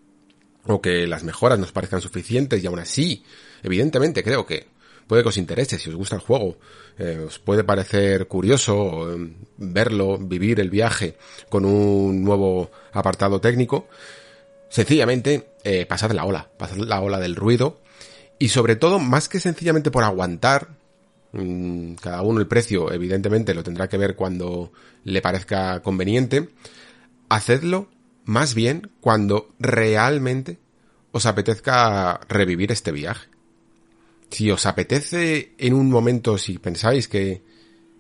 o 0.66 0.82
que 0.82 1.08
las 1.08 1.24
mejoras 1.24 1.60
nos 1.60 1.72
parezcan 1.72 2.02
suficientes 2.02 2.64
y 2.64 2.68
aún 2.68 2.80
así, 2.80 3.24
evidentemente 3.64 4.24
creo 4.24 4.46
que 4.46 4.68
puede 5.08 5.24
que 5.24 5.30
os 5.30 5.38
interese, 5.38 5.80
si 5.80 5.90
os 5.90 5.96
gusta 5.96 6.16
el 6.16 6.22
juego, 6.22 6.58
eh, 7.00 7.24
os 7.26 7.40
puede 7.40 7.64
parecer 7.64 8.28
curioso 8.28 9.14
eh, 9.14 9.34
verlo, 9.58 10.18
vivir 10.18 10.60
el 10.60 10.70
viaje 10.70 11.18
con 11.50 11.66
un 11.66 12.24
nuevo 12.24 12.70
apartado 12.92 13.40
técnico, 13.40 13.88
sencillamente 14.70 15.48
eh, 15.64 15.86
pasad 15.86 16.12
la 16.12 16.26
ola, 16.26 16.50
pasad 16.58 16.78
la 16.78 17.02
ola 17.02 17.20
del 17.20 17.36
ruido 17.36 17.80
y 18.38 18.50
sobre 18.50 18.76
todo, 18.76 19.00
más 19.00 19.30
que 19.30 19.40
sencillamente 19.40 19.90
por 19.90 20.04
aguantar, 20.04 20.68
mm, 21.32 21.94
cada 21.96 22.22
uno 22.22 22.40
el 22.42 22.48
precio 22.48 22.92
evidentemente 22.92 23.54
lo 23.54 23.64
tendrá 23.64 23.88
que 23.88 23.98
ver 23.98 24.16
cuando 24.16 24.72
le 25.06 25.22
parezca 25.22 25.82
conveniente, 25.82 26.50
hacedlo 27.30 27.88
más 28.28 28.54
bien 28.54 28.92
cuando 29.00 29.56
realmente 29.58 30.60
os 31.12 31.26
apetezca 31.26 32.20
revivir 32.28 32.72
este 32.72 32.92
viaje. 32.92 33.30
Si 34.30 34.52
os 34.52 34.66
apetece 34.66 35.56
en 35.58 35.74
un 35.74 35.90
momento, 35.90 36.38
si 36.38 36.60
pensáis 36.60 37.08
que, 37.08 37.42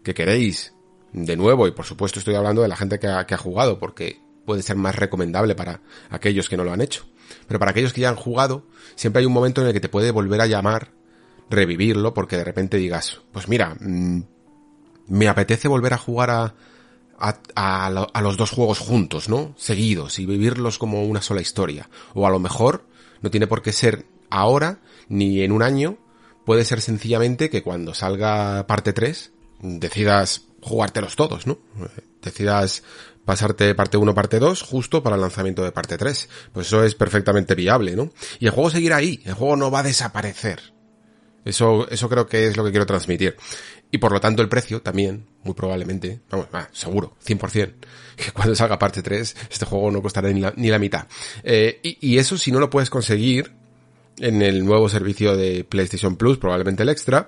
que 0.03 0.13
queréis 0.13 0.73
de 1.13 1.37
nuevo, 1.37 1.65
y 1.65 1.71
por 1.71 1.85
supuesto 1.85 2.19
estoy 2.19 2.35
hablando 2.35 2.61
de 2.61 2.67
la 2.67 2.75
gente 2.75 2.99
que 2.99 3.07
ha, 3.07 3.37
jugado, 3.37 3.79
porque 3.79 4.19
puede 4.45 4.61
ser 4.61 4.75
más 4.75 4.95
recomendable 4.97 5.55
para 5.55 5.81
aquellos 6.09 6.49
que 6.49 6.57
no 6.57 6.65
lo 6.65 6.73
han 6.73 6.81
hecho. 6.81 7.05
Pero 7.47 7.57
para 7.57 7.71
aquellos 7.71 7.93
que 7.93 8.01
ya 8.01 8.09
han 8.09 8.17
jugado, 8.17 8.67
siempre 8.95 9.21
hay 9.21 9.25
un 9.25 9.33
momento 9.33 9.61
en 9.61 9.67
el 9.67 9.73
que 9.73 9.79
te 9.79 9.89
puede 9.89 10.11
volver 10.11 10.41
a 10.41 10.47
llamar, 10.47 10.91
revivirlo, 11.49 12.13
porque 12.13 12.35
de 12.35 12.43
repente 12.43 12.75
digas, 12.75 13.21
pues 13.31 13.47
mira, 13.47 13.77
mmm, 13.79 14.23
me 15.07 15.29
apetece 15.29 15.69
volver 15.69 15.93
a 15.93 15.97
jugar 15.97 16.29
a, 16.31 16.55
a, 17.19 18.22
los 18.22 18.38
dos 18.38 18.52
juegos 18.52 18.80
juntos, 18.80 19.30
¿no? 19.30 19.53
Seguidos 19.57 20.19
y 20.19 20.26
vivirlos 20.26 20.77
como 20.77 21.03
una 21.03 21.22
sola 21.22 21.41
historia. 21.41 21.89
O 22.14 22.27
a 22.27 22.30
lo 22.30 22.39
mejor 22.39 22.85
no 23.22 23.31
tiene 23.31 23.48
por 23.48 23.61
qué 23.61 23.73
ser 23.73 24.06
ahora 24.30 24.80
ni 25.10 25.41
en 25.41 25.52
un 25.52 25.64
año, 25.64 25.98
puede 26.45 26.65
ser 26.65 26.81
sencillamente 26.81 27.49
que 27.49 27.64
cuando 27.64 27.94
salga 27.94 28.68
parte 28.68 28.94
3 28.94 29.31
decidas 29.60 30.44
jugártelos 30.61 31.15
todos, 31.15 31.48
¿no? 31.48 31.60
Decidas 32.22 32.84
pasarte 33.26 33.76
parte 33.76 33.98
1, 33.98 34.14
parte 34.14 34.39
2, 34.39 34.61
justo 34.61 35.03
para 35.03 35.15
el 35.15 35.22
lanzamiento 35.22 35.64
de 35.64 35.72
parte 35.72 35.98
3. 35.98 36.30
Pues 36.53 36.68
eso 36.68 36.84
es 36.84 36.95
perfectamente 36.95 37.56
viable, 37.56 37.95
¿no? 37.95 38.11
Y 38.39 38.45
el 38.45 38.52
juego 38.52 38.69
seguirá 38.69 38.98
ahí, 38.98 39.22
el 39.26 39.34
juego 39.34 39.56
no 39.56 39.72
va 39.72 39.80
a 39.80 39.84
desaparecer. 39.84 40.73
Eso, 41.44 41.88
eso 41.89 42.10
creo 42.10 42.27
que 42.27 42.48
es 42.48 42.57
lo 42.57 42.64
que 42.64 42.72
quiero 42.72 42.85
transmitir. 42.85 43.38
Y 43.89 43.99
por 43.99 44.11
lo 44.11 44.19
tanto 44.19 44.41
el 44.41 44.49
precio 44.49 44.81
también, 44.81 45.26
muy 45.43 45.53
probablemente, 45.53 46.19
vamos, 46.30 46.47
ah, 46.53 46.68
seguro, 46.73 47.15
100%, 47.26 47.73
que 48.18 48.31
cuando 48.31 48.53
salga 48.55 48.77
parte 48.77 49.01
3, 49.01 49.35
este 49.49 49.65
juego 49.65 49.91
no 49.91 50.01
costará 50.01 50.30
ni 50.30 50.41
la, 50.41 50.53
ni 50.57 50.69
la 50.69 50.80
mitad. 50.80 51.07
Eh, 51.43 51.80
y, 51.84 51.97
y, 52.01 52.18
eso 52.18 52.38
si 52.38 52.51
no 52.51 52.59
lo 52.59 52.69
puedes 52.69 52.89
conseguir 52.89 53.51
en 54.19 54.41
el 54.41 54.65
nuevo 54.65 54.89
servicio 54.89 55.38
de 55.38 55.64
PlayStation 55.64 56.18
Plus, 56.18 56.38
probablemente 56.38 56.84
el 56.84 56.89
extra, 56.89 57.27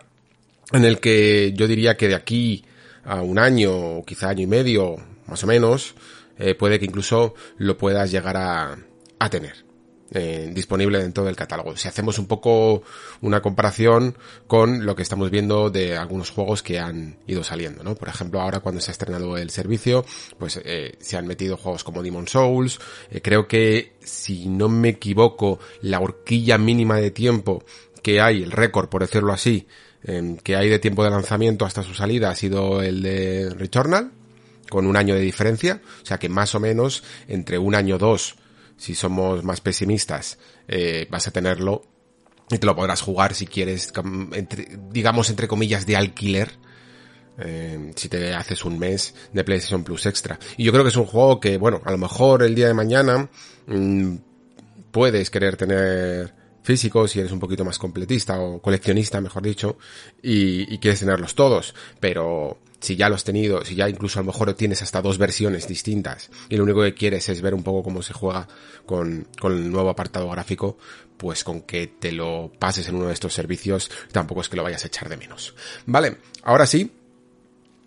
en 0.74 0.84
el 0.84 1.00
que 1.00 1.54
yo 1.56 1.68
diría 1.68 1.96
que 1.96 2.10
de 2.10 2.16
aquí 2.16 2.66
a 3.06 3.22
un 3.22 3.40
año, 3.40 3.72
o 3.72 4.06
quizá 4.06 4.30
año 4.30 4.44
y 4.44 4.48
medio, 4.48 4.98
más 5.28 5.44
o 5.44 5.48
menos, 5.48 5.96
eh, 6.38 6.56
puede 6.56 6.78
que 6.80 6.86
incluso 6.86 7.36
lo 7.58 7.78
puedas 7.78 8.12
llegar 8.12 8.36
a, 8.36 8.78
a 9.18 9.30
tener 9.30 9.69
eh, 10.12 10.50
disponible 10.54 11.00
dentro 11.00 11.24
del 11.24 11.36
catálogo. 11.36 11.78
Si 11.78 11.88
hacemos 11.88 12.18
un 12.18 12.26
poco 12.26 12.82
una 13.22 13.42
comparación 13.42 14.18
con 14.48 14.86
lo 14.86 14.96
que 14.96 15.04
estamos 15.04 15.30
viendo 15.30 15.70
de 15.70 15.98
algunos 15.98 16.32
juegos 16.32 16.64
que 16.64 16.80
han 16.80 17.18
ido 17.28 17.44
saliendo, 17.44 17.84
¿no? 17.84 17.94
Por 17.94 18.10
ejemplo, 18.10 18.42
ahora 18.42 18.60
cuando 18.60 18.82
se 18.82 18.90
ha 18.90 18.94
estrenado 18.94 19.38
el 19.38 19.52
servicio, 19.52 20.04
pues 20.40 20.60
eh, 20.66 20.96
se 21.00 21.16
han 21.16 21.28
metido 21.28 21.58
juegos 21.58 21.84
como 21.84 22.02
Demon 22.02 22.28
Souls. 22.28 22.80
Eh, 23.12 23.22
creo 23.22 23.48
que, 23.48 23.94
si 24.00 24.50
no 24.50 24.68
me 24.68 24.90
equivoco, 24.90 25.60
la 25.82 26.00
horquilla 26.00 26.58
mínima 26.58 26.98
de 26.98 27.12
tiempo 27.12 27.64
que 28.02 28.20
hay, 28.20 28.42
el 28.42 28.52
récord, 28.52 28.90
por 28.90 29.02
decirlo 29.02 29.32
así, 29.32 29.68
que 30.44 30.56
hay 30.56 30.70
de 30.70 30.80
tiempo 30.80 31.04
de 31.04 31.10
lanzamiento 31.10 31.66
hasta 31.66 31.84
su 31.84 31.94
salida 31.94 32.30
ha 32.30 32.36
sido 32.36 32.82
el 32.82 33.02
de 33.02 33.50
Returnal, 33.50 34.12
con 34.70 34.88
un 34.88 34.96
año 34.96 35.14
de 35.14 35.22
diferencia. 35.22 35.82
O 36.02 36.06
sea 36.06 36.18
que 36.18 36.30
más 36.30 36.56
o 36.56 36.60
menos 36.60 37.04
entre 37.28 37.58
un 37.58 37.76
año 37.76 37.96
o 37.96 37.98
dos 38.00 38.38
si 38.80 38.96
somos 38.96 39.44
más 39.44 39.60
pesimistas, 39.62 40.40
eh, 40.68 41.06
vas 41.12 41.28
a 41.28 41.32
tenerlo 41.32 41.84
y 42.50 42.58
te 42.58 42.66
lo 42.66 42.76
podrás 42.76 43.02
jugar 43.02 43.36
si 43.36 43.46
quieres, 43.46 43.92
entre, 44.34 44.80
digamos 44.90 45.30
entre 45.30 45.48
comillas, 45.48 45.86
de 45.86 45.98
alquiler. 45.98 46.58
Eh, 47.42 47.94
si 47.96 48.10
te 48.10 48.34
haces 48.34 48.66
un 48.66 48.78
mes 48.78 49.16
de 49.32 49.46
PlayStation 49.46 49.86
Plus 49.86 50.06
extra. 50.08 50.38
Y 50.58 50.66
yo 50.66 50.74
creo 50.74 50.84
que 50.84 50.90
es 50.90 50.98
un 50.98 51.06
juego 51.06 51.40
que, 51.40 51.58
bueno, 51.58 51.82
a 51.86 51.92
lo 51.92 51.98
mejor 51.98 52.44
el 52.44 52.54
día 52.54 52.68
de 52.68 52.74
mañana 52.74 53.30
mmm, 53.66 54.16
puedes 54.92 55.30
querer 55.30 55.56
tener 55.56 56.34
físico 56.64 57.08
si 57.08 57.20
eres 57.20 57.32
un 57.32 57.40
poquito 57.40 57.64
más 57.64 57.80
completista 57.80 58.42
o 58.42 58.62
coleccionista, 58.62 59.22
mejor 59.22 59.44
dicho, 59.44 59.78
y, 60.22 60.74
y 60.74 60.80
quieres 60.80 61.00
tenerlos 61.00 61.34
todos. 61.34 61.74
Pero 62.02 62.60
si 62.80 62.96
ya 62.96 63.10
lo 63.10 63.16
has 63.16 63.24
tenido, 63.24 63.64
si 63.66 63.76
ya 63.76 63.90
incluso 63.90 64.20
a 64.20 64.24
lo 64.24 64.28
mejor 64.28 64.54
tienes 64.54 64.82
hasta 64.82 65.02
dos 65.02 65.18
versiones 65.18 65.68
distintas 65.68 66.30
y 66.50 66.58
lo 66.58 66.64
único 66.64 66.82
que 66.82 66.94
quieres 66.94 67.28
es 67.30 67.42
ver 67.42 67.54
un 67.54 67.64
poco 67.64 67.84
cómo 67.84 68.02
se 68.02 68.14
juega 68.14 68.48
con, 68.86 69.28
con 69.40 69.54
el 69.54 69.72
nuevo 69.72 69.90
apartado 69.90 70.30
gráfico, 70.30 70.78
pues 71.18 71.44
con 71.44 71.62
que 71.62 71.88
te 71.88 72.12
lo 72.12 72.52
pases 72.58 72.88
en 72.88 72.96
uno 72.96 73.08
de 73.08 73.14
estos 73.14 73.34
servicios 73.34 73.92
tampoco 74.12 74.42
es 74.42 74.50
que 74.50 74.56
lo 74.56 74.64
vayas 74.64 74.84
a 74.84 74.88
echar 74.88 75.10
de 75.10 75.18
menos. 75.18 75.54
Vale, 75.86 76.18
ahora 76.44 76.66
sí, 76.66 76.92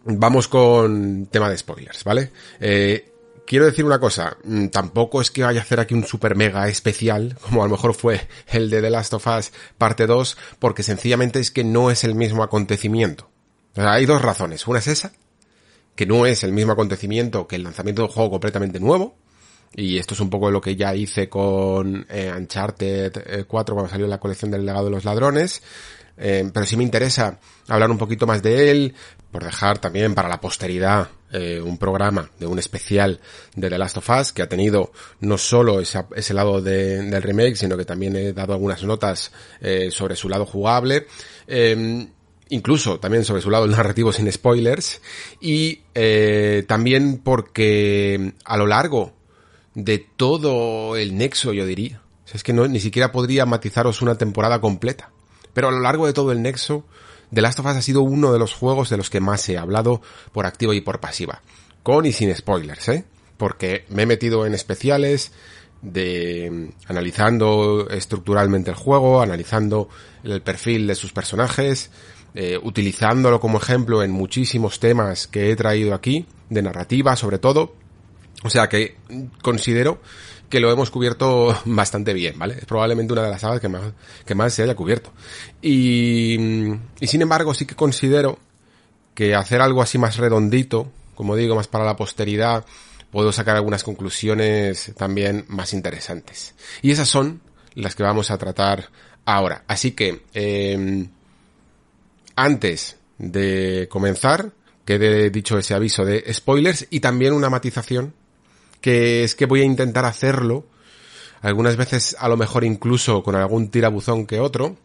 vamos 0.05 0.49
con 0.49 1.27
tema 1.31 1.49
de 1.49 1.59
spoilers, 1.59 2.05
¿vale? 2.05 2.31
Eh, 2.61 3.13
quiero 3.47 3.65
decir 3.65 3.85
una 3.85 3.99
cosa, 3.99 4.37
mm, 4.45 4.69
tampoco 4.69 5.21
es 5.21 5.31
que 5.31 5.43
vaya 5.43 5.61
a 5.61 5.63
hacer 5.63 5.81
aquí 5.81 5.95
un 5.95 6.05
super 6.05 6.37
mega 6.37 6.69
especial, 6.69 7.37
como 7.43 7.63
a 7.63 7.67
lo 7.67 7.73
mejor 7.73 7.95
fue 7.95 8.29
el 8.49 8.71
de 8.71 8.83
The 8.83 8.91
Last 8.91 9.15
of 9.15 9.27
Us 9.27 9.53
parte 9.79 10.07
2, 10.07 10.37
porque 10.59 10.83
sencillamente 10.83 11.41
es 11.41 11.51
que 11.51 11.65
no 11.65 11.91
es 11.91 12.05
el 12.05 12.15
mismo 12.15 12.43
acontecimiento. 12.43 13.32
Hay 13.77 14.07
dos 14.07 14.23
razones. 14.23 14.67
Una 14.67 14.79
es 14.79 14.89
esa, 14.89 15.13
que 15.95 16.07
no 16.07 16.27
es 16.27 16.45
el 16.45 16.53
mismo 16.53 16.73
acontecimiento 16.73 17.47
que 17.47 17.57
el 17.57 17.65
lanzamiento 17.65 18.03
de 18.03 18.09
un 18.09 18.15
juego 18.15 18.31
completamente 18.31 18.81
nuevo. 18.81 19.17
Y 19.75 19.97
esto 19.97 20.13
es 20.15 20.21
un 20.21 20.29
poco 20.29 20.51
lo 20.51 20.61
que 20.61 20.77
ya 20.77 20.95
hice 20.95 21.29
con 21.31 22.07
eh, 22.11 22.31
Uncharted 22.37 23.47
4 23.47 23.75
cuando 23.75 23.91
salió 23.91 24.07
la 24.07 24.21
colección 24.21 24.51
del 24.51 24.67
legado 24.67 24.87
de 24.87 24.91
los 24.91 25.05
ladrones. 25.05 25.63
Eh, 26.17 26.49
pero 26.53 26.67
sí 26.67 26.77
me 26.77 26.85
interesa 26.85 27.39
hablar 27.69 27.91
un 27.91 27.99
poquito 27.99 28.27
más 28.27 28.43
de 28.43 28.71
él, 28.71 28.95
por 29.31 29.45
dejar 29.45 29.79
también 29.79 30.15
para 30.15 30.29
la 30.29 30.41
posteridad 30.41 31.09
eh, 31.33 31.61
un 31.61 31.79
programa 31.79 32.31
de 32.39 32.47
un 32.47 32.59
especial 32.59 33.19
de 33.57 33.71
The 33.71 33.79
Last 33.79 33.97
of 33.97 34.11
Us 34.11 34.33
que 34.33 34.43
ha 34.43 34.49
tenido 34.49 34.93
no 35.21 35.39
solo 35.39 35.81
ese, 35.81 36.35
lado 36.35 36.61
de, 36.61 37.03
del 37.03 37.23
remake, 37.23 37.57
sino 37.57 37.77
que 37.77 37.87
también 37.87 38.15
he 38.17 38.33
dado 38.35 38.53
algunas 38.53 38.83
notas 38.83 39.33
eh, 39.61 39.91
sobre 39.91 40.17
su 40.17 40.29
lado 40.29 40.45
jugable. 40.45 41.07
Incluso 42.49 42.99
también 42.99 43.25
sobre 43.25 43.43
su 43.43 43.51
lado 43.51 43.65
el 43.65 43.71
narrativo 43.71 44.13
sin 44.13 44.31
spoilers, 44.31 45.01
y 45.41 45.81
eh, 45.95 46.65
también 46.67 47.19
porque 47.19 48.35
a 48.45 48.57
lo 48.57 48.67
largo 48.67 49.13
de 49.75 49.99
todo 49.99 50.97
el 50.97 51.17
nexo, 51.17 51.53
yo 51.53 51.65
diría, 51.65 52.03
es 52.33 52.43
que 52.43 52.53
no, 52.53 52.67
ni 52.67 52.81
siquiera 52.81 53.13
podría 53.13 53.47
matizaros 53.47 54.03
una 54.03 54.17
temporada 54.17 54.61
completa, 54.61 55.11
pero 55.53 55.69
a 55.69 55.71
lo 55.71 55.81
largo 55.81 56.07
de 56.07 56.13
todo 56.13 56.33
el 56.33 56.43
nexo, 56.43 56.85
The 57.33 57.41
Last 57.41 57.59
of 57.61 57.67
Us 57.67 57.77
ha 57.77 57.83
sido 57.83 58.03
uno 58.03 58.33
de 58.33 58.39
los 58.39 58.55
juegos 58.55 58.91
de 58.91 58.97
los 58.97 59.11
que 59.11 59.21
más 59.21 59.49
he 59.49 59.57
hablado 59.57 60.03
por 60.33 60.47
activa 60.47 60.75
y 60.75 60.81
por 60.81 61.01
pasiva, 61.01 61.43
con 61.83 62.07
y 62.07 62.13
sin 62.13 62.35
spoilers, 62.35 62.89
¿eh? 62.89 63.05
Porque 63.37 63.87
me 63.89 64.03
he 64.03 64.07
metido 64.07 64.47
en 64.47 64.55
especiales, 64.55 65.33
de 65.83 66.71
analizando 66.87 67.89
estructuralmente 67.91 68.71
el 68.71 68.77
juego, 68.77 69.21
analizando 69.21 69.89
el 70.23 70.41
perfil 70.41 70.87
de 70.87 70.95
sus 70.95 71.13
personajes, 71.13 71.91
eh, 72.35 72.59
utilizándolo 72.63 73.41
como 73.41 73.59
ejemplo 73.59 74.03
en 74.03 74.11
muchísimos 74.11 74.81
temas 74.81 75.27
que 75.27 75.51
he 75.51 75.57
traído 75.57 75.95
aquí, 75.95 76.27
de 76.49 76.63
narrativa 76.63 77.17
sobre 77.17 77.39
todo. 77.39 77.75
O 78.45 78.51
sea 78.51 78.69
que 78.69 78.97
considero 79.43 80.01
que 80.49 80.61
lo 80.61 80.71
hemos 80.71 80.91
cubierto 80.91 81.57
bastante 81.65 82.13
bien, 82.13 82.39
¿vale? 82.39 82.55
Es 82.59 82.65
probablemente 82.67 83.13
una 83.13 83.23
de 83.23 83.31
las 83.31 83.41
sagas 83.41 83.61
que 83.61 83.69
más, 83.69 83.83
que 84.27 84.35
más 84.35 84.53
se 84.53 84.63
haya 84.63 84.75
cubierto. 84.75 85.13
Y, 85.61 86.37
y 87.01 87.07
sin 87.07 87.23
embargo 87.23 87.55
sí 87.55 87.67
que 87.67 87.75
considero 87.75 88.39
que 89.15 89.35
hacer 89.35 89.61
algo 89.61 89.83
así 89.83 89.99
más 89.99 90.17
redondito, 90.17 90.91
como 91.15 91.37
digo, 91.37 91.55
más 91.55 91.69
para 91.69 91.85
la 91.85 91.97
posteridad, 91.97 92.65
puedo 93.11 93.31
sacar 93.31 93.57
algunas 93.57 93.85
conclusiones 93.85 94.93
también 94.97 95.45
más 95.49 95.75
interesantes. 95.75 96.55
Y 96.81 96.91
esas 96.91 97.09
son 97.09 97.43
las 97.75 97.95
que 97.95 98.03
vamos 98.03 98.31
a 98.31 98.39
tratar 98.39 98.89
ahora. 99.25 99.65
Así 99.69 99.93
que, 99.93 100.23
eh, 100.35 101.07
antes 102.37 102.97
de 103.19 103.89
comenzar, 103.91 104.53
quede 104.85 105.31
dicho 105.31 105.59
ese 105.59 105.75
aviso 105.75 106.05
de 106.05 106.33
spoilers 106.33 106.87
y 106.91 107.01
también 107.01 107.33
una 107.33 107.51
matización, 107.51 108.15
que 108.81 109.25
es 109.25 109.35
que 109.35 109.47
voy 109.47 109.61
a 109.63 109.65
intentar 109.65 110.05
hacerlo, 110.05 110.67
algunas 111.41 111.77
veces 111.77 112.17
a 112.19 112.29
lo 112.29 112.37
mejor 112.37 112.65
incluso 112.65 113.23
con 113.23 113.35
algún 113.35 113.71
tirabuzón 113.71 114.27
que 114.27 114.41
otro, 114.41 114.77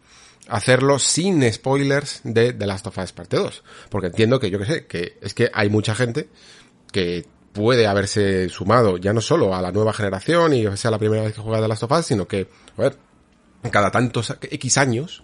hacerlo 0.48 0.98
sin 0.98 1.50
spoilers 1.52 2.20
de 2.24 2.52
The 2.52 2.66
Last 2.66 2.86
of 2.86 2.98
Us 2.98 3.12
Parte 3.12 3.36
2. 3.36 3.62
Porque 3.90 4.08
entiendo 4.08 4.40
que 4.40 4.50
yo 4.50 4.58
que 4.58 4.64
sé, 4.64 4.86
que 4.86 5.18
es 5.20 5.34
que 5.34 5.50
hay 5.52 5.68
mucha 5.68 5.94
gente 5.94 6.28
que 6.90 7.26
puede 7.52 7.86
haberse 7.86 8.48
sumado 8.48 8.98
ya 8.98 9.12
no 9.12 9.20
solo 9.20 9.54
a 9.54 9.62
la 9.62 9.72
nueva 9.72 9.92
generación 9.92 10.54
y 10.54 10.76
sea 10.76 10.90
la 10.90 10.98
primera 10.98 11.22
vez 11.22 11.34
que 11.34 11.40
juega 11.40 11.60
de 11.60 11.68
Last 11.68 11.82
of 11.82 11.92
Us, 11.92 12.06
sino 12.06 12.26
que, 12.26 12.48
a 12.76 12.82
ver, 12.82 12.96
cada 13.70 13.90
tantos 13.90 14.36
X 14.40 14.78
años, 14.78 15.22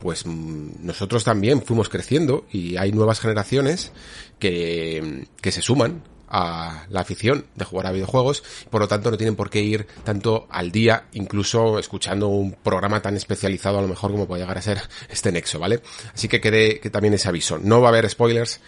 pues 0.00 0.26
mm, 0.26 0.84
nosotros 0.84 1.24
también 1.24 1.62
fuimos 1.62 1.88
creciendo 1.88 2.46
y 2.50 2.76
hay 2.76 2.92
nuevas 2.92 3.20
generaciones 3.20 3.92
que, 4.38 5.26
que 5.40 5.52
se 5.52 5.62
suman 5.62 6.02
a 6.30 6.86
la 6.88 7.00
afición 7.00 7.44
de 7.56 7.64
jugar 7.64 7.88
a 7.88 7.92
videojuegos, 7.92 8.44
por 8.70 8.80
lo 8.80 8.88
tanto 8.88 9.10
no 9.10 9.16
tienen 9.16 9.34
por 9.34 9.50
qué 9.50 9.60
ir 9.60 9.86
tanto 10.04 10.46
al 10.48 10.70
día, 10.70 11.06
incluso 11.12 11.78
escuchando 11.78 12.28
un 12.28 12.52
programa 12.52 13.02
tan 13.02 13.16
especializado 13.16 13.78
a 13.78 13.82
lo 13.82 13.88
mejor 13.88 14.12
como 14.12 14.26
puede 14.26 14.42
llegar 14.42 14.56
a 14.56 14.62
ser 14.62 14.80
este 15.10 15.32
Nexo, 15.32 15.58
¿vale? 15.58 15.82
Así 16.14 16.28
que 16.28 16.40
quede 16.40 16.78
que 16.78 16.88
también 16.88 17.14
ese 17.14 17.28
aviso. 17.28 17.58
No 17.58 17.80
va 17.80 17.88
a 17.88 17.90
haber 17.90 18.08
spoilers. 18.08 18.60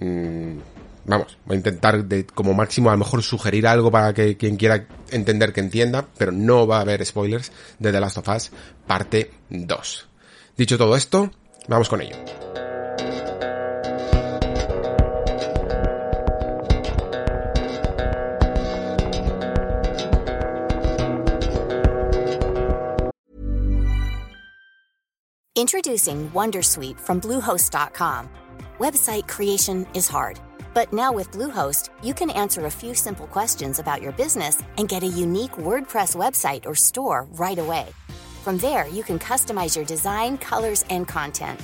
Mm, 0.00 0.58
vamos, 1.04 1.38
voy 1.46 1.54
a 1.54 1.58
intentar 1.58 2.04
de, 2.04 2.26
como 2.26 2.54
máximo 2.54 2.90
a 2.90 2.94
lo 2.94 2.98
mejor 2.98 3.22
sugerir 3.22 3.68
algo 3.68 3.92
para 3.92 4.12
que 4.12 4.36
quien 4.36 4.56
quiera 4.56 4.88
entender 5.12 5.52
que 5.52 5.60
entienda, 5.60 6.08
pero 6.18 6.32
no 6.32 6.66
va 6.66 6.78
a 6.78 6.80
haber 6.80 7.06
spoilers 7.06 7.52
de 7.78 7.92
The 7.92 8.00
Last 8.00 8.18
of 8.18 8.28
Us 8.28 8.50
parte 8.86 9.30
2. 9.50 10.08
Dicho 10.56 10.78
todo 10.78 10.94
esto, 10.94 11.30
vamos 11.68 11.88
con 11.88 12.00
ello. 12.00 12.16
Introducing 25.56 26.30
Wondersuite 26.30 27.00
from 27.00 27.20
Bluehost.com. 27.20 28.28
Website 28.78 29.26
creation 29.26 29.86
is 29.94 30.08
hard, 30.08 30.38
but 30.74 30.92
now 30.92 31.12
with 31.12 31.30
Bluehost, 31.32 31.90
you 32.02 32.12
can 32.12 32.30
answer 32.30 32.66
a 32.66 32.70
few 32.70 32.94
simple 32.94 33.26
questions 33.26 33.78
about 33.78 34.02
your 34.02 34.12
business 34.12 34.62
and 34.78 34.88
get 34.88 35.02
a 35.02 35.06
unique 35.06 35.52
WordPress 35.52 36.14
website 36.14 36.66
or 36.66 36.74
store 36.74 37.26
right 37.32 37.58
away. 37.58 37.86
From 38.44 38.58
there, 38.58 38.86
you 38.88 39.02
can 39.02 39.18
customize 39.18 39.74
your 39.74 39.86
design, 39.86 40.36
colors, 40.36 40.84
and 40.90 41.08
content. 41.08 41.58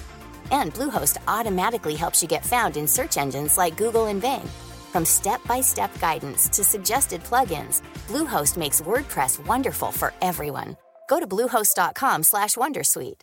And 0.50 0.72
Bluehost 0.72 1.18
automatically 1.28 1.94
helps 1.94 2.22
you 2.22 2.28
get 2.28 2.42
found 2.42 2.78
in 2.78 2.88
search 2.88 3.18
engines 3.18 3.58
like 3.58 3.76
Google 3.76 4.06
and 4.06 4.22
Bing. 4.22 4.48
From 4.90 5.04
step-by-step 5.04 5.90
guidance 6.00 6.48
to 6.48 6.64
suggested 6.64 7.22
plugins, 7.22 7.82
Bluehost 8.08 8.56
makes 8.56 8.80
WordPress 8.80 9.46
wonderful 9.46 9.92
for 9.92 10.14
everyone. 10.22 10.78
Go 11.06 11.20
to 11.20 11.26
bluehost.com/wondersuite. 11.26 13.20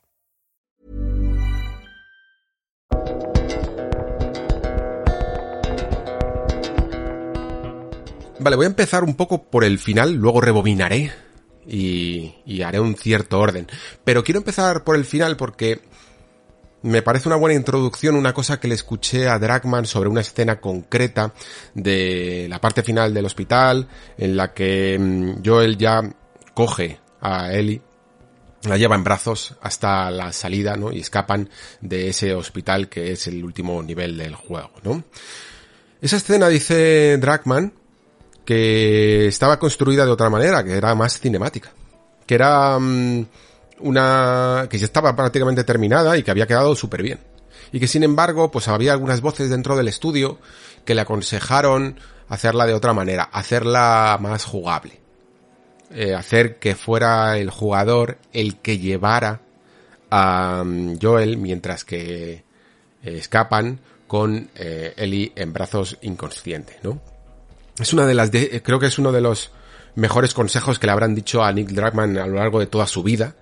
Vale, 8.40 8.56
voy 8.56 8.66
a 8.66 8.68
empezar 8.68 9.04
un 9.04 9.16
poco 9.16 9.50
por 9.50 9.64
el 9.64 9.80
final, 9.80 10.14
luego 10.14 10.42
rebobinaré 10.42 11.12
y, 11.68 12.36
y, 12.46 12.62
haré 12.62 12.80
un 12.80 12.96
cierto 12.96 13.40
orden. 13.40 13.68
Pero 14.04 14.24
quiero 14.24 14.40
empezar 14.40 14.84
por 14.84 14.96
el 14.96 15.06
final 15.06 15.38
porque 15.38 15.82
me 16.84 17.02
parece 17.02 17.28
una 17.28 17.36
buena 17.36 17.56
introducción 17.56 18.16
una 18.16 18.34
cosa 18.34 18.60
que 18.60 18.68
le 18.68 18.76
escuché 18.76 19.28
a 19.28 19.40
Dragman 19.40 19.86
sobre 19.86 20.10
una 20.10 20.22
escena 20.22 20.62
concreta 20.62 21.34
de 21.74 22.48
la 22.50 22.62
parte 22.62 22.84
final 22.84 23.14
del 23.14 23.26
hospital 23.26 23.88
en 24.18 24.38
la 24.38 24.54
que 24.54 24.98
mm, 24.98 25.44
Joel 25.44 25.78
ya 25.78 26.02
coge 26.54 27.00
a 27.20 27.52
Ellie 27.52 27.82
la 28.64 28.78
lleva 28.78 28.96
en 28.96 29.04
brazos 29.04 29.56
hasta 29.62 30.10
la 30.12 30.34
salida, 30.34 30.76
¿no? 30.76 30.92
Y 30.92 31.00
escapan 31.00 31.50
de 31.82 32.10
ese 32.10 32.34
hospital 32.34 32.90
que 32.90 33.12
es 33.12 33.28
el 33.28 33.44
último 33.44 33.82
nivel 33.82 34.18
del 34.18 34.36
juego, 34.36 34.72
¿no? 34.84 35.04
Esa 36.02 36.18
escena, 36.18 36.48
dice 36.48 37.18
Dragman, 37.18 37.74
que 38.48 39.28
estaba 39.28 39.60
construida 39.60 40.06
de 40.06 40.12
otra 40.12 40.30
manera, 40.30 40.64
que 40.64 40.78
era 40.78 40.96
más 40.96 41.20
cinemática. 41.20 41.74
Que 42.26 42.36
era 42.36 42.78
um, 42.78 43.26
una... 43.82 44.68
que 44.70 44.78
ya 44.78 44.86
estaba 44.86 45.14
prácticamente 45.18 45.66
terminada 45.66 46.18
y 46.18 46.24
que 46.24 46.32
había 46.32 46.48
quedado 46.48 46.74
súper 46.74 47.04
bien. 47.04 47.20
Y 47.74 47.82
que 47.82 47.90
sin 47.90 48.04
embargo, 48.04 48.50
pues 48.50 48.70
había 48.70 48.94
algunas 48.94 49.20
voces 49.20 49.50
dentro 49.50 49.76
del 49.76 49.90
estudio 49.90 50.40
que 50.86 50.96
le 50.96 51.02
aconsejaron 51.02 52.00
hacerla 52.30 52.66
de 52.66 52.74
otra 52.74 52.94
manera, 52.94 53.24
hacerla 53.24 54.18
más 54.22 54.46
jugable. 54.46 55.02
Eh, 55.92 56.16
hacer 56.16 56.58
que 56.58 56.74
fuera 56.76 57.38
el 57.38 57.50
jugador 57.50 58.18
el 58.32 58.60
que 58.60 58.78
llevara 58.78 59.42
a 60.10 60.62
um, 60.64 60.98
Joel 61.02 61.36
mientras 61.36 61.84
que 61.84 62.32
eh, 62.32 62.44
escapan 63.04 63.82
con 64.08 64.50
eh, 64.56 64.94
Ellie 64.96 65.34
en 65.36 65.52
brazos 65.52 65.98
inconsciente, 66.02 66.80
¿no? 66.82 67.17
Es 67.80 67.94
una 67.94 68.06
de 68.06 68.14
las, 68.14 68.32
de, 68.32 68.62
creo 68.64 68.80
que 68.80 68.88
es 68.88 68.98
uno 68.98 69.12
de 69.12 69.22
los 69.22 69.52
mejores 69.96 70.34
consejos 70.34 70.80
que 70.80 70.88
le 70.88 70.94
habrán 70.94 71.16
dicho 71.16 71.44
a 71.44 71.52
Nick 71.52 71.70
Dragman 71.70 72.18
a 72.18 72.28
lo 72.28 72.36
largo 72.36 72.60
de 72.60 72.68
toda 72.68 72.88
su 72.88 73.04
vida. 73.04 73.36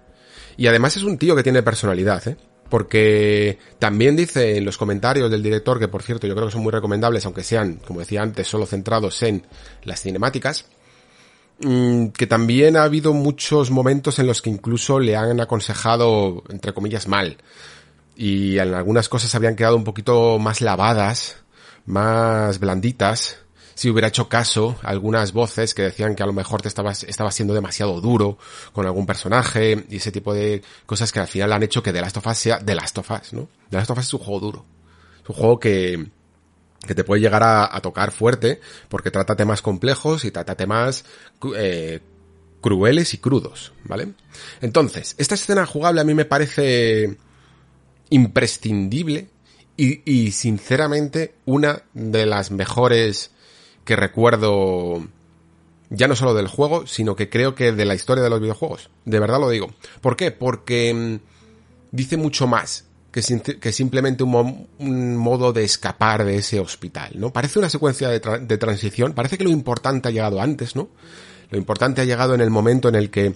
Y 0.58 0.68
además 0.68 0.96
es 0.98 1.04
un 1.04 1.18
tío 1.18 1.36
que 1.36 1.44
tiene 1.44 1.64
personalidad, 1.64 2.26
¿eh? 2.28 2.38
Porque 2.70 3.60
también 3.78 4.16
dice 4.16 4.58
en 4.58 4.66
los 4.66 4.78
comentarios 4.78 5.30
del 5.30 5.44
director, 5.44 5.80
que 5.80 5.88
por 5.88 6.02
cierto 6.02 6.28
yo 6.28 6.34
creo 6.34 6.48
que 6.48 6.54
son 6.54 6.64
muy 6.64 6.72
recomendables, 6.72 7.26
aunque 7.26 7.44
sean, 7.44 7.76
como 7.86 8.00
decía 8.00 8.22
antes, 8.22 8.48
solo 8.48 8.66
centrados 8.66 9.22
en 9.22 9.46
las 9.84 10.02
cinemáticas, 10.02 10.66
mm, 11.60 12.08
que 12.08 12.26
también 12.26 12.78
ha 12.78 12.84
habido 12.84 13.14
muchos 13.14 13.70
momentos 13.70 14.18
en 14.20 14.28
los 14.28 14.42
que 14.42 14.50
incluso 14.50 15.00
le 15.00 15.16
han 15.16 15.40
aconsejado, 15.42 16.44
entre 16.50 16.74
comillas, 16.74 17.08
mal. 17.08 17.38
Y 18.16 18.58
en 18.58 18.74
algunas 18.74 19.10
cosas 19.10 19.36
habían 19.36 19.56
quedado 19.56 19.76
un 19.76 19.84
poquito 19.84 20.40
más 20.40 20.62
lavadas, 20.62 21.38
más 21.86 22.60
blanditas, 22.60 23.45
si 23.76 23.90
hubiera 23.90 24.08
hecho 24.08 24.30
caso 24.30 24.78
algunas 24.84 25.34
voces 25.34 25.74
que 25.74 25.84
decían 25.84 26.16
que 26.16 26.24
a 26.24 26.26
lo 26.26 26.34
mejor 26.34 26.62
te 26.62 26.70
estabas, 26.70 27.04
estaba 27.04 27.30
siendo 27.30 27.54
demasiado 27.54 28.00
duro 28.00 28.38
con 28.72 28.86
algún 28.86 29.06
personaje 29.06 29.86
y 29.90 29.98
ese 29.98 30.14
tipo 30.14 30.34
de 30.34 30.64
cosas 30.86 31.12
que 31.12 31.20
al 31.20 31.28
final 31.28 31.52
han 31.52 31.62
hecho 31.62 31.84
que 31.84 31.92
The 31.92 32.02
Last 32.02 32.18
of 32.18 32.26
Us 32.28 32.38
sea 32.38 32.60
The 32.60 32.74
Last 32.74 32.98
of 32.98 33.12
Us, 33.12 33.34
¿no? 33.34 33.50
The 33.70 33.78
Last 33.78 33.92
of 33.92 33.98
Us 34.00 34.06
es 34.06 34.14
un 34.14 34.20
juego 34.22 34.40
duro. 34.40 34.66
Es 35.22 35.30
un 35.30 35.36
juego 35.36 35.60
que, 35.60 36.08
que 36.88 36.96
te 36.96 37.04
puede 37.04 37.22
llegar 37.22 37.44
a, 37.44 37.76
a 37.76 37.82
tocar 37.82 38.12
fuerte 38.12 38.62
porque 38.88 39.12
trata 39.12 39.36
temas 39.36 39.62
complejos 39.62 40.24
y 40.24 40.32
trata 40.32 40.56
temas 40.56 41.04
eh, 41.58 42.00
crueles 42.62 43.14
y 43.14 43.18
crudos, 43.18 43.74
¿vale? 43.84 44.14
Entonces, 44.62 45.16
esta 45.18 45.36
escena 45.36 45.66
jugable 45.66 46.00
a 46.00 46.06
mí 46.06 46.14
me 46.14 46.26
parece 46.26 47.18
imprescindible 48.10 49.28
y, 49.76 50.10
y 50.10 50.32
sinceramente 50.32 51.36
una 51.44 51.84
de 51.94 52.26
las 52.26 52.52
mejores 52.52 53.32
que 53.86 53.96
recuerdo 53.96 55.08
ya 55.90 56.08
no 56.08 56.16
solo 56.16 56.34
del 56.34 56.48
juego, 56.48 56.88
sino 56.88 57.16
que 57.16 57.30
creo 57.30 57.56
que 57.56 57.72
de 57.72 57.86
la 57.86 57.96
historia 57.96 58.24
de 58.24 58.30
los 58.30 58.42
videojuegos. 58.42 58.90
De 59.06 59.20
verdad 59.20 59.40
lo 59.40 59.50
digo. 59.50 59.70
¿Por 60.02 60.18
qué? 60.18 60.32
Porque 60.32 60.94
mm, 60.94 61.96
dice 61.96 62.18
mucho 62.18 62.48
más 62.48 62.86
que, 63.12 63.22
simplemente 63.72 64.24
un, 64.24 64.68
un, 64.78 65.16
modo 65.16 65.54
de 65.54 65.64
escapar 65.64 66.26
de 66.26 66.36
ese 66.36 66.60
hospital, 66.60 67.14
¿no? 67.16 67.32
Parece 67.32 67.60
una 67.60 67.70
secuencia 67.70 68.10
de, 68.10 68.20
de, 68.20 68.58
transición, 68.58 69.14
parece 69.14 69.38
que 69.38 69.46
lo 69.46 69.52
importante 69.52 70.10
ha 70.10 70.12
llegado 70.12 70.42
antes, 70.42 70.76
¿no? 70.76 70.90
Lo 71.50 71.58
importante 71.58 72.02
ha 72.02 72.04
llegado 72.04 72.36
en 72.36 72.42
el 72.42 72.50
momento 72.50 72.90
en 72.90 72.96
el 72.96 73.10
que 73.10 73.36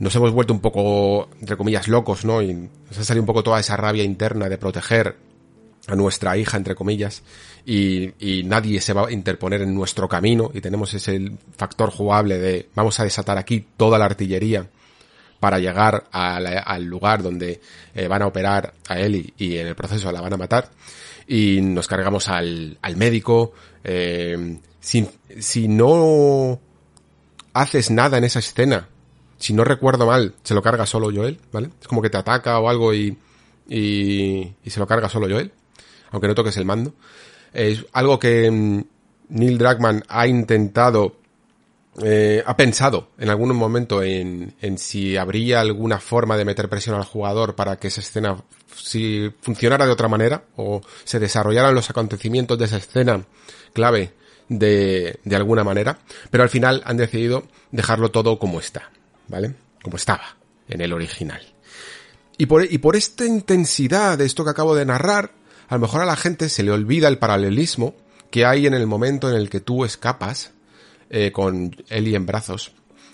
nos 0.00 0.16
hemos 0.16 0.32
vuelto 0.32 0.52
un 0.52 0.58
poco, 0.58 1.28
entre 1.40 1.56
comillas, 1.56 1.86
locos, 1.86 2.24
¿no? 2.24 2.42
Y 2.42 2.52
nos 2.52 2.98
ha 2.98 3.04
salido 3.04 3.22
un 3.22 3.26
poco 3.26 3.44
toda 3.44 3.60
esa 3.60 3.76
rabia 3.76 4.02
interna 4.02 4.48
de 4.48 4.58
proteger 4.58 5.16
a 5.86 5.94
nuestra 5.96 6.36
hija, 6.36 6.56
entre 6.56 6.74
comillas, 6.74 7.22
y, 7.64 8.12
y, 8.18 8.42
nadie 8.44 8.80
se 8.80 8.92
va 8.92 9.08
a 9.08 9.12
interponer 9.12 9.62
en 9.62 9.74
nuestro 9.74 10.08
camino 10.08 10.50
y 10.52 10.60
tenemos 10.60 10.92
ese 10.94 11.32
factor 11.56 11.90
jugable 11.90 12.38
de 12.38 12.68
vamos 12.74 12.98
a 13.00 13.04
desatar 13.04 13.38
aquí 13.38 13.66
toda 13.76 13.98
la 13.98 14.06
artillería 14.06 14.66
para 15.40 15.58
llegar 15.58 16.04
al 16.12 16.84
lugar 16.84 17.22
donde 17.22 17.60
eh, 17.94 18.06
van 18.06 18.22
a 18.22 18.26
operar 18.26 18.74
a 18.88 19.00
Ellie 19.00 19.32
y 19.38 19.56
en 19.56 19.68
el 19.68 19.74
proceso 19.74 20.12
la 20.12 20.20
van 20.20 20.34
a 20.34 20.36
matar 20.36 20.70
y 21.26 21.60
nos 21.62 21.88
cargamos 21.88 22.28
al, 22.28 22.78
al 22.82 22.96
médico 22.96 23.52
eh, 23.82 24.58
si, 24.78 25.08
si 25.38 25.66
no 25.66 26.60
haces 27.54 27.90
nada 27.90 28.18
en 28.18 28.24
esa 28.24 28.38
escena 28.38 28.88
si 29.38 29.54
no 29.54 29.64
recuerdo 29.64 30.06
mal 30.06 30.34
se 30.42 30.54
lo 30.54 30.62
carga 30.62 30.84
solo 30.84 31.10
Joel 31.12 31.40
¿vale? 31.52 31.70
es 31.80 31.88
como 31.88 32.02
que 32.02 32.10
te 32.10 32.18
ataca 32.18 32.58
o 32.58 32.68
algo 32.68 32.92
y, 32.92 33.16
y, 33.66 34.54
y 34.62 34.70
se 34.70 34.78
lo 34.78 34.86
carga 34.86 35.08
solo 35.08 35.26
Joel 35.28 35.52
aunque 36.10 36.28
no 36.28 36.34
toques 36.34 36.56
el 36.56 36.64
mando 36.64 36.94
es 37.52 37.86
algo 37.92 38.18
que 38.18 38.50
mm, 38.50 38.84
Neil 39.30 39.58
Druckmann 39.58 40.04
ha 40.08 40.26
intentado, 40.26 41.16
eh, 42.02 42.42
ha 42.44 42.56
pensado 42.56 43.10
en 43.18 43.30
algún 43.30 43.54
momento 43.56 44.02
en, 44.02 44.54
en 44.60 44.78
si 44.78 45.16
habría 45.16 45.60
alguna 45.60 45.98
forma 46.00 46.36
de 46.36 46.44
meter 46.44 46.68
presión 46.68 46.96
al 46.96 47.04
jugador 47.04 47.54
para 47.54 47.76
que 47.76 47.88
esa 47.88 48.00
escena 48.00 48.42
si 48.74 49.32
funcionara 49.40 49.86
de 49.86 49.92
otra 49.92 50.08
manera 50.08 50.44
o 50.56 50.80
se 51.04 51.18
desarrollaran 51.18 51.74
los 51.74 51.90
acontecimientos 51.90 52.58
de 52.58 52.64
esa 52.64 52.78
escena 52.78 53.24
clave 53.72 54.14
de, 54.48 55.20
de 55.24 55.36
alguna 55.36 55.62
manera, 55.62 55.98
pero 56.30 56.42
al 56.42 56.50
final 56.50 56.82
han 56.84 56.96
decidido 56.96 57.44
dejarlo 57.70 58.10
todo 58.10 58.38
como 58.38 58.58
está, 58.58 58.90
¿vale? 59.28 59.54
Como 59.82 59.96
estaba 59.96 60.36
en 60.68 60.80
el 60.80 60.92
original. 60.92 61.40
Y 62.36 62.46
por, 62.46 62.64
y 62.64 62.78
por 62.78 62.96
esta 62.96 63.26
intensidad 63.26 64.16
de 64.18 64.24
esto 64.24 64.44
que 64.44 64.50
acabo 64.50 64.74
de 64.74 64.86
narrar, 64.86 65.32
a 65.70 65.76
lo 65.76 65.80
mejor 65.80 66.02
a 66.02 66.04
la 66.04 66.16
gente 66.16 66.48
se 66.48 66.64
le 66.64 66.72
olvida 66.72 67.06
el 67.06 67.18
paralelismo 67.18 67.94
que 68.30 68.44
hay 68.44 68.66
en 68.66 68.74
el 68.74 68.88
momento 68.88 69.30
en 69.30 69.36
el 69.36 69.48
que 69.48 69.60
tú 69.60 69.84
escapas 69.84 70.52
eh, 71.10 71.30
con 71.30 71.76
Ellie 71.88 72.16
en 72.16 72.26
brazos, 72.26 72.72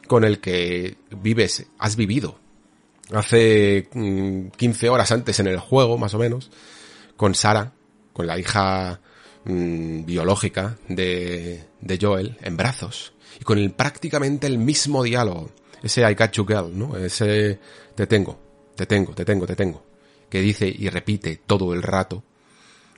con 0.08 0.24
el 0.24 0.40
que 0.40 0.96
vives, 1.10 1.66
has 1.78 1.96
vivido 1.96 2.38
hace 3.12 3.88
15 3.92 4.88
mm, 4.88 4.92
horas 4.92 5.12
antes 5.12 5.38
en 5.38 5.48
el 5.48 5.58
juego, 5.58 5.98
más 5.98 6.14
o 6.14 6.18
menos, 6.18 6.50
con 7.16 7.34
Sara, 7.34 7.72
con 8.14 8.26
la 8.26 8.38
hija 8.38 9.00
mm, 9.44 10.06
biológica 10.06 10.78
de, 10.88 11.62
de 11.82 11.98
Joel, 12.00 12.38
en 12.40 12.56
brazos, 12.56 13.12
y 13.38 13.44
con 13.44 13.58
el, 13.58 13.70
prácticamente 13.72 14.46
el 14.46 14.56
mismo 14.56 15.02
diálogo, 15.02 15.50
ese 15.82 16.10
I 16.10 16.14
got 16.14 16.32
you 16.32 16.46
girl, 16.46 16.70
¿no? 16.76 16.96
Ese 16.96 17.60
te 17.94 18.06
tengo, 18.06 18.40
te 18.74 18.86
tengo, 18.86 19.12
te 19.12 19.26
tengo, 19.26 19.46
te 19.46 19.54
tengo, 19.54 19.84
que 20.30 20.40
dice 20.40 20.66
y 20.66 20.88
repite 20.88 21.38
todo 21.46 21.74
el 21.74 21.82
rato 21.82 22.24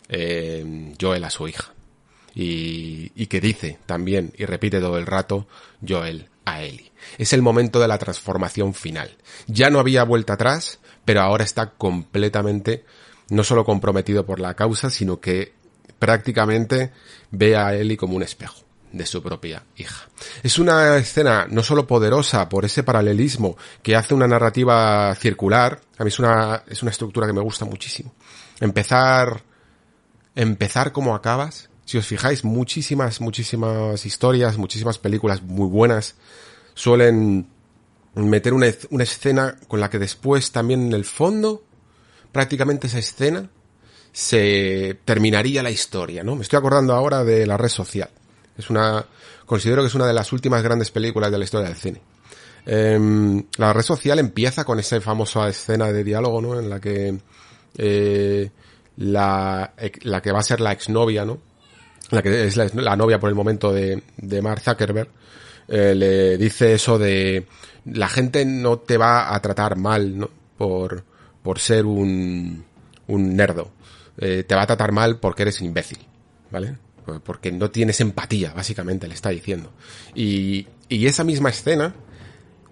eh, 0.08 0.94
Joel 1.00 1.24
a 1.24 1.30
su 1.30 1.48
hija. 1.48 1.72
Y, 2.34 3.10
y 3.16 3.26
que 3.26 3.40
dice 3.40 3.78
también 3.86 4.32
y 4.36 4.44
repite 4.44 4.80
todo 4.80 4.98
el 4.98 5.06
rato 5.06 5.48
Joel 5.86 6.28
a 6.44 6.62
Ellie. 6.62 6.92
Es 7.16 7.32
el 7.32 7.42
momento 7.42 7.80
de 7.80 7.88
la 7.88 7.98
transformación 7.98 8.74
final. 8.74 9.16
Ya 9.46 9.70
no 9.70 9.80
había 9.80 10.04
vuelta 10.04 10.34
atrás, 10.34 10.78
pero 11.04 11.20
ahora 11.22 11.44
está 11.44 11.70
completamente 11.70 12.84
no 13.30 13.44
solo 13.44 13.64
comprometido 13.64 14.24
por 14.24 14.40
la 14.40 14.54
causa, 14.54 14.90
sino 14.90 15.20
que 15.20 15.52
prácticamente 15.98 16.92
ve 17.30 17.56
a 17.56 17.74
Ellie 17.74 17.96
como 17.96 18.16
un 18.16 18.22
espejo 18.22 18.64
de 18.92 19.04
su 19.04 19.22
propia 19.22 19.64
hija. 19.76 20.08
Es 20.42 20.58
una 20.58 20.96
escena 20.96 21.46
no 21.48 21.62
solo 21.62 21.86
poderosa 21.86 22.48
por 22.48 22.64
ese 22.64 22.82
paralelismo 22.82 23.56
que 23.82 23.96
hace 23.96 24.14
una 24.14 24.26
narrativa 24.26 25.14
circular, 25.14 25.80
a 25.98 26.04
mí 26.04 26.08
es 26.08 26.18
una, 26.18 26.62
es 26.66 26.82
una 26.82 26.90
estructura 26.90 27.26
que 27.26 27.32
me 27.34 27.42
gusta 27.42 27.64
muchísimo. 27.64 28.14
Empezar, 28.60 29.42
empezar 30.38 30.92
como 30.92 31.16
acabas, 31.16 31.68
si 31.84 31.98
os 31.98 32.06
fijáis, 32.06 32.44
muchísimas, 32.44 33.20
muchísimas 33.20 34.06
historias, 34.06 34.56
muchísimas 34.56 34.98
películas 34.98 35.42
muy 35.42 35.66
buenas 35.66 36.14
suelen 36.74 37.48
meter 38.14 38.54
una, 38.54 38.68
una 38.90 39.02
escena 39.02 39.56
con 39.66 39.80
la 39.80 39.90
que 39.90 39.98
después 39.98 40.52
también 40.52 40.86
en 40.86 40.92
el 40.92 41.04
fondo, 41.04 41.64
prácticamente 42.30 42.86
esa 42.86 43.00
escena, 43.00 43.50
se 44.12 45.00
terminaría 45.04 45.62
la 45.62 45.70
historia, 45.70 46.22
¿no? 46.22 46.36
Me 46.36 46.42
estoy 46.42 46.58
acordando 46.58 46.94
ahora 46.94 47.24
de 47.24 47.44
la 47.44 47.56
red 47.56 47.68
social. 47.68 48.10
Es 48.56 48.70
una, 48.70 49.04
considero 49.44 49.82
que 49.82 49.88
es 49.88 49.94
una 49.94 50.06
de 50.06 50.12
las 50.12 50.32
últimas 50.32 50.62
grandes 50.62 50.92
películas 50.92 51.32
de 51.32 51.38
la 51.38 51.44
historia 51.44 51.68
del 51.68 51.76
cine. 51.76 52.00
Em, 52.64 53.44
la 53.56 53.72
red 53.72 53.82
social 53.82 54.20
empieza 54.20 54.64
con 54.64 54.78
esa 54.78 55.00
famosa 55.00 55.48
escena 55.48 55.90
de 55.90 56.04
diálogo, 56.04 56.40
¿no? 56.40 56.60
En 56.60 56.70
la 56.70 56.80
que 56.80 57.18
eh, 57.76 58.50
la, 58.98 59.74
la 60.02 60.20
que 60.20 60.32
va 60.32 60.40
a 60.40 60.42
ser 60.42 60.60
la 60.60 60.72
exnovia, 60.72 61.24
¿no? 61.24 61.38
La 62.10 62.22
que 62.22 62.46
es 62.46 62.56
la, 62.56 62.96
novia 62.96 63.20
por 63.20 63.28
el 63.28 63.34
momento 63.34 63.72
de, 63.72 64.02
de 64.16 64.42
Mark 64.42 64.60
Zuckerberg, 64.60 65.08
eh, 65.68 65.94
le 65.94 66.38
dice 66.38 66.74
eso 66.74 66.98
de 66.98 67.46
la 67.84 68.08
gente 68.08 68.44
no 68.44 68.78
te 68.78 68.96
va 68.96 69.34
a 69.34 69.40
tratar 69.40 69.76
mal, 69.76 70.18
¿no? 70.18 70.30
Por, 70.56 71.04
por 71.42 71.58
ser 71.58 71.86
un, 71.86 72.64
un 73.06 73.36
nerdo. 73.36 73.70
Eh, 74.18 74.44
te 74.46 74.54
va 74.54 74.62
a 74.62 74.66
tratar 74.66 74.90
mal 74.90 75.18
porque 75.18 75.42
eres 75.42 75.60
imbécil, 75.60 75.98
¿vale? 76.50 76.76
porque 77.24 77.50
no 77.50 77.70
tienes 77.70 78.00
empatía, 78.00 78.52
básicamente 78.52 79.08
le 79.08 79.14
está 79.14 79.30
diciendo. 79.30 79.72
Y, 80.14 80.66
y 80.90 81.06
esa 81.06 81.24
misma 81.24 81.48
escena, 81.48 81.94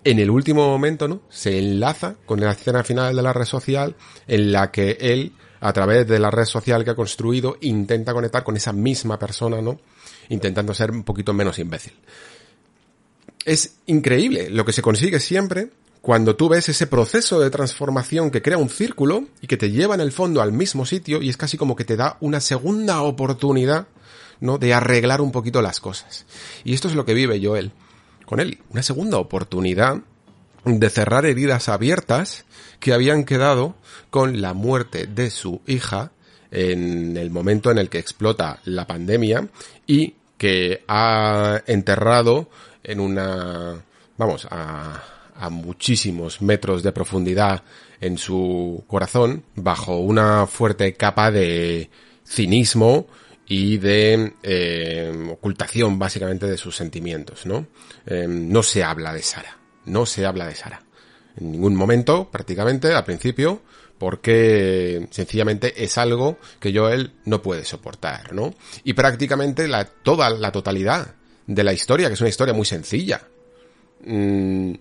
en 0.04 0.18
el 0.18 0.28
último 0.28 0.68
momento, 0.68 1.08
¿no? 1.08 1.22
Se 1.30 1.58
enlaza 1.58 2.16
con 2.26 2.40
la 2.40 2.52
escena 2.52 2.84
final 2.84 3.16
de 3.16 3.22
la 3.22 3.32
red 3.32 3.46
social 3.46 3.96
en 4.26 4.52
la 4.52 4.70
que 4.70 4.98
él, 5.00 5.32
a 5.66 5.72
través 5.72 6.06
de 6.06 6.20
la 6.20 6.30
red 6.30 6.44
social 6.44 6.84
que 6.84 6.90
ha 6.90 6.94
construido, 6.94 7.56
intenta 7.60 8.12
conectar 8.12 8.44
con 8.44 8.56
esa 8.56 8.72
misma 8.72 9.18
persona, 9.18 9.60
¿no? 9.60 9.80
Intentando 10.28 10.72
ser 10.72 10.92
un 10.92 11.02
poquito 11.02 11.32
menos 11.32 11.58
imbécil. 11.58 11.92
Es 13.44 13.78
increíble 13.86 14.48
lo 14.48 14.64
que 14.64 14.72
se 14.72 14.82
consigue 14.82 15.18
siempre 15.18 15.70
cuando 16.00 16.36
tú 16.36 16.48
ves 16.48 16.68
ese 16.68 16.86
proceso 16.86 17.40
de 17.40 17.50
transformación 17.50 18.30
que 18.30 18.42
crea 18.42 18.58
un 18.58 18.68
círculo 18.68 19.24
y 19.40 19.48
que 19.48 19.56
te 19.56 19.72
lleva 19.72 19.96
en 19.96 20.02
el 20.02 20.12
fondo 20.12 20.40
al 20.40 20.52
mismo 20.52 20.86
sitio 20.86 21.20
y 21.20 21.30
es 21.30 21.36
casi 21.36 21.56
como 21.56 21.74
que 21.74 21.84
te 21.84 21.96
da 21.96 22.16
una 22.20 22.40
segunda 22.40 23.02
oportunidad 23.02 23.88
¿no? 24.38 24.58
De 24.58 24.72
arreglar 24.72 25.20
un 25.20 25.32
poquito 25.32 25.62
las 25.62 25.80
cosas. 25.80 26.26
Y 26.62 26.74
esto 26.74 26.86
es 26.86 26.94
lo 26.94 27.04
que 27.04 27.14
vive 27.14 27.40
Joel 27.42 27.72
con 28.24 28.38
él. 28.38 28.58
Una 28.70 28.84
segunda 28.84 29.18
oportunidad 29.18 29.98
de 30.66 30.90
cerrar 30.90 31.24
heridas 31.24 31.68
abiertas 31.68 32.44
que 32.80 32.92
habían 32.92 33.24
quedado 33.24 33.76
con 34.10 34.40
la 34.42 34.52
muerte 34.52 35.06
de 35.06 35.30
su 35.30 35.62
hija 35.66 36.12
en 36.50 37.16
el 37.16 37.30
momento 37.30 37.70
en 37.70 37.78
el 37.78 37.88
que 37.88 37.98
explota 37.98 38.60
la 38.64 38.86
pandemia 38.86 39.48
y 39.86 40.14
que 40.36 40.84
ha 40.86 41.62
enterrado 41.66 42.50
en 42.84 43.00
una, 43.00 43.82
vamos, 44.18 44.46
a, 44.50 45.02
a 45.34 45.50
muchísimos 45.50 46.42
metros 46.42 46.82
de 46.82 46.92
profundidad 46.92 47.62
en 48.00 48.18
su 48.18 48.84
corazón 48.86 49.44
bajo 49.54 49.98
una 49.98 50.46
fuerte 50.46 50.92
capa 50.94 51.30
de 51.30 51.88
cinismo, 52.24 53.06
y 53.46 53.78
de 53.78 54.34
eh, 54.42 55.28
ocultación 55.30 55.98
básicamente 55.98 56.46
de 56.46 56.56
sus 56.56 56.76
sentimientos, 56.76 57.46
¿no? 57.46 57.68
Eh, 58.04 58.26
no 58.28 58.62
se 58.62 58.82
habla 58.82 59.12
de 59.12 59.22
Sara, 59.22 59.56
no 59.86 60.06
se 60.06 60.26
habla 60.26 60.46
de 60.46 60.54
Sara. 60.54 60.82
En 61.36 61.52
ningún 61.52 61.74
momento, 61.74 62.30
prácticamente, 62.30 62.92
al 62.92 63.04
principio, 63.04 63.62
porque 63.98 65.06
sencillamente 65.10 65.82
es 65.84 65.96
algo 65.98 66.38
que 66.60 66.76
Joel 66.76 67.12
no 67.24 67.42
puede 67.42 67.64
soportar, 67.64 68.32
¿no? 68.32 68.54
Y 68.84 68.92
prácticamente 68.92 69.68
la, 69.68 69.84
toda 69.84 70.30
la 70.30 70.52
totalidad 70.52 71.14
de 71.46 71.64
la 71.64 71.72
historia, 71.72 72.08
que 72.08 72.14
es 72.14 72.20
una 72.20 72.30
historia 72.30 72.54
muy 72.54 72.66
sencilla, 72.66 73.22
mm, 74.04 74.72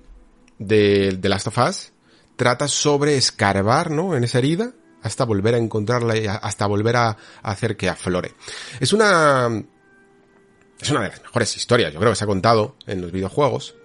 de, 0.59 1.19
Last 1.23 1.47
of 1.47 1.57
Us, 1.57 1.91
trata 2.35 2.67
sobre 2.67 3.15
escarbar, 3.15 3.91
¿no? 3.91 4.15
En 4.15 4.23
esa 4.23 4.39
herida, 4.39 4.73
hasta 5.01 5.23
volver 5.23 5.55
a 5.55 5.59
encontrarla 5.59 6.17
y 6.17 6.25
hasta 6.27 6.65
volver 6.65 6.97
a, 6.97 7.17
hacer 7.43 7.77
que 7.77 7.89
aflore. 7.89 8.33
Es 8.79 8.91
una, 8.91 9.63
es 10.79 10.89
una 10.89 11.01
de 11.01 11.09
las 11.09 11.21
mejores 11.21 11.55
historias, 11.55 11.93
yo 11.93 11.99
creo 11.99 12.11
que 12.11 12.17
se 12.17 12.23
ha 12.23 12.27
contado 12.27 12.75
en 12.87 13.01
los 13.01 13.11
videojuegos. 13.11 13.75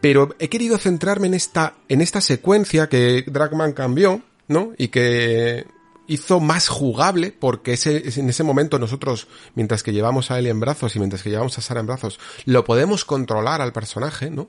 Pero 0.00 0.34
he 0.38 0.48
querido 0.48 0.78
centrarme 0.78 1.26
en 1.26 1.34
esta, 1.34 1.74
en 1.88 2.00
esta 2.00 2.20
secuencia 2.20 2.88
que 2.88 3.24
Dragman 3.26 3.72
cambió, 3.72 4.22
¿no? 4.46 4.72
Y 4.78 4.88
que 4.88 5.66
hizo 6.06 6.40
más 6.40 6.68
jugable 6.68 7.32
porque 7.38 7.78
en 7.84 8.28
ese 8.28 8.42
momento 8.42 8.78
nosotros, 8.78 9.28
mientras 9.54 9.82
que 9.82 9.92
llevamos 9.92 10.30
a 10.30 10.38
él 10.38 10.46
en 10.46 10.58
brazos 10.58 10.96
y 10.96 10.98
mientras 10.98 11.22
que 11.22 11.30
llevamos 11.30 11.58
a 11.58 11.60
Sara 11.60 11.80
en 11.80 11.86
brazos, 11.86 12.18
lo 12.46 12.64
podemos 12.64 13.04
controlar 13.04 13.60
al 13.60 13.72
personaje, 13.72 14.30
¿no? 14.30 14.48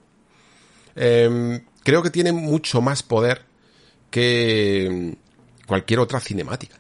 Em, 0.96 1.66
creo 1.84 2.02
que 2.02 2.10
tiene 2.10 2.32
mucho 2.32 2.82
más 2.82 3.04
poder 3.04 3.46
que 4.10 5.18
cualquier 5.68 6.00
otra 6.00 6.20
cinemática. 6.20 6.80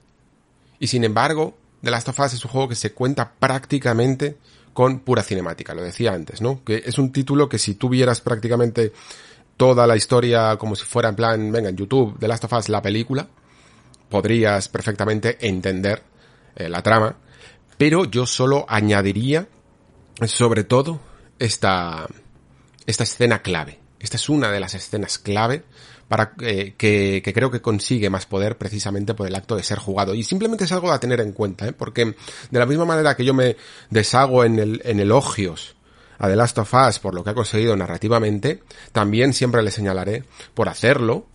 Y 0.80 0.88
sin 0.88 1.04
embargo, 1.04 1.58
The 1.82 1.92
Last 1.92 2.10
of 2.10 2.20
Us 2.20 2.34
es 2.34 2.46
un 2.46 2.52
juego 2.52 2.70
que 2.70 2.76
se 2.76 2.94
cuenta 2.94 3.34
prácticamente 3.38 4.38
con 4.80 5.02
pura 5.02 5.24
cinemática, 5.24 5.74
lo 5.74 5.84
decía 5.84 6.14
antes, 6.14 6.40
¿no? 6.40 6.64
Que 6.64 6.84
es 6.86 6.98
un 6.98 7.12
título 7.12 7.50
que 7.50 7.60
si 7.60 7.76
tuvieras 7.76 8.22
prácticamente 8.22 8.94
toda 9.58 9.86
la 9.86 9.98
historia 9.98 10.56
como 10.56 10.74
si 10.74 10.86
fuera 10.86 11.10
en 11.10 11.16
plan, 11.18 11.52
venga, 11.52 11.68
en 11.68 11.76
YouTube, 11.76 12.18
The 12.18 12.30
Last 12.30 12.46
of 12.46 12.54
Us, 12.54 12.70
la 12.70 12.82
película, 12.82 13.28
podrías 14.08 14.70
perfectamente 14.70 15.38
entender 15.46 16.02
eh, 16.56 16.70
la 16.70 16.82
trama, 16.82 17.18
pero 17.78 18.06
yo 18.06 18.26
solo 18.26 18.66
añadiría, 18.70 19.50
sobre 20.26 20.64
todo, 20.64 21.02
esta, 21.40 22.08
esta 22.86 23.04
escena 23.04 23.42
clave. 23.42 23.80
Esta 24.00 24.16
es 24.16 24.30
una 24.30 24.50
de 24.50 24.62
las 24.62 24.76
escenas 24.76 25.20
clave 25.20 25.66
para 26.10 26.34
eh, 26.42 26.74
que, 26.76 27.22
que, 27.24 27.34
creo 27.34 27.52
que 27.52 27.62
consigue 27.62 28.10
más 28.10 28.26
poder 28.26 28.58
precisamente 28.58 29.14
por 29.14 29.28
el 29.28 29.36
acto 29.36 29.56
de 29.56 29.64
ser 29.64 29.78
jugado. 29.78 30.16
Y 30.16 30.24
simplemente 30.24 30.66
es 30.66 30.72
algo 30.72 30.92
a 30.92 31.00
tener 31.00 31.22
en 31.22 31.32
cuenta, 31.32 31.68
¿eh? 31.68 31.72
porque 31.72 32.04
de 32.06 32.60
la 32.60 32.66
misma 32.66 32.84
manera 32.84 33.16
que 33.16 33.24
yo 33.24 33.34
me 33.34 33.56
deshago 33.92 34.44
en, 34.44 34.60
el, 34.60 34.82
en 34.84 35.00
elogios 35.00 35.76
a 36.18 36.28
The 36.28 36.36
Last 36.36 36.58
of 36.58 36.74
Us 36.74 37.00
por 37.00 37.14
lo 37.14 37.24
que 37.24 37.30
ha 37.30 37.36
conseguido 37.36 37.76
narrativamente, 37.78 38.64
también 38.92 39.34
siempre 39.34 39.62
le 39.62 39.72
señalaré 39.72 40.26
por 40.56 40.68
hacerlo 40.68 41.28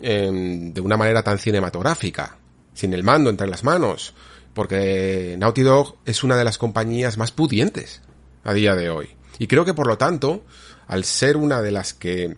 eh, 0.00 0.30
de 0.30 0.80
una 0.80 0.98
manera 0.98 1.22
tan 1.22 1.38
cinematográfica, 1.38 2.36
sin 2.74 2.92
el 2.92 3.02
mando 3.02 3.30
entre 3.30 3.48
las 3.48 3.64
manos, 3.64 4.14
porque 4.52 5.36
Naughty 5.38 5.62
Dog 5.62 5.96
es 6.04 6.22
una 6.22 6.36
de 6.36 6.44
las 6.44 6.58
compañías 6.58 7.16
más 7.16 7.32
pudientes 7.32 8.02
a 8.44 8.52
día 8.52 8.74
de 8.74 8.90
hoy. 8.90 9.08
Y 9.38 9.46
creo 9.46 9.64
que 9.64 9.74
por 9.74 9.86
lo 9.86 9.96
tanto, 9.96 10.44
al 10.86 11.04
ser 11.04 11.36
una 11.36 11.62
de 11.62 11.70
las 11.70 11.94
que 11.94 12.36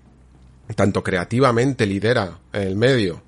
tanto 0.74 1.02
creativamente 1.02 1.86
lidera 1.86 2.38
el 2.52 2.76
medio, 2.76 3.22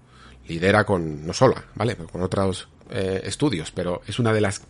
lidera 0.48 0.84
con, 0.84 1.26
no 1.26 1.32
sola, 1.32 1.64
¿vale? 1.74 1.96
con 1.96 2.22
otros 2.22 2.68
eh, 2.90 3.22
estudios, 3.24 3.70
pero 3.72 4.00
es 4.06 4.18
una 4.18 4.32
de 4.32 4.40
las, 4.40 4.62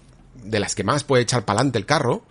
de 0.42 0.58
las 0.58 0.74
que 0.74 0.84
más 0.84 1.04
puede 1.04 1.22
echar 1.22 1.44
para 1.44 1.58
adelante 1.60 1.78
el 1.78 1.86
carro 1.86 2.24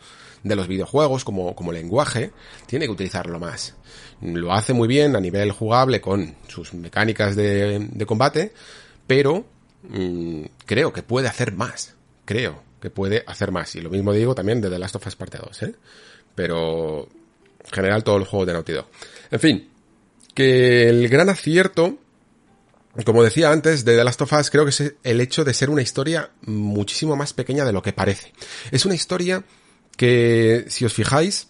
de 0.43 0.55
los 0.55 0.67
videojuegos 0.67 1.23
como, 1.23 1.55
como 1.55 1.71
lenguaje, 1.71 2.31
tiene 2.67 2.85
que 2.85 2.91
utilizarlo 2.91 3.39
más. 3.39 3.75
Lo 4.21 4.53
hace 4.53 4.73
muy 4.73 4.87
bien 4.87 5.15
a 5.15 5.19
nivel 5.19 5.51
jugable 5.51 6.01
con 6.01 6.35
sus 6.47 6.73
mecánicas 6.73 7.35
de, 7.35 7.87
de 7.91 8.05
combate, 8.05 8.53
pero 9.07 9.45
mm, 9.89 10.43
creo 10.65 10.93
que 10.93 11.01
puede 11.01 11.27
hacer 11.27 11.53
más. 11.53 11.95
Creo 12.25 12.61
que 12.79 12.89
puede 12.91 13.23
hacer 13.25 13.51
más. 13.51 13.75
Y 13.75 13.81
lo 13.81 13.89
mismo 13.89 14.13
digo 14.13 14.35
también 14.35 14.61
de 14.61 14.69
The 14.69 14.77
Last 14.77 14.95
of 14.95 15.07
Us 15.07 15.15
Parte 15.15 15.39
2, 15.39 15.63
¿eh? 15.63 15.75
Pero, 16.35 17.07
en 17.63 17.71
general, 17.71 18.03
todos 18.03 18.19
los 18.19 18.27
juegos 18.27 18.47
de 18.47 18.53
Naughty 18.53 18.73
Dog. 18.73 18.87
En 19.31 19.39
fin, 19.39 19.69
que 20.35 20.87
el 20.89 21.09
gran 21.09 21.29
acierto, 21.29 21.97
como 23.05 23.23
decía 23.23 23.51
antes, 23.51 23.85
de 23.85 23.95
The 23.95 24.03
Last 24.03 24.21
of 24.21 24.33
Us, 24.33 24.51
creo 24.51 24.65
que 24.65 24.69
es 24.69 24.93
el 25.03 25.21
hecho 25.21 25.43
de 25.43 25.53
ser 25.53 25.71
una 25.71 25.81
historia 25.81 26.29
muchísimo 26.41 27.15
más 27.15 27.33
pequeña 27.33 27.65
de 27.65 27.73
lo 27.73 27.81
que 27.81 27.93
parece. 27.93 28.33
Es 28.69 28.85
una 28.85 28.93
historia 28.93 29.43
que, 29.97 30.65
si 30.67 30.85
os 30.85 30.93
fijáis, 30.93 31.47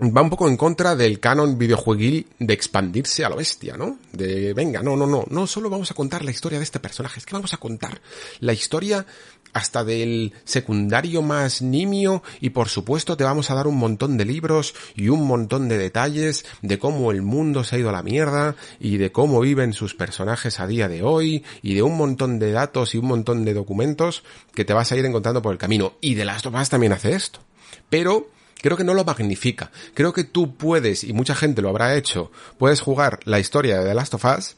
va 0.00 0.22
un 0.22 0.30
poco 0.30 0.48
en 0.48 0.56
contra 0.56 0.96
del 0.96 1.20
canon 1.20 1.58
videojueguil 1.58 2.26
de 2.38 2.54
expandirse 2.54 3.24
a 3.24 3.28
lo 3.28 3.36
bestia, 3.36 3.76
¿no? 3.76 3.98
De, 4.12 4.54
venga, 4.54 4.82
no, 4.82 4.96
no, 4.96 5.06
no, 5.06 5.24
no 5.28 5.46
solo 5.46 5.68
vamos 5.68 5.90
a 5.90 5.94
contar 5.94 6.24
la 6.24 6.30
historia 6.30 6.58
de 6.58 6.64
este 6.64 6.80
personaje, 6.80 7.20
es 7.20 7.26
que 7.26 7.34
vamos 7.34 7.52
a 7.52 7.58
contar 7.58 8.00
la 8.40 8.52
historia 8.52 9.04
hasta 9.52 9.84
del 9.84 10.32
secundario 10.44 11.22
más 11.22 11.62
nimio 11.62 12.22
y 12.40 12.50
por 12.50 12.68
supuesto 12.68 13.16
te 13.16 13.24
vamos 13.24 13.50
a 13.50 13.54
dar 13.54 13.66
un 13.66 13.76
montón 13.76 14.16
de 14.16 14.24
libros 14.24 14.74
y 14.94 15.08
un 15.08 15.26
montón 15.26 15.68
de 15.68 15.78
detalles 15.78 16.44
de 16.62 16.78
cómo 16.78 17.10
el 17.10 17.22
mundo 17.22 17.64
se 17.64 17.76
ha 17.76 17.78
ido 17.78 17.88
a 17.88 17.92
la 17.92 18.02
mierda 18.02 18.56
y 18.78 18.96
de 18.96 19.12
cómo 19.12 19.40
viven 19.40 19.72
sus 19.72 19.94
personajes 19.94 20.60
a 20.60 20.66
día 20.66 20.88
de 20.88 21.02
hoy 21.02 21.44
y 21.62 21.74
de 21.74 21.82
un 21.82 21.96
montón 21.96 22.38
de 22.38 22.52
datos 22.52 22.94
y 22.94 22.98
un 22.98 23.06
montón 23.06 23.44
de 23.44 23.54
documentos 23.54 24.22
que 24.54 24.64
te 24.64 24.72
vas 24.72 24.92
a 24.92 24.96
ir 24.96 25.04
encontrando 25.04 25.42
por 25.42 25.52
el 25.52 25.58
camino. 25.58 25.94
Y 26.00 26.14
de 26.14 26.24
Last 26.24 26.46
of 26.46 26.54
Us 26.54 26.68
también 26.68 26.92
hace 26.92 27.12
esto. 27.12 27.40
Pero 27.88 28.30
creo 28.60 28.76
que 28.76 28.84
no 28.84 28.94
lo 28.94 29.04
magnifica. 29.04 29.70
Creo 29.94 30.12
que 30.12 30.24
tú 30.24 30.56
puedes, 30.56 31.04
y 31.04 31.12
mucha 31.12 31.34
gente 31.34 31.62
lo 31.62 31.68
habrá 31.68 31.96
hecho, 31.96 32.30
puedes 32.58 32.80
jugar 32.80 33.20
la 33.24 33.40
historia 33.40 33.78
de 33.78 33.88
The 33.88 33.94
Last 33.94 34.14
of 34.14 34.24
Us 34.24 34.56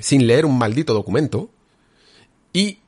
sin 0.00 0.26
leer 0.26 0.46
un 0.46 0.58
maldito 0.58 0.94
documento 0.94 1.50
y 2.52 2.78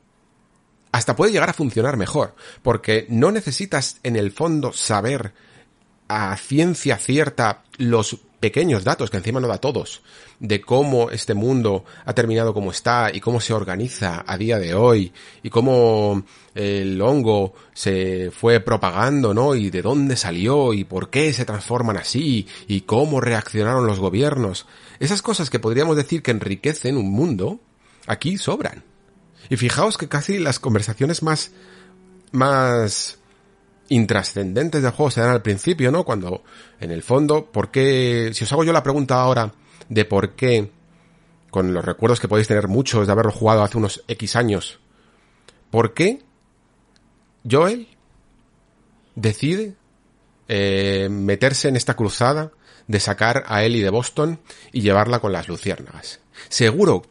hasta 0.91 1.15
puede 1.15 1.31
llegar 1.31 1.49
a 1.49 1.53
funcionar 1.53 1.97
mejor, 1.97 2.35
porque 2.61 3.05
no 3.09 3.31
necesitas 3.31 3.99
en 4.03 4.15
el 4.15 4.31
fondo 4.31 4.73
saber 4.73 5.33
a 6.07 6.35
ciencia 6.35 6.97
cierta 6.97 7.63
los 7.77 8.19
pequeños 8.41 8.83
datos, 8.83 9.09
que 9.09 9.17
encima 9.17 9.39
no 9.39 9.47
da 9.47 9.59
todos, 9.59 10.01
de 10.39 10.59
cómo 10.59 11.11
este 11.11 11.35
mundo 11.35 11.85
ha 12.03 12.13
terminado 12.13 12.53
como 12.53 12.71
está 12.71 13.11
y 13.13 13.21
cómo 13.21 13.39
se 13.39 13.53
organiza 13.53 14.25
a 14.27 14.35
día 14.35 14.57
de 14.57 14.73
hoy 14.73 15.13
y 15.43 15.49
cómo 15.49 16.23
el 16.55 16.99
hongo 17.01 17.53
se 17.73 18.31
fue 18.31 18.59
propagando, 18.59 19.33
¿no? 19.33 19.55
Y 19.55 19.69
de 19.69 19.83
dónde 19.83 20.17
salió 20.17 20.73
y 20.73 20.83
por 20.83 21.09
qué 21.11 21.31
se 21.31 21.45
transforman 21.45 21.97
así 21.97 22.47
y 22.67 22.81
cómo 22.81 23.21
reaccionaron 23.21 23.85
los 23.85 23.99
gobiernos. 23.99 24.65
Esas 24.99 25.21
cosas 25.21 25.51
que 25.51 25.59
podríamos 25.59 25.95
decir 25.95 26.23
que 26.23 26.31
enriquecen 26.31 26.97
un 26.97 27.11
mundo, 27.11 27.59
aquí 28.07 28.37
sobran. 28.39 28.90
Y 29.51 29.57
fijaos 29.57 29.97
que 29.97 30.07
casi 30.07 30.39
las 30.39 30.59
conversaciones 30.59 31.23
más, 31.23 31.51
más 32.31 33.19
intrascendentes 33.89 34.81
del 34.81 34.93
juego 34.93 35.11
se 35.11 35.19
dan 35.19 35.31
al 35.31 35.41
principio, 35.41 35.91
¿no? 35.91 36.05
Cuando, 36.05 36.41
en 36.79 36.89
el 36.89 37.03
fondo, 37.03 37.51
¿por 37.51 37.69
qué? 37.69 38.31
Si 38.33 38.45
os 38.45 38.53
hago 38.53 38.63
yo 38.63 38.71
la 38.71 38.81
pregunta 38.81 39.21
ahora 39.21 39.53
de 39.89 40.05
por 40.05 40.35
qué, 40.35 40.71
con 41.49 41.73
los 41.73 41.83
recuerdos 41.83 42.21
que 42.21 42.29
podéis 42.29 42.47
tener 42.47 42.69
muchos 42.69 43.05
de 43.05 43.11
haberlo 43.11 43.33
jugado 43.33 43.61
hace 43.61 43.77
unos 43.77 44.05
X 44.07 44.37
años, 44.37 44.79
¿por 45.69 45.93
qué 45.93 46.23
Joel 47.43 47.89
decide 49.15 49.75
eh, 50.47 51.09
meterse 51.11 51.67
en 51.67 51.75
esta 51.75 51.97
cruzada 51.97 52.53
de 52.87 53.01
sacar 53.01 53.43
a 53.47 53.65
Ellie 53.65 53.83
de 53.83 53.89
Boston 53.89 54.39
y 54.71 54.79
llevarla 54.79 55.19
con 55.19 55.33
las 55.33 55.49
luciérnagas? 55.49 56.21
Seguro 56.47 57.01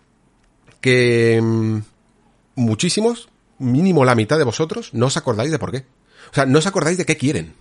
que 0.80 1.38
mm, 1.42 1.80
muchísimos, 2.60 3.28
mínimo 3.58 4.04
la 4.04 4.14
mitad 4.14 4.38
de 4.38 4.44
vosotros, 4.44 4.90
no 4.92 5.06
os 5.06 5.16
acordáis 5.16 5.50
de 5.50 5.58
por 5.58 5.72
qué. 5.72 5.86
O 6.30 6.34
sea, 6.34 6.46
no 6.46 6.58
os 6.58 6.66
acordáis 6.66 6.98
de 6.98 7.06
qué 7.06 7.16
quieren 7.16 7.54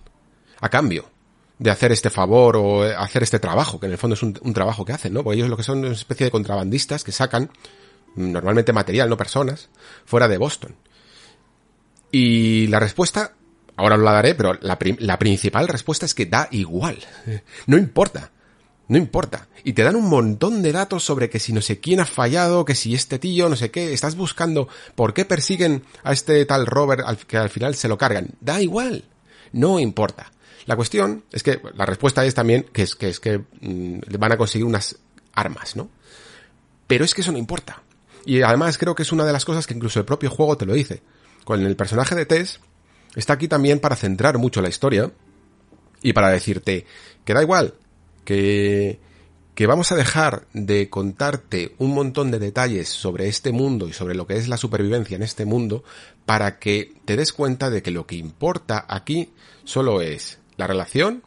a 0.60 0.68
cambio 0.68 1.10
de 1.58 1.70
hacer 1.70 1.92
este 1.92 2.10
favor 2.10 2.56
o 2.56 2.82
hacer 2.82 3.22
este 3.22 3.38
trabajo, 3.38 3.80
que 3.80 3.86
en 3.86 3.92
el 3.92 3.98
fondo 3.98 4.14
es 4.14 4.22
un, 4.22 4.54
trabajo 4.54 4.84
que 4.84 4.92
hacen, 4.92 5.12
¿no? 5.12 5.22
Porque 5.22 5.36
ellos 5.36 5.50
lo 5.50 5.56
que 5.56 5.62
son 5.62 5.78
es 5.80 5.84
una 5.84 5.92
especie 5.92 6.24
de 6.24 6.30
contrabandistas 6.30 7.04
que 7.04 7.12
sacan 7.12 7.50
normalmente 8.16 8.72
material, 8.72 9.10
no 9.10 9.16
personas, 9.16 9.68
fuera 10.06 10.26
de 10.26 10.38
Boston. 10.38 10.74
Y 12.10 12.66
la 12.68 12.80
respuesta, 12.80 13.34
ahora 13.76 13.96
lo 13.96 14.04
la 14.04 14.12
daré, 14.12 14.34
pero 14.34 14.54
la, 14.54 14.78
la 14.98 15.18
principal 15.18 15.68
respuesta 15.68 16.06
es 16.06 16.14
que 16.14 16.26
da 16.26 16.48
igual. 16.50 16.98
No 17.66 17.76
importa. 17.76 18.30
No 18.90 18.98
importa. 18.98 19.46
Y 19.62 19.74
te 19.74 19.84
dan 19.84 19.94
un 19.94 20.08
montón 20.08 20.62
de 20.62 20.72
datos 20.72 21.04
sobre 21.04 21.30
que 21.30 21.38
si 21.38 21.52
no 21.52 21.60
sé 21.60 21.78
quién 21.78 22.00
ha 22.00 22.06
fallado, 22.06 22.64
que 22.64 22.74
si 22.74 22.92
este 22.92 23.20
tío, 23.20 23.48
no 23.48 23.54
sé 23.54 23.70
qué, 23.70 23.92
estás 23.92 24.16
buscando 24.16 24.66
por 24.96 25.14
qué 25.14 25.24
persiguen 25.24 25.84
a 26.02 26.12
este 26.12 26.44
tal 26.44 26.66
Robert 26.66 27.22
que 27.22 27.36
al 27.36 27.50
final 27.50 27.76
se 27.76 27.86
lo 27.86 27.96
cargan. 27.96 28.30
Da 28.40 28.60
igual. 28.60 29.04
No 29.52 29.78
importa. 29.78 30.32
La 30.66 30.74
cuestión 30.74 31.22
es 31.30 31.44
que 31.44 31.60
la 31.76 31.86
respuesta 31.86 32.24
es 32.24 32.34
también 32.34 32.66
que 32.72 32.82
es 32.82 32.96
que, 32.96 33.10
es 33.10 33.20
que 33.20 33.38
mm, 33.60 34.00
van 34.18 34.32
a 34.32 34.36
conseguir 34.36 34.66
unas 34.66 34.96
armas, 35.34 35.76
¿no? 35.76 35.88
Pero 36.88 37.04
es 37.04 37.14
que 37.14 37.20
eso 37.20 37.30
no 37.30 37.38
importa. 37.38 37.84
Y 38.26 38.42
además 38.42 38.76
creo 38.76 38.96
que 38.96 39.04
es 39.04 39.12
una 39.12 39.24
de 39.24 39.32
las 39.32 39.44
cosas 39.44 39.68
que 39.68 39.74
incluso 39.74 40.00
el 40.00 40.04
propio 40.04 40.30
juego 40.30 40.56
te 40.56 40.66
lo 40.66 40.74
dice. 40.74 41.00
Con 41.44 41.64
el 41.64 41.76
personaje 41.76 42.16
de 42.16 42.26
Tess 42.26 42.58
está 43.14 43.34
aquí 43.34 43.46
también 43.46 43.78
para 43.78 43.94
centrar 43.94 44.38
mucho 44.38 44.60
la 44.60 44.68
historia 44.68 45.12
y 46.02 46.12
para 46.12 46.30
decirte 46.30 46.86
que 47.24 47.34
da 47.34 47.42
igual, 47.42 47.74
que, 48.24 48.98
que 49.54 49.66
vamos 49.66 49.92
a 49.92 49.96
dejar 49.96 50.46
de 50.52 50.88
contarte 50.88 51.74
un 51.78 51.94
montón 51.94 52.30
de 52.30 52.38
detalles 52.38 52.88
sobre 52.88 53.28
este 53.28 53.52
mundo 53.52 53.88
y 53.88 53.92
sobre 53.92 54.14
lo 54.14 54.26
que 54.26 54.36
es 54.36 54.48
la 54.48 54.56
supervivencia 54.56 55.16
en 55.16 55.22
este 55.22 55.44
mundo 55.44 55.84
para 56.26 56.58
que 56.58 56.92
te 57.04 57.16
des 57.16 57.32
cuenta 57.32 57.70
de 57.70 57.82
que 57.82 57.90
lo 57.90 58.06
que 58.06 58.16
importa 58.16 58.84
aquí 58.88 59.30
solo 59.64 60.00
es 60.00 60.38
la 60.56 60.66
relación 60.66 61.22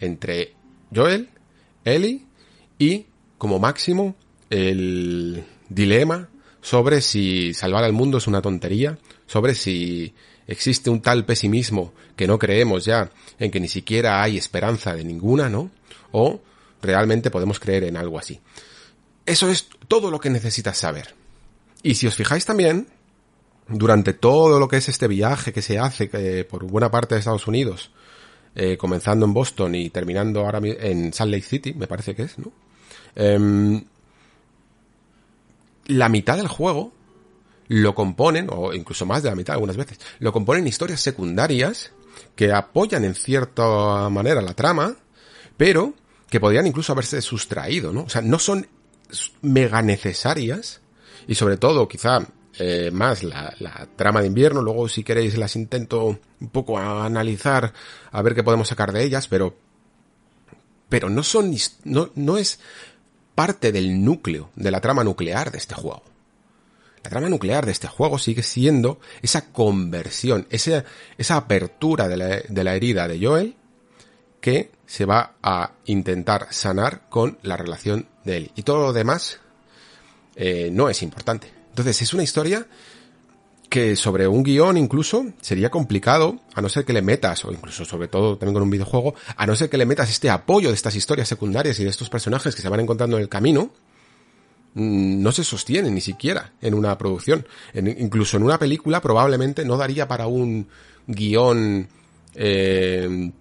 entre 0.00 0.54
Joel, 0.94 1.28
Ellie 1.84 2.22
y 2.78 3.06
como 3.38 3.58
máximo 3.58 4.14
el 4.50 5.44
dilema 5.68 6.28
sobre 6.60 7.00
si 7.00 7.52
salvar 7.52 7.84
al 7.84 7.92
mundo 7.92 8.18
es 8.18 8.26
una 8.26 8.40
tontería, 8.40 8.98
sobre 9.26 9.54
si 9.54 10.14
existe 10.46 10.90
un 10.90 11.02
tal 11.02 11.24
pesimismo 11.24 11.92
que 12.16 12.26
no 12.26 12.38
creemos 12.38 12.84
ya 12.84 13.10
en 13.38 13.50
que 13.50 13.60
ni 13.60 13.68
siquiera 13.68 14.22
hay 14.22 14.38
esperanza 14.38 14.94
de 14.94 15.04
ninguna, 15.04 15.48
¿no? 15.48 15.70
O 16.16 16.40
realmente 16.80 17.30
podemos 17.30 17.58
creer 17.58 17.84
en 17.84 17.96
algo 17.96 18.18
así. 18.18 18.40
Eso 19.26 19.50
es 19.50 19.68
todo 19.88 20.10
lo 20.10 20.20
que 20.20 20.30
necesitas 20.30 20.78
saber. 20.78 21.14
Y 21.82 21.96
si 21.96 22.06
os 22.06 22.14
fijáis 22.14 22.44
también, 22.44 22.86
durante 23.68 24.14
todo 24.14 24.60
lo 24.60 24.68
que 24.68 24.76
es 24.76 24.88
este 24.88 25.08
viaje 25.08 25.52
que 25.52 25.60
se 25.60 25.78
hace 25.78 26.08
eh, 26.12 26.44
por 26.44 26.64
buena 26.64 26.90
parte 26.90 27.14
de 27.14 27.18
Estados 27.18 27.48
Unidos, 27.48 27.90
eh, 28.54 28.76
comenzando 28.76 29.26
en 29.26 29.34
Boston 29.34 29.74
y 29.74 29.90
terminando 29.90 30.40
ahora 30.40 30.60
en 30.62 31.12
Salt 31.12 31.32
Lake 31.32 31.42
City, 31.42 31.74
me 31.74 31.88
parece 31.88 32.14
que 32.14 32.22
es, 32.22 32.38
¿no? 32.38 32.52
Em, 33.16 33.84
la 35.86 36.08
mitad 36.08 36.36
del 36.36 36.48
juego 36.48 36.92
lo 37.66 37.94
componen, 37.94 38.46
o 38.50 38.72
incluso 38.72 39.04
más 39.04 39.24
de 39.24 39.30
la 39.30 39.36
mitad 39.36 39.54
algunas 39.54 39.76
veces, 39.76 39.98
lo 40.20 40.32
componen 40.32 40.66
historias 40.68 41.00
secundarias 41.00 41.90
que 42.36 42.52
apoyan 42.52 43.04
en 43.04 43.16
cierta 43.16 44.08
manera 44.10 44.40
la 44.42 44.54
trama, 44.54 44.96
pero 45.56 45.94
que 46.34 46.40
podrían 46.40 46.66
incluso 46.66 46.90
haberse 46.90 47.22
sustraído, 47.22 47.92
¿no? 47.92 48.02
O 48.02 48.08
sea, 48.08 48.20
no 48.20 48.40
son 48.40 48.66
mega 49.42 49.82
necesarias 49.82 50.80
y 51.28 51.36
sobre 51.36 51.58
todo 51.58 51.86
quizá 51.86 52.26
eh, 52.58 52.90
más 52.92 53.22
la, 53.22 53.54
trama 53.94 54.20
de 54.20 54.26
invierno, 54.26 54.60
luego 54.60 54.88
si 54.88 55.04
queréis 55.04 55.38
las 55.38 55.54
intento 55.54 56.18
un 56.40 56.48
poco 56.48 56.76
analizar 56.76 57.72
a 58.10 58.20
ver 58.20 58.34
qué 58.34 58.42
podemos 58.42 58.66
sacar 58.66 58.90
de 58.90 59.04
ellas, 59.04 59.28
pero 59.28 59.56
pero 60.88 61.08
no 61.08 61.22
son 61.22 61.54
no, 61.84 62.10
no 62.16 62.36
es 62.36 62.58
parte 63.36 63.70
del 63.70 64.04
núcleo 64.04 64.50
de 64.56 64.72
la 64.72 64.80
trama 64.80 65.04
nuclear 65.04 65.52
de 65.52 65.58
este 65.58 65.76
juego. 65.76 66.02
La 67.04 67.10
trama 67.10 67.28
nuclear 67.28 67.64
de 67.64 67.70
este 67.70 67.86
juego 67.86 68.18
sigue 68.18 68.42
siendo 68.42 68.98
esa 69.22 69.52
conversión, 69.52 70.48
esa, 70.50 70.84
esa 71.16 71.36
apertura 71.36 72.08
de 72.08 72.16
la, 72.16 72.26
de 72.26 72.64
la 72.64 72.74
herida 72.74 73.06
de 73.06 73.24
Joel 73.24 73.56
que 74.44 74.72
se 74.84 75.06
va 75.06 75.36
a 75.42 75.70
intentar 75.86 76.48
sanar 76.50 77.08
con 77.08 77.38
la 77.40 77.56
relación 77.56 78.08
de 78.24 78.36
él. 78.36 78.50
Y 78.54 78.62
todo 78.62 78.82
lo 78.82 78.92
demás 78.92 79.40
eh, 80.36 80.68
no 80.70 80.90
es 80.90 81.02
importante. 81.02 81.50
Entonces 81.70 82.02
es 82.02 82.12
una 82.12 82.24
historia 82.24 82.66
que 83.70 83.96
sobre 83.96 84.28
un 84.28 84.42
guion 84.42 84.76
incluso 84.76 85.24
sería 85.40 85.70
complicado, 85.70 86.40
a 86.52 86.60
no 86.60 86.68
ser 86.68 86.84
que 86.84 86.92
le 86.92 87.00
metas, 87.00 87.42
o 87.46 87.52
incluso 87.52 87.86
sobre 87.86 88.08
todo 88.08 88.36
también 88.36 88.52
con 88.52 88.64
un 88.64 88.68
videojuego, 88.68 89.14
a 89.34 89.46
no 89.46 89.56
ser 89.56 89.70
que 89.70 89.78
le 89.78 89.86
metas 89.86 90.10
este 90.10 90.28
apoyo 90.28 90.68
de 90.68 90.74
estas 90.74 90.94
historias 90.94 91.26
secundarias 91.26 91.80
y 91.80 91.84
de 91.84 91.88
estos 91.88 92.10
personajes 92.10 92.54
que 92.54 92.60
se 92.60 92.68
van 92.68 92.80
encontrando 92.80 93.16
en 93.16 93.22
el 93.22 93.30
camino, 93.30 93.70
mm, 94.74 95.22
no 95.22 95.32
se 95.32 95.42
sostiene 95.42 95.90
ni 95.90 96.02
siquiera 96.02 96.52
en 96.60 96.74
una 96.74 96.98
producción. 96.98 97.46
incluso 97.72 98.36
en 98.36 98.42
una 98.42 98.58
película 98.58 99.00
probablemente 99.00 99.64
no 99.64 99.78
daría 99.78 100.06
para 100.06 100.26
un 100.26 100.68
guion 101.06 101.88
eh, 102.34 103.32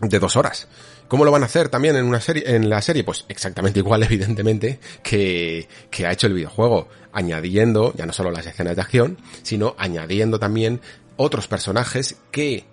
de 0.00 0.18
dos 0.18 0.36
horas. 0.36 0.68
¿Cómo 1.08 1.24
lo 1.24 1.30
van 1.30 1.42
a 1.42 1.46
hacer 1.46 1.68
también 1.68 1.96
en 1.96 2.04
una 2.04 2.20
serie, 2.20 2.44
en 2.54 2.68
la 2.68 2.82
serie? 2.82 3.04
Pues 3.04 3.24
exactamente 3.28 3.80
igual, 3.80 4.02
evidentemente, 4.04 4.78
que, 5.02 5.68
que 5.90 6.06
ha 6.06 6.12
hecho 6.12 6.26
el 6.26 6.34
videojuego, 6.34 6.88
añadiendo 7.12 7.92
ya 7.96 8.06
no 8.06 8.12
solo 8.12 8.30
las 8.30 8.46
escenas 8.46 8.76
de 8.76 8.82
acción, 8.82 9.18
sino 9.42 9.74
añadiendo 9.78 10.38
también 10.38 10.80
otros 11.16 11.48
personajes 11.48 12.16
que 12.30 12.64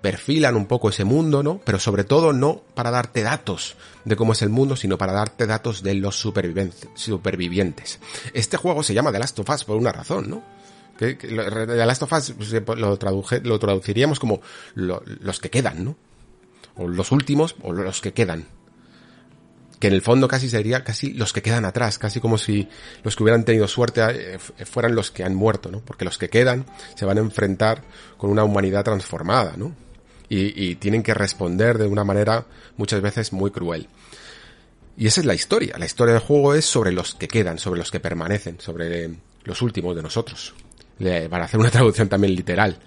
perfilan 0.00 0.56
un 0.56 0.66
poco 0.66 0.88
ese 0.88 1.04
mundo, 1.04 1.42
¿no? 1.42 1.60
Pero 1.64 1.78
sobre 1.78 2.04
todo 2.04 2.32
no 2.32 2.62
para 2.74 2.90
darte 2.90 3.22
datos 3.22 3.76
de 4.04 4.16
cómo 4.16 4.32
es 4.32 4.42
el 4.42 4.48
mundo, 4.48 4.74
sino 4.74 4.98
para 4.98 5.12
darte 5.12 5.46
datos 5.46 5.82
de 5.82 5.94
los 5.94 6.16
supervivientes. 6.16 8.00
Este 8.34 8.56
juego 8.56 8.82
se 8.82 8.94
llama 8.94 9.12
The 9.12 9.20
Last 9.20 9.38
of 9.38 9.48
Us 9.48 9.64
por 9.64 9.76
una 9.76 9.92
razón, 9.92 10.28
¿no? 10.28 10.42
The 10.98 11.86
Last 11.86 12.02
of 12.02 12.12
Us 12.12 12.34
lo, 12.66 12.98
lo 13.42 13.58
traduciríamos 13.58 14.18
como 14.18 14.40
los 14.74 15.40
que 15.40 15.50
quedan, 15.50 15.84
¿no? 15.84 15.96
O 16.76 16.88
los 16.88 17.12
últimos 17.12 17.56
o 17.62 17.72
los 17.72 18.00
que 18.00 18.12
quedan 18.12 18.46
que 19.82 19.88
en 19.88 19.94
el 19.94 20.02
fondo 20.02 20.28
casi 20.28 20.48
sería 20.48 20.84
casi 20.84 21.12
los 21.12 21.32
que 21.32 21.42
quedan 21.42 21.64
atrás, 21.64 21.98
casi 21.98 22.20
como 22.20 22.38
si 22.38 22.68
los 23.02 23.16
que 23.16 23.24
hubieran 23.24 23.44
tenido 23.44 23.66
suerte 23.66 24.00
eh, 24.34 24.38
fueran 24.38 24.94
los 24.94 25.10
que 25.10 25.24
han 25.24 25.34
muerto, 25.34 25.72
¿no? 25.72 25.80
Porque 25.80 26.04
los 26.04 26.18
que 26.18 26.28
quedan 26.28 26.66
se 26.94 27.04
van 27.04 27.18
a 27.18 27.20
enfrentar 27.20 27.82
con 28.16 28.30
una 28.30 28.44
humanidad 28.44 28.84
transformada, 28.84 29.54
¿no? 29.56 29.74
Y, 30.28 30.76
tienen 30.76 31.02
que 31.02 31.14
responder 31.14 31.78
de 31.78 31.88
una 31.88 32.04
manera 32.04 32.46
muchas 32.76 33.02
veces 33.02 33.32
muy 33.32 33.50
cruel. 33.50 33.88
Y 34.96 35.08
esa 35.08 35.20
es 35.20 35.26
la 35.26 35.34
historia. 35.34 35.76
La 35.78 35.84
historia 35.84 36.14
del 36.14 36.22
juego 36.22 36.54
es 36.54 36.64
sobre 36.64 36.92
los 36.92 37.16
que 37.16 37.26
quedan, 37.26 37.58
sobre 37.58 37.78
los 37.78 37.90
que 37.90 37.98
permanecen, 37.98 38.60
sobre 38.60 39.10
los 39.42 39.62
últimos 39.62 39.96
de 39.96 40.02
nosotros. 40.02 40.54
Para 41.28 41.46
hacer 41.46 41.58
una 41.58 41.70
traducción 41.70 42.08
también 42.08 42.36
literal. 42.36 42.78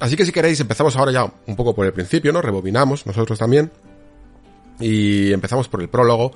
Así 0.00 0.16
que 0.16 0.26
si 0.26 0.32
queréis 0.32 0.60
empezamos 0.60 0.96
ahora 0.96 1.12
ya 1.12 1.32
un 1.46 1.56
poco 1.56 1.74
por 1.74 1.86
el 1.86 1.92
principio, 1.92 2.32
¿no? 2.32 2.42
Rebobinamos 2.42 3.06
nosotros 3.06 3.38
también 3.38 3.70
y 4.80 5.32
empezamos 5.32 5.68
por 5.68 5.80
el 5.80 5.88
prólogo, 5.88 6.32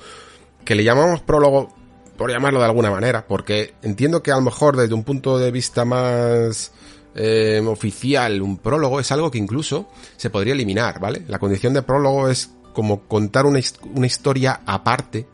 que 0.65 0.75
le 0.75 0.85
llamamos 0.85 1.21
prólogo 1.21 1.75
por 2.17 2.31
llamarlo 2.31 2.61
de 2.61 2.67
alguna 2.67 2.91
manera, 2.91 3.27
porque 3.27 3.75
entiendo 3.83 4.23
que 4.23 4.33
a 4.33 4.37
lo 4.37 4.43
mejor 4.43 4.77
desde 4.77 4.95
un 4.95 5.05
punto 5.05 5.39
de 5.39 5.51
vista 5.51 5.85
más 5.85 6.73
eh, 7.15 7.63
oficial, 7.65 8.43
un 8.43 8.59
prólogo 8.59 9.01
es 9.01 9.11
algo 9.13 9.31
que 9.31 9.39
incluso 9.39 9.89
se 10.17 10.31
podría 10.31 10.55
eliminar, 10.55 11.01
¿vale? 11.01 11.23
La 11.29 11.39
condición 11.39 11.75
de 11.75 11.83
prólogo 11.83 12.29
es 12.29 12.51
como 12.73 13.03
contar 13.09 13.47
una, 13.47 13.61
una 13.95 14.07
historia 14.07 14.61
aparte 14.67 15.27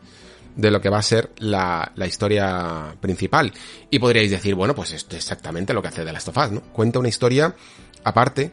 de 0.55 0.71
lo 0.71 0.81
que 0.81 0.89
va 0.89 0.99
a 0.99 1.03
ser 1.03 1.31
la, 1.37 1.91
la, 1.95 2.07
historia 2.07 2.95
principal. 3.01 3.51
Y 3.89 3.99
podríais 3.99 4.31
decir, 4.31 4.55
bueno, 4.55 4.73
pues 4.73 4.93
esto 4.93 5.15
es 5.15 5.23
exactamente 5.23 5.73
lo 5.73 5.81
que 5.81 5.89
hace 5.89 6.05
The 6.05 6.13
Last 6.13 6.29
of 6.29 6.37
Us, 6.37 6.51
¿no? 6.51 6.61
Cuenta 6.61 6.99
una 6.99 7.09
historia 7.09 7.53
aparte 8.03 8.51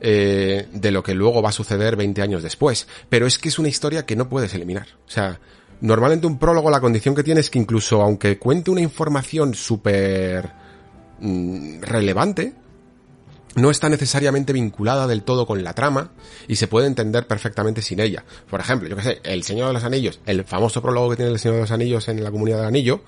eh, 0.00 0.68
de 0.72 0.90
lo 0.90 1.02
que 1.02 1.14
luego 1.14 1.40
va 1.40 1.48
a 1.48 1.52
suceder 1.52 1.96
20 1.96 2.20
años 2.20 2.42
después. 2.42 2.86
Pero 3.08 3.26
es 3.26 3.38
que 3.38 3.48
es 3.48 3.58
una 3.58 3.68
historia 3.68 4.04
que 4.04 4.16
no 4.16 4.28
puedes 4.28 4.52
eliminar. 4.54 4.88
O 5.06 5.10
sea, 5.10 5.40
normalmente 5.80 6.26
un 6.26 6.38
prólogo 6.38 6.70
la 6.70 6.80
condición 6.80 7.14
que 7.14 7.22
tiene 7.22 7.40
es 7.40 7.50
que 7.50 7.58
incluso 7.58 8.02
aunque 8.02 8.38
cuente 8.38 8.70
una 8.70 8.80
información 8.80 9.54
súper 9.54 10.50
mm, 11.20 11.82
relevante, 11.82 12.52
no 13.56 13.70
está 13.70 13.88
necesariamente 13.88 14.52
vinculada 14.52 15.06
del 15.06 15.22
todo 15.22 15.46
con 15.46 15.64
la 15.64 15.74
trama 15.74 16.12
y 16.46 16.56
se 16.56 16.68
puede 16.68 16.86
entender 16.86 17.26
perfectamente 17.26 17.82
sin 17.82 18.00
ella. 18.00 18.24
Por 18.48 18.60
ejemplo, 18.60 18.88
yo 18.88 18.96
que 18.96 19.02
sé, 19.02 19.20
El 19.24 19.42
Señor 19.42 19.68
de 19.68 19.72
los 19.72 19.84
Anillos, 19.84 20.20
el 20.26 20.44
famoso 20.44 20.80
prólogo 20.80 21.10
que 21.10 21.16
tiene 21.16 21.32
El 21.32 21.38
Señor 21.38 21.56
de 21.56 21.62
los 21.62 21.70
Anillos 21.70 22.06
en 22.08 22.22
la 22.22 22.30
comunidad 22.30 22.58
del 22.58 22.66
anillo, 22.66 23.00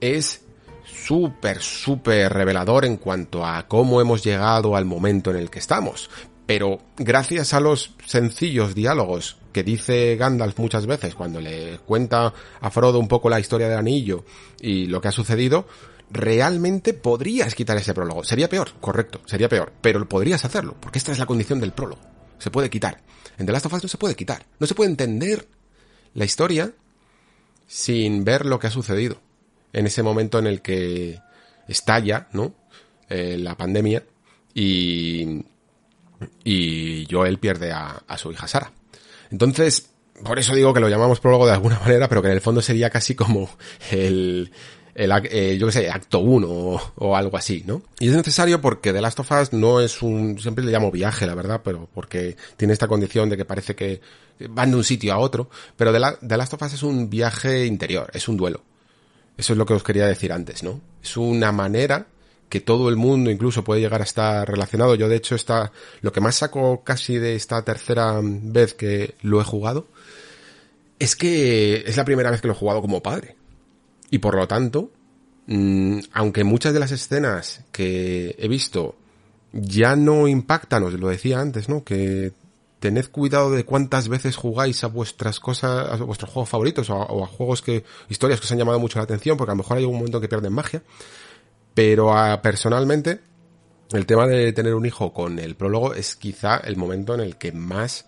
es 0.00 0.42
súper, 0.84 1.60
súper 1.60 2.32
revelador 2.32 2.84
en 2.84 2.96
cuanto 2.96 3.44
a 3.44 3.66
cómo 3.66 4.00
hemos 4.00 4.22
llegado 4.22 4.76
al 4.76 4.84
momento 4.84 5.30
en 5.30 5.36
el 5.36 5.50
que 5.50 5.58
estamos. 5.58 6.08
Pero 6.46 6.80
gracias 6.96 7.52
a 7.52 7.60
los 7.60 7.94
sencillos 8.06 8.74
diálogos 8.74 9.38
que 9.52 9.64
dice 9.64 10.16
Gandalf 10.16 10.58
muchas 10.58 10.86
veces 10.86 11.14
cuando 11.14 11.40
le 11.40 11.78
cuenta 11.78 12.32
a 12.60 12.70
Frodo 12.70 12.98
un 12.98 13.08
poco 13.08 13.28
la 13.28 13.40
historia 13.40 13.68
del 13.68 13.78
anillo 13.78 14.24
y 14.60 14.86
lo 14.86 15.00
que 15.00 15.08
ha 15.08 15.12
sucedido, 15.12 15.66
realmente 16.10 16.92
podrías 16.92 17.54
quitar 17.54 17.76
ese 17.76 17.94
prólogo. 17.94 18.24
Sería 18.24 18.48
peor, 18.48 18.72
correcto, 18.80 19.20
sería 19.26 19.48
peor, 19.48 19.72
pero 19.80 20.06
podrías 20.08 20.44
hacerlo, 20.44 20.76
porque 20.80 20.98
esta 20.98 21.12
es 21.12 21.18
la 21.18 21.26
condición 21.26 21.60
del 21.60 21.72
prólogo. 21.72 22.00
Se 22.38 22.50
puede 22.50 22.70
quitar. 22.70 23.00
En 23.38 23.46
The 23.46 23.52
Last 23.52 23.66
of 23.66 23.72
Us 23.74 23.82
no 23.82 23.88
se 23.88 23.98
puede 23.98 24.16
quitar. 24.16 24.44
No 24.58 24.66
se 24.66 24.74
puede 24.74 24.90
entender 24.90 25.46
la 26.14 26.24
historia 26.24 26.72
sin 27.66 28.24
ver 28.24 28.44
lo 28.46 28.58
que 28.58 28.66
ha 28.66 28.70
sucedido 28.70 29.20
en 29.72 29.86
ese 29.86 30.02
momento 30.02 30.38
en 30.38 30.46
el 30.46 30.60
que 30.60 31.20
estalla, 31.68 32.28
¿no? 32.32 32.54
Eh, 33.08 33.36
la 33.38 33.56
pandemia 33.56 34.04
y, 34.52 35.44
y 36.44 37.06
Joel 37.10 37.38
pierde 37.38 37.72
a, 37.72 38.02
a 38.06 38.18
su 38.18 38.32
hija 38.32 38.48
Sara. 38.48 38.72
Entonces, 39.30 39.90
por 40.24 40.38
eso 40.38 40.54
digo 40.54 40.74
que 40.74 40.80
lo 40.80 40.88
llamamos 40.88 41.20
prólogo 41.20 41.46
de 41.46 41.52
alguna 41.52 41.78
manera, 41.84 42.08
pero 42.08 42.22
que 42.22 42.28
en 42.28 42.34
el 42.34 42.40
fondo 42.40 42.62
sería 42.62 42.90
casi 42.90 43.14
como 43.14 43.48
el, 43.90 44.50
el 44.94 45.12
eh, 45.30 45.56
yo 45.58 45.66
que 45.66 45.72
sé, 45.72 45.90
acto 45.90 46.20
1 46.20 46.48
o, 46.96 47.16
algo 47.16 47.36
así, 47.36 47.62
¿no? 47.66 47.82
Y 47.98 48.08
es 48.08 48.14
necesario 48.14 48.60
porque 48.60 48.92
The 48.92 49.00
Last 49.00 49.20
of 49.20 49.30
Us 49.30 49.52
no 49.52 49.80
es 49.80 50.02
un, 50.02 50.38
siempre 50.38 50.64
le 50.64 50.72
llamo 50.72 50.90
viaje, 50.90 51.26
la 51.26 51.34
verdad, 51.34 51.60
pero 51.64 51.88
porque 51.92 52.36
tiene 52.56 52.72
esta 52.72 52.88
condición 52.88 53.28
de 53.28 53.36
que 53.36 53.44
parece 53.44 53.74
que 53.74 54.00
van 54.48 54.70
de 54.70 54.76
un 54.76 54.84
sitio 54.84 55.12
a 55.12 55.18
otro, 55.18 55.50
pero 55.76 55.92
The, 55.92 56.26
The 56.26 56.36
Last 56.36 56.54
of 56.54 56.62
Us 56.62 56.74
es 56.74 56.82
un 56.82 57.10
viaje 57.10 57.66
interior, 57.66 58.10
es 58.12 58.28
un 58.28 58.36
duelo. 58.36 58.62
Eso 59.36 59.52
es 59.54 59.58
lo 59.58 59.64
que 59.64 59.74
os 59.74 59.82
quería 59.82 60.06
decir 60.06 60.32
antes, 60.32 60.62
¿no? 60.62 60.80
Es 61.02 61.16
una 61.16 61.50
manera 61.52 62.06
que 62.50 62.60
todo 62.60 62.88
el 62.88 62.96
mundo 62.96 63.30
incluso 63.30 63.64
puede 63.64 63.80
llegar 63.80 64.00
a 64.00 64.04
estar 64.04 64.46
relacionado. 64.46 64.96
Yo 64.96 65.08
de 65.08 65.16
hecho 65.16 65.36
está 65.36 65.72
lo 66.02 66.12
que 66.12 66.20
más 66.20 66.34
saco 66.34 66.82
casi 66.84 67.16
de 67.16 67.36
esta 67.36 67.64
tercera 67.64 68.20
vez 68.22 68.74
que 68.74 69.14
lo 69.22 69.40
he 69.40 69.44
jugado 69.44 69.86
es 70.98 71.16
que 71.16 71.84
es 71.86 71.96
la 71.96 72.04
primera 72.04 72.30
vez 72.30 72.40
que 72.42 72.48
lo 72.48 72.52
he 72.52 72.56
jugado 72.56 72.82
como 72.82 73.02
padre. 73.02 73.36
Y 74.10 74.18
por 74.18 74.34
lo 74.34 74.46
tanto, 74.48 74.90
mm, 75.46 76.00
aunque 76.12 76.44
muchas 76.44 76.74
de 76.74 76.80
las 76.80 76.92
escenas 76.92 77.64
que 77.72 78.34
he 78.38 78.48
visto 78.48 78.96
ya 79.52 79.96
no 79.96 80.28
impactan, 80.28 80.82
os 80.82 80.94
lo 80.94 81.08
decía 81.08 81.40
antes, 81.40 81.68
¿no? 81.68 81.84
Que 81.84 82.32
tened 82.80 83.06
cuidado 83.10 83.50
de 83.50 83.64
cuántas 83.64 84.08
veces 84.08 84.36
jugáis 84.36 84.82
a 84.84 84.88
vuestras 84.88 85.38
cosas, 85.38 86.00
a 86.00 86.04
vuestros 86.04 86.30
juegos 86.30 86.48
favoritos 86.48 86.90
o 86.90 87.24
a, 87.24 87.26
juegos 87.26 87.62
que, 87.62 87.84
historias 88.08 88.40
que 88.40 88.46
os 88.46 88.52
han 88.52 88.58
llamado 88.58 88.78
mucho 88.78 88.98
la 88.98 89.04
atención, 89.04 89.36
porque 89.36 89.50
a 89.50 89.54
lo 89.54 89.58
mejor 89.58 89.76
hay 89.76 89.84
un 89.84 89.94
momento 89.94 90.20
que 90.20 90.28
pierden 90.28 90.52
magia. 90.52 90.82
Pero 91.74 92.16
ah, 92.16 92.40
personalmente, 92.42 93.20
el 93.92 94.06
tema 94.06 94.26
de 94.26 94.52
tener 94.52 94.74
un 94.74 94.86
hijo 94.86 95.12
con 95.12 95.38
el 95.38 95.56
prólogo 95.56 95.94
es 95.94 96.16
quizá 96.16 96.56
el 96.56 96.76
momento 96.76 97.14
en 97.14 97.20
el 97.20 97.36
que 97.36 97.52
más 97.52 98.06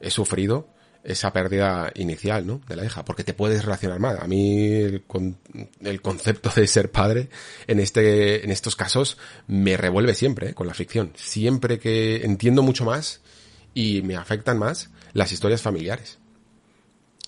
he 0.00 0.10
sufrido 0.10 0.68
esa 1.04 1.32
pérdida 1.32 1.92
inicial, 1.94 2.46
¿no? 2.46 2.60
De 2.66 2.76
la 2.76 2.84
hija, 2.84 3.04
porque 3.04 3.24
te 3.24 3.34
puedes 3.34 3.64
relacionar 3.64 4.00
mal. 4.00 4.18
A 4.20 4.26
mí 4.26 4.72
el, 4.72 5.04
el, 5.82 6.02
concepto 6.02 6.50
de 6.56 6.66
ser 6.66 6.90
padre 6.90 7.28
en 7.66 7.78
este, 7.78 8.44
en 8.44 8.50
estos 8.50 8.74
casos 8.74 9.18
me 9.46 9.76
revuelve 9.76 10.14
siempre 10.14 10.50
¿eh? 10.50 10.54
con 10.54 10.66
la 10.66 10.74
ficción. 10.74 11.12
Siempre 11.14 11.78
que 11.78 12.24
entiendo 12.24 12.62
mucho 12.62 12.84
más 12.84 13.20
y 13.74 14.02
me 14.02 14.16
afectan 14.16 14.58
más 14.58 14.90
las 15.12 15.30
historias 15.32 15.60
familiares. 15.60 16.18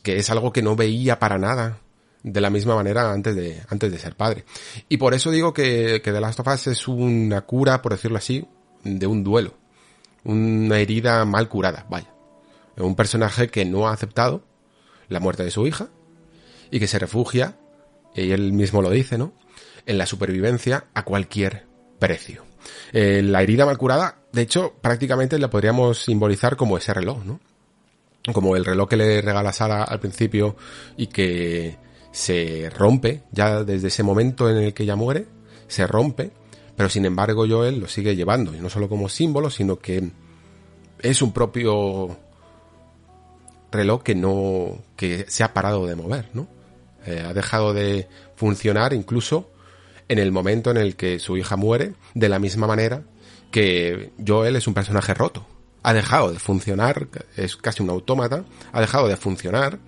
Que 0.03 0.17
es 0.17 0.31
algo 0.31 0.53
que 0.53 0.63
no 0.63 0.75
veía 0.75 1.19
para 1.19 1.39
nada 1.39 1.81
de 2.23 2.41
la 2.41 2.51
misma 2.51 2.75
manera 2.75 3.13
antes 3.13 3.37
de, 3.37 3.63
antes 3.69 3.93
de 3.93 3.99
ser 3.99 4.17
padre. 4.17 4.45
Y 4.89 4.97
por 4.97 5.13
eso 5.15 5.31
digo 5.31 5.53
que, 5.53 6.01
que 6.03 6.13
The 6.13 6.21
Last 6.21 6.41
of 6.41 6.49
Us 6.49 6.67
es 6.69 6.89
una 6.89 7.43
cura, 7.43 7.83
por 7.83 7.93
decirlo 7.93 8.17
así, 8.17 8.47
de 8.83 9.07
un 9.07 9.23
duelo. 9.23 9.55
Una 10.25 10.79
herida 10.79 11.25
mal 11.25 11.49
curada, 11.49 11.87
vaya. 11.89 12.16
Un 12.77 12.95
personaje 12.95 13.49
que 13.49 13.65
no 13.65 13.89
ha 13.89 13.93
aceptado 13.93 14.45
la 15.09 15.21
muerte 15.21 15.45
de 15.45 15.51
su 15.51 15.67
hija 15.67 15.89
y 16.71 16.79
que 16.79 16.87
se 16.87 16.99
refugia, 16.99 17.57
y 18.15 18.33
él 18.33 18.53
mismo 18.53 18.83
lo 18.83 18.91
dice, 18.91 19.19
¿no? 19.19 19.33
En 19.87 19.99
la 19.99 20.07
supervivencia 20.07 20.87
a 20.95 21.05
cualquier 21.05 21.67
precio. 21.99 22.45
Eh, 22.93 23.23
la 23.23 23.43
herida 23.43 23.67
mal 23.67 23.79
curada, 23.79 24.19
de 24.33 24.43
hecho, 24.43 24.75
prácticamente 24.81 25.39
la 25.39 25.51
podríamos 25.51 26.05
simbolizar 26.05 26.57
como 26.57 26.77
ese 26.77 26.93
reloj, 26.93 27.25
¿no? 27.25 27.41
Como 28.33 28.57
el 28.57 28.65
reloj 28.65 28.89
que 28.89 28.97
le 28.97 29.23
regala 29.23 29.53
Sara 29.53 29.85
al 29.85 30.01
principio 30.01 30.57
y 30.97 31.07
que 31.07 31.79
se 32.11 32.71
rompe 32.71 33.23
ya 33.31 33.63
desde 33.63 33.89
ese 33.89 34.03
momento 34.03 34.51
en 34.51 34.57
el 34.57 34.75
que 34.75 34.83
ella 34.83 34.97
muere, 34.97 35.27
se 35.69 35.87
rompe, 35.87 36.33
pero 36.77 36.89
sin 36.89 37.05
embargo 37.05 37.47
Joel 37.49 37.79
lo 37.79 37.89
sigue 37.89 38.17
llevando, 38.17 38.55
y 38.55 38.59
no 38.59 38.69
solo 38.69 38.89
como 38.89 39.09
símbolo, 39.09 39.51
sino 39.51 39.79
que 39.79 40.11
es 40.99 41.23
un 41.23 41.33
propio 41.33 42.19
reloj 43.77 44.03
que 44.03 44.15
no, 44.15 44.83
que 44.97 45.27
se 45.29 45.45
ha 45.45 45.55
parado 45.55 45.87
de 45.87 45.95
mover, 45.95 46.29
¿no? 46.33 46.49
Eh, 47.07 47.25
ha 47.27 47.33
dejado 47.33 47.73
de 47.73 48.09
funcionar 48.35 48.93
incluso 48.93 49.51
en 50.09 50.19
el 50.19 50.33
momento 50.33 50.71
en 50.71 50.77
el 50.77 50.97
que 50.97 51.19
su 51.19 51.37
hija 51.37 51.57
muere, 51.57 51.95
de 52.15 52.29
la 52.29 52.39
misma 52.39 52.67
manera 52.67 53.03
que 53.51 54.13
Joel 54.25 54.57
es 54.57 54.67
un 54.67 54.75
personaje 54.75 55.15
roto. 55.15 55.47
Ha 55.83 55.95
dejado 55.95 56.33
de 56.33 56.39
funcionar, 56.39 57.09
es 57.37 57.57
casi 57.57 57.83
un 57.83 57.91
autómata, 57.91 58.45
ha 58.73 58.81
dejado 58.81 59.09
de 59.09 59.17
funcionar 59.17 59.79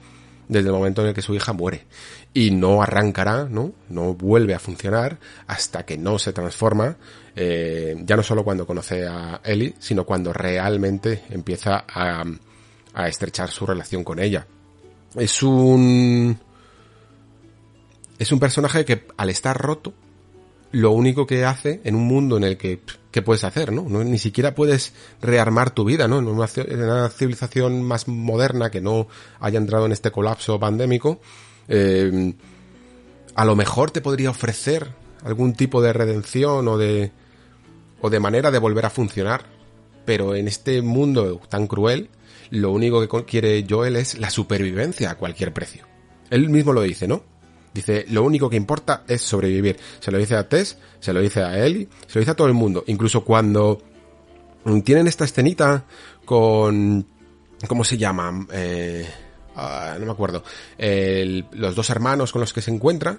desde 0.48 0.68
el 0.68 0.74
momento 0.74 1.02
en 1.02 1.08
el 1.08 1.14
que 1.14 1.22
su 1.22 1.34
hija 1.34 1.52
muere. 1.52 1.86
Y 2.32 2.50
no 2.50 2.82
arrancará, 2.82 3.44
¿no? 3.44 3.72
No 3.88 4.14
vuelve 4.14 4.54
a 4.54 4.58
funcionar 4.58 5.18
hasta 5.46 5.84
que 5.84 5.98
no 5.98 6.18
se 6.18 6.32
transforma, 6.32 6.96
eh, 7.36 7.96
ya 8.04 8.16
no 8.16 8.22
solo 8.22 8.44
cuando 8.44 8.66
conoce 8.66 9.06
a 9.06 9.40
Ellie, 9.44 9.74
sino 9.78 10.04
cuando 10.04 10.32
realmente 10.32 11.24
empieza 11.30 11.84
a, 11.88 12.24
a 12.94 13.08
estrechar 13.08 13.50
su 13.50 13.66
relación 13.66 14.04
con 14.04 14.18
ella. 14.18 14.46
Es 15.14 15.42
un... 15.42 16.38
Es 18.18 18.32
un 18.32 18.40
personaje 18.40 18.84
que 18.84 19.06
al 19.16 19.30
estar 19.30 19.56
roto 19.56 19.94
lo 20.72 20.90
único 20.90 21.26
que 21.26 21.44
hace 21.44 21.80
en 21.84 21.94
un 21.94 22.06
mundo 22.06 22.36
en 22.36 22.44
el 22.44 22.56
que, 22.56 22.80
¿qué 23.10 23.22
puedes 23.22 23.44
hacer, 23.44 23.72
no? 23.72 23.82
Ni 24.04 24.18
siquiera 24.18 24.54
puedes 24.54 24.92
rearmar 25.22 25.70
tu 25.70 25.84
vida, 25.84 26.08
¿no? 26.08 26.18
En 26.18 26.28
una, 26.28 26.48
civilización 27.08 27.82
más 27.82 28.08
moderna 28.08 28.70
que 28.70 28.80
no 28.80 29.08
haya 29.40 29.58
entrado 29.58 29.86
en 29.86 29.92
este 29.92 30.10
colapso 30.10 30.58
pandémico, 30.58 31.20
eh, 31.68 32.34
a 33.34 33.44
lo 33.44 33.56
mejor 33.56 33.90
te 33.90 34.00
podría 34.00 34.30
ofrecer 34.30 34.88
algún 35.24 35.54
tipo 35.54 35.80
de 35.80 35.92
redención 35.92 36.68
o 36.68 36.76
de, 36.76 37.12
o 38.00 38.10
de 38.10 38.20
manera 38.20 38.50
de 38.50 38.58
volver 38.58 38.84
a 38.86 38.90
funcionar. 38.90 39.46
Pero 40.04 40.34
en 40.34 40.48
este 40.48 40.82
mundo 40.82 41.40
tan 41.48 41.66
cruel, 41.66 42.08
lo 42.50 42.72
único 42.72 43.06
que 43.06 43.24
quiere 43.24 43.64
Joel 43.68 43.96
es 43.96 44.18
la 44.18 44.30
supervivencia 44.30 45.10
a 45.10 45.14
cualquier 45.16 45.52
precio. 45.52 45.86
Él 46.30 46.48
mismo 46.48 46.72
lo 46.72 46.82
dice, 46.82 47.08
¿no? 47.08 47.22
Dice, 47.72 48.06
lo 48.08 48.22
único 48.22 48.50
que 48.50 48.56
importa 48.56 49.04
es 49.06 49.22
sobrevivir. 49.22 49.78
Se 50.00 50.10
lo 50.10 50.18
dice 50.18 50.36
a 50.36 50.48
Tess, 50.48 50.78
se 51.00 51.12
lo 51.12 51.20
dice 51.20 51.42
a 51.42 51.64
Ellie, 51.64 51.88
se 52.06 52.14
lo 52.14 52.20
dice 52.20 52.30
a 52.32 52.36
todo 52.36 52.48
el 52.48 52.54
mundo. 52.54 52.84
Incluso 52.86 53.24
cuando 53.24 53.82
tienen 54.84 55.06
esta 55.06 55.24
escenita 55.24 55.84
con... 56.24 57.06
¿Cómo 57.66 57.84
se 57.84 57.98
llama? 57.98 58.46
Eh, 58.52 59.08
ah, 59.56 59.96
no 59.98 60.06
me 60.06 60.12
acuerdo. 60.12 60.44
los 60.78 61.74
dos 61.74 61.90
hermanos 61.90 62.32
con 62.32 62.40
los 62.40 62.52
que 62.52 62.62
se 62.62 62.70
encuentra, 62.70 63.18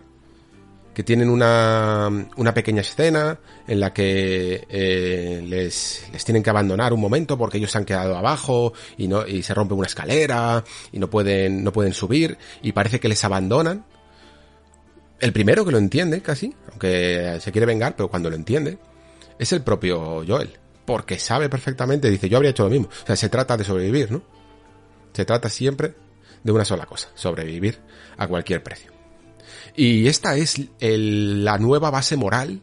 que 0.93 1.03
tienen 1.03 1.29
una, 1.29 2.09
una 2.35 2.53
pequeña 2.53 2.81
escena 2.81 3.39
en 3.67 3.79
la 3.79 3.93
que 3.93 4.65
eh, 4.69 5.41
les, 5.45 6.05
les 6.11 6.25
tienen 6.25 6.43
que 6.43 6.49
abandonar 6.49 6.93
un 6.93 6.99
momento 6.99 7.37
porque 7.37 7.57
ellos 7.57 7.71
se 7.71 7.77
han 7.77 7.85
quedado 7.85 8.17
abajo 8.17 8.73
y 8.97 9.07
no 9.07 9.25
y 9.25 9.43
se 9.43 9.53
rompe 9.53 9.73
una 9.73 9.87
escalera 9.87 10.63
y 10.91 10.99
no 10.99 11.09
pueden 11.09 11.63
no 11.63 11.71
pueden 11.71 11.93
subir 11.93 12.37
y 12.61 12.71
parece 12.71 12.99
que 12.99 13.09
les 13.09 13.23
abandonan. 13.23 13.85
El 15.19 15.33
primero 15.33 15.65
que 15.65 15.71
lo 15.71 15.77
entiende 15.77 16.21
casi 16.21 16.55
aunque 16.71 17.39
se 17.39 17.51
quiere 17.51 17.65
vengar 17.65 17.95
pero 17.95 18.09
cuando 18.09 18.29
lo 18.29 18.35
entiende 18.35 18.77
es 19.37 19.53
el 19.53 19.61
propio 19.61 20.23
Joel 20.27 20.57
porque 20.85 21.19
sabe 21.19 21.49
perfectamente 21.49 22.09
dice 22.09 22.29
yo 22.29 22.37
habría 22.37 22.51
hecho 22.51 22.63
lo 22.63 22.69
mismo 22.69 22.87
o 22.87 23.05
sea 23.05 23.15
se 23.15 23.29
trata 23.29 23.57
de 23.57 23.63
sobrevivir 23.63 24.11
no 24.11 24.21
se 25.13 25.25
trata 25.25 25.49
siempre 25.49 25.93
de 26.43 26.51
una 26.51 26.65
sola 26.65 26.85
cosa 26.85 27.09
sobrevivir 27.15 27.79
a 28.17 28.27
cualquier 28.27 28.63
precio 28.63 28.98
y 29.75 30.07
esta 30.07 30.35
es 30.37 30.61
la 30.79 31.57
nueva 31.57 31.89
base 31.89 32.15
moral 32.15 32.61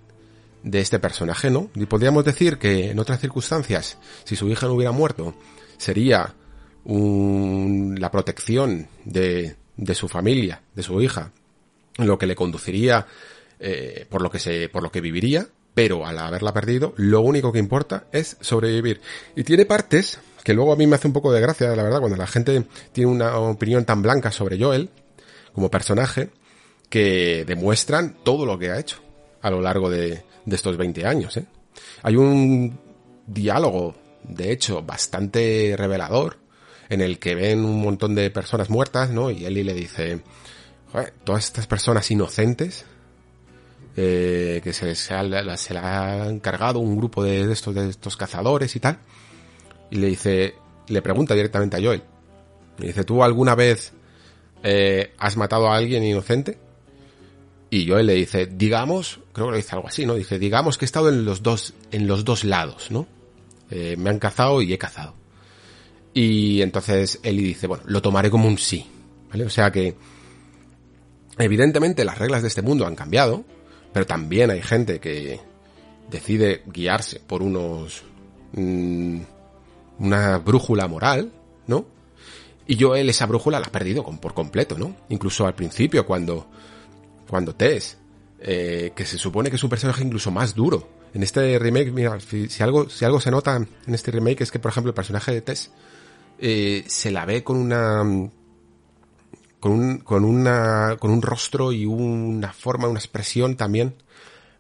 de 0.62 0.80
este 0.80 0.98
personaje, 0.98 1.50
¿no? 1.50 1.70
Y 1.74 1.86
podríamos 1.86 2.24
decir 2.24 2.58
que 2.58 2.90
en 2.90 2.98
otras 2.98 3.20
circunstancias, 3.20 3.98
si 4.24 4.36
su 4.36 4.48
hija 4.48 4.66
no 4.66 4.74
hubiera 4.74 4.92
muerto, 4.92 5.34
sería 5.78 6.34
la 6.84 8.10
protección 8.10 8.88
de, 9.04 9.56
su 9.94 10.08
familia, 10.08 10.62
de 10.74 10.82
su 10.82 11.00
hija, 11.00 11.32
lo 11.98 12.18
que 12.18 12.26
le 12.26 12.36
conduciría 12.36 13.06
eh, 13.58 14.06
por 14.08 14.22
lo 14.22 14.30
que 14.30 14.38
se, 14.38 14.68
por 14.68 14.82
lo 14.82 14.90
que 14.90 15.00
viviría, 15.00 15.46
pero 15.74 16.06
al 16.06 16.18
haberla 16.18 16.52
perdido, 16.52 16.94
lo 16.96 17.20
único 17.20 17.52
que 17.52 17.58
importa 17.58 18.06
es 18.12 18.36
sobrevivir. 18.40 19.00
Y 19.34 19.44
tiene 19.44 19.66
partes 19.66 20.20
que 20.42 20.54
luego 20.54 20.72
a 20.72 20.76
mí 20.76 20.86
me 20.86 20.96
hace 20.96 21.08
un 21.08 21.12
poco 21.12 21.32
de 21.32 21.40
gracia, 21.40 21.74
la 21.74 21.82
verdad, 21.82 21.98
cuando 21.98 22.16
la 22.16 22.26
gente 22.26 22.64
tiene 22.92 23.10
una 23.10 23.36
opinión 23.38 23.84
tan 23.84 24.00
blanca 24.00 24.30
sobre 24.30 24.58
Joel, 24.58 24.90
como 25.52 25.70
personaje, 25.70 26.30
que 26.88 27.44
demuestran 27.46 28.16
todo 28.22 28.46
lo 28.46 28.58
que 28.58 28.70
ha 28.70 28.78
hecho 28.78 29.00
a 29.42 29.50
lo 29.50 29.60
largo 29.60 29.90
de, 29.90 30.24
estos 30.46 30.76
20 30.76 31.06
años. 31.06 31.36
¿eh? 31.36 31.46
Hay 32.02 32.16
un 32.16 32.78
diálogo, 33.26 33.94
de 34.24 34.52
hecho, 34.52 34.82
bastante 34.82 35.74
revelador, 35.76 36.38
en 36.88 37.00
el 37.00 37.18
que 37.18 37.34
ven 37.34 37.64
un 37.64 37.80
montón 37.80 38.14
de 38.14 38.30
personas 38.30 38.70
muertas, 38.70 39.10
¿no? 39.10 39.30
Y 39.30 39.44
Ellie 39.44 39.64
le 39.64 39.74
dice, 39.74 40.20
todas 41.24 41.44
estas 41.44 41.66
personas 41.66 42.10
inocentes, 42.10 42.84
eh, 43.96 44.60
que 44.62 44.72
se, 44.72 44.94
se, 44.94 45.14
se 45.56 45.74
la 45.74 46.22
han 46.22 46.40
cargado 46.40 46.78
un 46.78 46.96
grupo 46.96 47.24
de, 47.24 47.50
estos, 47.50 47.74
de 47.74 47.88
estos 47.88 48.16
cazadores 48.16 48.76
y 48.76 48.80
tal, 48.80 48.98
y 49.90 49.96
le 49.96 50.08
dice, 50.08 50.54
le 50.88 51.02
pregunta 51.02 51.34
directamente 51.34 51.76
a 51.76 51.82
Joel, 51.82 52.02
le 52.78 52.88
dice, 52.88 53.04
¿tú 53.04 53.22
alguna 53.24 53.54
vez 53.54 53.92
eh, 54.62 55.12
has 55.18 55.36
matado 55.36 55.68
a 55.68 55.76
alguien 55.76 56.04
inocente? 56.04 56.58
Y 57.76 57.86
Joel 57.86 58.06
le 58.06 58.14
dice, 58.14 58.46
digamos, 58.46 59.20
creo 59.34 59.48
que 59.48 59.50
lo 59.50 59.56
dice 59.58 59.74
algo 59.74 59.88
así, 59.88 60.06
¿no? 60.06 60.14
Dice, 60.14 60.38
digamos 60.38 60.78
que 60.78 60.86
he 60.86 60.88
estado 60.88 61.10
en 61.10 61.26
los 61.26 61.42
dos, 61.42 61.74
en 61.90 62.06
los 62.06 62.24
dos 62.24 62.42
lados, 62.42 62.90
¿no? 62.90 63.06
Eh, 63.70 63.96
me 63.98 64.08
han 64.08 64.18
cazado 64.18 64.62
y 64.62 64.72
he 64.72 64.78
cazado. 64.78 65.14
Y 66.14 66.62
entonces 66.62 67.20
Eli 67.22 67.42
dice, 67.42 67.66
bueno, 67.66 67.84
lo 67.86 68.00
tomaré 68.00 68.30
como 68.30 68.48
un 68.48 68.56
sí, 68.56 68.86
¿vale? 69.28 69.44
O 69.44 69.50
sea 69.50 69.70
que, 69.70 69.94
evidentemente 71.36 72.06
las 72.06 72.16
reglas 72.16 72.40
de 72.40 72.48
este 72.48 72.62
mundo 72.62 72.86
han 72.86 72.94
cambiado, 72.94 73.44
pero 73.92 74.06
también 74.06 74.50
hay 74.50 74.62
gente 74.62 74.98
que 74.98 75.38
decide 76.10 76.62
guiarse 76.64 77.20
por 77.20 77.42
unos, 77.42 78.04
mm, 78.52 79.20
una 79.98 80.38
brújula 80.38 80.88
moral, 80.88 81.30
¿no? 81.66 81.84
Y 82.66 82.82
Joel 82.82 83.10
esa 83.10 83.26
brújula 83.26 83.60
la 83.60 83.66
ha 83.66 83.72
perdido 83.72 84.02
por 84.02 84.32
completo, 84.32 84.78
¿no? 84.78 84.96
Incluso 85.10 85.46
al 85.46 85.54
principio 85.54 86.06
cuando 86.06 86.46
cuando 87.28 87.54
Tess, 87.54 87.98
eh, 88.40 88.92
que 88.94 89.04
se 89.04 89.18
supone 89.18 89.50
que 89.50 89.56
es 89.56 89.64
un 89.64 89.70
personaje 89.70 90.04
incluso 90.04 90.30
más 90.30 90.54
duro. 90.54 90.88
En 91.14 91.22
este 91.22 91.58
remake, 91.58 91.92
mira, 91.92 92.18
si, 92.20 92.62
algo, 92.62 92.88
si 92.88 93.04
algo 93.04 93.20
se 93.20 93.30
nota 93.30 93.56
en 93.56 93.94
este 93.94 94.10
remake 94.10 94.42
es 94.42 94.50
que, 94.50 94.58
por 94.58 94.70
ejemplo, 94.70 94.90
el 94.90 94.94
personaje 94.94 95.32
de 95.32 95.40
Tess 95.40 95.70
eh, 96.38 96.84
se 96.86 97.10
la 97.10 97.24
ve 97.24 97.42
con 97.42 97.56
una 97.56 98.04
con 99.58 99.72
un, 99.72 99.98
con 99.98 100.24
una 100.24 100.96
con 100.98 101.10
un 101.10 101.22
rostro 101.22 101.72
y 101.72 101.86
una 101.86 102.52
forma, 102.52 102.88
una 102.88 102.98
expresión 102.98 103.56
también 103.56 103.94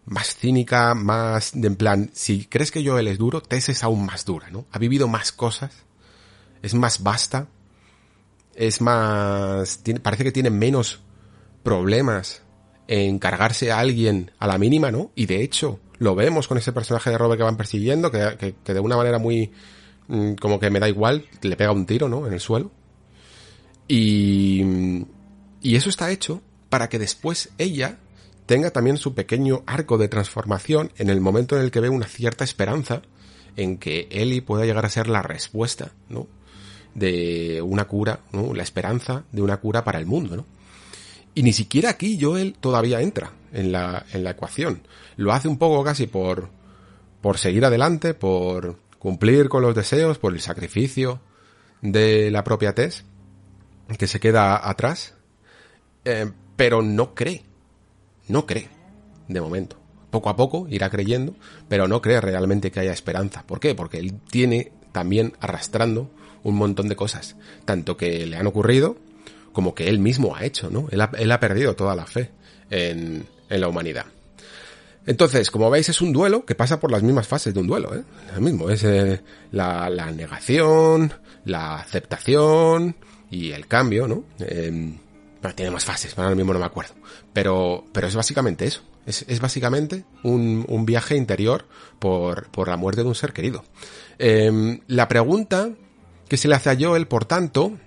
más 0.06 0.36
cínica, 0.36 0.94
más 0.94 1.54
en 1.54 1.76
plan, 1.76 2.10
si 2.14 2.46
crees 2.46 2.70
que 2.70 2.86
Joel 2.86 3.08
es 3.08 3.18
duro, 3.18 3.42
Tess 3.42 3.68
es 3.68 3.82
aún 3.82 4.06
más 4.06 4.24
dura, 4.24 4.48
¿no? 4.50 4.64
Ha 4.70 4.78
vivido 4.78 5.08
más 5.08 5.32
cosas, 5.32 5.72
es 6.62 6.74
más 6.74 7.02
vasta, 7.02 7.48
es 8.54 8.80
más, 8.80 9.78
tiene, 9.82 10.00
parece 10.00 10.24
que 10.24 10.32
tiene 10.32 10.50
menos 10.50 11.00
problemas 11.62 12.42
encargarse 12.88 13.72
a 13.72 13.78
alguien 13.78 14.30
a 14.38 14.46
la 14.46 14.58
mínima, 14.58 14.90
¿no? 14.90 15.10
Y 15.14 15.26
de 15.26 15.42
hecho, 15.42 15.80
lo 15.98 16.14
vemos 16.14 16.48
con 16.48 16.58
ese 16.58 16.72
personaje 16.72 17.10
de 17.10 17.18
Robert 17.18 17.38
que 17.38 17.44
van 17.44 17.56
persiguiendo, 17.56 18.10
que, 18.10 18.54
de 18.64 18.80
una 18.80 18.96
manera 18.96 19.18
muy, 19.18 19.52
mm, 20.08 20.34
como 20.34 20.60
que 20.60 20.70
me 20.70 20.80
da 20.80 20.88
igual, 20.88 21.24
le 21.42 21.56
pega 21.56 21.72
un 21.72 21.86
tiro, 21.86 22.08
¿no? 22.08 22.26
En 22.26 22.32
el 22.32 22.40
suelo. 22.40 22.70
Y, 23.88 24.62
y 25.60 25.76
eso 25.76 25.88
está 25.88 26.10
hecho 26.10 26.42
para 26.68 26.88
que 26.88 26.98
después 26.98 27.50
ella 27.58 27.98
tenga 28.46 28.70
también 28.70 28.96
su 28.96 29.14
pequeño 29.14 29.62
arco 29.66 29.98
de 29.98 30.08
transformación 30.08 30.92
en 30.96 31.10
el 31.10 31.20
momento 31.20 31.56
en 31.56 31.62
el 31.62 31.70
que 31.70 31.80
ve 31.80 31.88
una 31.88 32.06
cierta 32.06 32.44
esperanza 32.44 33.02
en 33.56 33.78
que 33.78 34.08
Ellie 34.10 34.42
pueda 34.42 34.64
llegar 34.64 34.84
a 34.84 34.90
ser 34.90 35.08
la 35.08 35.22
respuesta, 35.22 35.92
¿no? 36.08 36.26
De 36.94 37.60
una 37.62 37.86
cura, 37.86 38.20
¿no? 38.32 38.54
La 38.54 38.62
esperanza 38.62 39.24
de 39.32 39.42
una 39.42 39.58
cura 39.58 39.84
para 39.84 39.98
el 39.98 40.06
mundo, 40.06 40.36
¿no? 40.36 40.55
Y 41.36 41.42
ni 41.42 41.52
siquiera 41.52 41.90
aquí 41.90 42.18
Joel 42.18 42.56
todavía 42.58 43.02
entra 43.02 43.30
en 43.52 43.70
la, 43.70 44.06
en 44.14 44.24
la 44.24 44.30
ecuación. 44.30 44.80
Lo 45.16 45.34
hace 45.34 45.48
un 45.48 45.58
poco 45.58 45.84
casi 45.84 46.06
por, 46.06 46.48
por 47.20 47.36
seguir 47.36 47.66
adelante, 47.66 48.14
por 48.14 48.78
cumplir 48.98 49.50
con 49.50 49.60
los 49.60 49.74
deseos, 49.74 50.16
por 50.16 50.32
el 50.32 50.40
sacrificio 50.40 51.20
de 51.82 52.30
la 52.30 52.42
propia 52.42 52.74
Tess, 52.74 53.04
que 53.98 54.06
se 54.06 54.18
queda 54.18 54.66
atrás, 54.66 55.12
eh, 56.06 56.32
pero 56.56 56.80
no 56.80 57.14
cree, 57.14 57.42
no 58.28 58.46
cree, 58.46 58.70
de 59.28 59.40
momento. 59.42 59.76
Poco 60.10 60.30
a 60.30 60.36
poco 60.36 60.66
irá 60.70 60.88
creyendo, 60.88 61.34
pero 61.68 61.86
no 61.86 62.00
cree 62.00 62.22
realmente 62.22 62.70
que 62.70 62.80
haya 62.80 62.94
esperanza. 62.94 63.46
¿Por 63.46 63.60
qué? 63.60 63.74
Porque 63.74 63.98
él 63.98 64.18
tiene 64.30 64.72
también 64.92 65.34
arrastrando 65.40 66.10
un 66.44 66.56
montón 66.56 66.88
de 66.88 66.96
cosas, 66.96 67.36
tanto 67.66 67.98
que 67.98 68.24
le 68.24 68.38
han 68.38 68.46
ocurrido, 68.46 68.96
como 69.56 69.74
que 69.74 69.88
él 69.88 69.98
mismo 70.00 70.36
ha 70.36 70.44
hecho, 70.44 70.68
¿no? 70.68 70.86
Él 70.90 71.00
ha, 71.00 71.40
perdido 71.40 71.74
toda 71.74 71.96
la 71.96 72.04
fe 72.04 72.30
en, 72.68 73.26
la 73.48 73.68
humanidad. 73.68 74.04
Entonces, 75.06 75.50
como 75.50 75.70
veis, 75.70 75.88
es 75.88 76.02
un 76.02 76.12
duelo 76.12 76.44
que 76.44 76.54
pasa 76.54 76.78
por 76.78 76.90
las 76.90 77.02
mismas 77.02 77.26
fases 77.26 77.54
de 77.54 77.60
un 77.60 77.66
duelo, 77.66 77.94
¿eh? 77.94 78.04
Lo 78.34 78.42
mismo, 78.42 78.68
es 78.68 78.84
eh, 78.84 79.22
la, 79.52 79.88
negación, 80.14 81.10
la 81.46 81.76
aceptación 81.76 82.96
y 83.30 83.52
el 83.52 83.66
cambio, 83.66 84.06
¿no? 84.06 84.24
Eh, 84.40 84.92
tiene 85.54 85.70
más 85.70 85.86
fases, 85.86 86.18
ahora 86.18 86.34
mismo 86.34 86.52
no 86.52 86.58
me 86.58 86.66
acuerdo. 86.66 86.92
Pero, 87.32 87.86
pero 87.92 88.08
es 88.08 88.14
básicamente 88.14 88.66
eso. 88.66 88.82
Es, 89.06 89.40
básicamente 89.40 90.04
un, 90.22 90.84
viaje 90.84 91.16
interior 91.16 91.64
por, 91.98 92.50
por 92.50 92.68
la 92.68 92.76
muerte 92.76 93.04
de 93.04 93.08
un 93.08 93.14
ser 93.14 93.32
querido. 93.32 93.64
Em, 94.18 94.80
la 94.86 95.08
pregunta 95.08 95.70
que 96.28 96.36
se 96.36 96.46
le 96.46 96.56
hace 96.56 96.68
a 96.68 96.76
Joel, 96.78 97.06
por 97.06 97.24
tanto, 97.24 97.78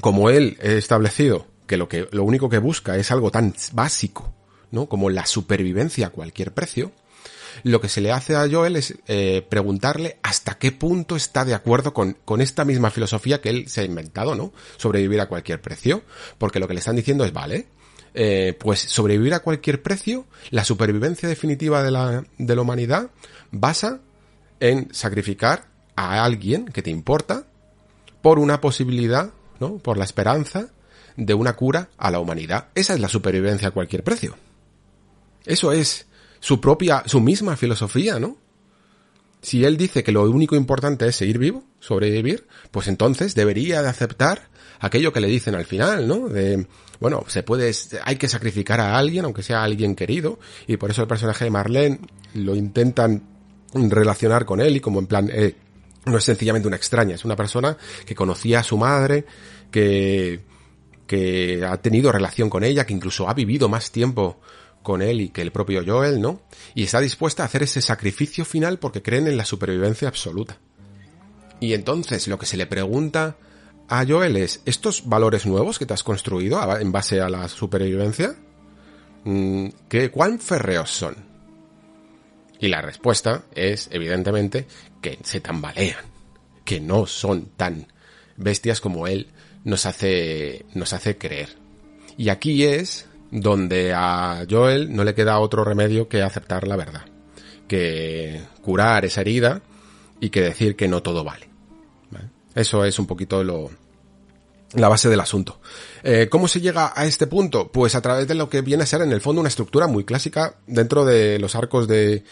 como 0.00 0.30
él 0.30 0.58
ha 0.62 0.66
establecido 0.66 1.46
que 1.66 1.76
lo 1.76 1.88
que 1.88 2.08
lo 2.12 2.24
único 2.24 2.48
que 2.48 2.58
busca 2.58 2.96
es 2.96 3.10
algo 3.10 3.30
tan 3.30 3.54
básico, 3.72 4.32
¿no? 4.70 4.88
Como 4.88 5.10
la 5.10 5.26
supervivencia 5.26 6.08
a 6.08 6.10
cualquier 6.10 6.52
precio, 6.52 6.92
lo 7.62 7.80
que 7.80 7.88
se 7.88 8.00
le 8.00 8.12
hace 8.12 8.36
a 8.36 8.48
Joel 8.50 8.76
es 8.76 8.94
eh, 9.06 9.44
preguntarle 9.48 10.18
hasta 10.22 10.58
qué 10.58 10.72
punto 10.72 11.16
está 11.16 11.44
de 11.44 11.54
acuerdo 11.54 11.92
con, 11.92 12.16
con 12.24 12.40
esta 12.40 12.64
misma 12.64 12.90
filosofía 12.90 13.40
que 13.40 13.50
él 13.50 13.68
se 13.68 13.82
ha 13.82 13.84
inventado, 13.84 14.34
¿no? 14.34 14.52
Sobrevivir 14.76 15.20
a 15.20 15.28
cualquier 15.28 15.60
precio, 15.60 16.02
porque 16.38 16.60
lo 16.60 16.68
que 16.68 16.74
le 16.74 16.80
están 16.80 16.96
diciendo 16.96 17.24
es, 17.24 17.32
vale, 17.32 17.68
eh, 18.14 18.56
pues 18.58 18.80
sobrevivir 18.80 19.34
a 19.34 19.40
cualquier 19.40 19.82
precio, 19.82 20.26
la 20.50 20.64
supervivencia 20.64 21.28
definitiva 21.28 21.82
de 21.82 21.90
la, 21.90 22.24
de 22.38 22.56
la 22.56 22.62
humanidad 22.62 23.10
basa, 23.50 24.00
en 24.60 24.92
sacrificar 24.92 25.68
a 25.94 26.24
alguien 26.24 26.66
que 26.66 26.82
te 26.82 26.90
importa 26.90 27.46
por 28.22 28.38
una 28.38 28.60
posibilidad, 28.60 29.32
¿no? 29.60 29.78
Por 29.78 29.98
la 29.98 30.04
esperanza 30.04 30.68
de 31.16 31.34
una 31.34 31.54
cura 31.54 31.90
a 31.98 32.10
la 32.10 32.20
humanidad. 32.20 32.68
Esa 32.74 32.94
es 32.94 33.00
la 33.00 33.08
supervivencia 33.08 33.68
a 33.68 33.72
cualquier 33.72 34.04
precio. 34.04 34.36
Eso 35.44 35.72
es 35.72 36.06
su 36.40 36.60
propia, 36.60 37.02
su 37.06 37.20
misma 37.20 37.56
filosofía, 37.56 38.18
¿no? 38.18 38.36
Si 39.40 39.64
él 39.64 39.76
dice 39.76 40.02
que 40.02 40.12
lo 40.12 40.28
único 40.28 40.56
importante 40.56 41.06
es 41.06 41.16
seguir 41.16 41.38
vivo, 41.38 41.64
sobrevivir, 41.80 42.46
pues 42.70 42.88
entonces 42.88 43.34
debería 43.34 43.82
de 43.82 43.88
aceptar 43.88 44.48
aquello 44.80 45.12
que 45.12 45.20
le 45.20 45.28
dicen 45.28 45.54
al 45.54 45.64
final, 45.64 46.08
¿no? 46.08 46.28
De, 46.28 46.66
bueno, 47.00 47.24
se 47.28 47.42
puede, 47.42 47.72
hay 48.04 48.16
que 48.16 48.28
sacrificar 48.28 48.80
a 48.80 48.98
alguien, 48.98 49.24
aunque 49.24 49.42
sea 49.42 49.62
alguien 49.62 49.94
querido, 49.94 50.38
y 50.66 50.76
por 50.76 50.90
eso 50.90 51.02
el 51.02 51.08
personaje 51.08 51.44
de 51.44 51.50
Marlene 51.50 52.00
lo 52.34 52.56
intentan 52.56 53.22
relacionar 53.72 54.44
con 54.44 54.60
él 54.60 54.76
y 54.76 54.80
como 54.80 54.98
en 54.98 55.06
plan, 55.06 55.30
eh, 55.32 55.54
no 56.08 56.18
es 56.18 56.24
sencillamente 56.24 56.68
una 56.68 56.76
extraña, 56.76 57.14
es 57.14 57.24
una 57.24 57.36
persona 57.36 57.76
que 58.06 58.14
conocía 58.14 58.60
a 58.60 58.64
su 58.64 58.76
madre, 58.76 59.24
que, 59.70 60.40
que 61.06 61.64
ha 61.64 61.76
tenido 61.78 62.12
relación 62.12 62.50
con 62.50 62.64
ella, 62.64 62.86
que 62.86 62.94
incluso 62.94 63.28
ha 63.28 63.34
vivido 63.34 63.68
más 63.68 63.90
tiempo 63.90 64.40
con 64.82 65.02
él 65.02 65.20
y 65.20 65.28
que 65.30 65.42
el 65.42 65.52
propio 65.52 65.82
Joel, 65.84 66.20
¿no? 66.20 66.40
Y 66.74 66.84
está 66.84 67.00
dispuesta 67.00 67.42
a 67.42 67.46
hacer 67.46 67.62
ese 67.62 67.82
sacrificio 67.82 68.44
final 68.44 68.78
porque 68.78 69.02
creen 69.02 69.26
en 69.26 69.36
la 69.36 69.44
supervivencia 69.44 70.08
absoluta. 70.08 70.58
Y 71.60 71.74
entonces 71.74 72.28
lo 72.28 72.38
que 72.38 72.46
se 72.46 72.56
le 72.56 72.66
pregunta 72.66 73.36
a 73.88 74.06
Joel 74.06 74.36
es, 74.36 74.62
¿estos 74.64 75.08
valores 75.08 75.46
nuevos 75.46 75.78
que 75.78 75.86
te 75.86 75.94
has 75.94 76.02
construido 76.02 76.78
en 76.78 76.92
base 76.92 77.20
a 77.20 77.28
la 77.28 77.48
supervivencia? 77.48 78.36
Mm, 79.24 79.68
¿qué, 79.88 80.10
¿Cuán 80.10 80.38
férreos 80.38 80.90
son? 80.90 81.27
Y 82.60 82.68
la 82.68 82.82
respuesta 82.82 83.44
es, 83.54 83.88
evidentemente, 83.92 84.66
que 85.00 85.18
se 85.22 85.40
tambalean, 85.40 86.04
que 86.64 86.80
no 86.80 87.06
son 87.06 87.46
tan 87.56 87.86
bestias 88.36 88.80
como 88.80 89.06
él 89.06 89.28
nos 89.64 89.86
hace, 89.86 90.64
nos 90.74 90.92
hace 90.92 91.16
creer. 91.18 91.50
Y 92.16 92.30
aquí 92.30 92.64
es 92.64 93.06
donde 93.30 93.92
a 93.94 94.44
Joel 94.48 94.94
no 94.94 95.04
le 95.04 95.14
queda 95.14 95.38
otro 95.38 95.64
remedio 95.64 96.08
que 96.08 96.22
aceptar 96.22 96.66
la 96.66 96.76
verdad, 96.76 97.04
que 97.68 98.40
curar 98.62 99.04
esa 99.04 99.20
herida 99.20 99.62
y 100.20 100.30
que 100.30 100.40
decir 100.40 100.74
que 100.74 100.88
no 100.88 101.02
todo 101.02 101.24
vale. 101.24 101.48
Eso 102.54 102.84
es 102.84 102.98
un 102.98 103.06
poquito 103.06 103.44
lo, 103.44 103.70
la 104.72 104.88
base 104.88 105.08
del 105.08 105.20
asunto. 105.20 105.60
Eh, 106.02 106.28
¿Cómo 106.30 106.48
se 106.48 106.60
llega 106.60 106.92
a 106.94 107.06
este 107.06 107.26
punto? 107.26 107.68
Pues 107.68 107.94
a 107.94 108.02
través 108.02 108.28
de 108.28 108.34
lo 108.34 108.48
que 108.48 108.60
viene 108.60 108.82
a 108.82 108.86
ser 108.86 109.02
en 109.02 109.12
el 109.12 109.20
fondo 109.20 109.40
una 109.40 109.48
estructura 109.48 109.86
muy 109.86 110.04
clásica 110.04 110.56
dentro 110.66 111.04
de 111.04 111.38
los 111.38 111.54
arcos 111.54 111.88
de, 111.88 112.24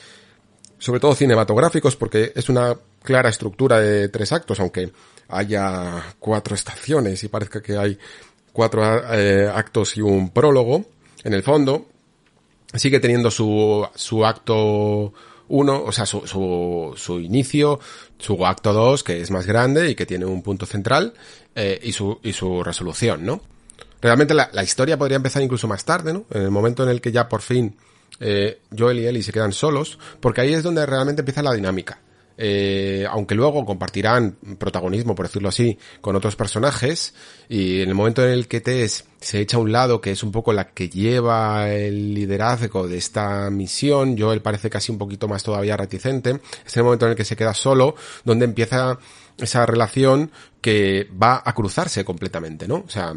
sobre 0.78 1.00
todo 1.00 1.14
cinematográficos, 1.14 1.96
porque 1.96 2.32
es 2.34 2.48
una 2.48 2.76
clara 3.02 3.30
estructura 3.30 3.80
de 3.80 4.08
tres 4.08 4.32
actos, 4.32 4.60
aunque 4.60 4.92
haya 5.28 6.14
cuatro 6.18 6.54
estaciones 6.54 7.22
y 7.24 7.28
parezca 7.28 7.62
que 7.62 7.76
hay 7.76 7.98
cuatro 8.52 8.82
eh, 9.12 9.50
actos 9.52 9.96
y 9.96 10.02
un 10.02 10.30
prólogo, 10.30 10.84
en 11.24 11.34
el 11.34 11.42
fondo, 11.42 11.86
sigue 12.74 13.00
teniendo 13.00 13.30
su, 13.30 13.86
su 13.94 14.24
acto 14.24 15.12
uno, 15.48 15.82
o 15.82 15.92
sea, 15.92 16.06
su, 16.06 16.26
su, 16.26 16.94
su 16.96 17.20
inicio, 17.20 17.80
su 18.18 18.44
acto 18.46 18.72
dos, 18.72 19.02
que 19.04 19.20
es 19.20 19.30
más 19.30 19.46
grande 19.46 19.90
y 19.90 19.94
que 19.94 20.06
tiene 20.06 20.24
un 20.24 20.42
punto 20.42 20.66
central, 20.66 21.14
eh, 21.54 21.80
y, 21.82 21.92
su, 21.92 22.18
y 22.22 22.32
su 22.32 22.62
resolución, 22.62 23.24
¿no? 23.24 23.40
Realmente 24.00 24.34
la, 24.34 24.50
la, 24.52 24.62
historia 24.62 24.98
podría 24.98 25.16
empezar 25.16 25.42
incluso 25.42 25.66
más 25.68 25.84
tarde, 25.84 26.12
¿no? 26.12 26.24
En 26.30 26.42
el 26.42 26.50
momento 26.50 26.82
en 26.82 26.90
el 26.90 27.00
que 27.00 27.12
ya 27.12 27.28
por 27.28 27.40
fin 27.40 27.76
eh, 28.20 28.60
Joel 28.76 28.98
y 29.00 29.06
Ellie 29.06 29.22
se 29.22 29.32
quedan 29.32 29.52
solos, 29.52 29.98
porque 30.20 30.40
ahí 30.40 30.52
es 30.52 30.62
donde 30.62 30.84
realmente 30.86 31.22
empieza 31.22 31.42
la 31.42 31.52
dinámica 31.52 32.00
eh, 32.38 33.06
aunque 33.10 33.34
luego 33.34 33.64
compartirán 33.64 34.36
protagonismo, 34.58 35.14
por 35.14 35.26
decirlo 35.26 35.48
así, 35.48 35.78
con 36.00 36.16
otros 36.16 36.36
personajes, 36.36 37.14
y 37.48 37.80
en 37.80 37.88
el 37.88 37.94
momento 37.94 38.24
en 38.24 38.32
el 38.32 38.46
que 38.46 38.60
Tess 38.60 39.04
se 39.20 39.40
echa 39.40 39.56
a 39.56 39.60
un 39.60 39.72
lado, 39.72 40.00
que 40.00 40.10
es 40.10 40.22
un 40.22 40.32
poco 40.32 40.52
la 40.52 40.68
que 40.68 40.90
lleva 40.90 41.70
el 41.70 42.14
liderazgo 42.14 42.86
de 42.86 42.98
esta 42.98 43.48
misión, 43.50 44.18
Joel 44.18 44.42
parece 44.42 44.68
casi 44.68 44.92
un 44.92 44.98
poquito 44.98 45.28
más 45.28 45.42
todavía 45.42 45.76
reticente, 45.76 46.40
es 46.64 46.76
el 46.76 46.84
momento 46.84 47.06
en 47.06 47.12
el 47.12 47.16
que 47.16 47.24
se 47.24 47.36
queda 47.36 47.54
solo, 47.54 47.94
donde 48.24 48.44
empieza 48.44 48.98
esa 49.38 49.64
relación 49.64 50.30
que 50.60 51.08
va 51.10 51.42
a 51.44 51.54
cruzarse 51.54 52.04
completamente, 52.04 52.68
¿no? 52.68 52.84
O 52.86 52.88
sea, 52.88 53.14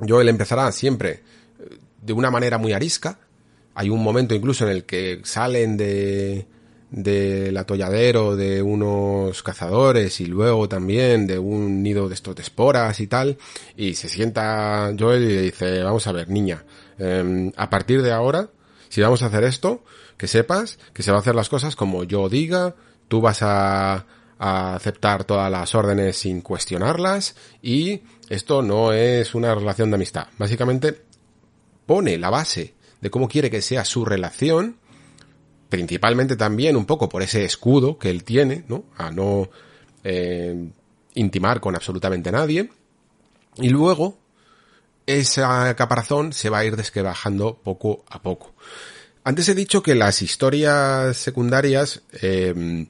Joel 0.00 0.28
empezará 0.28 0.70
siempre 0.72 1.22
eh, 1.60 1.78
de 2.02 2.12
una 2.12 2.30
manera 2.30 2.58
muy 2.58 2.72
arisca, 2.72 3.18
hay 3.76 3.90
un 3.90 4.02
momento 4.02 4.34
incluso 4.34 4.64
en 4.64 4.70
el 4.70 4.84
que 4.84 5.20
salen 5.24 5.76
de, 5.76 6.46
del 6.94 7.56
atolladero 7.56 8.36
de 8.36 8.62
unos 8.62 9.42
cazadores 9.42 10.20
y 10.20 10.26
luego 10.26 10.68
también 10.68 11.26
de 11.26 11.40
un 11.40 11.82
nido 11.82 12.08
de 12.08 12.14
estos 12.14 12.38
esporas 12.38 13.00
y 13.00 13.08
tal, 13.08 13.36
y 13.76 13.94
se 13.94 14.08
sienta 14.08 14.94
Joel 14.96 15.24
y 15.24 15.36
dice, 15.38 15.82
vamos 15.82 16.06
a 16.06 16.12
ver, 16.12 16.28
niña, 16.28 16.64
eh, 16.98 17.50
a 17.56 17.68
partir 17.68 18.00
de 18.00 18.12
ahora, 18.12 18.48
si 18.88 19.00
vamos 19.00 19.22
a 19.22 19.26
hacer 19.26 19.42
esto, 19.42 19.82
que 20.16 20.28
sepas 20.28 20.78
que 20.92 21.02
se 21.02 21.10
va 21.10 21.16
a 21.16 21.20
hacer 21.20 21.34
las 21.34 21.48
cosas 21.48 21.74
como 21.74 22.04
yo 22.04 22.28
diga, 22.28 22.76
tú 23.08 23.20
vas 23.20 23.42
a 23.42 24.06
aceptar 24.38 25.24
todas 25.24 25.50
las 25.50 25.74
órdenes 25.74 26.16
sin 26.16 26.42
cuestionarlas 26.42 27.34
y 27.60 28.02
esto 28.28 28.62
no 28.62 28.92
es 28.92 29.34
una 29.34 29.52
relación 29.54 29.90
de 29.90 29.96
amistad. 29.96 30.28
Básicamente 30.38 31.02
pone 31.86 32.18
la 32.18 32.30
base 32.30 32.74
de 33.00 33.10
cómo 33.10 33.28
quiere 33.28 33.50
que 33.50 33.62
sea 33.62 33.84
su 33.84 34.04
relación 34.04 34.76
principalmente 35.68 36.36
también 36.36 36.76
un 36.76 36.86
poco 36.86 37.08
por 37.08 37.22
ese 37.22 37.44
escudo 37.44 37.98
que 37.98 38.10
él 38.10 38.24
tiene, 38.24 38.64
¿no? 38.68 38.84
A 38.96 39.10
no 39.10 39.48
eh, 40.02 40.70
intimar 41.14 41.60
con 41.60 41.74
absolutamente 41.74 42.30
nadie. 42.30 42.70
Y 43.56 43.68
luego, 43.68 44.18
esa 45.06 45.74
caparazón 45.76 46.32
se 46.32 46.50
va 46.50 46.58
a 46.58 46.64
ir 46.64 46.76
desquebajando 46.76 47.58
poco 47.62 48.04
a 48.08 48.22
poco. 48.22 48.54
Antes 49.22 49.48
he 49.48 49.54
dicho 49.54 49.82
que 49.82 49.94
las 49.94 50.22
historias 50.22 51.16
secundarias 51.16 52.02
eh, 52.20 52.86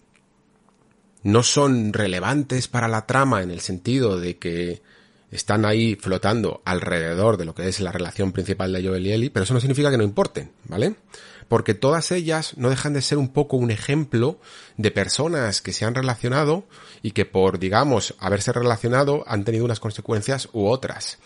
no 1.23 1.43
son 1.43 1.93
relevantes 1.93 2.69
para 2.69 2.89
la 2.89 3.07
trama 3.07 3.43
en 3.43 3.51
el 3.51 3.61
sentido 3.61 4.19
de 4.19 4.37
que 4.37 4.83
están 5.31 5.65
ahí 5.65 5.97
flotando 5.97 6.63
alrededor 6.65 7.37
de 7.37 7.45
lo 7.45 7.55
que 7.55 7.69
es 7.69 7.81
la 7.81 7.93
relación 7.93 8.33
principal 8.33 8.73
de 8.73 8.87
Joel 8.87 9.07
y 9.07 9.13
Ellie, 9.13 9.31
pero 9.31 9.45
eso 9.45 9.55
no 9.55 9.61
significa 9.61 9.91
que 9.91 9.97
no 9.97 10.05
importen, 10.05 10.53
¿vale? 10.65 10.95
Porque 11.49 11.75
todas 11.75 12.13
ellas 12.13 12.55
no 12.57 12.71
dejan 12.71 12.93
de 12.93 13.03
ser 13.03 13.19
un 13.19 13.29
poco 13.29 13.57
un 13.57 13.71
ejemplo 13.71 14.39
de 14.77 14.91
personas 14.91 15.61
que 15.61 15.73
se 15.73 15.85
han 15.85 15.95
relacionado 15.95 16.65
y 17.03 17.13
que 17.13 17.25
por, 17.25 17.59
digamos, 17.59 18.15
haberse 18.19 18.53
relacionado 18.53 19.25
han 19.27 19.45
tenido 19.45 19.65
unas 19.65 19.81
consecuencias 19.81 20.49
u 20.53 20.67
otras. 20.67 21.19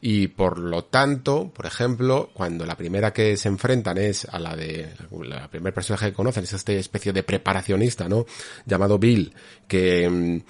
Y 0.00 0.28
por 0.28 0.58
lo 0.58 0.84
tanto, 0.84 1.50
por 1.54 1.66
ejemplo, 1.66 2.30
cuando 2.34 2.66
la 2.66 2.76
primera 2.76 3.12
que 3.12 3.36
se 3.36 3.48
enfrentan 3.48 3.98
es 3.98 4.24
a 4.26 4.38
la 4.38 4.56
de, 4.56 4.92
la 5.22 5.48
primer 5.48 5.72
personaje 5.72 6.06
que 6.06 6.12
conocen 6.12 6.44
es 6.44 6.52
esta 6.52 6.72
especie 6.72 7.12
de 7.12 7.22
preparacionista, 7.22 8.08
¿no? 8.08 8.26
Llamado 8.64 8.98
Bill, 8.98 9.34
que 9.66 10.08
mm, 10.08 10.40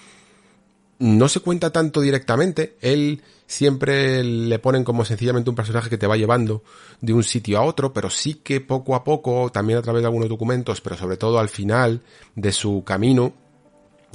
no 0.99 1.29
se 1.29 1.41
cuenta 1.41 1.71
tanto 1.71 2.01
directamente, 2.01 2.77
él 2.81 3.23
siempre 3.47 4.25
le 4.25 4.59
ponen 4.59 4.85
como 4.85 5.05
sencillamente 5.05 5.51
un 5.51 5.57
personaje 5.57 5.91
que 5.91 5.99
te 5.99 6.07
va 6.07 6.17
llevando 6.17 6.63
de 7.01 7.13
un 7.13 7.23
sitio 7.23 7.59
a 7.59 7.63
otro, 7.63 7.93
pero 7.93 8.11
sí 8.11 8.35
que 8.35 8.61
poco 8.61 8.95
a 8.95 9.05
poco, 9.05 9.51
también 9.51 9.79
a 9.79 9.83
través 9.83 10.03
de 10.03 10.07
algunos 10.07 10.29
documentos, 10.29 10.81
pero 10.81 10.97
sobre 10.97 11.17
todo 11.17 11.39
al 11.39 11.49
final 11.49 12.03
de 12.35 12.53
su 12.53 12.83
camino, 12.85 13.35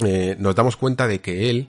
eh, 0.04 0.36
nos 0.38 0.54
damos 0.54 0.76
cuenta 0.76 1.06
de 1.06 1.20
que 1.20 1.50
él 1.50 1.68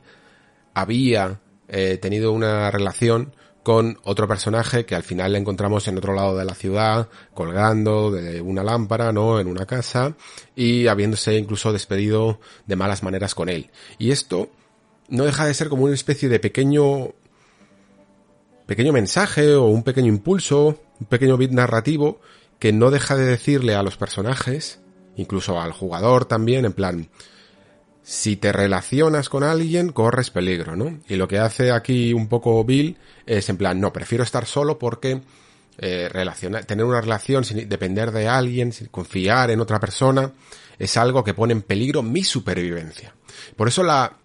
había 0.74 1.40
eh, 1.68 1.98
tenido 2.02 2.32
una 2.32 2.72
relación 2.72 3.34
con 3.62 3.98
otro 4.04 4.28
personaje 4.28 4.86
que 4.86 4.96
al 4.96 5.04
final 5.04 5.32
le 5.32 5.40
encontramos 5.40 5.88
en 5.88 5.98
otro 5.98 6.14
lado 6.14 6.38
de 6.38 6.44
la 6.44 6.54
ciudad, 6.54 7.08
colgando 7.34 8.12
de 8.12 8.42
una 8.42 8.62
lámpara, 8.62 9.14
¿no? 9.14 9.40
En 9.40 9.48
una 9.48 9.66
casa, 9.66 10.16
y 10.54 10.88
habiéndose 10.88 11.38
incluso 11.38 11.72
despedido 11.72 12.42
de 12.68 12.76
malas 12.76 13.04
maneras 13.04 13.34
con 13.34 13.48
él. 13.48 13.72
Y 13.98 14.12
esto 14.12 14.50
no 15.14 15.26
deja 15.26 15.46
de 15.46 15.54
ser 15.54 15.70
como 15.70 15.84
una 15.84 15.94
especie 15.94 16.28
de 16.28 16.40
pequeño 16.40 17.14
pequeño 18.66 18.92
mensaje 18.92 19.54
o 19.54 19.66
un 19.66 19.84
pequeño 19.84 20.08
impulso, 20.08 20.80
un 21.00 21.06
pequeño 21.06 21.38
bit 21.38 21.52
narrativo 21.52 22.20
que 22.58 22.74
no 22.74 22.90
deja 22.90 23.16
de 23.16 23.26
decirle 23.26 23.76
a 23.76 23.84
los 23.84 23.96
personajes, 23.96 24.80
incluso 25.16 25.62
al 25.62 25.72
jugador 25.72 26.26
también, 26.26 26.66
en 26.66 26.74
plan, 26.74 27.10
si 28.02 28.38
te 28.38 28.52
relacionas 28.52 29.30
con 29.30 29.44
alguien, 29.44 29.92
corres 29.92 30.32
peligro, 30.32 30.76
¿no? 30.76 31.00
Y 31.08 31.16
lo 31.16 31.28
que 31.28 31.38
hace 31.38 31.72
aquí 31.72 32.14
un 32.14 32.28
poco 32.28 32.64
Bill 32.64 32.98
es 33.28 33.50
en 33.50 33.58
plan, 33.58 33.80
no, 33.80 33.94
prefiero 33.94 34.24
estar 34.24 34.46
solo 34.46 34.80
porque 34.80 35.22
eh, 35.78 36.10
tener 36.66 36.86
una 36.86 37.02
relación 37.02 37.44
sin 37.44 37.70
depender 37.70 38.12
de 38.12 38.28
alguien, 38.28 38.72
sin 38.72 38.88
confiar 38.88 39.52
en 39.52 39.60
otra 39.60 39.80
persona, 39.80 40.32
es 40.80 40.98
algo 40.98 41.24
que 41.24 41.36
pone 41.36 41.54
en 41.54 41.62
peligro 41.62 42.02
mi 42.02 42.24
supervivencia. 42.24 43.14
Por 43.56 43.68
eso 43.68 43.84
la, 43.84 44.18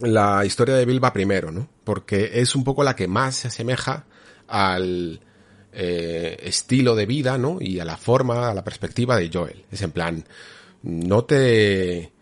la 0.00 0.44
historia 0.44 0.76
de 0.76 0.84
Bill 0.84 1.02
va 1.02 1.12
primero, 1.12 1.50
¿no? 1.50 1.68
Porque 1.84 2.30
es 2.34 2.54
un 2.54 2.64
poco 2.64 2.82
la 2.82 2.96
que 2.96 3.08
más 3.08 3.36
se 3.36 3.48
asemeja 3.48 4.04
al 4.46 5.20
eh, 5.72 6.38
estilo 6.42 6.94
de 6.94 7.06
vida, 7.06 7.38
¿no? 7.38 7.58
Y 7.60 7.80
a 7.80 7.84
la 7.84 7.96
forma, 7.96 8.50
a 8.50 8.54
la 8.54 8.64
perspectiva 8.64 9.16
de 9.16 9.30
Joel. 9.32 9.64
Es 9.70 9.82
en 9.82 9.92
plan, 9.92 10.24
no 10.82 11.24
te, 11.24 12.12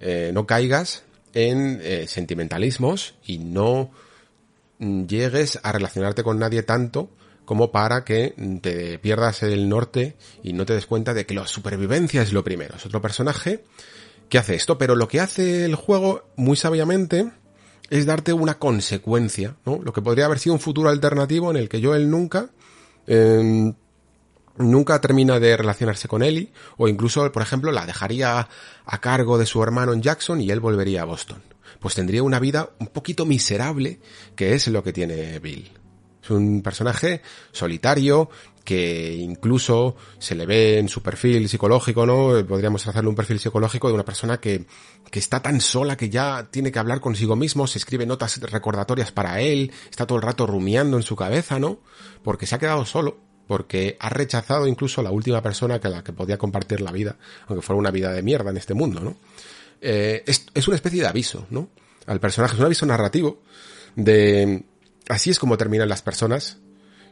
eh, 0.00 0.30
no 0.32 0.46
caigas 0.46 1.04
en 1.34 1.80
eh, 1.82 2.06
sentimentalismos 2.08 3.14
y 3.24 3.38
no 3.38 3.90
llegues 4.78 5.58
a 5.62 5.72
relacionarte 5.72 6.22
con 6.22 6.38
nadie 6.38 6.62
tanto 6.62 7.08
como 7.46 7.70
para 7.70 8.04
que 8.04 8.34
te 8.60 8.98
pierdas 8.98 9.42
el 9.42 9.68
norte 9.68 10.16
y 10.42 10.52
no 10.52 10.66
te 10.66 10.74
des 10.74 10.86
cuenta 10.86 11.14
de 11.14 11.24
que 11.24 11.34
la 11.34 11.46
supervivencia 11.46 12.20
es 12.20 12.32
lo 12.32 12.44
primero. 12.44 12.76
Es 12.76 12.84
otro 12.84 13.00
personaje 13.00 13.62
que 14.28 14.38
hace 14.38 14.54
esto, 14.54 14.78
pero 14.78 14.94
lo 14.94 15.08
que 15.08 15.20
hace 15.20 15.64
el 15.64 15.74
juego 15.74 16.24
muy 16.36 16.56
sabiamente 16.56 17.30
es 17.90 18.06
darte 18.06 18.32
una 18.32 18.58
consecuencia, 18.58 19.56
¿no? 19.64 19.80
Lo 19.82 19.92
que 19.92 20.02
podría 20.02 20.26
haber 20.26 20.38
sido 20.38 20.54
un 20.54 20.60
futuro 20.60 20.88
alternativo 20.88 21.50
en 21.50 21.56
el 21.56 21.68
que 21.68 21.82
Joel 21.82 22.10
nunca 22.10 22.50
em, 23.06 23.74
nunca 24.58 25.00
termina 25.00 25.38
de 25.38 25.56
relacionarse 25.56 26.08
con 26.08 26.22
Ellie, 26.22 26.52
o 26.76 26.88
incluso, 26.88 27.30
por 27.32 27.42
ejemplo, 27.42 27.72
la 27.72 27.86
dejaría 27.86 28.48
a 28.84 29.00
cargo 29.00 29.38
de 29.38 29.46
su 29.46 29.62
hermano 29.62 29.92
en 29.92 30.02
Jackson 30.02 30.40
y 30.40 30.50
él 30.50 30.60
volvería 30.60 31.02
a 31.02 31.06
Boston. 31.06 31.42
Pues 31.80 31.94
tendría 31.94 32.22
una 32.22 32.40
vida 32.40 32.70
un 32.78 32.88
poquito 32.88 33.26
miserable, 33.26 34.00
que 34.34 34.54
es 34.54 34.66
lo 34.68 34.82
que 34.82 34.92
tiene 34.92 35.38
Bill. 35.38 35.70
Es 36.22 36.30
un 36.30 36.62
personaje 36.62 37.22
solitario, 37.52 38.30
que 38.66 39.14
incluso 39.14 39.94
se 40.18 40.34
le 40.34 40.44
ve 40.44 40.78
en 40.78 40.88
su 40.88 41.00
perfil 41.00 41.48
psicológico, 41.48 42.04
¿no? 42.04 42.44
Podríamos 42.44 42.84
hacerle 42.86 43.08
un 43.08 43.14
perfil 43.14 43.38
psicológico 43.38 43.86
de 43.86 43.94
una 43.94 44.04
persona 44.04 44.38
que, 44.38 44.66
que 45.08 45.18
está 45.20 45.40
tan 45.40 45.60
sola 45.60 45.96
que 45.96 46.10
ya 46.10 46.48
tiene 46.50 46.72
que 46.72 46.80
hablar 46.80 47.00
consigo 47.00 47.36
mismo, 47.36 47.68
se 47.68 47.78
escribe 47.78 48.04
notas 48.04 48.38
recordatorias 48.40 49.12
para 49.12 49.40
él, 49.40 49.72
está 49.88 50.04
todo 50.04 50.18
el 50.18 50.22
rato 50.22 50.48
rumiando 50.48 50.96
en 50.96 51.04
su 51.04 51.14
cabeza, 51.14 51.60
¿no? 51.60 51.78
Porque 52.24 52.44
se 52.46 52.56
ha 52.56 52.58
quedado 52.58 52.84
solo 52.84 53.18
porque 53.46 53.96
ha 54.00 54.08
rechazado 54.08 54.66
incluso 54.66 55.00
la 55.02 55.12
última 55.12 55.40
persona 55.40 55.78
que 55.78 55.88
la 55.88 56.02
que 56.02 56.12
podía 56.12 56.36
compartir 56.36 56.80
la 56.80 56.90
vida, 56.90 57.16
aunque 57.46 57.64
fuera 57.64 57.78
una 57.78 57.92
vida 57.92 58.12
de 58.12 58.20
mierda 58.20 58.50
en 58.50 58.56
este 58.56 58.74
mundo, 58.74 58.98
¿no? 58.98 59.16
Eh, 59.80 60.24
es, 60.26 60.46
es, 60.52 60.66
una 60.66 60.74
especie 60.74 61.00
de 61.00 61.06
aviso, 61.06 61.46
¿no? 61.50 61.68
Al 62.06 62.18
personaje, 62.18 62.54
es 62.54 62.58
un 62.58 62.66
aviso 62.66 62.84
narrativo 62.86 63.42
de 63.94 64.64
así 65.08 65.30
es 65.30 65.38
como 65.38 65.56
terminan 65.56 65.88
las 65.88 66.02
personas 66.02 66.58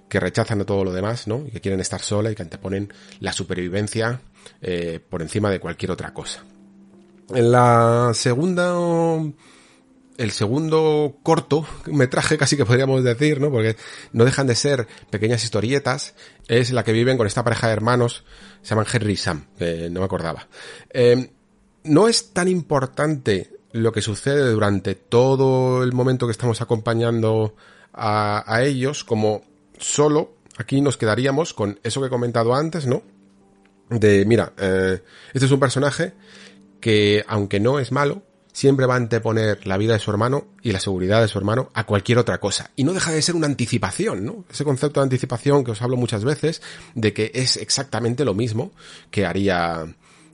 que 0.08 0.20
rechazan 0.20 0.60
a 0.60 0.64
todo 0.64 0.84
lo 0.84 0.92
demás, 0.92 1.26
¿no? 1.26 1.44
Y 1.46 1.50
que 1.50 1.60
quieren 1.60 1.80
estar 1.80 2.00
sola 2.00 2.30
y 2.30 2.34
que 2.34 2.42
anteponen 2.42 2.92
la 3.20 3.32
supervivencia 3.32 4.20
eh, 4.60 5.00
por 5.08 5.22
encima 5.22 5.50
de 5.50 5.60
cualquier 5.60 5.90
otra 5.90 6.12
cosa. 6.12 6.44
En 7.30 7.50
la 7.50 8.10
segunda 8.14 8.74
el 10.16 10.30
segundo 10.30 11.16
corto 11.22 11.66
metraje 11.86 12.38
casi 12.38 12.56
que 12.56 12.64
podríamos 12.64 13.02
decir, 13.02 13.40
¿no? 13.40 13.50
Porque 13.50 13.76
no 14.12 14.24
dejan 14.24 14.46
de 14.46 14.54
ser 14.54 14.86
pequeñas 15.10 15.42
historietas, 15.44 16.14
es 16.46 16.70
la 16.70 16.84
que 16.84 16.92
viven 16.92 17.16
con 17.16 17.26
esta 17.26 17.42
pareja 17.42 17.66
de 17.66 17.72
hermanos, 17.72 18.24
se 18.62 18.70
llaman 18.70 18.86
Henry 18.92 19.14
y 19.14 19.16
Sam, 19.16 19.46
no 19.90 20.00
me 20.00 20.04
acordaba. 20.04 20.46
Eh, 20.90 21.30
no 21.84 22.08
es 22.08 22.32
tan 22.32 22.48
importante 22.48 23.50
lo 23.72 23.92
que 23.92 24.02
sucede 24.02 24.50
durante 24.52 24.94
todo 24.94 25.82
el 25.82 25.92
momento 25.92 26.26
que 26.26 26.32
estamos 26.32 26.60
acompañando 26.60 27.56
a 27.92 28.60
ellos 28.62 29.04
como 29.04 29.42
solo 29.78 30.34
aquí 30.56 30.80
nos 30.80 30.96
quedaríamos 30.96 31.54
con 31.54 31.80
eso 31.82 32.00
que 32.00 32.06
he 32.06 32.10
comentado 32.10 32.54
antes, 32.54 32.86
¿no? 32.86 33.02
De, 33.90 34.24
mira, 34.24 34.52
eh, 34.58 35.02
este 35.32 35.46
es 35.46 35.52
un 35.52 35.60
personaje 35.60 36.14
que 36.80 37.24
aunque 37.28 37.60
no 37.60 37.78
es 37.78 37.92
malo, 37.92 38.22
siempre 38.52 38.86
va 38.86 38.94
a 38.94 38.98
anteponer 38.98 39.66
la 39.66 39.76
vida 39.76 39.94
de 39.94 39.98
su 39.98 40.10
hermano 40.10 40.46
y 40.62 40.72
la 40.72 40.80
seguridad 40.80 41.20
de 41.20 41.28
su 41.28 41.38
hermano 41.38 41.70
a 41.74 41.84
cualquier 41.84 42.18
otra 42.18 42.38
cosa. 42.38 42.70
Y 42.76 42.84
no 42.84 42.94
deja 42.94 43.10
de 43.10 43.20
ser 43.20 43.34
una 43.34 43.46
anticipación, 43.46 44.24
¿no? 44.24 44.44
Ese 44.50 44.64
concepto 44.64 45.00
de 45.00 45.04
anticipación 45.04 45.64
que 45.64 45.72
os 45.72 45.82
hablo 45.82 45.96
muchas 45.96 46.24
veces, 46.24 46.62
de 46.94 47.12
que 47.12 47.32
es 47.34 47.56
exactamente 47.56 48.24
lo 48.24 48.34
mismo 48.34 48.72
que 49.10 49.26
haría 49.26 49.86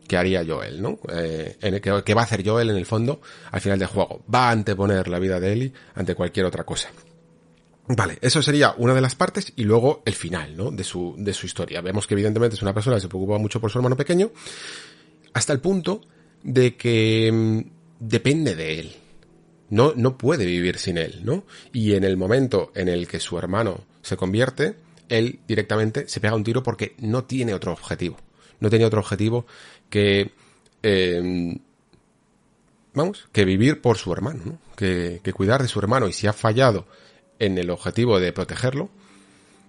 que 0.07 0.17
haría 0.17 0.45
Joel, 0.45 0.83
¿no? 0.83 0.99
Eh, 1.09 1.57
que, 1.61 2.03
que, 2.05 2.15
va 2.15 2.23
a 2.23 2.25
hacer 2.25 2.45
Joel 2.45 2.71
en 2.71 2.77
el 2.77 2.85
fondo 2.85 3.21
al 3.53 3.61
final 3.61 3.79
del 3.79 3.89
juego. 3.89 4.25
Va 4.33 4.49
a 4.49 4.51
anteponer 4.51 5.07
la 5.07 5.21
vida 5.21 5.39
de 5.39 5.53
Ellie 5.53 5.73
ante 5.95 6.17
cualquier 6.17 6.47
otra 6.47 6.65
cosa. 6.65 6.91
Vale, 7.93 8.19
eso 8.21 8.41
sería 8.41 8.75
una 8.77 8.95
de 8.95 9.01
las 9.01 9.17
partes 9.17 9.53
y 9.57 9.65
luego 9.65 10.03
el 10.05 10.15
final, 10.15 10.57
¿no? 10.57 10.71
De 10.71 10.85
su, 10.85 11.17
de 11.19 11.35
su 11.35 11.47
historia. 11.47 11.81
Vemos 11.81 12.07
que 12.07 12.15
evidentemente 12.15 12.55
es 12.55 12.63
una 12.63 12.73
persona 12.73 12.97
que 12.97 13.03
se 13.03 13.09
preocupa 13.09 13.37
mucho 13.39 13.61
por 13.61 13.69
su 13.71 13.79
hermano 13.79 13.97
pequeño, 13.97 14.31
hasta 15.33 15.53
el 15.53 15.59
punto 15.59 16.01
de 16.45 16.77
que 16.77 17.31
mm, 17.33 17.61
depende 17.99 18.55
de 18.55 18.79
él. 18.79 18.93
No, 19.71 19.93
no 19.97 20.17
puede 20.17 20.47
vivir 20.47 20.79
sin 20.79 20.99
él, 20.99 21.23
¿no? 21.25 21.45
Y 21.73 21.95
en 21.95 22.05
el 22.05 22.17
momento 22.17 22.71
en 22.77 22.89
el 22.89 23.09
que 23.09 23.19
su 23.19 23.37
hermano 23.39 23.85
se 24.03 24.17
convierte, 24.17 24.77
él 25.09 25.41
directamente 25.49 26.07
se 26.09 26.21
pega 26.21 26.37
un 26.37 26.45
tiro 26.45 26.63
porque 26.63 26.95
no 26.99 27.25
tiene 27.25 27.55
otro 27.55 27.73
objetivo. 27.73 28.19
No 28.61 28.71
tiene 28.71 28.85
otro 28.85 29.01
objetivo 29.01 29.47
que, 29.89 30.31
eh, 30.85 31.59
vamos, 32.95 33.29
que 33.33 33.45
vivir 33.45 33.81
por 33.81 33.97
su 33.97 34.13
hermano, 34.13 34.43
¿no? 34.45 34.59
Que, 34.77 35.21
que 35.25 35.33
cuidar 35.33 35.61
de 35.61 35.69
su 35.69 35.81
hermano. 35.81 36.07
Y 36.07 36.13
si 36.13 36.29
ha 36.29 36.33
fallado 36.33 36.87
en 37.41 37.59
el 37.59 37.71
objetivo 37.71 38.21
de 38.21 38.33
protegerlo, 38.33 38.91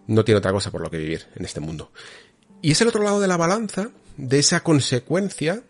no 0.07 0.23
tiene 0.23 0.37
otra 0.37 0.51
cosa 0.51 0.69
por 0.69 0.81
lo 0.81 0.91
que 0.91 0.97
vivir 0.97 1.25
en 1.35 1.45
este 1.45 1.59
mundo. 1.59 1.91
Y 2.61 2.71
es 2.71 2.81
el 2.81 2.87
otro 2.87 3.03
lado 3.03 3.19
de 3.19 3.27
la 3.27 3.37
balanza 3.37 3.89
de 4.17 4.37
esa 4.37 4.61
consecuencia 4.61 5.63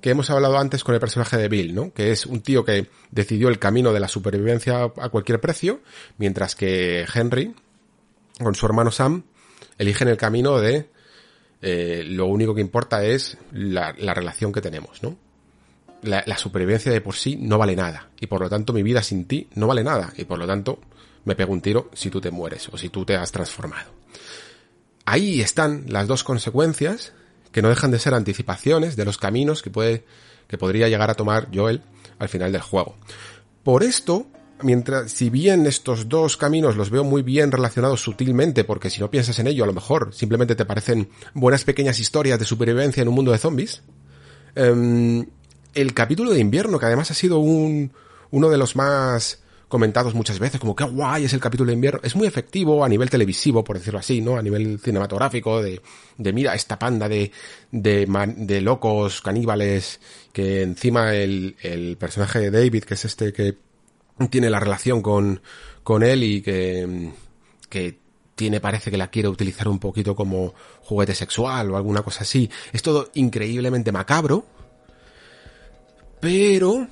que 0.00 0.10
hemos 0.10 0.30
hablado 0.30 0.58
antes 0.58 0.82
con 0.82 0.94
el 0.94 1.00
personaje 1.00 1.36
de 1.36 1.48
Bill, 1.48 1.74
¿no? 1.74 1.92
Que 1.92 2.10
es 2.10 2.26
un 2.26 2.40
tío 2.40 2.64
que 2.64 2.88
decidió 3.12 3.48
el 3.48 3.60
camino 3.60 3.92
de 3.92 4.00
la 4.00 4.08
supervivencia 4.08 4.82
a 4.82 5.08
cualquier 5.10 5.40
precio, 5.40 5.80
mientras 6.18 6.56
que 6.56 7.06
Henry, 7.14 7.54
con 8.42 8.56
su 8.56 8.66
hermano 8.66 8.90
Sam, 8.90 9.22
eligen 9.78 10.08
el 10.08 10.16
camino 10.16 10.58
de 10.58 10.88
eh, 11.60 12.02
lo 12.04 12.26
único 12.26 12.54
que 12.54 12.60
importa 12.60 13.04
es 13.04 13.38
la, 13.52 13.94
la 13.96 14.12
relación 14.12 14.52
que 14.52 14.60
tenemos, 14.60 15.02
¿no? 15.02 15.16
La, 16.02 16.36
supervivencia 16.36 16.90
de 16.90 17.00
por 17.00 17.14
sí 17.14 17.36
no 17.36 17.58
vale 17.58 17.76
nada, 17.76 18.10
y 18.18 18.26
por 18.26 18.40
lo 18.40 18.50
tanto 18.50 18.72
mi 18.72 18.82
vida 18.82 19.04
sin 19.04 19.26
ti 19.26 19.48
no 19.54 19.68
vale 19.68 19.84
nada, 19.84 20.12
y 20.16 20.24
por 20.24 20.36
lo 20.36 20.48
tanto 20.48 20.80
me 21.24 21.34
pego 21.34 21.52
un 21.52 21.60
tiro 21.60 21.90
si 21.92 22.10
tú 22.10 22.20
te 22.20 22.30
mueres 22.30 22.68
o 22.70 22.78
si 22.78 22.88
tú 22.88 23.04
te 23.04 23.16
has 23.16 23.32
transformado. 23.32 23.90
Ahí 25.04 25.40
están 25.40 25.84
las 25.88 26.06
dos 26.06 26.24
consecuencias 26.24 27.12
que 27.50 27.62
no 27.62 27.68
dejan 27.68 27.90
de 27.90 27.98
ser 27.98 28.14
anticipaciones 28.14 28.96
de 28.96 29.04
los 29.04 29.18
caminos 29.18 29.62
que 29.62 29.70
puede, 29.70 30.04
que 30.48 30.58
podría 30.58 30.88
llegar 30.88 31.10
a 31.10 31.14
tomar 31.14 31.48
Joel 31.52 31.82
al 32.18 32.28
final 32.28 32.52
del 32.52 32.62
juego. 32.62 32.96
Por 33.62 33.82
esto, 33.82 34.26
mientras, 34.62 35.12
si 35.12 35.28
bien 35.28 35.66
estos 35.66 36.08
dos 36.08 36.36
caminos 36.36 36.76
los 36.76 36.90
veo 36.90 37.04
muy 37.04 37.22
bien 37.22 37.52
relacionados 37.52 38.00
sutilmente, 38.00 38.64
porque 38.64 38.90
si 38.90 39.00
no 39.00 39.10
piensas 39.10 39.38
en 39.38 39.48
ello, 39.48 39.64
a 39.64 39.66
lo 39.66 39.72
mejor 39.72 40.14
simplemente 40.14 40.54
te 40.54 40.64
parecen 40.64 41.10
buenas 41.34 41.64
pequeñas 41.64 41.98
historias 41.98 42.38
de 42.38 42.44
supervivencia 42.44 43.02
en 43.02 43.08
un 43.08 43.14
mundo 43.14 43.32
de 43.32 43.38
zombies, 43.38 43.82
um, 44.56 45.24
el 45.74 45.94
capítulo 45.94 46.32
de 46.32 46.40
invierno, 46.40 46.78
que 46.78 46.86
además 46.86 47.10
ha 47.10 47.14
sido 47.14 47.38
un, 47.38 47.92
uno 48.30 48.48
de 48.48 48.58
los 48.58 48.76
más 48.76 49.41
comentados 49.72 50.12
muchas 50.12 50.38
veces, 50.38 50.60
como 50.60 50.76
que 50.76 50.84
guay 50.84 51.24
es 51.24 51.32
el 51.32 51.40
capítulo 51.40 51.68
de 51.68 51.72
invierno, 51.72 52.00
es 52.02 52.14
muy 52.14 52.26
efectivo 52.26 52.84
a 52.84 52.90
nivel 52.90 53.08
televisivo, 53.08 53.64
por 53.64 53.78
decirlo 53.78 54.00
así, 54.00 54.20
¿no? 54.20 54.36
A 54.36 54.42
nivel 54.42 54.78
cinematográfico, 54.78 55.62
de, 55.62 55.80
de 56.18 56.32
mira, 56.34 56.54
esta 56.54 56.78
panda 56.78 57.08
de, 57.08 57.32
de, 57.70 58.06
de 58.36 58.60
locos 58.60 59.22
caníbales, 59.22 59.98
que 60.30 60.60
encima 60.60 61.14
el, 61.14 61.56
el 61.62 61.96
personaje 61.96 62.38
de 62.38 62.50
David, 62.50 62.84
que 62.84 62.92
es 62.92 63.06
este 63.06 63.32
que 63.32 63.56
tiene 64.28 64.50
la 64.50 64.60
relación 64.60 65.00
con, 65.00 65.40
con 65.82 66.02
él 66.02 66.22
y 66.22 66.42
que, 66.42 67.10
que 67.70 67.98
tiene, 68.34 68.60
parece 68.60 68.90
que 68.90 68.98
la 68.98 69.08
quiere 69.08 69.30
utilizar 69.30 69.68
un 69.68 69.78
poquito 69.78 70.14
como 70.14 70.52
juguete 70.82 71.14
sexual 71.14 71.70
o 71.70 71.78
alguna 71.78 72.02
cosa 72.02 72.24
así. 72.24 72.50
Es 72.74 72.82
todo 72.82 73.10
increíblemente 73.14 73.90
macabro, 73.90 74.44
pero 76.20 76.88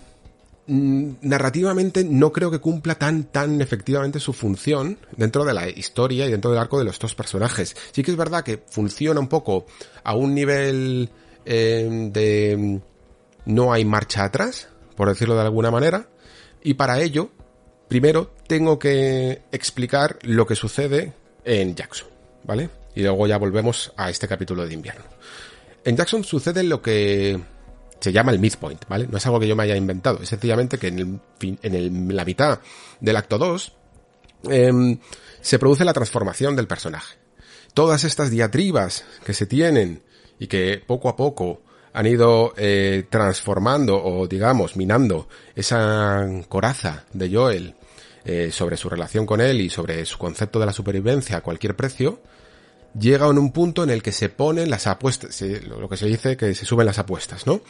narrativamente 0.70 2.04
no 2.04 2.32
creo 2.32 2.50
que 2.50 2.60
cumpla 2.60 2.94
tan 2.94 3.24
tan 3.24 3.60
efectivamente 3.60 4.20
su 4.20 4.32
función 4.32 4.98
dentro 5.16 5.44
de 5.44 5.52
la 5.52 5.68
historia 5.68 6.26
y 6.26 6.30
dentro 6.30 6.50
del 6.50 6.60
arco 6.60 6.78
de 6.78 6.84
los 6.84 6.98
dos 6.98 7.14
personajes. 7.14 7.76
Sí 7.92 8.02
que 8.02 8.12
es 8.12 8.16
verdad 8.16 8.44
que 8.44 8.62
funciona 8.70 9.18
un 9.18 9.28
poco 9.28 9.66
a 10.04 10.14
un 10.14 10.34
nivel 10.34 11.10
eh, 11.44 12.10
de 12.12 12.56
mm, 12.56 12.78
no 13.46 13.72
hay 13.72 13.84
marcha 13.84 14.24
atrás, 14.24 14.68
por 14.96 15.08
decirlo 15.08 15.34
de 15.34 15.42
alguna 15.42 15.72
manera, 15.72 16.08
y 16.62 16.74
para 16.74 17.00
ello, 17.00 17.30
primero 17.88 18.30
tengo 18.46 18.78
que 18.78 19.42
explicar 19.50 20.18
lo 20.22 20.46
que 20.46 20.54
sucede 20.54 21.12
en 21.44 21.74
Jackson, 21.74 22.08
¿vale? 22.44 22.70
Y 22.94 23.02
luego 23.02 23.26
ya 23.26 23.38
volvemos 23.38 23.92
a 23.96 24.10
este 24.10 24.28
capítulo 24.28 24.66
de 24.66 24.74
invierno. 24.74 25.04
En 25.84 25.96
Jackson 25.96 26.22
sucede 26.22 26.62
lo 26.62 26.82
que 26.82 27.40
se 28.00 28.12
llama 28.12 28.32
el 28.32 28.38
midpoint, 28.38 28.86
¿vale? 28.88 29.06
No 29.08 29.18
es 29.18 29.26
algo 29.26 29.38
que 29.38 29.48
yo 29.48 29.54
me 29.54 29.64
haya 29.64 29.76
inventado, 29.76 30.20
es 30.22 30.28
sencillamente 30.28 30.78
que 30.78 30.88
en, 30.88 30.98
el, 30.98 31.20
en 31.62 31.74
el, 31.74 32.16
la 32.16 32.24
mitad 32.24 32.60
del 33.00 33.16
acto 33.16 33.38
2 33.38 33.72
eh, 34.50 34.98
se 35.40 35.58
produce 35.58 35.84
la 35.84 35.92
transformación 35.92 36.56
del 36.56 36.66
personaje. 36.66 37.18
Todas 37.74 38.04
estas 38.04 38.30
diatribas 38.30 39.04
que 39.24 39.34
se 39.34 39.46
tienen 39.46 40.02
y 40.38 40.46
que 40.46 40.82
poco 40.84 41.08
a 41.08 41.16
poco 41.16 41.62
han 41.92 42.06
ido 42.06 42.54
eh, 42.56 43.04
transformando 43.10 44.02
o 44.02 44.26
digamos 44.26 44.76
minando 44.76 45.28
esa 45.54 46.26
coraza 46.48 47.04
de 47.12 47.32
Joel 47.32 47.74
eh, 48.24 48.50
sobre 48.52 48.76
su 48.76 48.88
relación 48.88 49.26
con 49.26 49.40
él 49.40 49.60
y 49.60 49.70
sobre 49.70 50.04
su 50.04 50.18
concepto 50.18 50.60
de 50.60 50.66
la 50.66 50.72
supervivencia 50.72 51.38
a 51.38 51.40
cualquier 51.40 51.76
precio, 51.76 52.20
llega 52.98 53.28
en 53.28 53.38
un 53.38 53.52
punto 53.52 53.84
en 53.84 53.90
el 53.90 54.02
que 54.02 54.12
se 54.12 54.28
ponen 54.28 54.70
las 54.70 54.86
apuestas, 54.86 55.40
lo 55.66 55.88
que 55.88 55.96
se 55.96 56.06
dice 56.06 56.36
que 56.36 56.54
se 56.54 56.64
suben 56.64 56.86
las 56.86 56.98
apuestas, 56.98 57.46
¿no? 57.46 57.60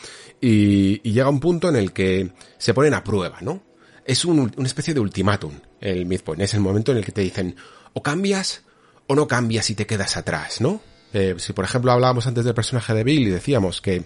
Y, 0.41 1.01
llega 1.11 1.29
un 1.29 1.41
punto 1.41 1.69
en 1.69 1.77
el 1.77 1.93
que 1.93 2.33
se 2.59 2.75
ponen 2.75 2.95
a 2.95 3.05
prueba, 3.05 3.39
¿no? 3.41 3.63
Es 4.05 4.25
una 4.25 4.51
especie 4.65 4.95
de 4.95 5.01
ultimátum 5.01 5.53
el 5.81 6.07
midpoint, 6.07 6.43
es 6.43 6.55
el 6.55 6.61
momento 6.61 6.93
en 6.93 6.99
el 6.99 7.05
que 7.05 7.13
te 7.13 7.21
dicen 7.21 7.57
o 7.93 8.03
cambias 8.03 8.63
o 9.07 9.15
no 9.15 9.27
cambias 9.27 9.71
y 9.71 9.75
te 9.75 9.87
quedas 9.87 10.17
atrás, 10.17 10.61
¿no? 10.61 10.81
Eh, 11.13 11.35
si 11.39 11.53
por 11.53 11.65
ejemplo 11.65 11.91
hablábamos 11.91 12.27
antes 12.27 12.45
del 12.45 12.55
personaje 12.55 12.95
de 12.95 13.05
Bill 13.05 13.29
y 13.29 13.31
decíamos 13.31 13.81
que 13.81 14.05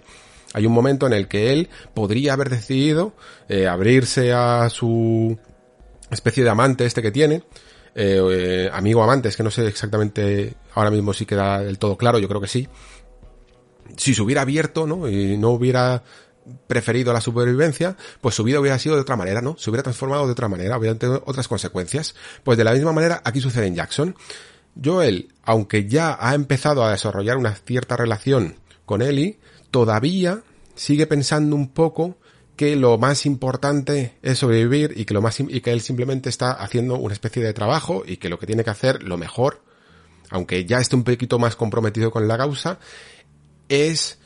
hay 0.53 0.65
un 0.65 0.73
momento 0.73 1.05
en 1.05 1.13
el 1.13 1.27
que 1.27 1.53
él 1.53 1.69
podría 1.93 2.33
haber 2.33 2.49
decidido 2.49 3.13
eh, 3.47 3.67
abrirse 3.67 4.33
a 4.33 4.69
su 4.69 5.37
especie 6.09 6.43
de 6.43 6.49
amante 6.49 6.85
este 6.85 7.01
que 7.01 7.11
tiene, 7.11 7.43
eh, 7.95 8.19
eh, 8.31 8.69
amigo 8.73 9.01
amante, 9.01 9.29
es 9.29 9.37
que 9.37 9.43
no 9.43 9.49
sé 9.49 9.67
exactamente 9.67 10.53
ahora 10.73 10.91
mismo 10.91 11.13
si 11.13 11.25
queda 11.25 11.59
del 11.61 11.79
todo 11.79 11.97
claro, 11.97 12.19
yo 12.19 12.27
creo 12.27 12.41
que 12.41 12.47
sí. 12.47 12.67
Si 13.95 14.13
se 14.13 14.21
hubiera 14.21 14.41
abierto, 14.41 14.85
¿no? 14.85 15.07
Y 15.09 15.37
no 15.37 15.51
hubiera 15.51 16.03
preferido 16.67 17.13
la 17.13 17.21
supervivencia, 17.21 17.95
pues 18.21 18.35
su 18.35 18.43
vida 18.43 18.59
hubiera 18.59 18.77
sido 18.77 18.95
de 18.95 19.01
otra 19.01 19.15
manera, 19.15 19.41
¿no? 19.41 19.55
Se 19.57 19.69
hubiera 19.69 19.83
transformado 19.83 20.25
de 20.25 20.33
otra 20.33 20.49
manera, 20.49 20.77
hubiera 20.77 20.97
tenido 20.97 21.23
otras 21.25 21.47
consecuencias. 21.47 22.15
Pues 22.43 22.57
de 22.57 22.65
la 22.65 22.73
misma 22.73 22.91
manera 22.91 23.21
aquí 23.23 23.39
sucede 23.39 23.67
en 23.67 23.75
Jackson. 23.75 24.15
Joel, 24.83 25.33
aunque 25.43 25.87
ya 25.87 26.17
ha 26.19 26.35
empezado 26.35 26.83
a 26.83 26.91
desarrollar 26.91 27.37
una 27.37 27.55
cierta 27.55 27.95
relación 27.95 28.57
con 28.85 29.01
Ellie, 29.01 29.39
todavía 29.71 30.41
sigue 30.75 31.07
pensando 31.07 31.55
un 31.55 31.69
poco 31.69 32.17
que 32.55 32.75
lo 32.75 32.97
más 32.97 33.25
importante 33.25 34.17
es 34.21 34.39
sobrevivir 34.39 34.93
y 34.95 35.05
que 35.05 35.13
lo 35.13 35.21
más 35.21 35.39
y 35.39 35.61
que 35.61 35.71
él 35.71 35.81
simplemente 35.81 36.29
está 36.29 36.51
haciendo 36.51 36.95
una 36.95 37.13
especie 37.13 37.43
de 37.43 37.53
trabajo 37.53 38.03
y 38.05 38.17
que 38.17 38.29
lo 38.29 38.39
que 38.39 38.47
tiene 38.47 38.63
que 38.63 38.69
hacer 38.69 39.03
lo 39.03 39.17
mejor, 39.17 39.61
aunque 40.29 40.65
ya 40.65 40.79
esté 40.79 40.95
un 40.95 41.03
poquito 41.03 41.37
más 41.39 41.55
comprometido 41.55 42.11
con 42.11 42.27
la 42.27 42.37
causa, 42.37 42.79
es 43.67 44.19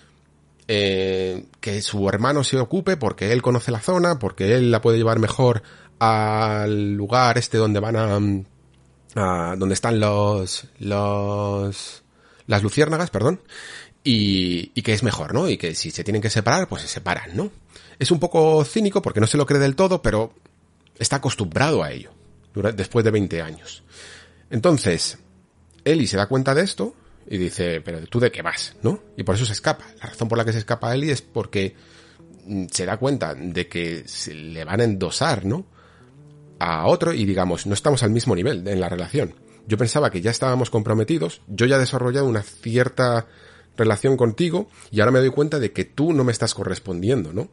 eh, 0.67 1.45
que 1.59 1.81
su 1.81 2.07
hermano 2.07 2.43
se 2.43 2.57
ocupe 2.57 2.97
porque 2.97 3.31
él 3.31 3.41
conoce 3.41 3.71
la 3.71 3.79
zona, 3.79 4.19
porque 4.19 4.55
él 4.55 4.69
la 4.69 4.81
puede 4.81 4.97
llevar 4.97 5.19
mejor 5.19 5.63
al 5.97 6.93
lugar 6.93 7.37
este 7.37 7.57
donde 7.57 7.79
van 7.79 7.95
a, 7.95 8.19
a 9.15 9.55
donde 9.55 9.73
están 9.73 9.99
los 9.99 10.67
los 10.77 12.03
las 12.45 12.63
luciérnagas, 12.63 13.09
perdón, 13.09 13.41
y, 14.03 14.71
y 14.73 14.81
que 14.81 14.93
es 14.93 15.03
mejor, 15.03 15.33
¿no? 15.33 15.49
Y 15.49 15.57
que 15.57 15.75
si 15.75 15.91
se 15.91 16.03
tienen 16.03 16.21
que 16.21 16.29
separar, 16.29 16.67
pues 16.67 16.83
se 16.83 16.87
separan, 16.87 17.35
¿no? 17.35 17.51
Es 17.99 18.11
un 18.11 18.19
poco 18.19 18.63
cínico 18.63 19.01
porque 19.01 19.19
no 19.19 19.27
se 19.27 19.37
lo 19.37 19.45
cree 19.45 19.59
del 19.59 19.75
todo, 19.75 20.01
pero 20.01 20.33
está 20.97 21.17
acostumbrado 21.17 21.83
a 21.83 21.91
ello, 21.91 22.11
después 22.75 23.03
de 23.03 23.11
20 23.11 23.41
años. 23.41 23.83
Entonces, 24.49 25.19
Eli 25.83 26.07
se 26.07 26.17
da 26.17 26.27
cuenta 26.27 26.55
de 26.55 26.63
esto 26.63 26.95
y 27.27 27.37
dice, 27.37 27.81
pero 27.81 28.01
tú 28.07 28.19
de 28.19 28.31
qué 28.31 28.41
vas, 28.41 28.75
¿no? 28.81 29.03
Y 29.17 29.23
por 29.23 29.35
eso 29.35 29.45
se 29.45 29.53
escapa. 29.53 29.85
La 30.01 30.09
razón 30.09 30.27
por 30.27 30.37
la 30.37 30.45
que 30.45 30.53
se 30.53 30.59
escapa 30.59 30.93
Eli 30.95 31.11
es 31.11 31.21
porque 31.21 31.75
mm, 32.45 32.65
se 32.71 32.85
da 32.85 32.97
cuenta 32.97 33.35
de 33.35 33.67
que 33.67 34.07
se 34.07 34.33
le 34.33 34.63
van 34.63 34.81
a 34.81 34.85
endosar, 34.85 35.45
¿no? 35.45 35.65
A 36.59 36.87
otro 36.87 37.13
y 37.13 37.25
digamos, 37.25 37.67
no 37.67 37.73
estamos 37.73 38.01
al 38.03 38.11
mismo 38.11 38.35
nivel 38.35 38.67
en 38.67 38.79
la 38.79 38.89
relación. 38.89 39.35
Yo 39.67 39.77
pensaba 39.77 40.09
que 40.09 40.21
ya 40.21 40.31
estábamos 40.31 40.69
comprometidos, 40.69 41.41
yo 41.47 41.65
ya 41.65 41.75
he 41.75 41.79
desarrollado 41.79 42.25
una 42.25 42.41
cierta 42.41 43.27
relación 43.77 44.17
contigo 44.17 44.67
y 44.89 44.99
ahora 44.99 45.11
me 45.11 45.19
doy 45.19 45.29
cuenta 45.29 45.59
de 45.59 45.71
que 45.71 45.85
tú 45.85 46.11
no 46.11 46.23
me 46.23 46.31
estás 46.31 46.53
correspondiendo, 46.53 47.31
¿no? 47.31 47.49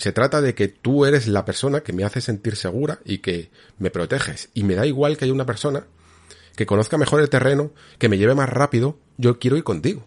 Se 0.00 0.12
trata 0.12 0.40
de 0.40 0.54
que 0.54 0.68
tú 0.68 1.04
eres 1.04 1.28
la 1.28 1.44
persona 1.44 1.82
que 1.82 1.92
me 1.92 2.04
hace 2.04 2.22
sentir 2.22 2.56
segura 2.56 3.00
y 3.04 3.18
que 3.18 3.50
me 3.78 3.90
proteges. 3.90 4.48
Y 4.54 4.64
me 4.64 4.74
da 4.74 4.86
igual 4.86 5.18
que 5.18 5.26
haya 5.26 5.34
una 5.34 5.44
persona 5.44 5.84
que 6.56 6.64
conozca 6.64 6.96
mejor 6.96 7.20
el 7.20 7.28
terreno, 7.28 7.70
que 7.98 8.08
me 8.08 8.16
lleve 8.16 8.34
más 8.34 8.48
rápido, 8.48 8.98
yo 9.18 9.38
quiero 9.38 9.58
ir 9.58 9.62
contigo. 9.62 10.06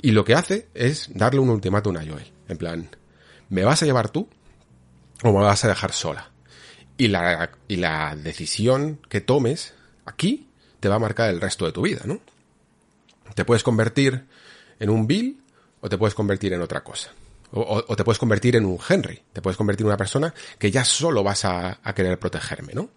Y 0.00 0.12
lo 0.12 0.24
que 0.24 0.32
hace 0.32 0.66
es 0.72 1.10
darle 1.12 1.40
un 1.40 1.50
ultimátum 1.50 1.94
a 1.98 2.06
Joel. 2.06 2.32
En 2.48 2.56
plan, 2.56 2.88
¿me 3.50 3.64
vas 3.64 3.82
a 3.82 3.84
llevar 3.84 4.08
tú 4.08 4.30
o 5.22 5.30
me 5.30 5.44
vas 5.44 5.62
a 5.66 5.68
dejar 5.68 5.92
sola? 5.92 6.30
Y 6.96 7.08
la, 7.08 7.50
y 7.68 7.76
la 7.76 8.16
decisión 8.16 8.98
que 9.10 9.20
tomes 9.20 9.74
aquí 10.06 10.48
te 10.80 10.88
va 10.88 10.94
a 10.94 11.00
marcar 11.00 11.28
el 11.28 11.42
resto 11.42 11.66
de 11.66 11.72
tu 11.72 11.82
vida, 11.82 12.00
¿no? 12.06 12.18
Te 13.34 13.44
puedes 13.44 13.62
convertir 13.62 14.24
en 14.80 14.88
un 14.88 15.06
Bill 15.06 15.42
o 15.82 15.90
te 15.90 15.98
puedes 15.98 16.14
convertir 16.14 16.54
en 16.54 16.62
otra 16.62 16.82
cosa. 16.82 17.12
O, 17.56 17.94
te 17.94 18.02
puedes 18.02 18.18
convertir 18.18 18.56
en 18.56 18.64
un 18.64 18.78
Henry, 18.88 19.20
te 19.32 19.40
puedes 19.40 19.56
convertir 19.56 19.84
en 19.84 19.88
una 19.88 19.96
persona 19.96 20.34
que 20.58 20.72
ya 20.72 20.84
solo 20.84 21.22
vas 21.22 21.44
a, 21.44 21.78
querer 21.94 22.18
protegerme, 22.18 22.74
¿no? 22.74 22.90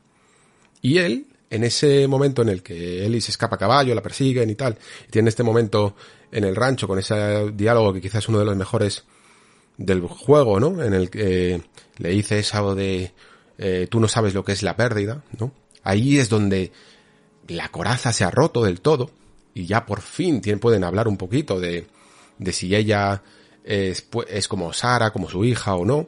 Y 0.82 0.98
él, 0.98 1.28
en 1.52 1.64
ese 1.64 2.08
momento 2.08 2.42
en 2.42 2.50
el 2.50 2.64
que 2.64 3.06
Ellie 3.06 3.22
se 3.22 3.30
escapa 3.30 3.58
a 3.58 3.60
caballo, 3.60 3.94
la 3.94 4.02
persiguen 4.02 4.50
y 4.50 4.56
tal, 4.56 4.76
y 5.08 5.12
tiene 5.12 5.30
este 5.30 5.44
momento 5.44 5.96
en 6.32 6.44
el 6.44 6.56
rancho 6.56 6.88
con 6.88 6.98
ese 6.98 7.52
diálogo 7.52 7.94
que 7.94 8.02
quizás 8.02 8.24
es 8.24 8.30
uno 8.30 8.40
de 8.40 8.46
los 8.46 8.58
mejores 8.58 9.04
del 9.78 10.02
juego, 10.02 10.60
¿no? 10.60 10.84
En 10.84 10.96
el 10.96 11.12
que 11.12 11.62
le 11.98 12.10
dice 12.10 12.40
eso 12.40 12.74
de 12.74 13.14
eh, 13.60 13.88
tú 13.92 14.00
no 14.00 14.08
sabes 14.08 14.34
lo 14.34 14.44
que 14.44 14.54
es 14.54 14.64
la 14.64 14.76
pérdida, 14.76 15.24
¿no? 15.40 15.52
Ahí 15.84 16.18
es 16.18 16.30
donde 16.30 16.72
la 17.48 17.70
coraza 17.70 18.12
se 18.12 18.24
ha 18.24 18.32
roto 18.32 18.64
del 18.64 18.82
todo 18.82 19.12
y 19.54 19.68
ya 19.68 19.86
por 19.86 20.02
fin 20.02 20.42
tienen, 20.42 20.60
pueden 20.60 20.84
hablar 20.84 21.08
un 21.08 21.18
poquito 21.18 21.60
de, 21.60 21.86
de 22.40 22.52
si 22.54 22.76
ella 22.76 23.22
es, 23.68 24.08
es 24.30 24.48
como 24.48 24.72
Sara, 24.74 25.12
como 25.12 25.30
su 25.30 25.44
hija 25.44 25.76
o 25.76 25.86
no. 25.86 26.08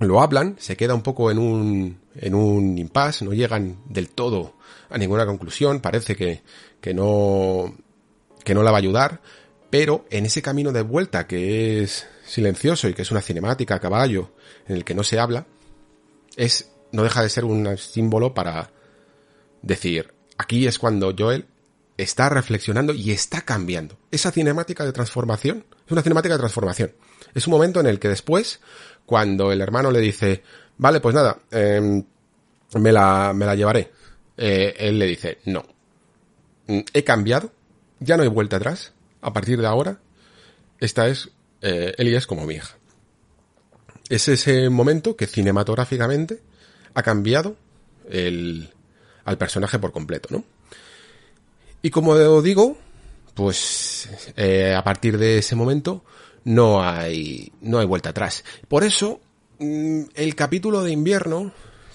Lo 0.00 0.22
hablan, 0.22 0.56
se 0.58 0.76
queda 0.76 0.94
un 0.94 1.02
poco 1.02 1.30
en 1.30 1.38
un, 1.38 2.00
en 2.14 2.34
un 2.34 2.78
impasse, 2.78 3.24
no 3.24 3.32
llegan 3.32 3.78
del 3.86 4.08
todo 4.10 4.54
a 4.88 4.96
ninguna 4.96 5.26
conclusión, 5.26 5.80
parece 5.80 6.16
que, 6.16 6.42
que 6.80 6.94
no, 6.94 7.76
que 8.44 8.54
no 8.54 8.62
la 8.62 8.70
va 8.70 8.78
a 8.78 8.80
ayudar, 8.80 9.20
pero 9.70 10.06
en 10.10 10.26
ese 10.26 10.40
camino 10.40 10.72
de 10.72 10.82
vuelta 10.82 11.26
que 11.26 11.82
es 11.82 12.06
silencioso 12.24 12.88
y 12.88 12.94
que 12.94 13.02
es 13.02 13.10
una 13.10 13.20
cinemática 13.20 13.74
a 13.74 13.80
caballo 13.80 14.30
en 14.66 14.76
el 14.76 14.84
que 14.84 14.94
no 14.94 15.02
se 15.02 15.18
habla, 15.18 15.46
es, 16.36 16.70
no 16.92 17.02
deja 17.02 17.22
de 17.22 17.28
ser 17.28 17.44
un 17.44 17.76
símbolo 17.76 18.32
para 18.34 18.70
decir, 19.62 20.14
aquí 20.38 20.66
es 20.66 20.78
cuando 20.78 21.12
Joel 21.18 21.46
está 21.98 22.28
reflexionando 22.28 22.94
y 22.94 23.10
está 23.10 23.42
cambiando. 23.42 23.98
Esa 24.10 24.30
cinemática 24.30 24.84
de 24.84 24.92
transformación 24.92 25.64
es 25.84 25.92
una 25.92 26.02
cinemática 26.02 26.34
de 26.34 26.38
transformación. 26.38 26.92
Es 27.34 27.46
un 27.46 27.50
momento 27.52 27.80
en 27.80 27.86
el 27.86 27.98
que 27.98 28.08
después, 28.08 28.60
cuando 29.04 29.52
el 29.52 29.60
hermano 29.60 29.90
le 29.90 30.00
dice, 30.00 30.42
vale, 30.78 31.00
pues 31.00 31.14
nada, 31.14 31.40
em, 31.50 32.04
me, 32.74 32.92
la, 32.92 33.32
me 33.34 33.44
la 33.44 33.54
llevaré, 33.56 33.90
eh, 34.36 34.74
él 34.78 34.98
le 34.98 35.06
dice, 35.06 35.38
no, 35.44 35.64
mm, 36.68 36.78
he 36.92 37.04
cambiado, 37.04 37.52
ya 37.98 38.16
no 38.16 38.22
hay 38.22 38.28
vuelta 38.28 38.56
atrás, 38.56 38.92
a 39.20 39.32
partir 39.32 39.60
de 39.60 39.66
ahora, 39.66 40.00
esta 40.78 41.08
es, 41.08 41.30
eh, 41.60 41.94
Eli 41.98 42.14
es 42.14 42.26
como 42.26 42.46
mi 42.46 42.54
hija. 42.54 42.76
Es 44.08 44.28
ese 44.28 44.70
momento 44.70 45.16
que 45.16 45.26
cinematográficamente 45.26 46.40
ha 46.94 47.02
cambiado 47.02 47.56
el, 48.08 48.70
al 49.24 49.36
personaje 49.36 49.78
por 49.78 49.92
completo, 49.92 50.28
¿no? 50.30 50.44
Y 51.82 51.90
como 51.90 52.42
digo, 52.42 52.76
pues 53.34 54.08
eh, 54.36 54.74
a 54.74 54.82
partir 54.82 55.16
de 55.16 55.38
ese 55.38 55.54
momento 55.54 56.04
no 56.44 56.82
hay, 56.82 57.52
no 57.60 57.78
hay 57.78 57.86
vuelta 57.86 58.10
atrás. 58.10 58.44
Por 58.66 58.82
eso, 58.82 59.20
mm, 59.58 60.02
el 60.14 60.34
capítulo 60.34 60.82
de 60.82 60.90
invierno, 60.90 61.52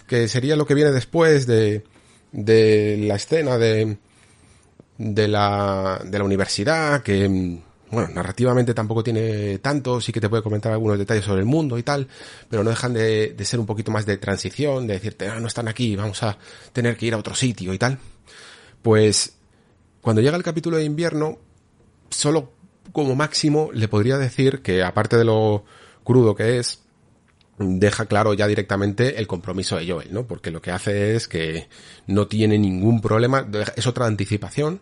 que 0.07 0.27
sería 0.27 0.55
lo 0.55 0.65
que 0.65 0.73
viene 0.73 0.91
después 0.91 1.45
de, 1.45 1.84
de 2.31 2.97
la 3.07 3.15
escena 3.15 3.57
de, 3.57 3.97
de 4.97 5.27
la, 5.27 6.01
de 6.05 6.18
la 6.18 6.23
universidad, 6.23 7.01
que, 7.01 7.27
mm, 7.27 7.61
bueno, 7.91 8.10
narrativamente 8.14 8.73
tampoco 8.73 9.03
tiene 9.03 9.57
tanto, 9.60 9.99
sí 9.99 10.14
que 10.14 10.22
te 10.22 10.30
puede 10.30 10.43
comentar 10.43 10.72
algunos 10.72 10.97
detalles 10.97 11.26
sobre 11.26 11.41
el 11.41 11.45
mundo 11.45 11.77
y 11.77 11.84
tal, 11.84 12.07
pero 12.49 12.64
no 12.64 12.69
dejan 12.69 12.93
de, 12.93 13.34
de 13.34 13.45
ser 13.45 13.60
un 13.60 13.65
poquito 13.65 13.91
más 13.91 14.05
de 14.05 14.18
transición, 14.18 14.88
de 14.88 14.93
decirte, 14.93 15.27
ah, 15.27 15.39
no 15.41 15.47
están 15.47 15.68
aquí, 15.68 15.95
vamos 15.95 16.23
a 16.23 16.38
tener 16.72 16.95
que 16.95 17.05
ir 17.07 17.14
a 17.14 17.18
otro 17.18 17.35
sitio 17.35 17.73
y 17.73 17.77
tal. 17.77 17.99
Pues 18.81 19.34
cuando 20.04 20.22
llega 20.22 20.36
el 20.36 20.44
capítulo 20.44 20.76
de 20.76 20.84
invierno, 20.84 21.40
solo 22.10 22.52
como 22.92 23.16
máximo 23.16 23.70
le 23.74 23.88
podría 23.88 24.18
decir 24.18 24.62
que 24.62 24.84
aparte 24.84 25.18
de 25.18 25.24
lo 25.24 25.64
crudo 26.04 26.36
que 26.36 26.60
es, 26.60 26.82
deja 27.58 28.06
claro 28.06 28.34
ya 28.34 28.46
directamente 28.46 29.18
el 29.18 29.28
compromiso 29.28 29.78
de 29.78 29.90
Joel, 29.90 30.14
¿no? 30.14 30.28
Porque 30.28 30.52
lo 30.52 30.62
que 30.62 30.72
hace 30.72 31.16
es 31.16 31.30
que 31.30 31.70
no 32.06 32.28
tiene 32.28 32.58
ningún 32.58 33.00
problema, 33.00 33.48
es 33.78 33.88
otra 33.88 34.06
anticipación 34.06 34.82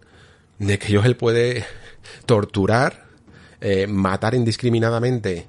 de 0.57 0.79
que 0.79 0.97
Joel 0.97 1.15
puede 1.15 1.65
torturar, 2.25 3.05
eh, 3.61 3.85
matar 3.85 4.33
indiscriminadamente 4.33 5.45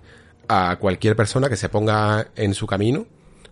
a 0.49 0.77
cualquier 0.78 1.16
persona 1.16 1.49
que 1.49 1.57
se 1.57 1.70
ponga 1.70 2.28
en 2.36 2.53
su 2.53 2.66
camino 2.66 3.07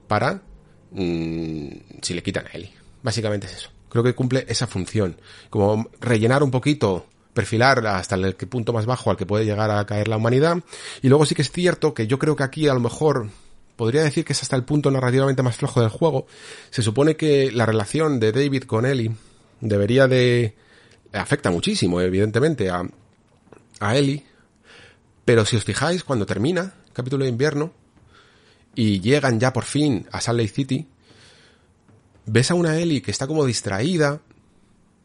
para 0.07 0.43
mm, 0.91 1.69
si 2.03 2.13
le 2.13 2.23
quitan 2.23 2.47
a 2.47 2.51
Eli. 2.51 2.71
Básicamente 3.03 3.47
es 3.47 3.55
eso. 3.55 3.71
Creo 3.91 4.03
que 4.03 4.15
cumple 4.15 4.47
esa 4.49 4.67
función. 4.67 5.21
Como 5.51 5.91
rellenar 6.01 6.43
un 6.43 6.51
poquito, 6.51 7.07
perfilar 7.35 7.87
hasta 7.87 8.15
el 8.15 8.35
punto 8.35 8.73
más 8.73 8.87
bajo 8.87 9.11
al 9.11 9.17
que 9.17 9.27
puede 9.27 9.45
llegar 9.45 9.71
a 9.71 9.85
caer 9.85 10.09
la 10.09 10.17
humanidad. 10.17 10.59
Y 11.03 11.09
luego 11.09 11.27
sí 11.27 11.35
que 11.35 11.43
es 11.43 11.51
cierto 11.51 11.93
que 11.93 12.07
yo 12.07 12.19
creo 12.19 12.37
que 12.37 12.45
aquí 12.45 12.69
a 12.69 12.75
lo 12.75 12.81
mejor 12.81 13.29
podría 13.77 14.03
decir 14.03 14.25
que 14.25 14.33
es 14.33 14.43
hasta 14.43 14.57
el 14.57 14.65
punto 14.65 14.91
narrativamente 14.91 15.43
más 15.43 15.57
flojo 15.57 15.81
del 15.81 15.91
juego. 15.91 16.27
Se 16.71 16.83
supone 16.83 17.17
que 17.17 17.51
la 17.51 17.67
relación 17.67 18.21
de 18.21 18.33
David 18.33 18.65
con 18.65 18.87
Ellie 18.87 19.12
debería 19.61 20.07
de 20.07 20.55
afecta 21.12 21.51
muchísimo, 21.51 22.01
evidentemente, 22.01 22.71
a, 22.71 22.83
a 23.81 23.97
Ellie. 23.97 24.25
Pero 25.25 25.45
si 25.45 25.57
os 25.57 25.65
fijáis, 25.65 26.05
cuando 26.05 26.27
termina 26.27 26.75
el 26.87 26.93
capítulo 26.93 27.25
de 27.25 27.31
invierno 27.31 27.73
y 28.75 29.01
llegan 29.01 29.41
ya 29.41 29.53
por 29.53 29.65
fin 29.65 30.07
a 30.12 30.21
Salt 30.21 30.39
Lake 30.39 30.53
City, 30.53 30.89
ves 32.27 32.51
a 32.51 32.55
una 32.55 32.79
Ellie 32.79 33.03
que 33.03 33.11
está 33.11 33.27
como 33.27 33.45
distraída, 33.45 34.21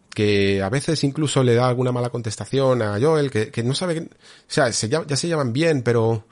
que 0.10 0.62
a 0.62 0.70
veces 0.70 1.04
incluso 1.04 1.44
le 1.44 1.56
da 1.56 1.68
alguna 1.68 1.92
mala 1.92 2.10
contestación 2.10 2.82
a 2.82 3.00
Joel, 3.00 3.30
que, 3.30 3.64
no 3.64 3.76
sabe, 3.76 4.00
o 4.02 4.08
sea, 4.48 4.70
ya 4.70 5.16
se 5.16 5.28
llaman 5.28 5.52
bien, 5.54 5.82
pero 5.82 6.26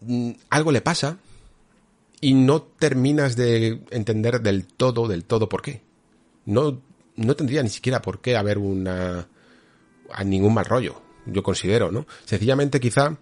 mm, 0.00 0.30
algo 0.50 0.72
le 0.72 0.80
pasa 0.80 1.18
y 2.20 2.34
no 2.34 2.62
terminas 2.62 3.36
de 3.36 3.80
entender 3.90 4.40
del 4.40 4.66
todo, 4.66 5.06
del 5.06 5.24
todo 5.24 5.48
por 5.48 5.62
qué. 5.62 5.82
No, 6.44 6.80
no 7.16 7.36
tendría 7.36 7.62
ni 7.62 7.68
siquiera 7.68 8.02
por 8.02 8.20
qué 8.20 8.36
haber 8.36 8.58
una, 8.58 9.28
a 10.12 10.24
ningún 10.24 10.54
mal 10.54 10.64
rollo, 10.64 11.00
yo 11.26 11.42
considero, 11.42 11.90
¿no? 11.90 12.06
Sencillamente 12.24 12.80
quizá 12.80 13.16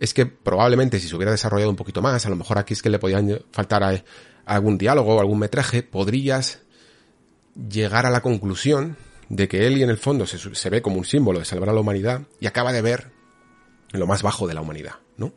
es 0.00 0.14
que 0.14 0.26
probablemente 0.26 0.98
si 0.98 1.08
se 1.08 1.14
hubiera 1.14 1.30
desarrollado 1.30 1.70
un 1.70 1.76
poquito 1.76 2.02
más, 2.02 2.26
a 2.26 2.30
lo 2.30 2.36
mejor 2.36 2.58
aquí 2.58 2.74
es 2.74 2.82
que 2.82 2.90
le 2.90 2.98
podían 2.98 3.40
faltar 3.52 4.04
algún 4.44 4.78
diálogo 4.78 5.16
o 5.16 5.20
algún 5.20 5.38
metraje, 5.38 5.82
podrías 5.82 6.60
llegar 7.54 8.06
a 8.06 8.10
la 8.10 8.22
conclusión 8.22 8.96
de 9.28 9.48
que 9.48 9.66
Eli 9.66 9.82
en 9.82 9.90
el 9.90 9.98
fondo 9.98 10.26
se, 10.26 10.38
se, 10.38 10.70
ve 10.70 10.82
como 10.82 10.96
un 10.96 11.04
símbolo 11.04 11.38
de 11.38 11.44
salvar 11.44 11.70
a 11.70 11.72
la 11.72 11.80
humanidad 11.80 12.22
y 12.40 12.46
acaba 12.46 12.72
de 12.72 12.82
ver 12.82 13.10
lo 13.92 14.06
más 14.06 14.22
bajo 14.22 14.46
de 14.46 14.54
la 14.54 14.60
humanidad, 14.60 14.96
¿no? 15.16 15.32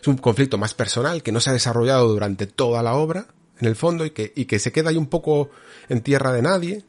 Es 0.00 0.08
un 0.08 0.18
conflicto 0.18 0.58
más 0.58 0.74
personal 0.74 1.22
que 1.22 1.32
no 1.32 1.40
se 1.40 1.50
ha 1.50 1.52
desarrollado 1.52 2.08
durante 2.08 2.46
toda 2.46 2.82
la 2.82 2.94
obra, 2.94 3.28
en 3.60 3.68
el 3.68 3.76
fondo, 3.76 4.04
y 4.04 4.10
que, 4.10 4.32
y 4.34 4.44
que 4.46 4.58
se 4.58 4.72
queda 4.72 4.90
ahí 4.90 4.96
un 4.96 5.06
poco 5.06 5.50
en 5.88 6.02
tierra 6.02 6.32
de 6.32 6.42
nadie, 6.42 6.84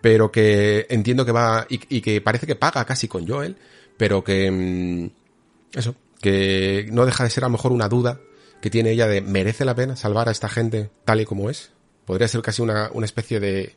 pero 0.00 0.30
que 0.30 0.86
entiendo 0.88 1.26
que 1.26 1.32
va, 1.32 1.66
y, 1.68 1.80
y 1.94 2.00
que 2.00 2.20
parece 2.20 2.46
que 2.46 2.54
paga 2.54 2.84
casi 2.84 3.08
con 3.08 3.26
Joel, 3.26 3.56
pero 3.96 4.24
que, 4.24 4.50
mm, 4.50 5.78
eso, 5.78 5.94
que 6.20 6.88
no 6.90 7.04
deja 7.04 7.24
de 7.24 7.30
ser 7.30 7.44
a 7.44 7.48
lo 7.48 7.52
mejor 7.52 7.72
una 7.72 7.88
duda 7.88 8.20
que 8.60 8.70
tiene 8.70 8.90
ella 8.90 9.06
de 9.06 9.20
merece 9.20 9.64
la 9.64 9.74
pena 9.74 9.96
salvar 9.96 10.28
a 10.28 10.32
esta 10.32 10.48
gente 10.48 10.90
tal 11.04 11.20
y 11.20 11.24
como 11.24 11.50
es 11.50 11.72
podría 12.04 12.28
ser 12.28 12.42
casi 12.42 12.62
una, 12.62 12.90
una 12.92 13.06
especie 13.06 13.40
de 13.40 13.76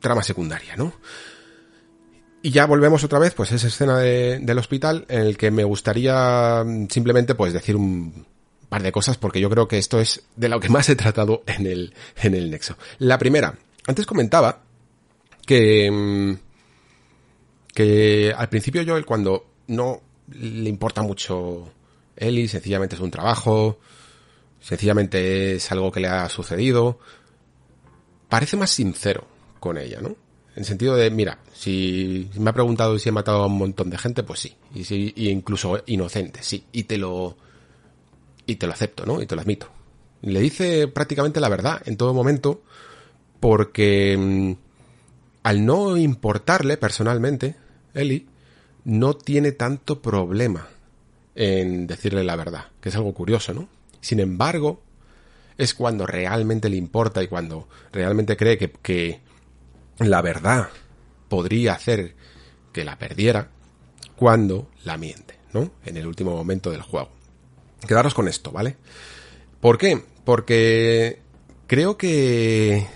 trama 0.00 0.22
secundaria, 0.22 0.76
¿no? 0.76 0.94
Y 2.42 2.50
ya 2.50 2.66
volvemos 2.66 3.04
otra 3.04 3.18
vez, 3.18 3.32
pues 3.34 3.52
esa 3.52 3.66
escena 3.66 3.98
de, 3.98 4.38
del 4.38 4.58
hospital 4.58 5.06
en 5.08 5.22
el 5.22 5.36
que 5.36 5.50
me 5.50 5.64
gustaría 5.64 6.64
simplemente 6.90 7.34
pues 7.34 7.52
decir 7.52 7.76
un 7.76 8.26
par 8.68 8.82
de 8.82 8.92
cosas 8.92 9.16
porque 9.16 9.40
yo 9.40 9.48
creo 9.48 9.66
que 9.66 9.78
esto 9.78 10.00
es 10.00 10.24
de 10.36 10.48
lo 10.48 10.60
que 10.60 10.68
más 10.68 10.88
he 10.88 10.96
tratado 10.96 11.42
en 11.46 11.66
el, 11.66 11.94
en 12.22 12.34
el 12.34 12.50
nexo. 12.50 12.76
La 12.98 13.18
primera, 13.18 13.58
antes 13.86 14.04
comentaba 14.04 14.62
que, 15.46 16.36
que 17.72 18.34
al 18.36 18.48
principio 18.48 18.82
yo 18.82 19.04
cuando 19.04 19.46
no 19.68 20.00
le 20.32 20.68
importa 20.68 21.02
mucho 21.02 21.72
Eli, 22.16 22.48
sencillamente 22.48 22.96
es 22.96 23.00
un 23.00 23.10
trabajo, 23.10 23.78
sencillamente 24.64 25.56
es 25.56 25.70
algo 25.72 25.92
que 25.92 26.00
le 26.00 26.08
ha 26.08 26.26
sucedido, 26.30 26.98
parece 28.30 28.56
más 28.56 28.70
sincero 28.70 29.26
con 29.60 29.76
ella, 29.76 30.00
¿no? 30.00 30.16
En 30.56 30.64
sentido 30.64 30.96
de, 30.96 31.10
mira, 31.10 31.38
si 31.52 32.30
me 32.38 32.48
ha 32.48 32.54
preguntado 32.54 32.98
si 32.98 33.10
he 33.10 33.12
matado 33.12 33.42
a 33.42 33.46
un 33.46 33.58
montón 33.58 33.90
de 33.90 33.98
gente, 33.98 34.22
pues 34.22 34.40
sí. 34.40 34.54
Y, 34.74 34.84
sí, 34.84 35.12
y 35.16 35.28
incluso 35.28 35.82
inocente, 35.86 36.42
sí. 36.42 36.64
Y 36.72 36.84
te 36.84 36.96
lo, 36.96 37.36
y 38.46 38.56
te 38.56 38.66
lo 38.66 38.72
acepto, 38.72 39.04
¿no? 39.04 39.20
Y 39.20 39.26
te 39.26 39.34
lo 39.34 39.42
admito. 39.42 39.68
le 40.22 40.40
dice 40.40 40.88
prácticamente 40.88 41.40
la 41.40 41.50
verdad 41.50 41.82
en 41.84 41.98
todo 41.98 42.14
momento, 42.14 42.62
porque 43.40 44.16
mm, 44.18 44.52
al 45.42 45.66
no 45.66 45.98
importarle 45.98 46.78
personalmente, 46.78 47.56
Eli, 47.92 48.26
no 48.84 49.14
tiene 49.14 49.52
tanto 49.52 50.00
problema 50.00 50.68
en 51.34 51.86
decirle 51.86 52.24
la 52.24 52.36
verdad, 52.36 52.66
que 52.80 52.88
es 52.88 52.96
algo 52.96 53.12
curioso, 53.12 53.52
¿no? 53.52 53.68
Sin 54.04 54.20
embargo, 54.20 54.82
es 55.56 55.72
cuando 55.72 56.06
realmente 56.06 56.68
le 56.68 56.76
importa 56.76 57.22
y 57.22 57.26
cuando 57.26 57.68
realmente 57.90 58.36
cree 58.36 58.58
que, 58.58 58.70
que 58.70 59.20
la 59.98 60.20
verdad 60.20 60.68
podría 61.30 61.72
hacer 61.72 62.14
que 62.70 62.84
la 62.84 62.98
perdiera, 62.98 63.48
cuando 64.14 64.68
la 64.84 64.98
miente, 64.98 65.38
¿no? 65.54 65.70
En 65.86 65.96
el 65.96 66.06
último 66.06 66.32
momento 66.32 66.70
del 66.70 66.82
juego. 66.82 67.08
Quedaros 67.88 68.12
con 68.12 68.28
esto, 68.28 68.52
¿vale? 68.52 68.76
¿Por 69.58 69.78
qué? 69.78 70.04
Porque 70.26 71.22
creo 71.66 71.96
que... 71.96 72.86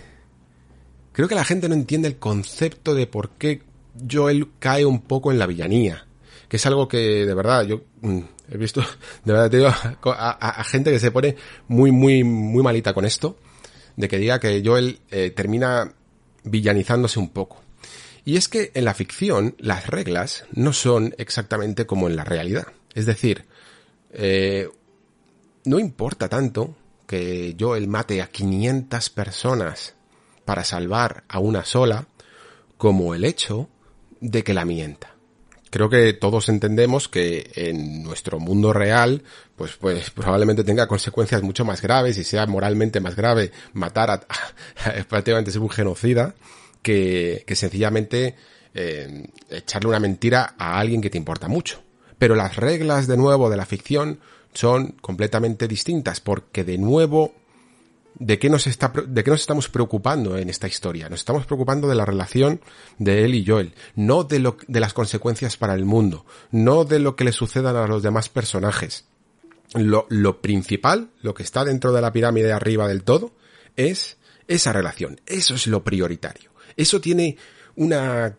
Creo 1.12 1.26
que 1.26 1.34
la 1.34 1.44
gente 1.44 1.70
no 1.70 1.74
entiende 1.74 2.08
el 2.08 2.18
concepto 2.18 2.94
de 2.94 3.06
por 3.06 3.30
qué 3.30 3.62
Joel 4.10 4.50
cae 4.58 4.84
un 4.84 5.00
poco 5.00 5.32
en 5.32 5.38
la 5.38 5.46
villanía. 5.46 6.06
Que 6.48 6.56
es 6.56 6.66
algo 6.66 6.88
que, 6.88 7.26
de 7.26 7.34
verdad, 7.34 7.64
yo 7.64 7.82
mm, 8.00 8.20
He 8.50 8.56
visto, 8.56 8.80
de 9.24 9.32
verdad 9.32 9.50
te 9.50 9.66
a, 10.10 10.64
gente 10.64 10.90
que 10.90 10.98
se 10.98 11.10
pone 11.10 11.36
muy, 11.68 11.92
muy, 11.92 12.24
muy 12.24 12.62
malita 12.62 12.94
con 12.94 13.04
esto, 13.04 13.36
de 13.96 14.08
que 14.08 14.18
diga 14.18 14.40
que 14.40 14.62
Joel 14.64 15.00
eh, 15.10 15.30
termina 15.30 15.92
villanizándose 16.44 17.18
un 17.18 17.30
poco. 17.30 17.62
Y 18.24 18.36
es 18.36 18.48
que 18.48 18.70
en 18.74 18.84
la 18.84 18.94
ficción 18.94 19.54
las 19.58 19.86
reglas 19.86 20.44
no 20.52 20.72
son 20.72 21.14
exactamente 21.18 21.86
como 21.86 22.08
en 22.08 22.16
la 22.16 22.24
realidad. 22.24 22.68
Es 22.94 23.06
decir, 23.06 23.46
eh, 24.12 24.68
no 25.64 25.78
importa 25.78 26.28
tanto 26.28 26.76
que 27.06 27.56
Joel 27.58 27.88
mate 27.88 28.20
a 28.20 28.28
500 28.28 29.10
personas 29.10 29.94
para 30.44 30.64
salvar 30.64 31.24
a 31.28 31.38
una 31.38 31.64
sola, 31.64 32.06
como 32.76 33.14
el 33.14 33.24
hecho 33.24 33.68
de 34.20 34.44
que 34.44 34.54
la 34.54 34.64
mienta 34.64 35.17
creo 35.70 35.88
que 35.88 36.12
todos 36.12 36.48
entendemos 36.48 37.08
que 37.08 37.50
en 37.54 38.02
nuestro 38.02 38.40
mundo 38.40 38.72
real, 38.72 39.22
pues, 39.56 39.76
pues 39.76 40.10
probablemente 40.10 40.64
tenga 40.64 40.86
consecuencias 40.86 41.42
mucho 41.42 41.64
más 41.64 41.82
graves 41.82 42.18
y 42.18 42.24
sea 42.24 42.46
moralmente 42.46 43.00
más 43.00 43.16
grave 43.16 43.52
matar 43.72 44.10
a, 44.10 44.20
prácticamente 45.08 45.50
ser 45.50 45.60
un 45.60 45.70
genocida 45.70 46.34
que, 46.82 47.44
que 47.46 47.56
sencillamente 47.56 48.34
eh, 48.74 49.28
echarle 49.50 49.88
una 49.88 50.00
mentira 50.00 50.54
a 50.58 50.78
alguien 50.78 51.00
que 51.00 51.10
te 51.10 51.18
importa 51.18 51.48
mucho. 51.48 51.82
Pero 52.18 52.34
las 52.34 52.56
reglas 52.56 53.06
de 53.06 53.16
nuevo 53.16 53.50
de 53.50 53.56
la 53.56 53.66
ficción 53.66 54.20
son 54.52 54.92
completamente 55.00 55.68
distintas 55.68 56.20
porque 56.20 56.64
de 56.64 56.78
nuevo 56.78 57.34
de 58.14 58.38
qué 58.38 58.50
nos 58.50 58.66
está, 58.66 58.92
de 59.06 59.24
qué 59.24 59.30
nos 59.30 59.40
estamos 59.40 59.68
preocupando 59.68 60.36
en 60.36 60.48
esta 60.48 60.66
historia. 60.66 61.08
Nos 61.08 61.20
estamos 61.20 61.46
preocupando 61.46 61.88
de 61.88 61.94
la 61.94 62.04
relación 62.04 62.60
de 62.98 63.24
él 63.24 63.34
y 63.34 63.46
Joel, 63.46 63.74
no 63.94 64.24
de 64.24 64.40
lo, 64.40 64.56
de 64.66 64.80
las 64.80 64.92
consecuencias 64.92 65.56
para 65.56 65.74
el 65.74 65.84
mundo, 65.84 66.26
no 66.50 66.84
de 66.84 66.98
lo 66.98 67.16
que 67.16 67.24
le 67.24 67.32
sucedan 67.32 67.76
a 67.76 67.86
los 67.86 68.02
demás 68.02 68.28
personajes. 68.28 69.06
Lo, 69.74 70.06
lo 70.08 70.40
principal, 70.40 71.10
lo 71.20 71.34
que 71.34 71.42
está 71.42 71.64
dentro 71.64 71.92
de 71.92 72.00
la 72.00 72.12
pirámide 72.12 72.52
arriba 72.52 72.88
del 72.88 73.04
todo, 73.04 73.32
es 73.76 74.16
esa 74.48 74.72
relación. 74.72 75.20
Eso 75.26 75.54
es 75.54 75.66
lo 75.66 75.84
prioritario. 75.84 76.50
Eso 76.76 77.00
tiene 77.00 77.36
una, 77.76 78.36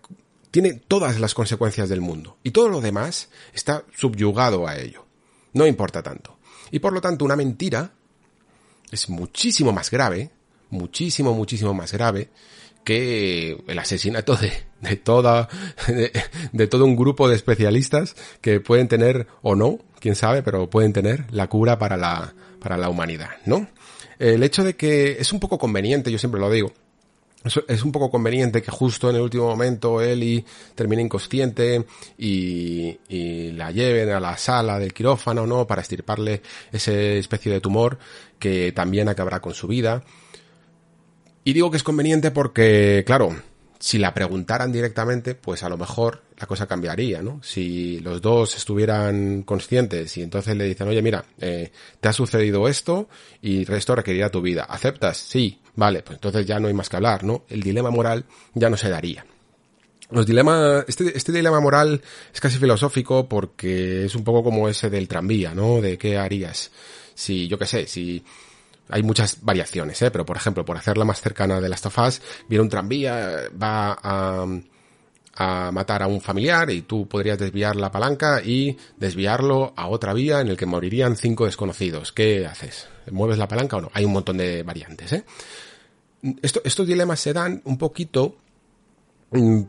tiene 0.52 0.74
todas 0.74 1.20
las 1.20 1.34
consecuencias 1.34 1.88
del 1.90 2.02
mundo. 2.02 2.38
Y 2.44 2.52
todo 2.52 2.70
lo 2.70 2.82
demás 2.82 3.30
está 3.54 3.86
subyugado 3.96 4.68
a 4.68 4.78
ello. 4.78 5.06
No 5.54 5.66
importa 5.68 6.02
tanto. 6.02 6.38
Y 6.72 6.80
por 6.80 6.94
lo 6.94 7.02
tanto, 7.02 7.26
una 7.26 7.36
mentira 7.36 7.94
es 8.91 9.10
muchísimo 9.10 9.72
más 9.72 9.91
grave, 9.91 10.32
muchísimo, 10.70 11.34
muchísimo 11.34 11.74
más 11.74 11.91
grave 11.91 12.30
que 12.84 13.64
el 13.68 13.80
asesinato 13.80 14.36
de, 14.36 14.52
de 14.82 14.95
toda, 14.95 15.49
de, 16.52 16.68
todo 16.68 16.86
un 16.86 16.95
grupo 16.95 17.28
de 17.30 17.36
especialistas 17.36 18.16
que 18.41 18.60
pueden 18.60 18.88
tener, 18.88 19.28
o 19.41 19.56
no, 19.56 19.80
quién 19.99 20.16
sabe, 20.16 20.44
pero 20.44 20.70
pueden 20.70 20.94
tener 20.94 21.26
la 21.32 21.48
cura 21.48 21.78
para 21.78 21.98
la, 21.98 22.34
para 22.60 22.78
la 22.78 22.90
humanidad, 22.90 23.30
¿no? 23.45 23.68
El 24.18 24.44
hecho 24.44 24.64
de 24.64 24.76
que 24.76 25.18
es 25.20 25.32
un 25.32 25.40
poco 25.40 25.57
conveniente, 25.57 26.11
yo 26.11 26.18
siempre 26.18 26.41
lo 26.41 26.49
digo, 26.49 26.74
es 27.68 27.84
un 27.84 27.94
poco 27.94 28.11
conveniente 28.11 28.61
que 28.61 28.70
justo 28.70 29.10
en 29.10 29.16
el 29.16 29.22
último 29.22 29.45
momento 29.45 30.02
Eli 30.02 30.44
termine 30.76 31.02
inconsciente 31.03 31.86
y, 32.18 32.99
la 33.53 33.72
lleven 33.72 34.10
a 34.10 34.20
la 34.20 34.38
sala 34.38 34.78
del 34.78 34.94
quirófano, 34.94 35.45
¿no? 35.45 35.66
Para 35.66 35.82
estirparle 35.82 36.41
esa 36.72 36.91
especie 36.91 37.52
de 37.52 37.61
tumor 37.61 37.98
que 38.40 38.72
también 38.72 39.10
acabará 39.10 39.41
con 39.41 39.53
su 39.53 39.68
vida. 39.68 40.03
Y 41.44 41.53
digo 41.53 41.72
que 41.72 41.78
es 41.78 41.84
conveniente 41.84 42.32
porque, 42.32 43.03
claro, 43.06 43.36
si 43.80 43.98
la 43.98 44.14
preguntaran 44.14 44.72
directamente, 44.72 45.36
pues 45.36 45.64
a 45.64 45.70
lo 45.70 45.78
mejor 45.78 46.22
la 46.38 46.48
cosa 46.48 46.68
cambiaría, 46.68 47.22
¿no? 47.22 47.41
Si 47.41 47.99
los 47.99 48.22
dos 48.22 48.56
estuvieran 48.57 49.44
conscientes 49.44 50.18
y 50.18 50.22
entonces 50.22 50.56
le 50.57 50.66
dicen, 50.66 50.88
oye, 50.90 51.02
mira, 51.02 51.24
eh, 51.40 51.72
te 51.99 52.10
ha 52.10 52.14
sucedido 52.14 52.68
esto 52.68 53.07
y 53.41 53.72
esto 53.72 53.95
requerirá 53.95 54.30
tu 54.30 54.41
vida. 54.41 54.64
¿Aceptas? 54.64 55.18
Sí. 55.18 55.61
Vale, 55.76 56.02
pues 56.02 56.18
entonces 56.18 56.45
ya 56.45 56.60
no 56.60 56.68
hay 56.68 56.74
más 56.74 56.90
que 56.90 56.98
hablar, 56.98 57.24
¿no? 57.24 57.45
El 57.48 57.64
dilema 57.64 57.90
moral 57.90 58.26
ya 58.53 58.70
no 58.70 58.76
se 58.76 58.90
daría. 58.90 59.26
Los 60.11 60.26
dilemas, 60.26 60.84
este, 60.88 61.16
este 61.16 61.32
dilema 61.32 61.61
moral 61.61 62.02
es 62.34 62.41
casi 62.41 62.57
filosófico 62.57 63.30
porque 63.30 64.06
es 64.06 64.16
un 64.16 64.26
poco 64.26 64.44
como 64.44 64.68
ese 64.68 64.90
del 64.90 65.07
tranvía, 65.07 65.53
¿no? 65.53 65.80
De 65.80 65.98
qué 65.98 66.18
harías. 66.18 66.72
Si, 67.20 67.48
yo 67.48 67.58
qué 67.58 67.66
sé, 67.66 67.86
si 67.88 68.24
hay 68.90 69.04
muchas 69.04 69.44
variaciones, 69.44 70.02
¿eh? 70.02 70.12
Pero 70.12 70.26
por 70.26 70.38
ejemplo, 70.38 70.64
por 70.64 70.78
hacerla 70.78 71.06
más 71.06 71.22
cercana 71.22 71.60
de 71.60 71.70
las 71.70 71.82
tofas, 71.82 72.22
viene 72.48 72.64
un 72.64 72.70
tranvía, 72.70 73.50
va 73.62 73.98
a, 74.02 74.46
a 75.36 75.72
matar 75.72 76.04
a 76.04 76.08
un 76.08 76.22
familiar 76.22 76.70
y 76.70 76.84
tú 76.84 77.08
podrías 77.08 77.38
desviar 77.38 77.76
la 77.76 77.91
palanca 77.91 78.41
y 78.41 78.78
desviarlo 78.98 79.74
a 79.76 79.88
otra 79.88 80.14
vía 80.14 80.40
en 80.40 80.48
el 80.48 80.58
que 80.58 80.66
morirían 80.66 81.18
cinco 81.18 81.46
desconocidos. 81.46 82.12
¿Qué 82.12 82.46
haces? 82.46 82.88
¿Mueves 83.12 83.38
la 83.38 83.48
palanca 83.48 83.78
o 83.78 83.82
no? 83.82 83.91
Hay 83.94 84.06
un 84.06 84.14
montón 84.14 84.38
de 84.38 84.64
variantes, 84.64 85.14
¿eh? 85.14 85.26
estos 86.41 86.86
dilemas 86.88 87.20
se 87.20 87.34
dan 87.34 87.62
un 87.66 87.78
poquito 87.78 88.36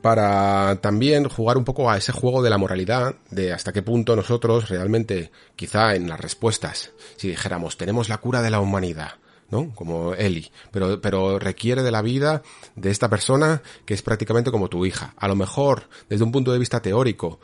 para 0.01 0.81
también 0.81 1.29
jugar 1.29 1.59
un 1.59 1.65
poco 1.65 1.91
a 1.91 1.99
ese 1.99 2.13
juego 2.13 2.43
de 2.43 2.51
la 2.51 2.59
moralidad, 2.59 3.17
de 3.31 3.53
hasta 3.53 3.73
qué 3.73 3.83
punto 3.83 4.17
nosotros 4.17 4.69
realmente, 4.69 5.31
quizá 5.57 5.95
en 5.95 6.09
las 6.09 6.21
respuestas, 6.21 6.93
si 7.17 7.29
dijéramos, 7.29 7.77
tenemos 7.77 8.09
la 8.09 8.19
cura 8.19 8.41
de 8.41 8.51
la 8.51 8.61
humanidad, 8.61 9.13
¿no? 9.51 9.75
Como 9.75 10.15
Eli, 10.15 10.51
pero, 10.71 11.01
pero 11.01 11.39
requiere 11.39 11.83
de 11.83 11.91
la 11.91 12.01
vida 12.01 12.43
de 12.75 12.91
esta 12.91 13.11
persona 13.11 13.63
que 13.85 13.95
es 13.95 14.03
prácticamente 14.03 14.51
como 14.51 14.69
tu 14.69 14.87
hija. 14.87 15.13
A 15.17 15.29
lo 15.29 15.37
mejor, 15.37 15.89
desde 16.09 16.25
un 16.25 16.33
punto 16.33 16.53
de 16.53 16.59
vista 16.59 16.81
teórico, 16.81 17.39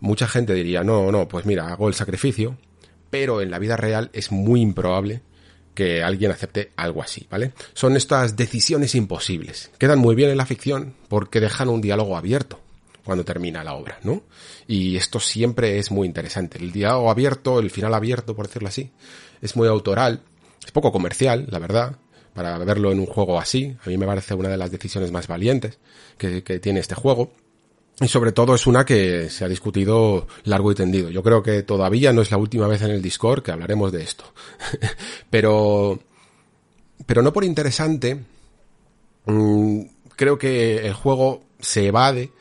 mucha 0.00 0.26
gente 0.26 0.54
diría, 0.54 0.82
no, 0.82 1.12
no, 1.12 1.28
pues 1.28 1.44
mira, 1.44 1.68
hago 1.68 1.88
el 1.88 1.94
sacrificio, 1.94 2.56
pero 3.10 3.42
en 3.42 3.50
la 3.50 3.58
vida 3.58 3.76
real 3.76 4.08
es 4.14 4.32
muy 4.32 4.62
improbable 4.62 5.22
que 5.74 6.02
alguien 6.02 6.30
acepte 6.30 6.72
algo 6.76 7.02
así, 7.02 7.26
¿vale? 7.30 7.52
Son 7.74 7.96
estas 7.96 8.36
decisiones 8.36 8.94
imposibles. 8.94 9.70
Quedan 9.78 9.98
muy 9.98 10.14
bien 10.14 10.30
en 10.30 10.36
la 10.36 10.46
ficción 10.46 10.94
porque 11.08 11.40
dejan 11.40 11.68
un 11.68 11.80
diálogo 11.80 12.16
abierto 12.16 12.60
cuando 13.04 13.24
termina 13.24 13.64
la 13.64 13.74
obra, 13.74 13.98
¿no? 14.02 14.22
Y 14.66 14.96
esto 14.96 15.20
siempre 15.20 15.78
es 15.78 15.90
muy 15.90 16.06
interesante. 16.06 16.58
El 16.58 16.72
diálogo 16.72 17.10
abierto, 17.10 17.58
el 17.58 17.70
final 17.70 17.94
abierto, 17.94 18.36
por 18.36 18.46
decirlo 18.46 18.68
así, 18.68 18.90
es 19.40 19.56
muy 19.56 19.68
autoral, 19.68 20.22
es 20.64 20.70
poco 20.70 20.92
comercial, 20.92 21.46
la 21.50 21.58
verdad, 21.58 21.96
para 22.34 22.58
verlo 22.58 22.92
en 22.92 23.00
un 23.00 23.06
juego 23.06 23.40
así. 23.40 23.76
A 23.84 23.88
mí 23.88 23.96
me 23.96 24.06
parece 24.06 24.34
una 24.34 24.48
de 24.48 24.56
las 24.56 24.70
decisiones 24.70 25.10
más 25.10 25.26
valientes 25.26 25.78
que, 26.18 26.42
que 26.42 26.58
tiene 26.58 26.80
este 26.80 26.94
juego. 26.94 27.32
Y 28.00 28.08
sobre 28.08 28.32
todo 28.32 28.54
es 28.54 28.66
una 28.66 28.84
que 28.84 29.28
se 29.28 29.44
ha 29.44 29.48
discutido 29.48 30.26
largo 30.44 30.72
y 30.72 30.74
tendido. 30.74 31.10
Yo 31.10 31.22
creo 31.22 31.42
que 31.42 31.62
todavía 31.62 32.12
no 32.12 32.22
es 32.22 32.30
la 32.30 32.38
última 32.38 32.66
vez 32.66 32.80
en 32.80 32.90
el 32.90 33.02
Discord 33.02 33.42
que 33.42 33.52
hablaremos 33.52 33.92
de 33.92 34.02
esto. 34.02 34.24
pero, 35.30 36.00
pero 37.04 37.20
no 37.20 37.32
por 37.32 37.44
interesante, 37.44 38.24
mm, 39.26 39.80
creo 40.16 40.38
que 40.38 40.86
el 40.86 40.94
juego 40.94 41.42
se 41.58 41.88
evade 41.88 42.32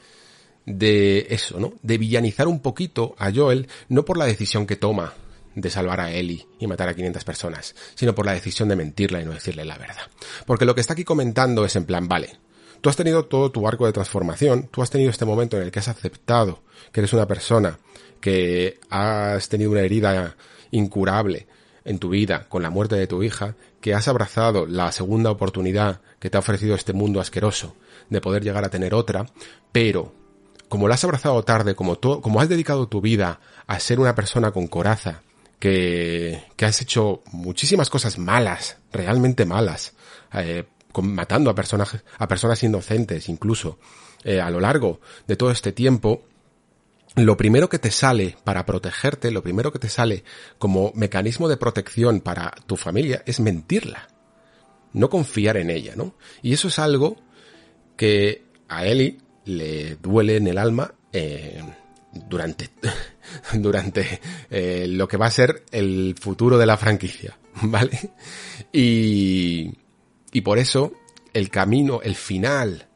de 0.65 1.27
eso, 1.29 1.59
¿no? 1.59 1.73
De 1.81 1.97
villanizar 1.97 2.47
un 2.47 2.61
poquito 2.61 3.15
a 3.17 3.29
Joel, 3.33 3.67
no 3.89 4.05
por 4.05 4.17
la 4.17 4.25
decisión 4.25 4.65
que 4.65 4.77
toma 4.77 5.13
de 5.55 5.69
salvar 5.69 5.99
a 5.99 6.11
Ellie 6.11 6.45
y 6.59 6.67
matar 6.67 6.87
a 6.87 6.93
500 6.93 7.23
personas, 7.25 7.75
sino 7.95 8.15
por 8.15 8.25
la 8.25 8.33
decisión 8.33 8.69
de 8.69 8.75
mentirla 8.77 9.21
y 9.21 9.25
no 9.25 9.31
decirle 9.31 9.65
la 9.65 9.77
verdad. 9.77 10.07
Porque 10.45 10.65
lo 10.65 10.73
que 10.73 10.81
está 10.81 10.93
aquí 10.93 11.03
comentando 11.03 11.65
es 11.65 11.75
en 11.75 11.85
plan, 11.85 12.07
vale, 12.07 12.37
Tú 12.81 12.89
has 12.89 12.95
tenido 12.95 13.25
todo 13.25 13.51
tu 13.51 13.67
arco 13.67 13.85
de 13.85 13.93
transformación, 13.93 14.69
tú 14.71 14.81
has 14.81 14.89
tenido 14.89 15.09
este 15.09 15.25
momento 15.25 15.57
en 15.57 15.63
el 15.63 15.71
que 15.71 15.79
has 15.79 15.87
aceptado 15.87 16.61
que 16.91 17.01
eres 17.01 17.13
una 17.13 17.27
persona, 17.27 17.79
que 18.21 18.79
has 18.89 19.49
tenido 19.49 19.71
una 19.71 19.81
herida 19.81 20.35
incurable 20.71 21.47
en 21.85 21.99
tu 21.99 22.09
vida 22.09 22.47
con 22.49 22.61
la 22.61 22.69
muerte 22.69 22.95
de 22.95 23.07
tu 23.07 23.23
hija, 23.23 23.55
que 23.81 23.93
has 23.93 24.07
abrazado 24.07 24.65
la 24.65 24.91
segunda 24.91 25.31
oportunidad 25.31 26.01
que 26.19 26.29
te 26.29 26.37
ha 26.37 26.41
ofrecido 26.41 26.75
este 26.75 26.93
mundo 26.93 27.19
asqueroso 27.19 27.75
de 28.09 28.21
poder 28.21 28.43
llegar 28.43 28.65
a 28.65 28.69
tener 28.69 28.93
otra, 28.93 29.25
pero 29.71 30.13
como 30.67 30.87
la 30.87 30.95
has 30.95 31.03
abrazado 31.03 31.43
tarde, 31.43 31.75
como, 31.75 31.99
como 31.99 32.39
has 32.39 32.49
dedicado 32.49 32.87
tu 32.87 33.01
vida 33.01 33.39
a 33.67 33.79
ser 33.79 33.99
una 33.99 34.15
persona 34.15 34.51
con 34.51 34.67
coraza, 34.67 35.21
que, 35.59 36.43
que 36.55 36.65
has 36.65 36.81
hecho 36.81 37.21
muchísimas 37.31 37.89
cosas 37.89 38.17
malas, 38.17 38.77
realmente 38.91 39.45
malas, 39.45 39.93
eh, 40.33 40.65
matando 41.01 41.49
a 41.49 41.55
personas, 41.55 41.97
a 42.17 42.27
personas 42.27 42.61
inocentes 42.63 43.29
incluso, 43.29 43.79
eh, 44.23 44.41
a 44.41 44.49
lo 44.49 44.59
largo 44.59 44.99
de 45.27 45.35
todo 45.35 45.51
este 45.51 45.71
tiempo, 45.71 46.23
lo 47.15 47.37
primero 47.37 47.69
que 47.69 47.79
te 47.79 47.91
sale 47.91 48.37
para 48.43 48.65
protegerte, 48.65 49.31
lo 49.31 49.43
primero 49.43 49.71
que 49.71 49.79
te 49.79 49.89
sale 49.89 50.23
como 50.57 50.91
mecanismo 50.95 51.47
de 51.47 51.57
protección 51.57 52.21
para 52.21 52.51
tu 52.65 52.75
familia 52.75 53.23
es 53.25 53.39
mentirla. 53.39 54.07
No 54.93 55.09
confiar 55.09 55.57
en 55.57 55.69
ella, 55.69 55.93
¿no? 55.95 56.15
Y 56.41 56.53
eso 56.53 56.67
es 56.67 56.79
algo 56.79 57.17
que 57.95 58.43
a 58.67 58.85
Eli 58.85 59.19
le 59.45 59.95
duele 59.97 60.37
en 60.37 60.47
el 60.47 60.57
alma 60.57 60.93
eh, 61.11 61.61
durante, 62.13 62.69
durante 63.53 64.19
eh, 64.49 64.85
lo 64.87 65.07
que 65.07 65.17
va 65.17 65.27
a 65.27 65.31
ser 65.31 65.63
el 65.71 66.15
futuro 66.19 66.57
de 66.57 66.65
la 66.65 66.77
franquicia, 66.77 67.37
¿vale? 67.63 68.11
Y, 68.71 69.71
y 70.31 70.41
por 70.41 70.59
eso 70.59 70.93
el 71.33 71.49
camino, 71.49 72.01
el 72.03 72.15
final 72.15 72.87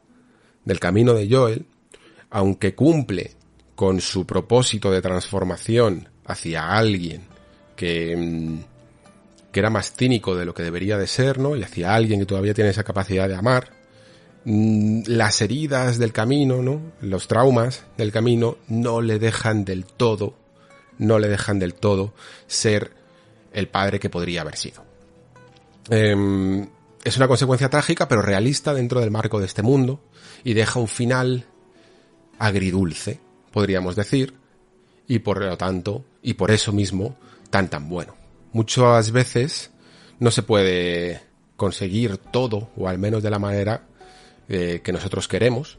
del 0.64 0.80
camino 0.80 1.14
de 1.14 1.28
Joel, 1.28 1.66
aunque 2.30 2.74
cumple 2.74 3.32
con 3.74 4.00
su 4.00 4.26
propósito 4.26 4.90
de 4.90 5.02
transformación 5.02 6.08
hacia 6.24 6.72
alguien 6.72 7.22
que, 7.76 8.16
mm, 8.16 8.58
que 9.52 9.60
era 9.60 9.70
más 9.70 9.92
cínico 9.92 10.34
de 10.34 10.44
lo 10.44 10.54
que 10.54 10.62
debería 10.62 10.98
de 10.98 11.06
ser, 11.06 11.38
¿no? 11.38 11.56
Y 11.56 11.62
hacia 11.62 11.94
alguien 11.94 12.20
que 12.20 12.26
todavía 12.26 12.54
tiene 12.54 12.70
esa 12.70 12.84
capacidad 12.84 13.28
de 13.28 13.36
amar, 13.36 13.70
mm, 14.44 15.02
las 15.06 15.40
heridas 15.42 15.98
del 15.98 16.12
camino, 16.12 16.62
¿no? 16.62 16.92
Los 17.00 17.28
traumas 17.28 17.84
del 17.96 18.12
camino 18.12 18.58
no 18.68 19.00
le 19.00 19.18
dejan 19.18 19.64
del 19.64 19.84
todo, 19.84 20.34
no 20.98 21.18
le 21.18 21.28
dejan 21.28 21.58
del 21.58 21.74
todo 21.74 22.14
ser 22.46 22.92
el 23.52 23.68
padre 23.68 24.00
que 24.00 24.10
podría 24.10 24.42
haber 24.42 24.56
sido. 24.56 24.84
Em, 25.90 26.66
es 27.04 27.16
una 27.18 27.28
consecuencia 27.28 27.68
trágica, 27.68 28.08
pero 28.08 28.22
realista 28.22 28.74
dentro 28.74 29.00
del 29.00 29.10
marco 29.10 29.38
de 29.38 29.46
este 29.46 29.62
mundo, 29.62 30.00
y 30.42 30.54
deja 30.54 30.80
un 30.80 30.88
final 30.88 31.44
agridulce, 32.38 33.20
podríamos 33.52 33.94
decir, 33.94 34.34
y 35.06 35.20
por 35.20 35.42
lo 35.42 35.56
tanto, 35.58 36.04
y 36.22 36.34
por 36.34 36.50
eso 36.50 36.72
mismo, 36.72 37.16
tan 37.50 37.68
tan 37.68 37.88
bueno. 37.88 38.16
Muchas 38.52 39.12
veces 39.12 39.70
no 40.18 40.30
se 40.30 40.42
puede 40.42 41.20
conseguir 41.56 42.16
todo, 42.16 42.70
o 42.76 42.88
al 42.88 42.98
menos 42.98 43.22
de 43.22 43.30
la 43.30 43.38
manera 43.38 43.86
eh, 44.48 44.80
que 44.82 44.92
nosotros 44.92 45.28
queremos, 45.28 45.78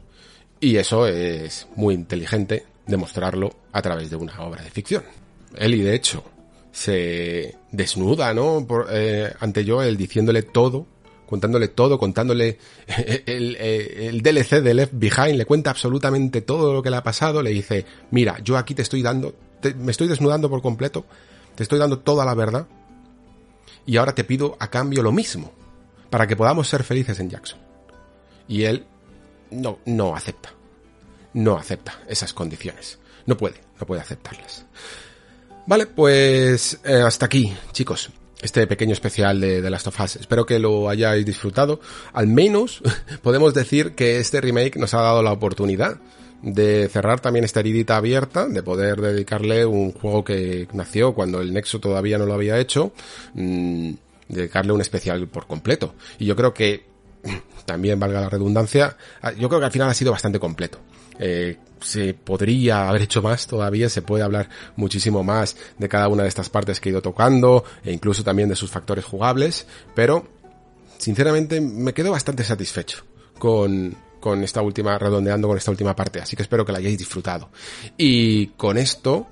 y 0.60 0.76
eso 0.76 1.06
es 1.06 1.66
muy 1.74 1.94
inteligente 1.94 2.66
demostrarlo 2.86 3.50
a 3.72 3.82
través 3.82 4.10
de 4.10 4.16
una 4.16 4.40
obra 4.42 4.62
de 4.62 4.70
ficción. 4.70 5.02
Eli, 5.56 5.82
de 5.82 5.94
hecho, 5.94 6.24
se 6.70 7.56
desnuda, 7.72 8.32
¿no? 8.32 8.64
Por, 8.66 8.86
eh, 8.90 9.32
ante 9.40 9.64
diciéndole 9.64 10.42
todo 10.42 10.86
contándole 11.26 11.68
todo, 11.68 11.98
contándole 11.98 12.58
el, 13.26 14.22
DLC 14.22 14.62
de 14.62 14.74
Left 14.74 14.92
Behind, 14.94 15.36
le 15.36 15.44
cuenta 15.44 15.70
absolutamente 15.70 16.40
todo 16.40 16.72
lo 16.72 16.82
que 16.82 16.90
le 16.90 16.96
ha 16.96 17.02
pasado, 17.02 17.42
le 17.42 17.50
dice, 17.50 17.84
mira, 18.10 18.38
yo 18.42 18.56
aquí 18.56 18.74
te 18.74 18.82
estoy 18.82 19.02
dando, 19.02 19.34
me 19.76 19.90
estoy 19.90 20.08
desnudando 20.08 20.48
por 20.48 20.62
completo, 20.62 21.04
te 21.54 21.62
estoy 21.62 21.78
dando 21.78 21.98
toda 21.98 22.24
la 22.24 22.34
verdad, 22.34 22.66
y 23.84 23.96
ahora 23.96 24.14
te 24.14 24.24
pido 24.24 24.56
a 24.58 24.70
cambio 24.70 25.02
lo 25.02 25.12
mismo, 25.12 25.52
para 26.10 26.26
que 26.26 26.36
podamos 26.36 26.68
ser 26.68 26.84
felices 26.84 27.18
en 27.20 27.30
Jackson. 27.30 27.58
Y 28.48 28.62
él 28.62 28.86
no, 29.50 29.78
no 29.86 30.14
acepta, 30.14 30.52
no 31.34 31.56
acepta 31.56 32.00
esas 32.08 32.32
condiciones, 32.32 32.98
no 33.26 33.36
puede, 33.36 33.60
no 33.80 33.86
puede 33.86 34.00
aceptarlas. 34.00 34.64
Vale, 35.66 35.86
pues 35.86 36.78
eh, 36.84 37.02
hasta 37.04 37.26
aquí, 37.26 37.52
chicos 37.72 38.10
este 38.42 38.66
pequeño 38.66 38.92
especial 38.92 39.40
de, 39.40 39.62
de 39.62 39.70
Last 39.70 39.86
of 39.86 40.00
Us. 40.00 40.16
Espero 40.16 40.46
que 40.46 40.58
lo 40.58 40.88
hayáis 40.88 41.24
disfrutado. 41.24 41.80
Al 42.12 42.26
menos 42.26 42.82
podemos 43.22 43.54
decir 43.54 43.94
que 43.94 44.18
este 44.18 44.40
remake 44.40 44.76
nos 44.78 44.94
ha 44.94 45.00
dado 45.00 45.22
la 45.22 45.32
oportunidad 45.32 45.98
de 46.42 46.88
cerrar 46.88 47.20
también 47.20 47.44
esta 47.44 47.60
heridita 47.60 47.96
abierta, 47.96 48.46
de 48.46 48.62
poder 48.62 49.00
dedicarle 49.00 49.64
un 49.64 49.92
juego 49.92 50.22
que 50.22 50.68
nació 50.72 51.14
cuando 51.14 51.40
el 51.40 51.52
Nexo 51.52 51.80
todavía 51.80 52.18
no 52.18 52.26
lo 52.26 52.34
había 52.34 52.58
hecho, 52.58 52.92
mmm, 53.34 53.92
dedicarle 54.28 54.72
un 54.72 54.80
especial 54.80 55.26
por 55.28 55.46
completo. 55.46 55.94
Y 56.18 56.26
yo 56.26 56.36
creo 56.36 56.52
que, 56.52 56.84
también 57.66 57.98
valga 57.98 58.20
la 58.20 58.28
redundancia, 58.28 58.96
yo 59.38 59.48
creo 59.48 59.60
que 59.60 59.66
al 59.66 59.72
final 59.72 59.88
ha 59.88 59.94
sido 59.94 60.12
bastante 60.12 60.38
completo. 60.38 60.78
Eh, 61.18 61.56
se 61.86 62.14
podría 62.14 62.88
haber 62.88 63.02
hecho 63.02 63.22
más 63.22 63.46
todavía, 63.46 63.88
se 63.88 64.02
puede 64.02 64.24
hablar 64.24 64.48
muchísimo 64.74 65.22
más 65.22 65.56
de 65.78 65.88
cada 65.88 66.08
una 66.08 66.24
de 66.24 66.28
estas 66.28 66.50
partes 66.50 66.80
que 66.80 66.88
he 66.88 66.92
ido 66.92 67.00
tocando 67.00 67.64
e 67.84 67.92
incluso 67.92 68.24
también 68.24 68.48
de 68.48 68.56
sus 68.56 68.70
factores 68.70 69.04
jugables, 69.04 69.66
pero 69.94 70.26
sinceramente 70.98 71.60
me 71.60 71.94
quedo 71.94 72.10
bastante 72.10 72.42
satisfecho 72.42 73.04
con, 73.38 73.94
con 74.18 74.42
esta 74.42 74.62
última, 74.62 74.98
redondeando 74.98 75.46
con 75.46 75.56
esta 75.56 75.70
última 75.70 75.94
parte, 75.94 76.20
así 76.20 76.34
que 76.34 76.42
espero 76.42 76.64
que 76.64 76.72
la 76.72 76.78
hayáis 76.78 76.98
disfrutado. 76.98 77.50
Y 77.96 78.48
con 78.48 78.78
esto 78.78 79.28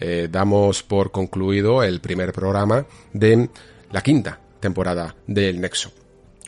eh, 0.00 0.28
damos 0.30 0.82
por 0.82 1.10
concluido 1.10 1.82
el 1.82 2.00
primer 2.00 2.32
programa 2.32 2.86
de 3.12 3.50
la 3.90 4.00
quinta 4.00 4.40
temporada 4.60 5.14
del 5.26 5.60
Nexo. 5.60 5.92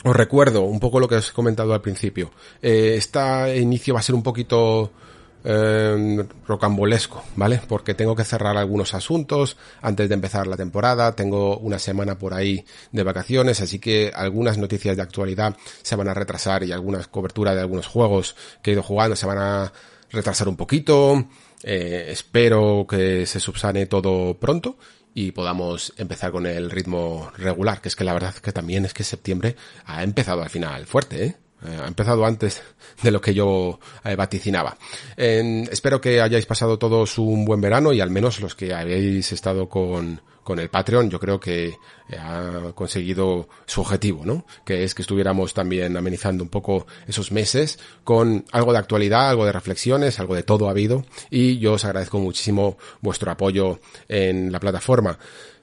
Os 0.04 0.16
recuerdo 0.16 0.62
un 0.62 0.80
poco 0.80 1.00
lo 1.00 1.08
que 1.08 1.16
os 1.16 1.30
he 1.30 1.32
comentado 1.32 1.74
al 1.74 1.82
principio. 1.82 2.30
Eh, 2.62 2.94
este 2.96 3.58
inicio 3.58 3.92
va 3.92 4.00
a 4.00 4.02
ser 4.02 4.14
un 4.14 4.22
poquito 4.22 4.90
eh, 5.44 6.24
rocambolesco, 6.46 7.22
¿vale? 7.36 7.60
Porque 7.68 7.94
tengo 7.94 8.16
que 8.16 8.24
cerrar 8.24 8.56
algunos 8.56 8.94
asuntos 8.94 9.56
antes 9.82 10.08
de 10.08 10.14
empezar 10.14 10.46
la 10.46 10.56
temporada, 10.56 11.14
tengo 11.14 11.58
una 11.58 11.78
semana 11.78 12.18
por 12.18 12.32
ahí 12.32 12.64
de 12.92 13.02
vacaciones, 13.02 13.60
así 13.60 13.78
que 13.78 14.10
algunas 14.14 14.56
noticias 14.56 14.96
de 14.96 15.02
actualidad 15.02 15.56
se 15.82 15.96
van 15.96 16.08
a 16.08 16.14
retrasar 16.14 16.64
y 16.64 16.72
algunas 16.72 17.08
cobertura 17.08 17.54
de 17.54 17.60
algunos 17.60 17.86
juegos 17.86 18.36
que 18.62 18.70
he 18.70 18.72
ido 18.74 18.82
jugando 18.82 19.16
se 19.16 19.26
van 19.26 19.38
a 19.38 19.72
retrasar 20.10 20.48
un 20.48 20.56
poquito. 20.56 21.26
Eh, 21.62 22.06
espero 22.08 22.86
que 22.88 23.26
se 23.26 23.40
subsane 23.40 23.86
todo 23.86 24.34
pronto 24.34 24.76
y 25.14 25.32
podamos 25.32 25.92
empezar 25.96 26.32
con 26.32 26.46
el 26.46 26.70
ritmo 26.70 27.30
regular, 27.36 27.80
que 27.80 27.88
es 27.88 27.96
que 27.96 28.04
la 28.04 28.12
verdad 28.12 28.34
que 28.34 28.52
también 28.52 28.84
es 28.84 28.94
que 28.94 29.04
septiembre 29.04 29.56
ha 29.84 30.02
empezado 30.02 30.42
al 30.42 30.50
final 30.50 30.86
fuerte, 30.86 31.24
¿eh? 31.24 31.36
Eh, 31.64 31.78
ha 31.82 31.86
empezado 31.86 32.24
antes 32.24 32.62
de 33.02 33.10
lo 33.10 33.20
que 33.20 33.34
yo 33.34 33.78
eh, 34.04 34.16
vaticinaba. 34.16 34.76
espero 35.16 36.00
que 36.00 36.20
hayáis 36.20 36.46
pasado 36.46 36.78
todos 36.78 37.18
un 37.18 37.44
buen 37.44 37.60
verano 37.60 37.92
y 37.92 38.00
al 38.00 38.10
menos 38.10 38.40
los 38.40 38.54
que 38.54 38.74
habéis 38.74 39.32
estado 39.32 39.68
con, 39.68 40.20
con 40.44 40.58
el 40.58 40.68
Patreon, 40.68 41.10
yo 41.10 41.18
creo 41.18 41.40
que 41.40 41.68
eh, 41.68 42.16
ha 42.18 42.72
conseguido 42.74 43.48
su 43.64 43.80
objetivo, 43.80 44.24
¿no? 44.24 44.44
Que 44.64 44.84
es 44.84 44.94
que 44.94 45.02
estuviéramos 45.02 45.54
también 45.54 45.96
amenizando 45.96 46.44
un 46.44 46.50
poco 46.50 46.86
esos 47.08 47.32
meses 47.32 47.78
con 48.04 48.44
algo 48.52 48.72
de 48.72 48.78
actualidad, 48.78 49.30
algo 49.30 49.46
de 49.46 49.52
reflexiones, 49.52 50.20
algo 50.20 50.34
de 50.34 50.42
todo 50.42 50.68
ha 50.68 50.72
habido 50.72 51.04
y 51.30 51.58
yo 51.58 51.72
os 51.72 51.84
agradezco 51.84 52.18
muchísimo 52.18 52.76
vuestro 53.00 53.32
apoyo 53.32 53.80
en 54.06 54.52
la 54.52 54.60
plataforma. 54.60 55.18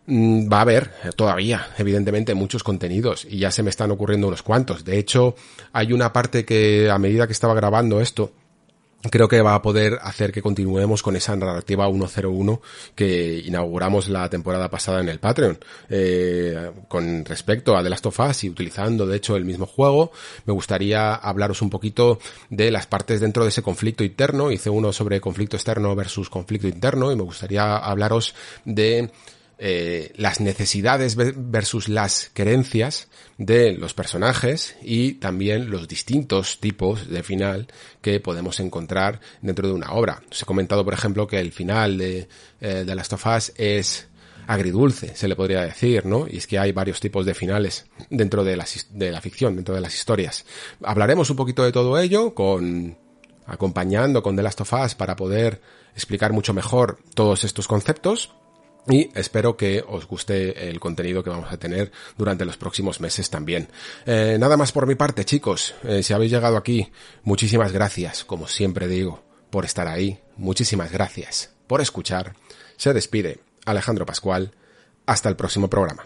Mm, 0.08 0.52
va 0.52 0.58
a 0.58 0.62
haber 0.62 0.92
todavía, 1.16 1.68
evidentemente, 1.78 2.34
muchos 2.34 2.64
contenidos 2.64 3.26
y 3.30 3.38
ya 3.40 3.52
se 3.52 3.64
me 3.64 3.70
están 3.70 3.92
ocurriendo 3.92 4.28
unos 4.28 4.44
cuantos. 4.44 4.84
De 4.84 4.98
hecho, 4.98 5.36
hay 5.74 5.94
una 5.94 6.12
parte 6.12 6.44
que 6.44 6.90
a 6.90 6.98
medida 6.98 7.28
que 7.28 7.34
estaba 7.34 7.54
grabando 7.54 8.02
esto, 8.02 8.32
creo 9.10 9.28
que 9.28 9.42
va 9.42 9.56
a 9.56 9.62
poder 9.62 10.00
hacer 10.02 10.32
que 10.32 10.42
continuemos 10.42 11.02
con 11.02 11.16
esa 11.16 11.36
narrativa 11.36 11.88
101 11.88 12.62
que 12.94 13.42
inauguramos 13.46 14.10
la 14.10 14.30
temporada 14.30 14.70
pasada 14.70 15.02
en 15.02 15.10
el 15.10 15.20
Patreon. 15.20 15.60
Eh, 15.90 16.72
con 16.88 17.26
respecto 17.26 17.76
a 17.76 17.84
The 17.84 17.90
Last 17.90 18.06
of 18.08 18.20
Us 18.20 18.44
y 18.44 18.50
utilizando 18.50 19.06
de 19.06 19.18
hecho 19.18 19.36
el 19.36 19.46
mismo 19.46 19.66
juego, 19.66 20.12
me 20.46 20.54
gustaría 20.54 21.14
hablaros 21.16 21.62
un 21.62 21.70
poquito 21.70 22.20
de 22.50 22.72
las 22.72 22.86
partes 22.86 23.22
dentro 23.22 23.44
de 23.44 23.50
ese 23.50 23.62
conflicto 23.62 24.04
interno. 24.04 24.52
Hice 24.52 24.70
uno 24.70 24.92
sobre 24.94 25.22
conflicto 25.22 25.58
externo 25.58 25.96
versus 25.96 26.30
conflicto 26.30 26.68
interno 26.68 27.12
y 27.12 27.16
me 27.16 27.24
gustaría 27.24 27.78
hablaros 27.78 28.36
de 28.66 29.10
eh, 29.64 30.12
las 30.16 30.40
necesidades 30.40 31.16
versus 31.16 31.88
las 31.88 32.32
creencias 32.34 33.10
de 33.38 33.74
los 33.74 33.94
personajes 33.94 34.76
y 34.82 35.14
también 35.14 35.70
los 35.70 35.88
distintos 35.88 36.60
tipos 36.60 37.08
de 37.08 37.22
final 37.22 37.68
que 38.02 38.20
podemos 38.20 38.60
encontrar 38.60 39.20
dentro 39.44 39.68
de 39.68 39.76
una 39.76 39.92
obra. 39.92 40.24
Os 40.32 40.42
he 40.42 40.46
comentado, 40.46 40.84
por 40.84 40.96
ejemplo, 40.96 41.28
que 41.28 41.40
el 41.40 41.52
final 41.52 42.00
de, 42.00 42.28
eh, 42.60 42.84
de 42.88 42.96
Last 42.96 43.14
of 43.14 43.24
Us 43.28 43.54
es 43.56 44.08
agridulce, 44.48 45.16
se 45.16 45.28
le 45.28 45.36
podría 45.36 45.62
decir, 45.62 46.08
¿no? 46.08 46.26
Y 46.28 46.38
es 46.38 46.48
que 46.48 46.58
hay 46.58 46.72
varios 46.72 47.00
tipos 47.00 47.24
de 47.28 47.36
finales 47.36 47.86
dentro 48.10 48.44
de 48.44 48.58
la, 48.58 48.66
de 48.90 49.12
la 49.12 49.22
ficción, 49.22 49.56
dentro 49.56 49.76
de 49.76 49.82
las 49.82 49.94
historias. 49.94 50.44
Hablaremos 50.82 51.30
un 51.30 51.36
poquito 51.36 51.64
de 51.64 51.72
todo 51.72 52.00
ello 52.00 52.34
con 52.34 52.98
acompañando 53.46 54.24
con 54.24 54.36
The 54.36 54.42
Last 54.42 54.62
of 54.62 54.74
Us 54.74 54.96
para 54.96 55.16
poder 55.16 55.62
explicar 55.94 56.34
mucho 56.34 56.56
mejor 56.56 56.98
todos 57.14 57.44
estos 57.44 57.68
conceptos 57.68 58.32
y 58.88 59.10
espero 59.14 59.58
que 59.58 59.84
os 59.88 60.08
guste 60.08 60.70
el 60.70 60.80
contenido 60.80 61.24
que 61.24 61.30
vamos 61.30 61.52
a 61.52 61.58
tener 61.58 61.92
durante 62.18 62.46
los 62.46 62.58
próximos 62.58 63.00
meses 63.00 63.30
también. 63.30 63.70
Eh, 64.06 64.38
nada 64.40 64.58
más 64.58 64.72
por 64.72 64.88
mi 64.88 64.96
parte, 64.96 65.26
chicos. 65.26 65.76
Eh, 65.84 66.04
si 66.04 66.14
habéis 66.14 66.32
llegado 66.32 66.58
aquí, 66.58 66.92
muchísimas 67.24 67.72
gracias, 67.72 68.24
como 68.24 68.48
siempre 68.48 68.88
digo, 68.88 69.24
por 69.50 69.66
estar 69.66 69.88
ahí. 69.88 70.20
Muchísimas 70.38 70.92
gracias 70.92 71.54
por 71.68 71.82
escuchar. 71.82 72.34
Se 72.78 72.94
despide 72.94 73.40
Alejandro 73.66 74.06
Pascual. 74.06 74.52
Hasta 75.06 75.30
el 75.30 75.36
próximo 75.36 75.70
programa. 75.70 76.06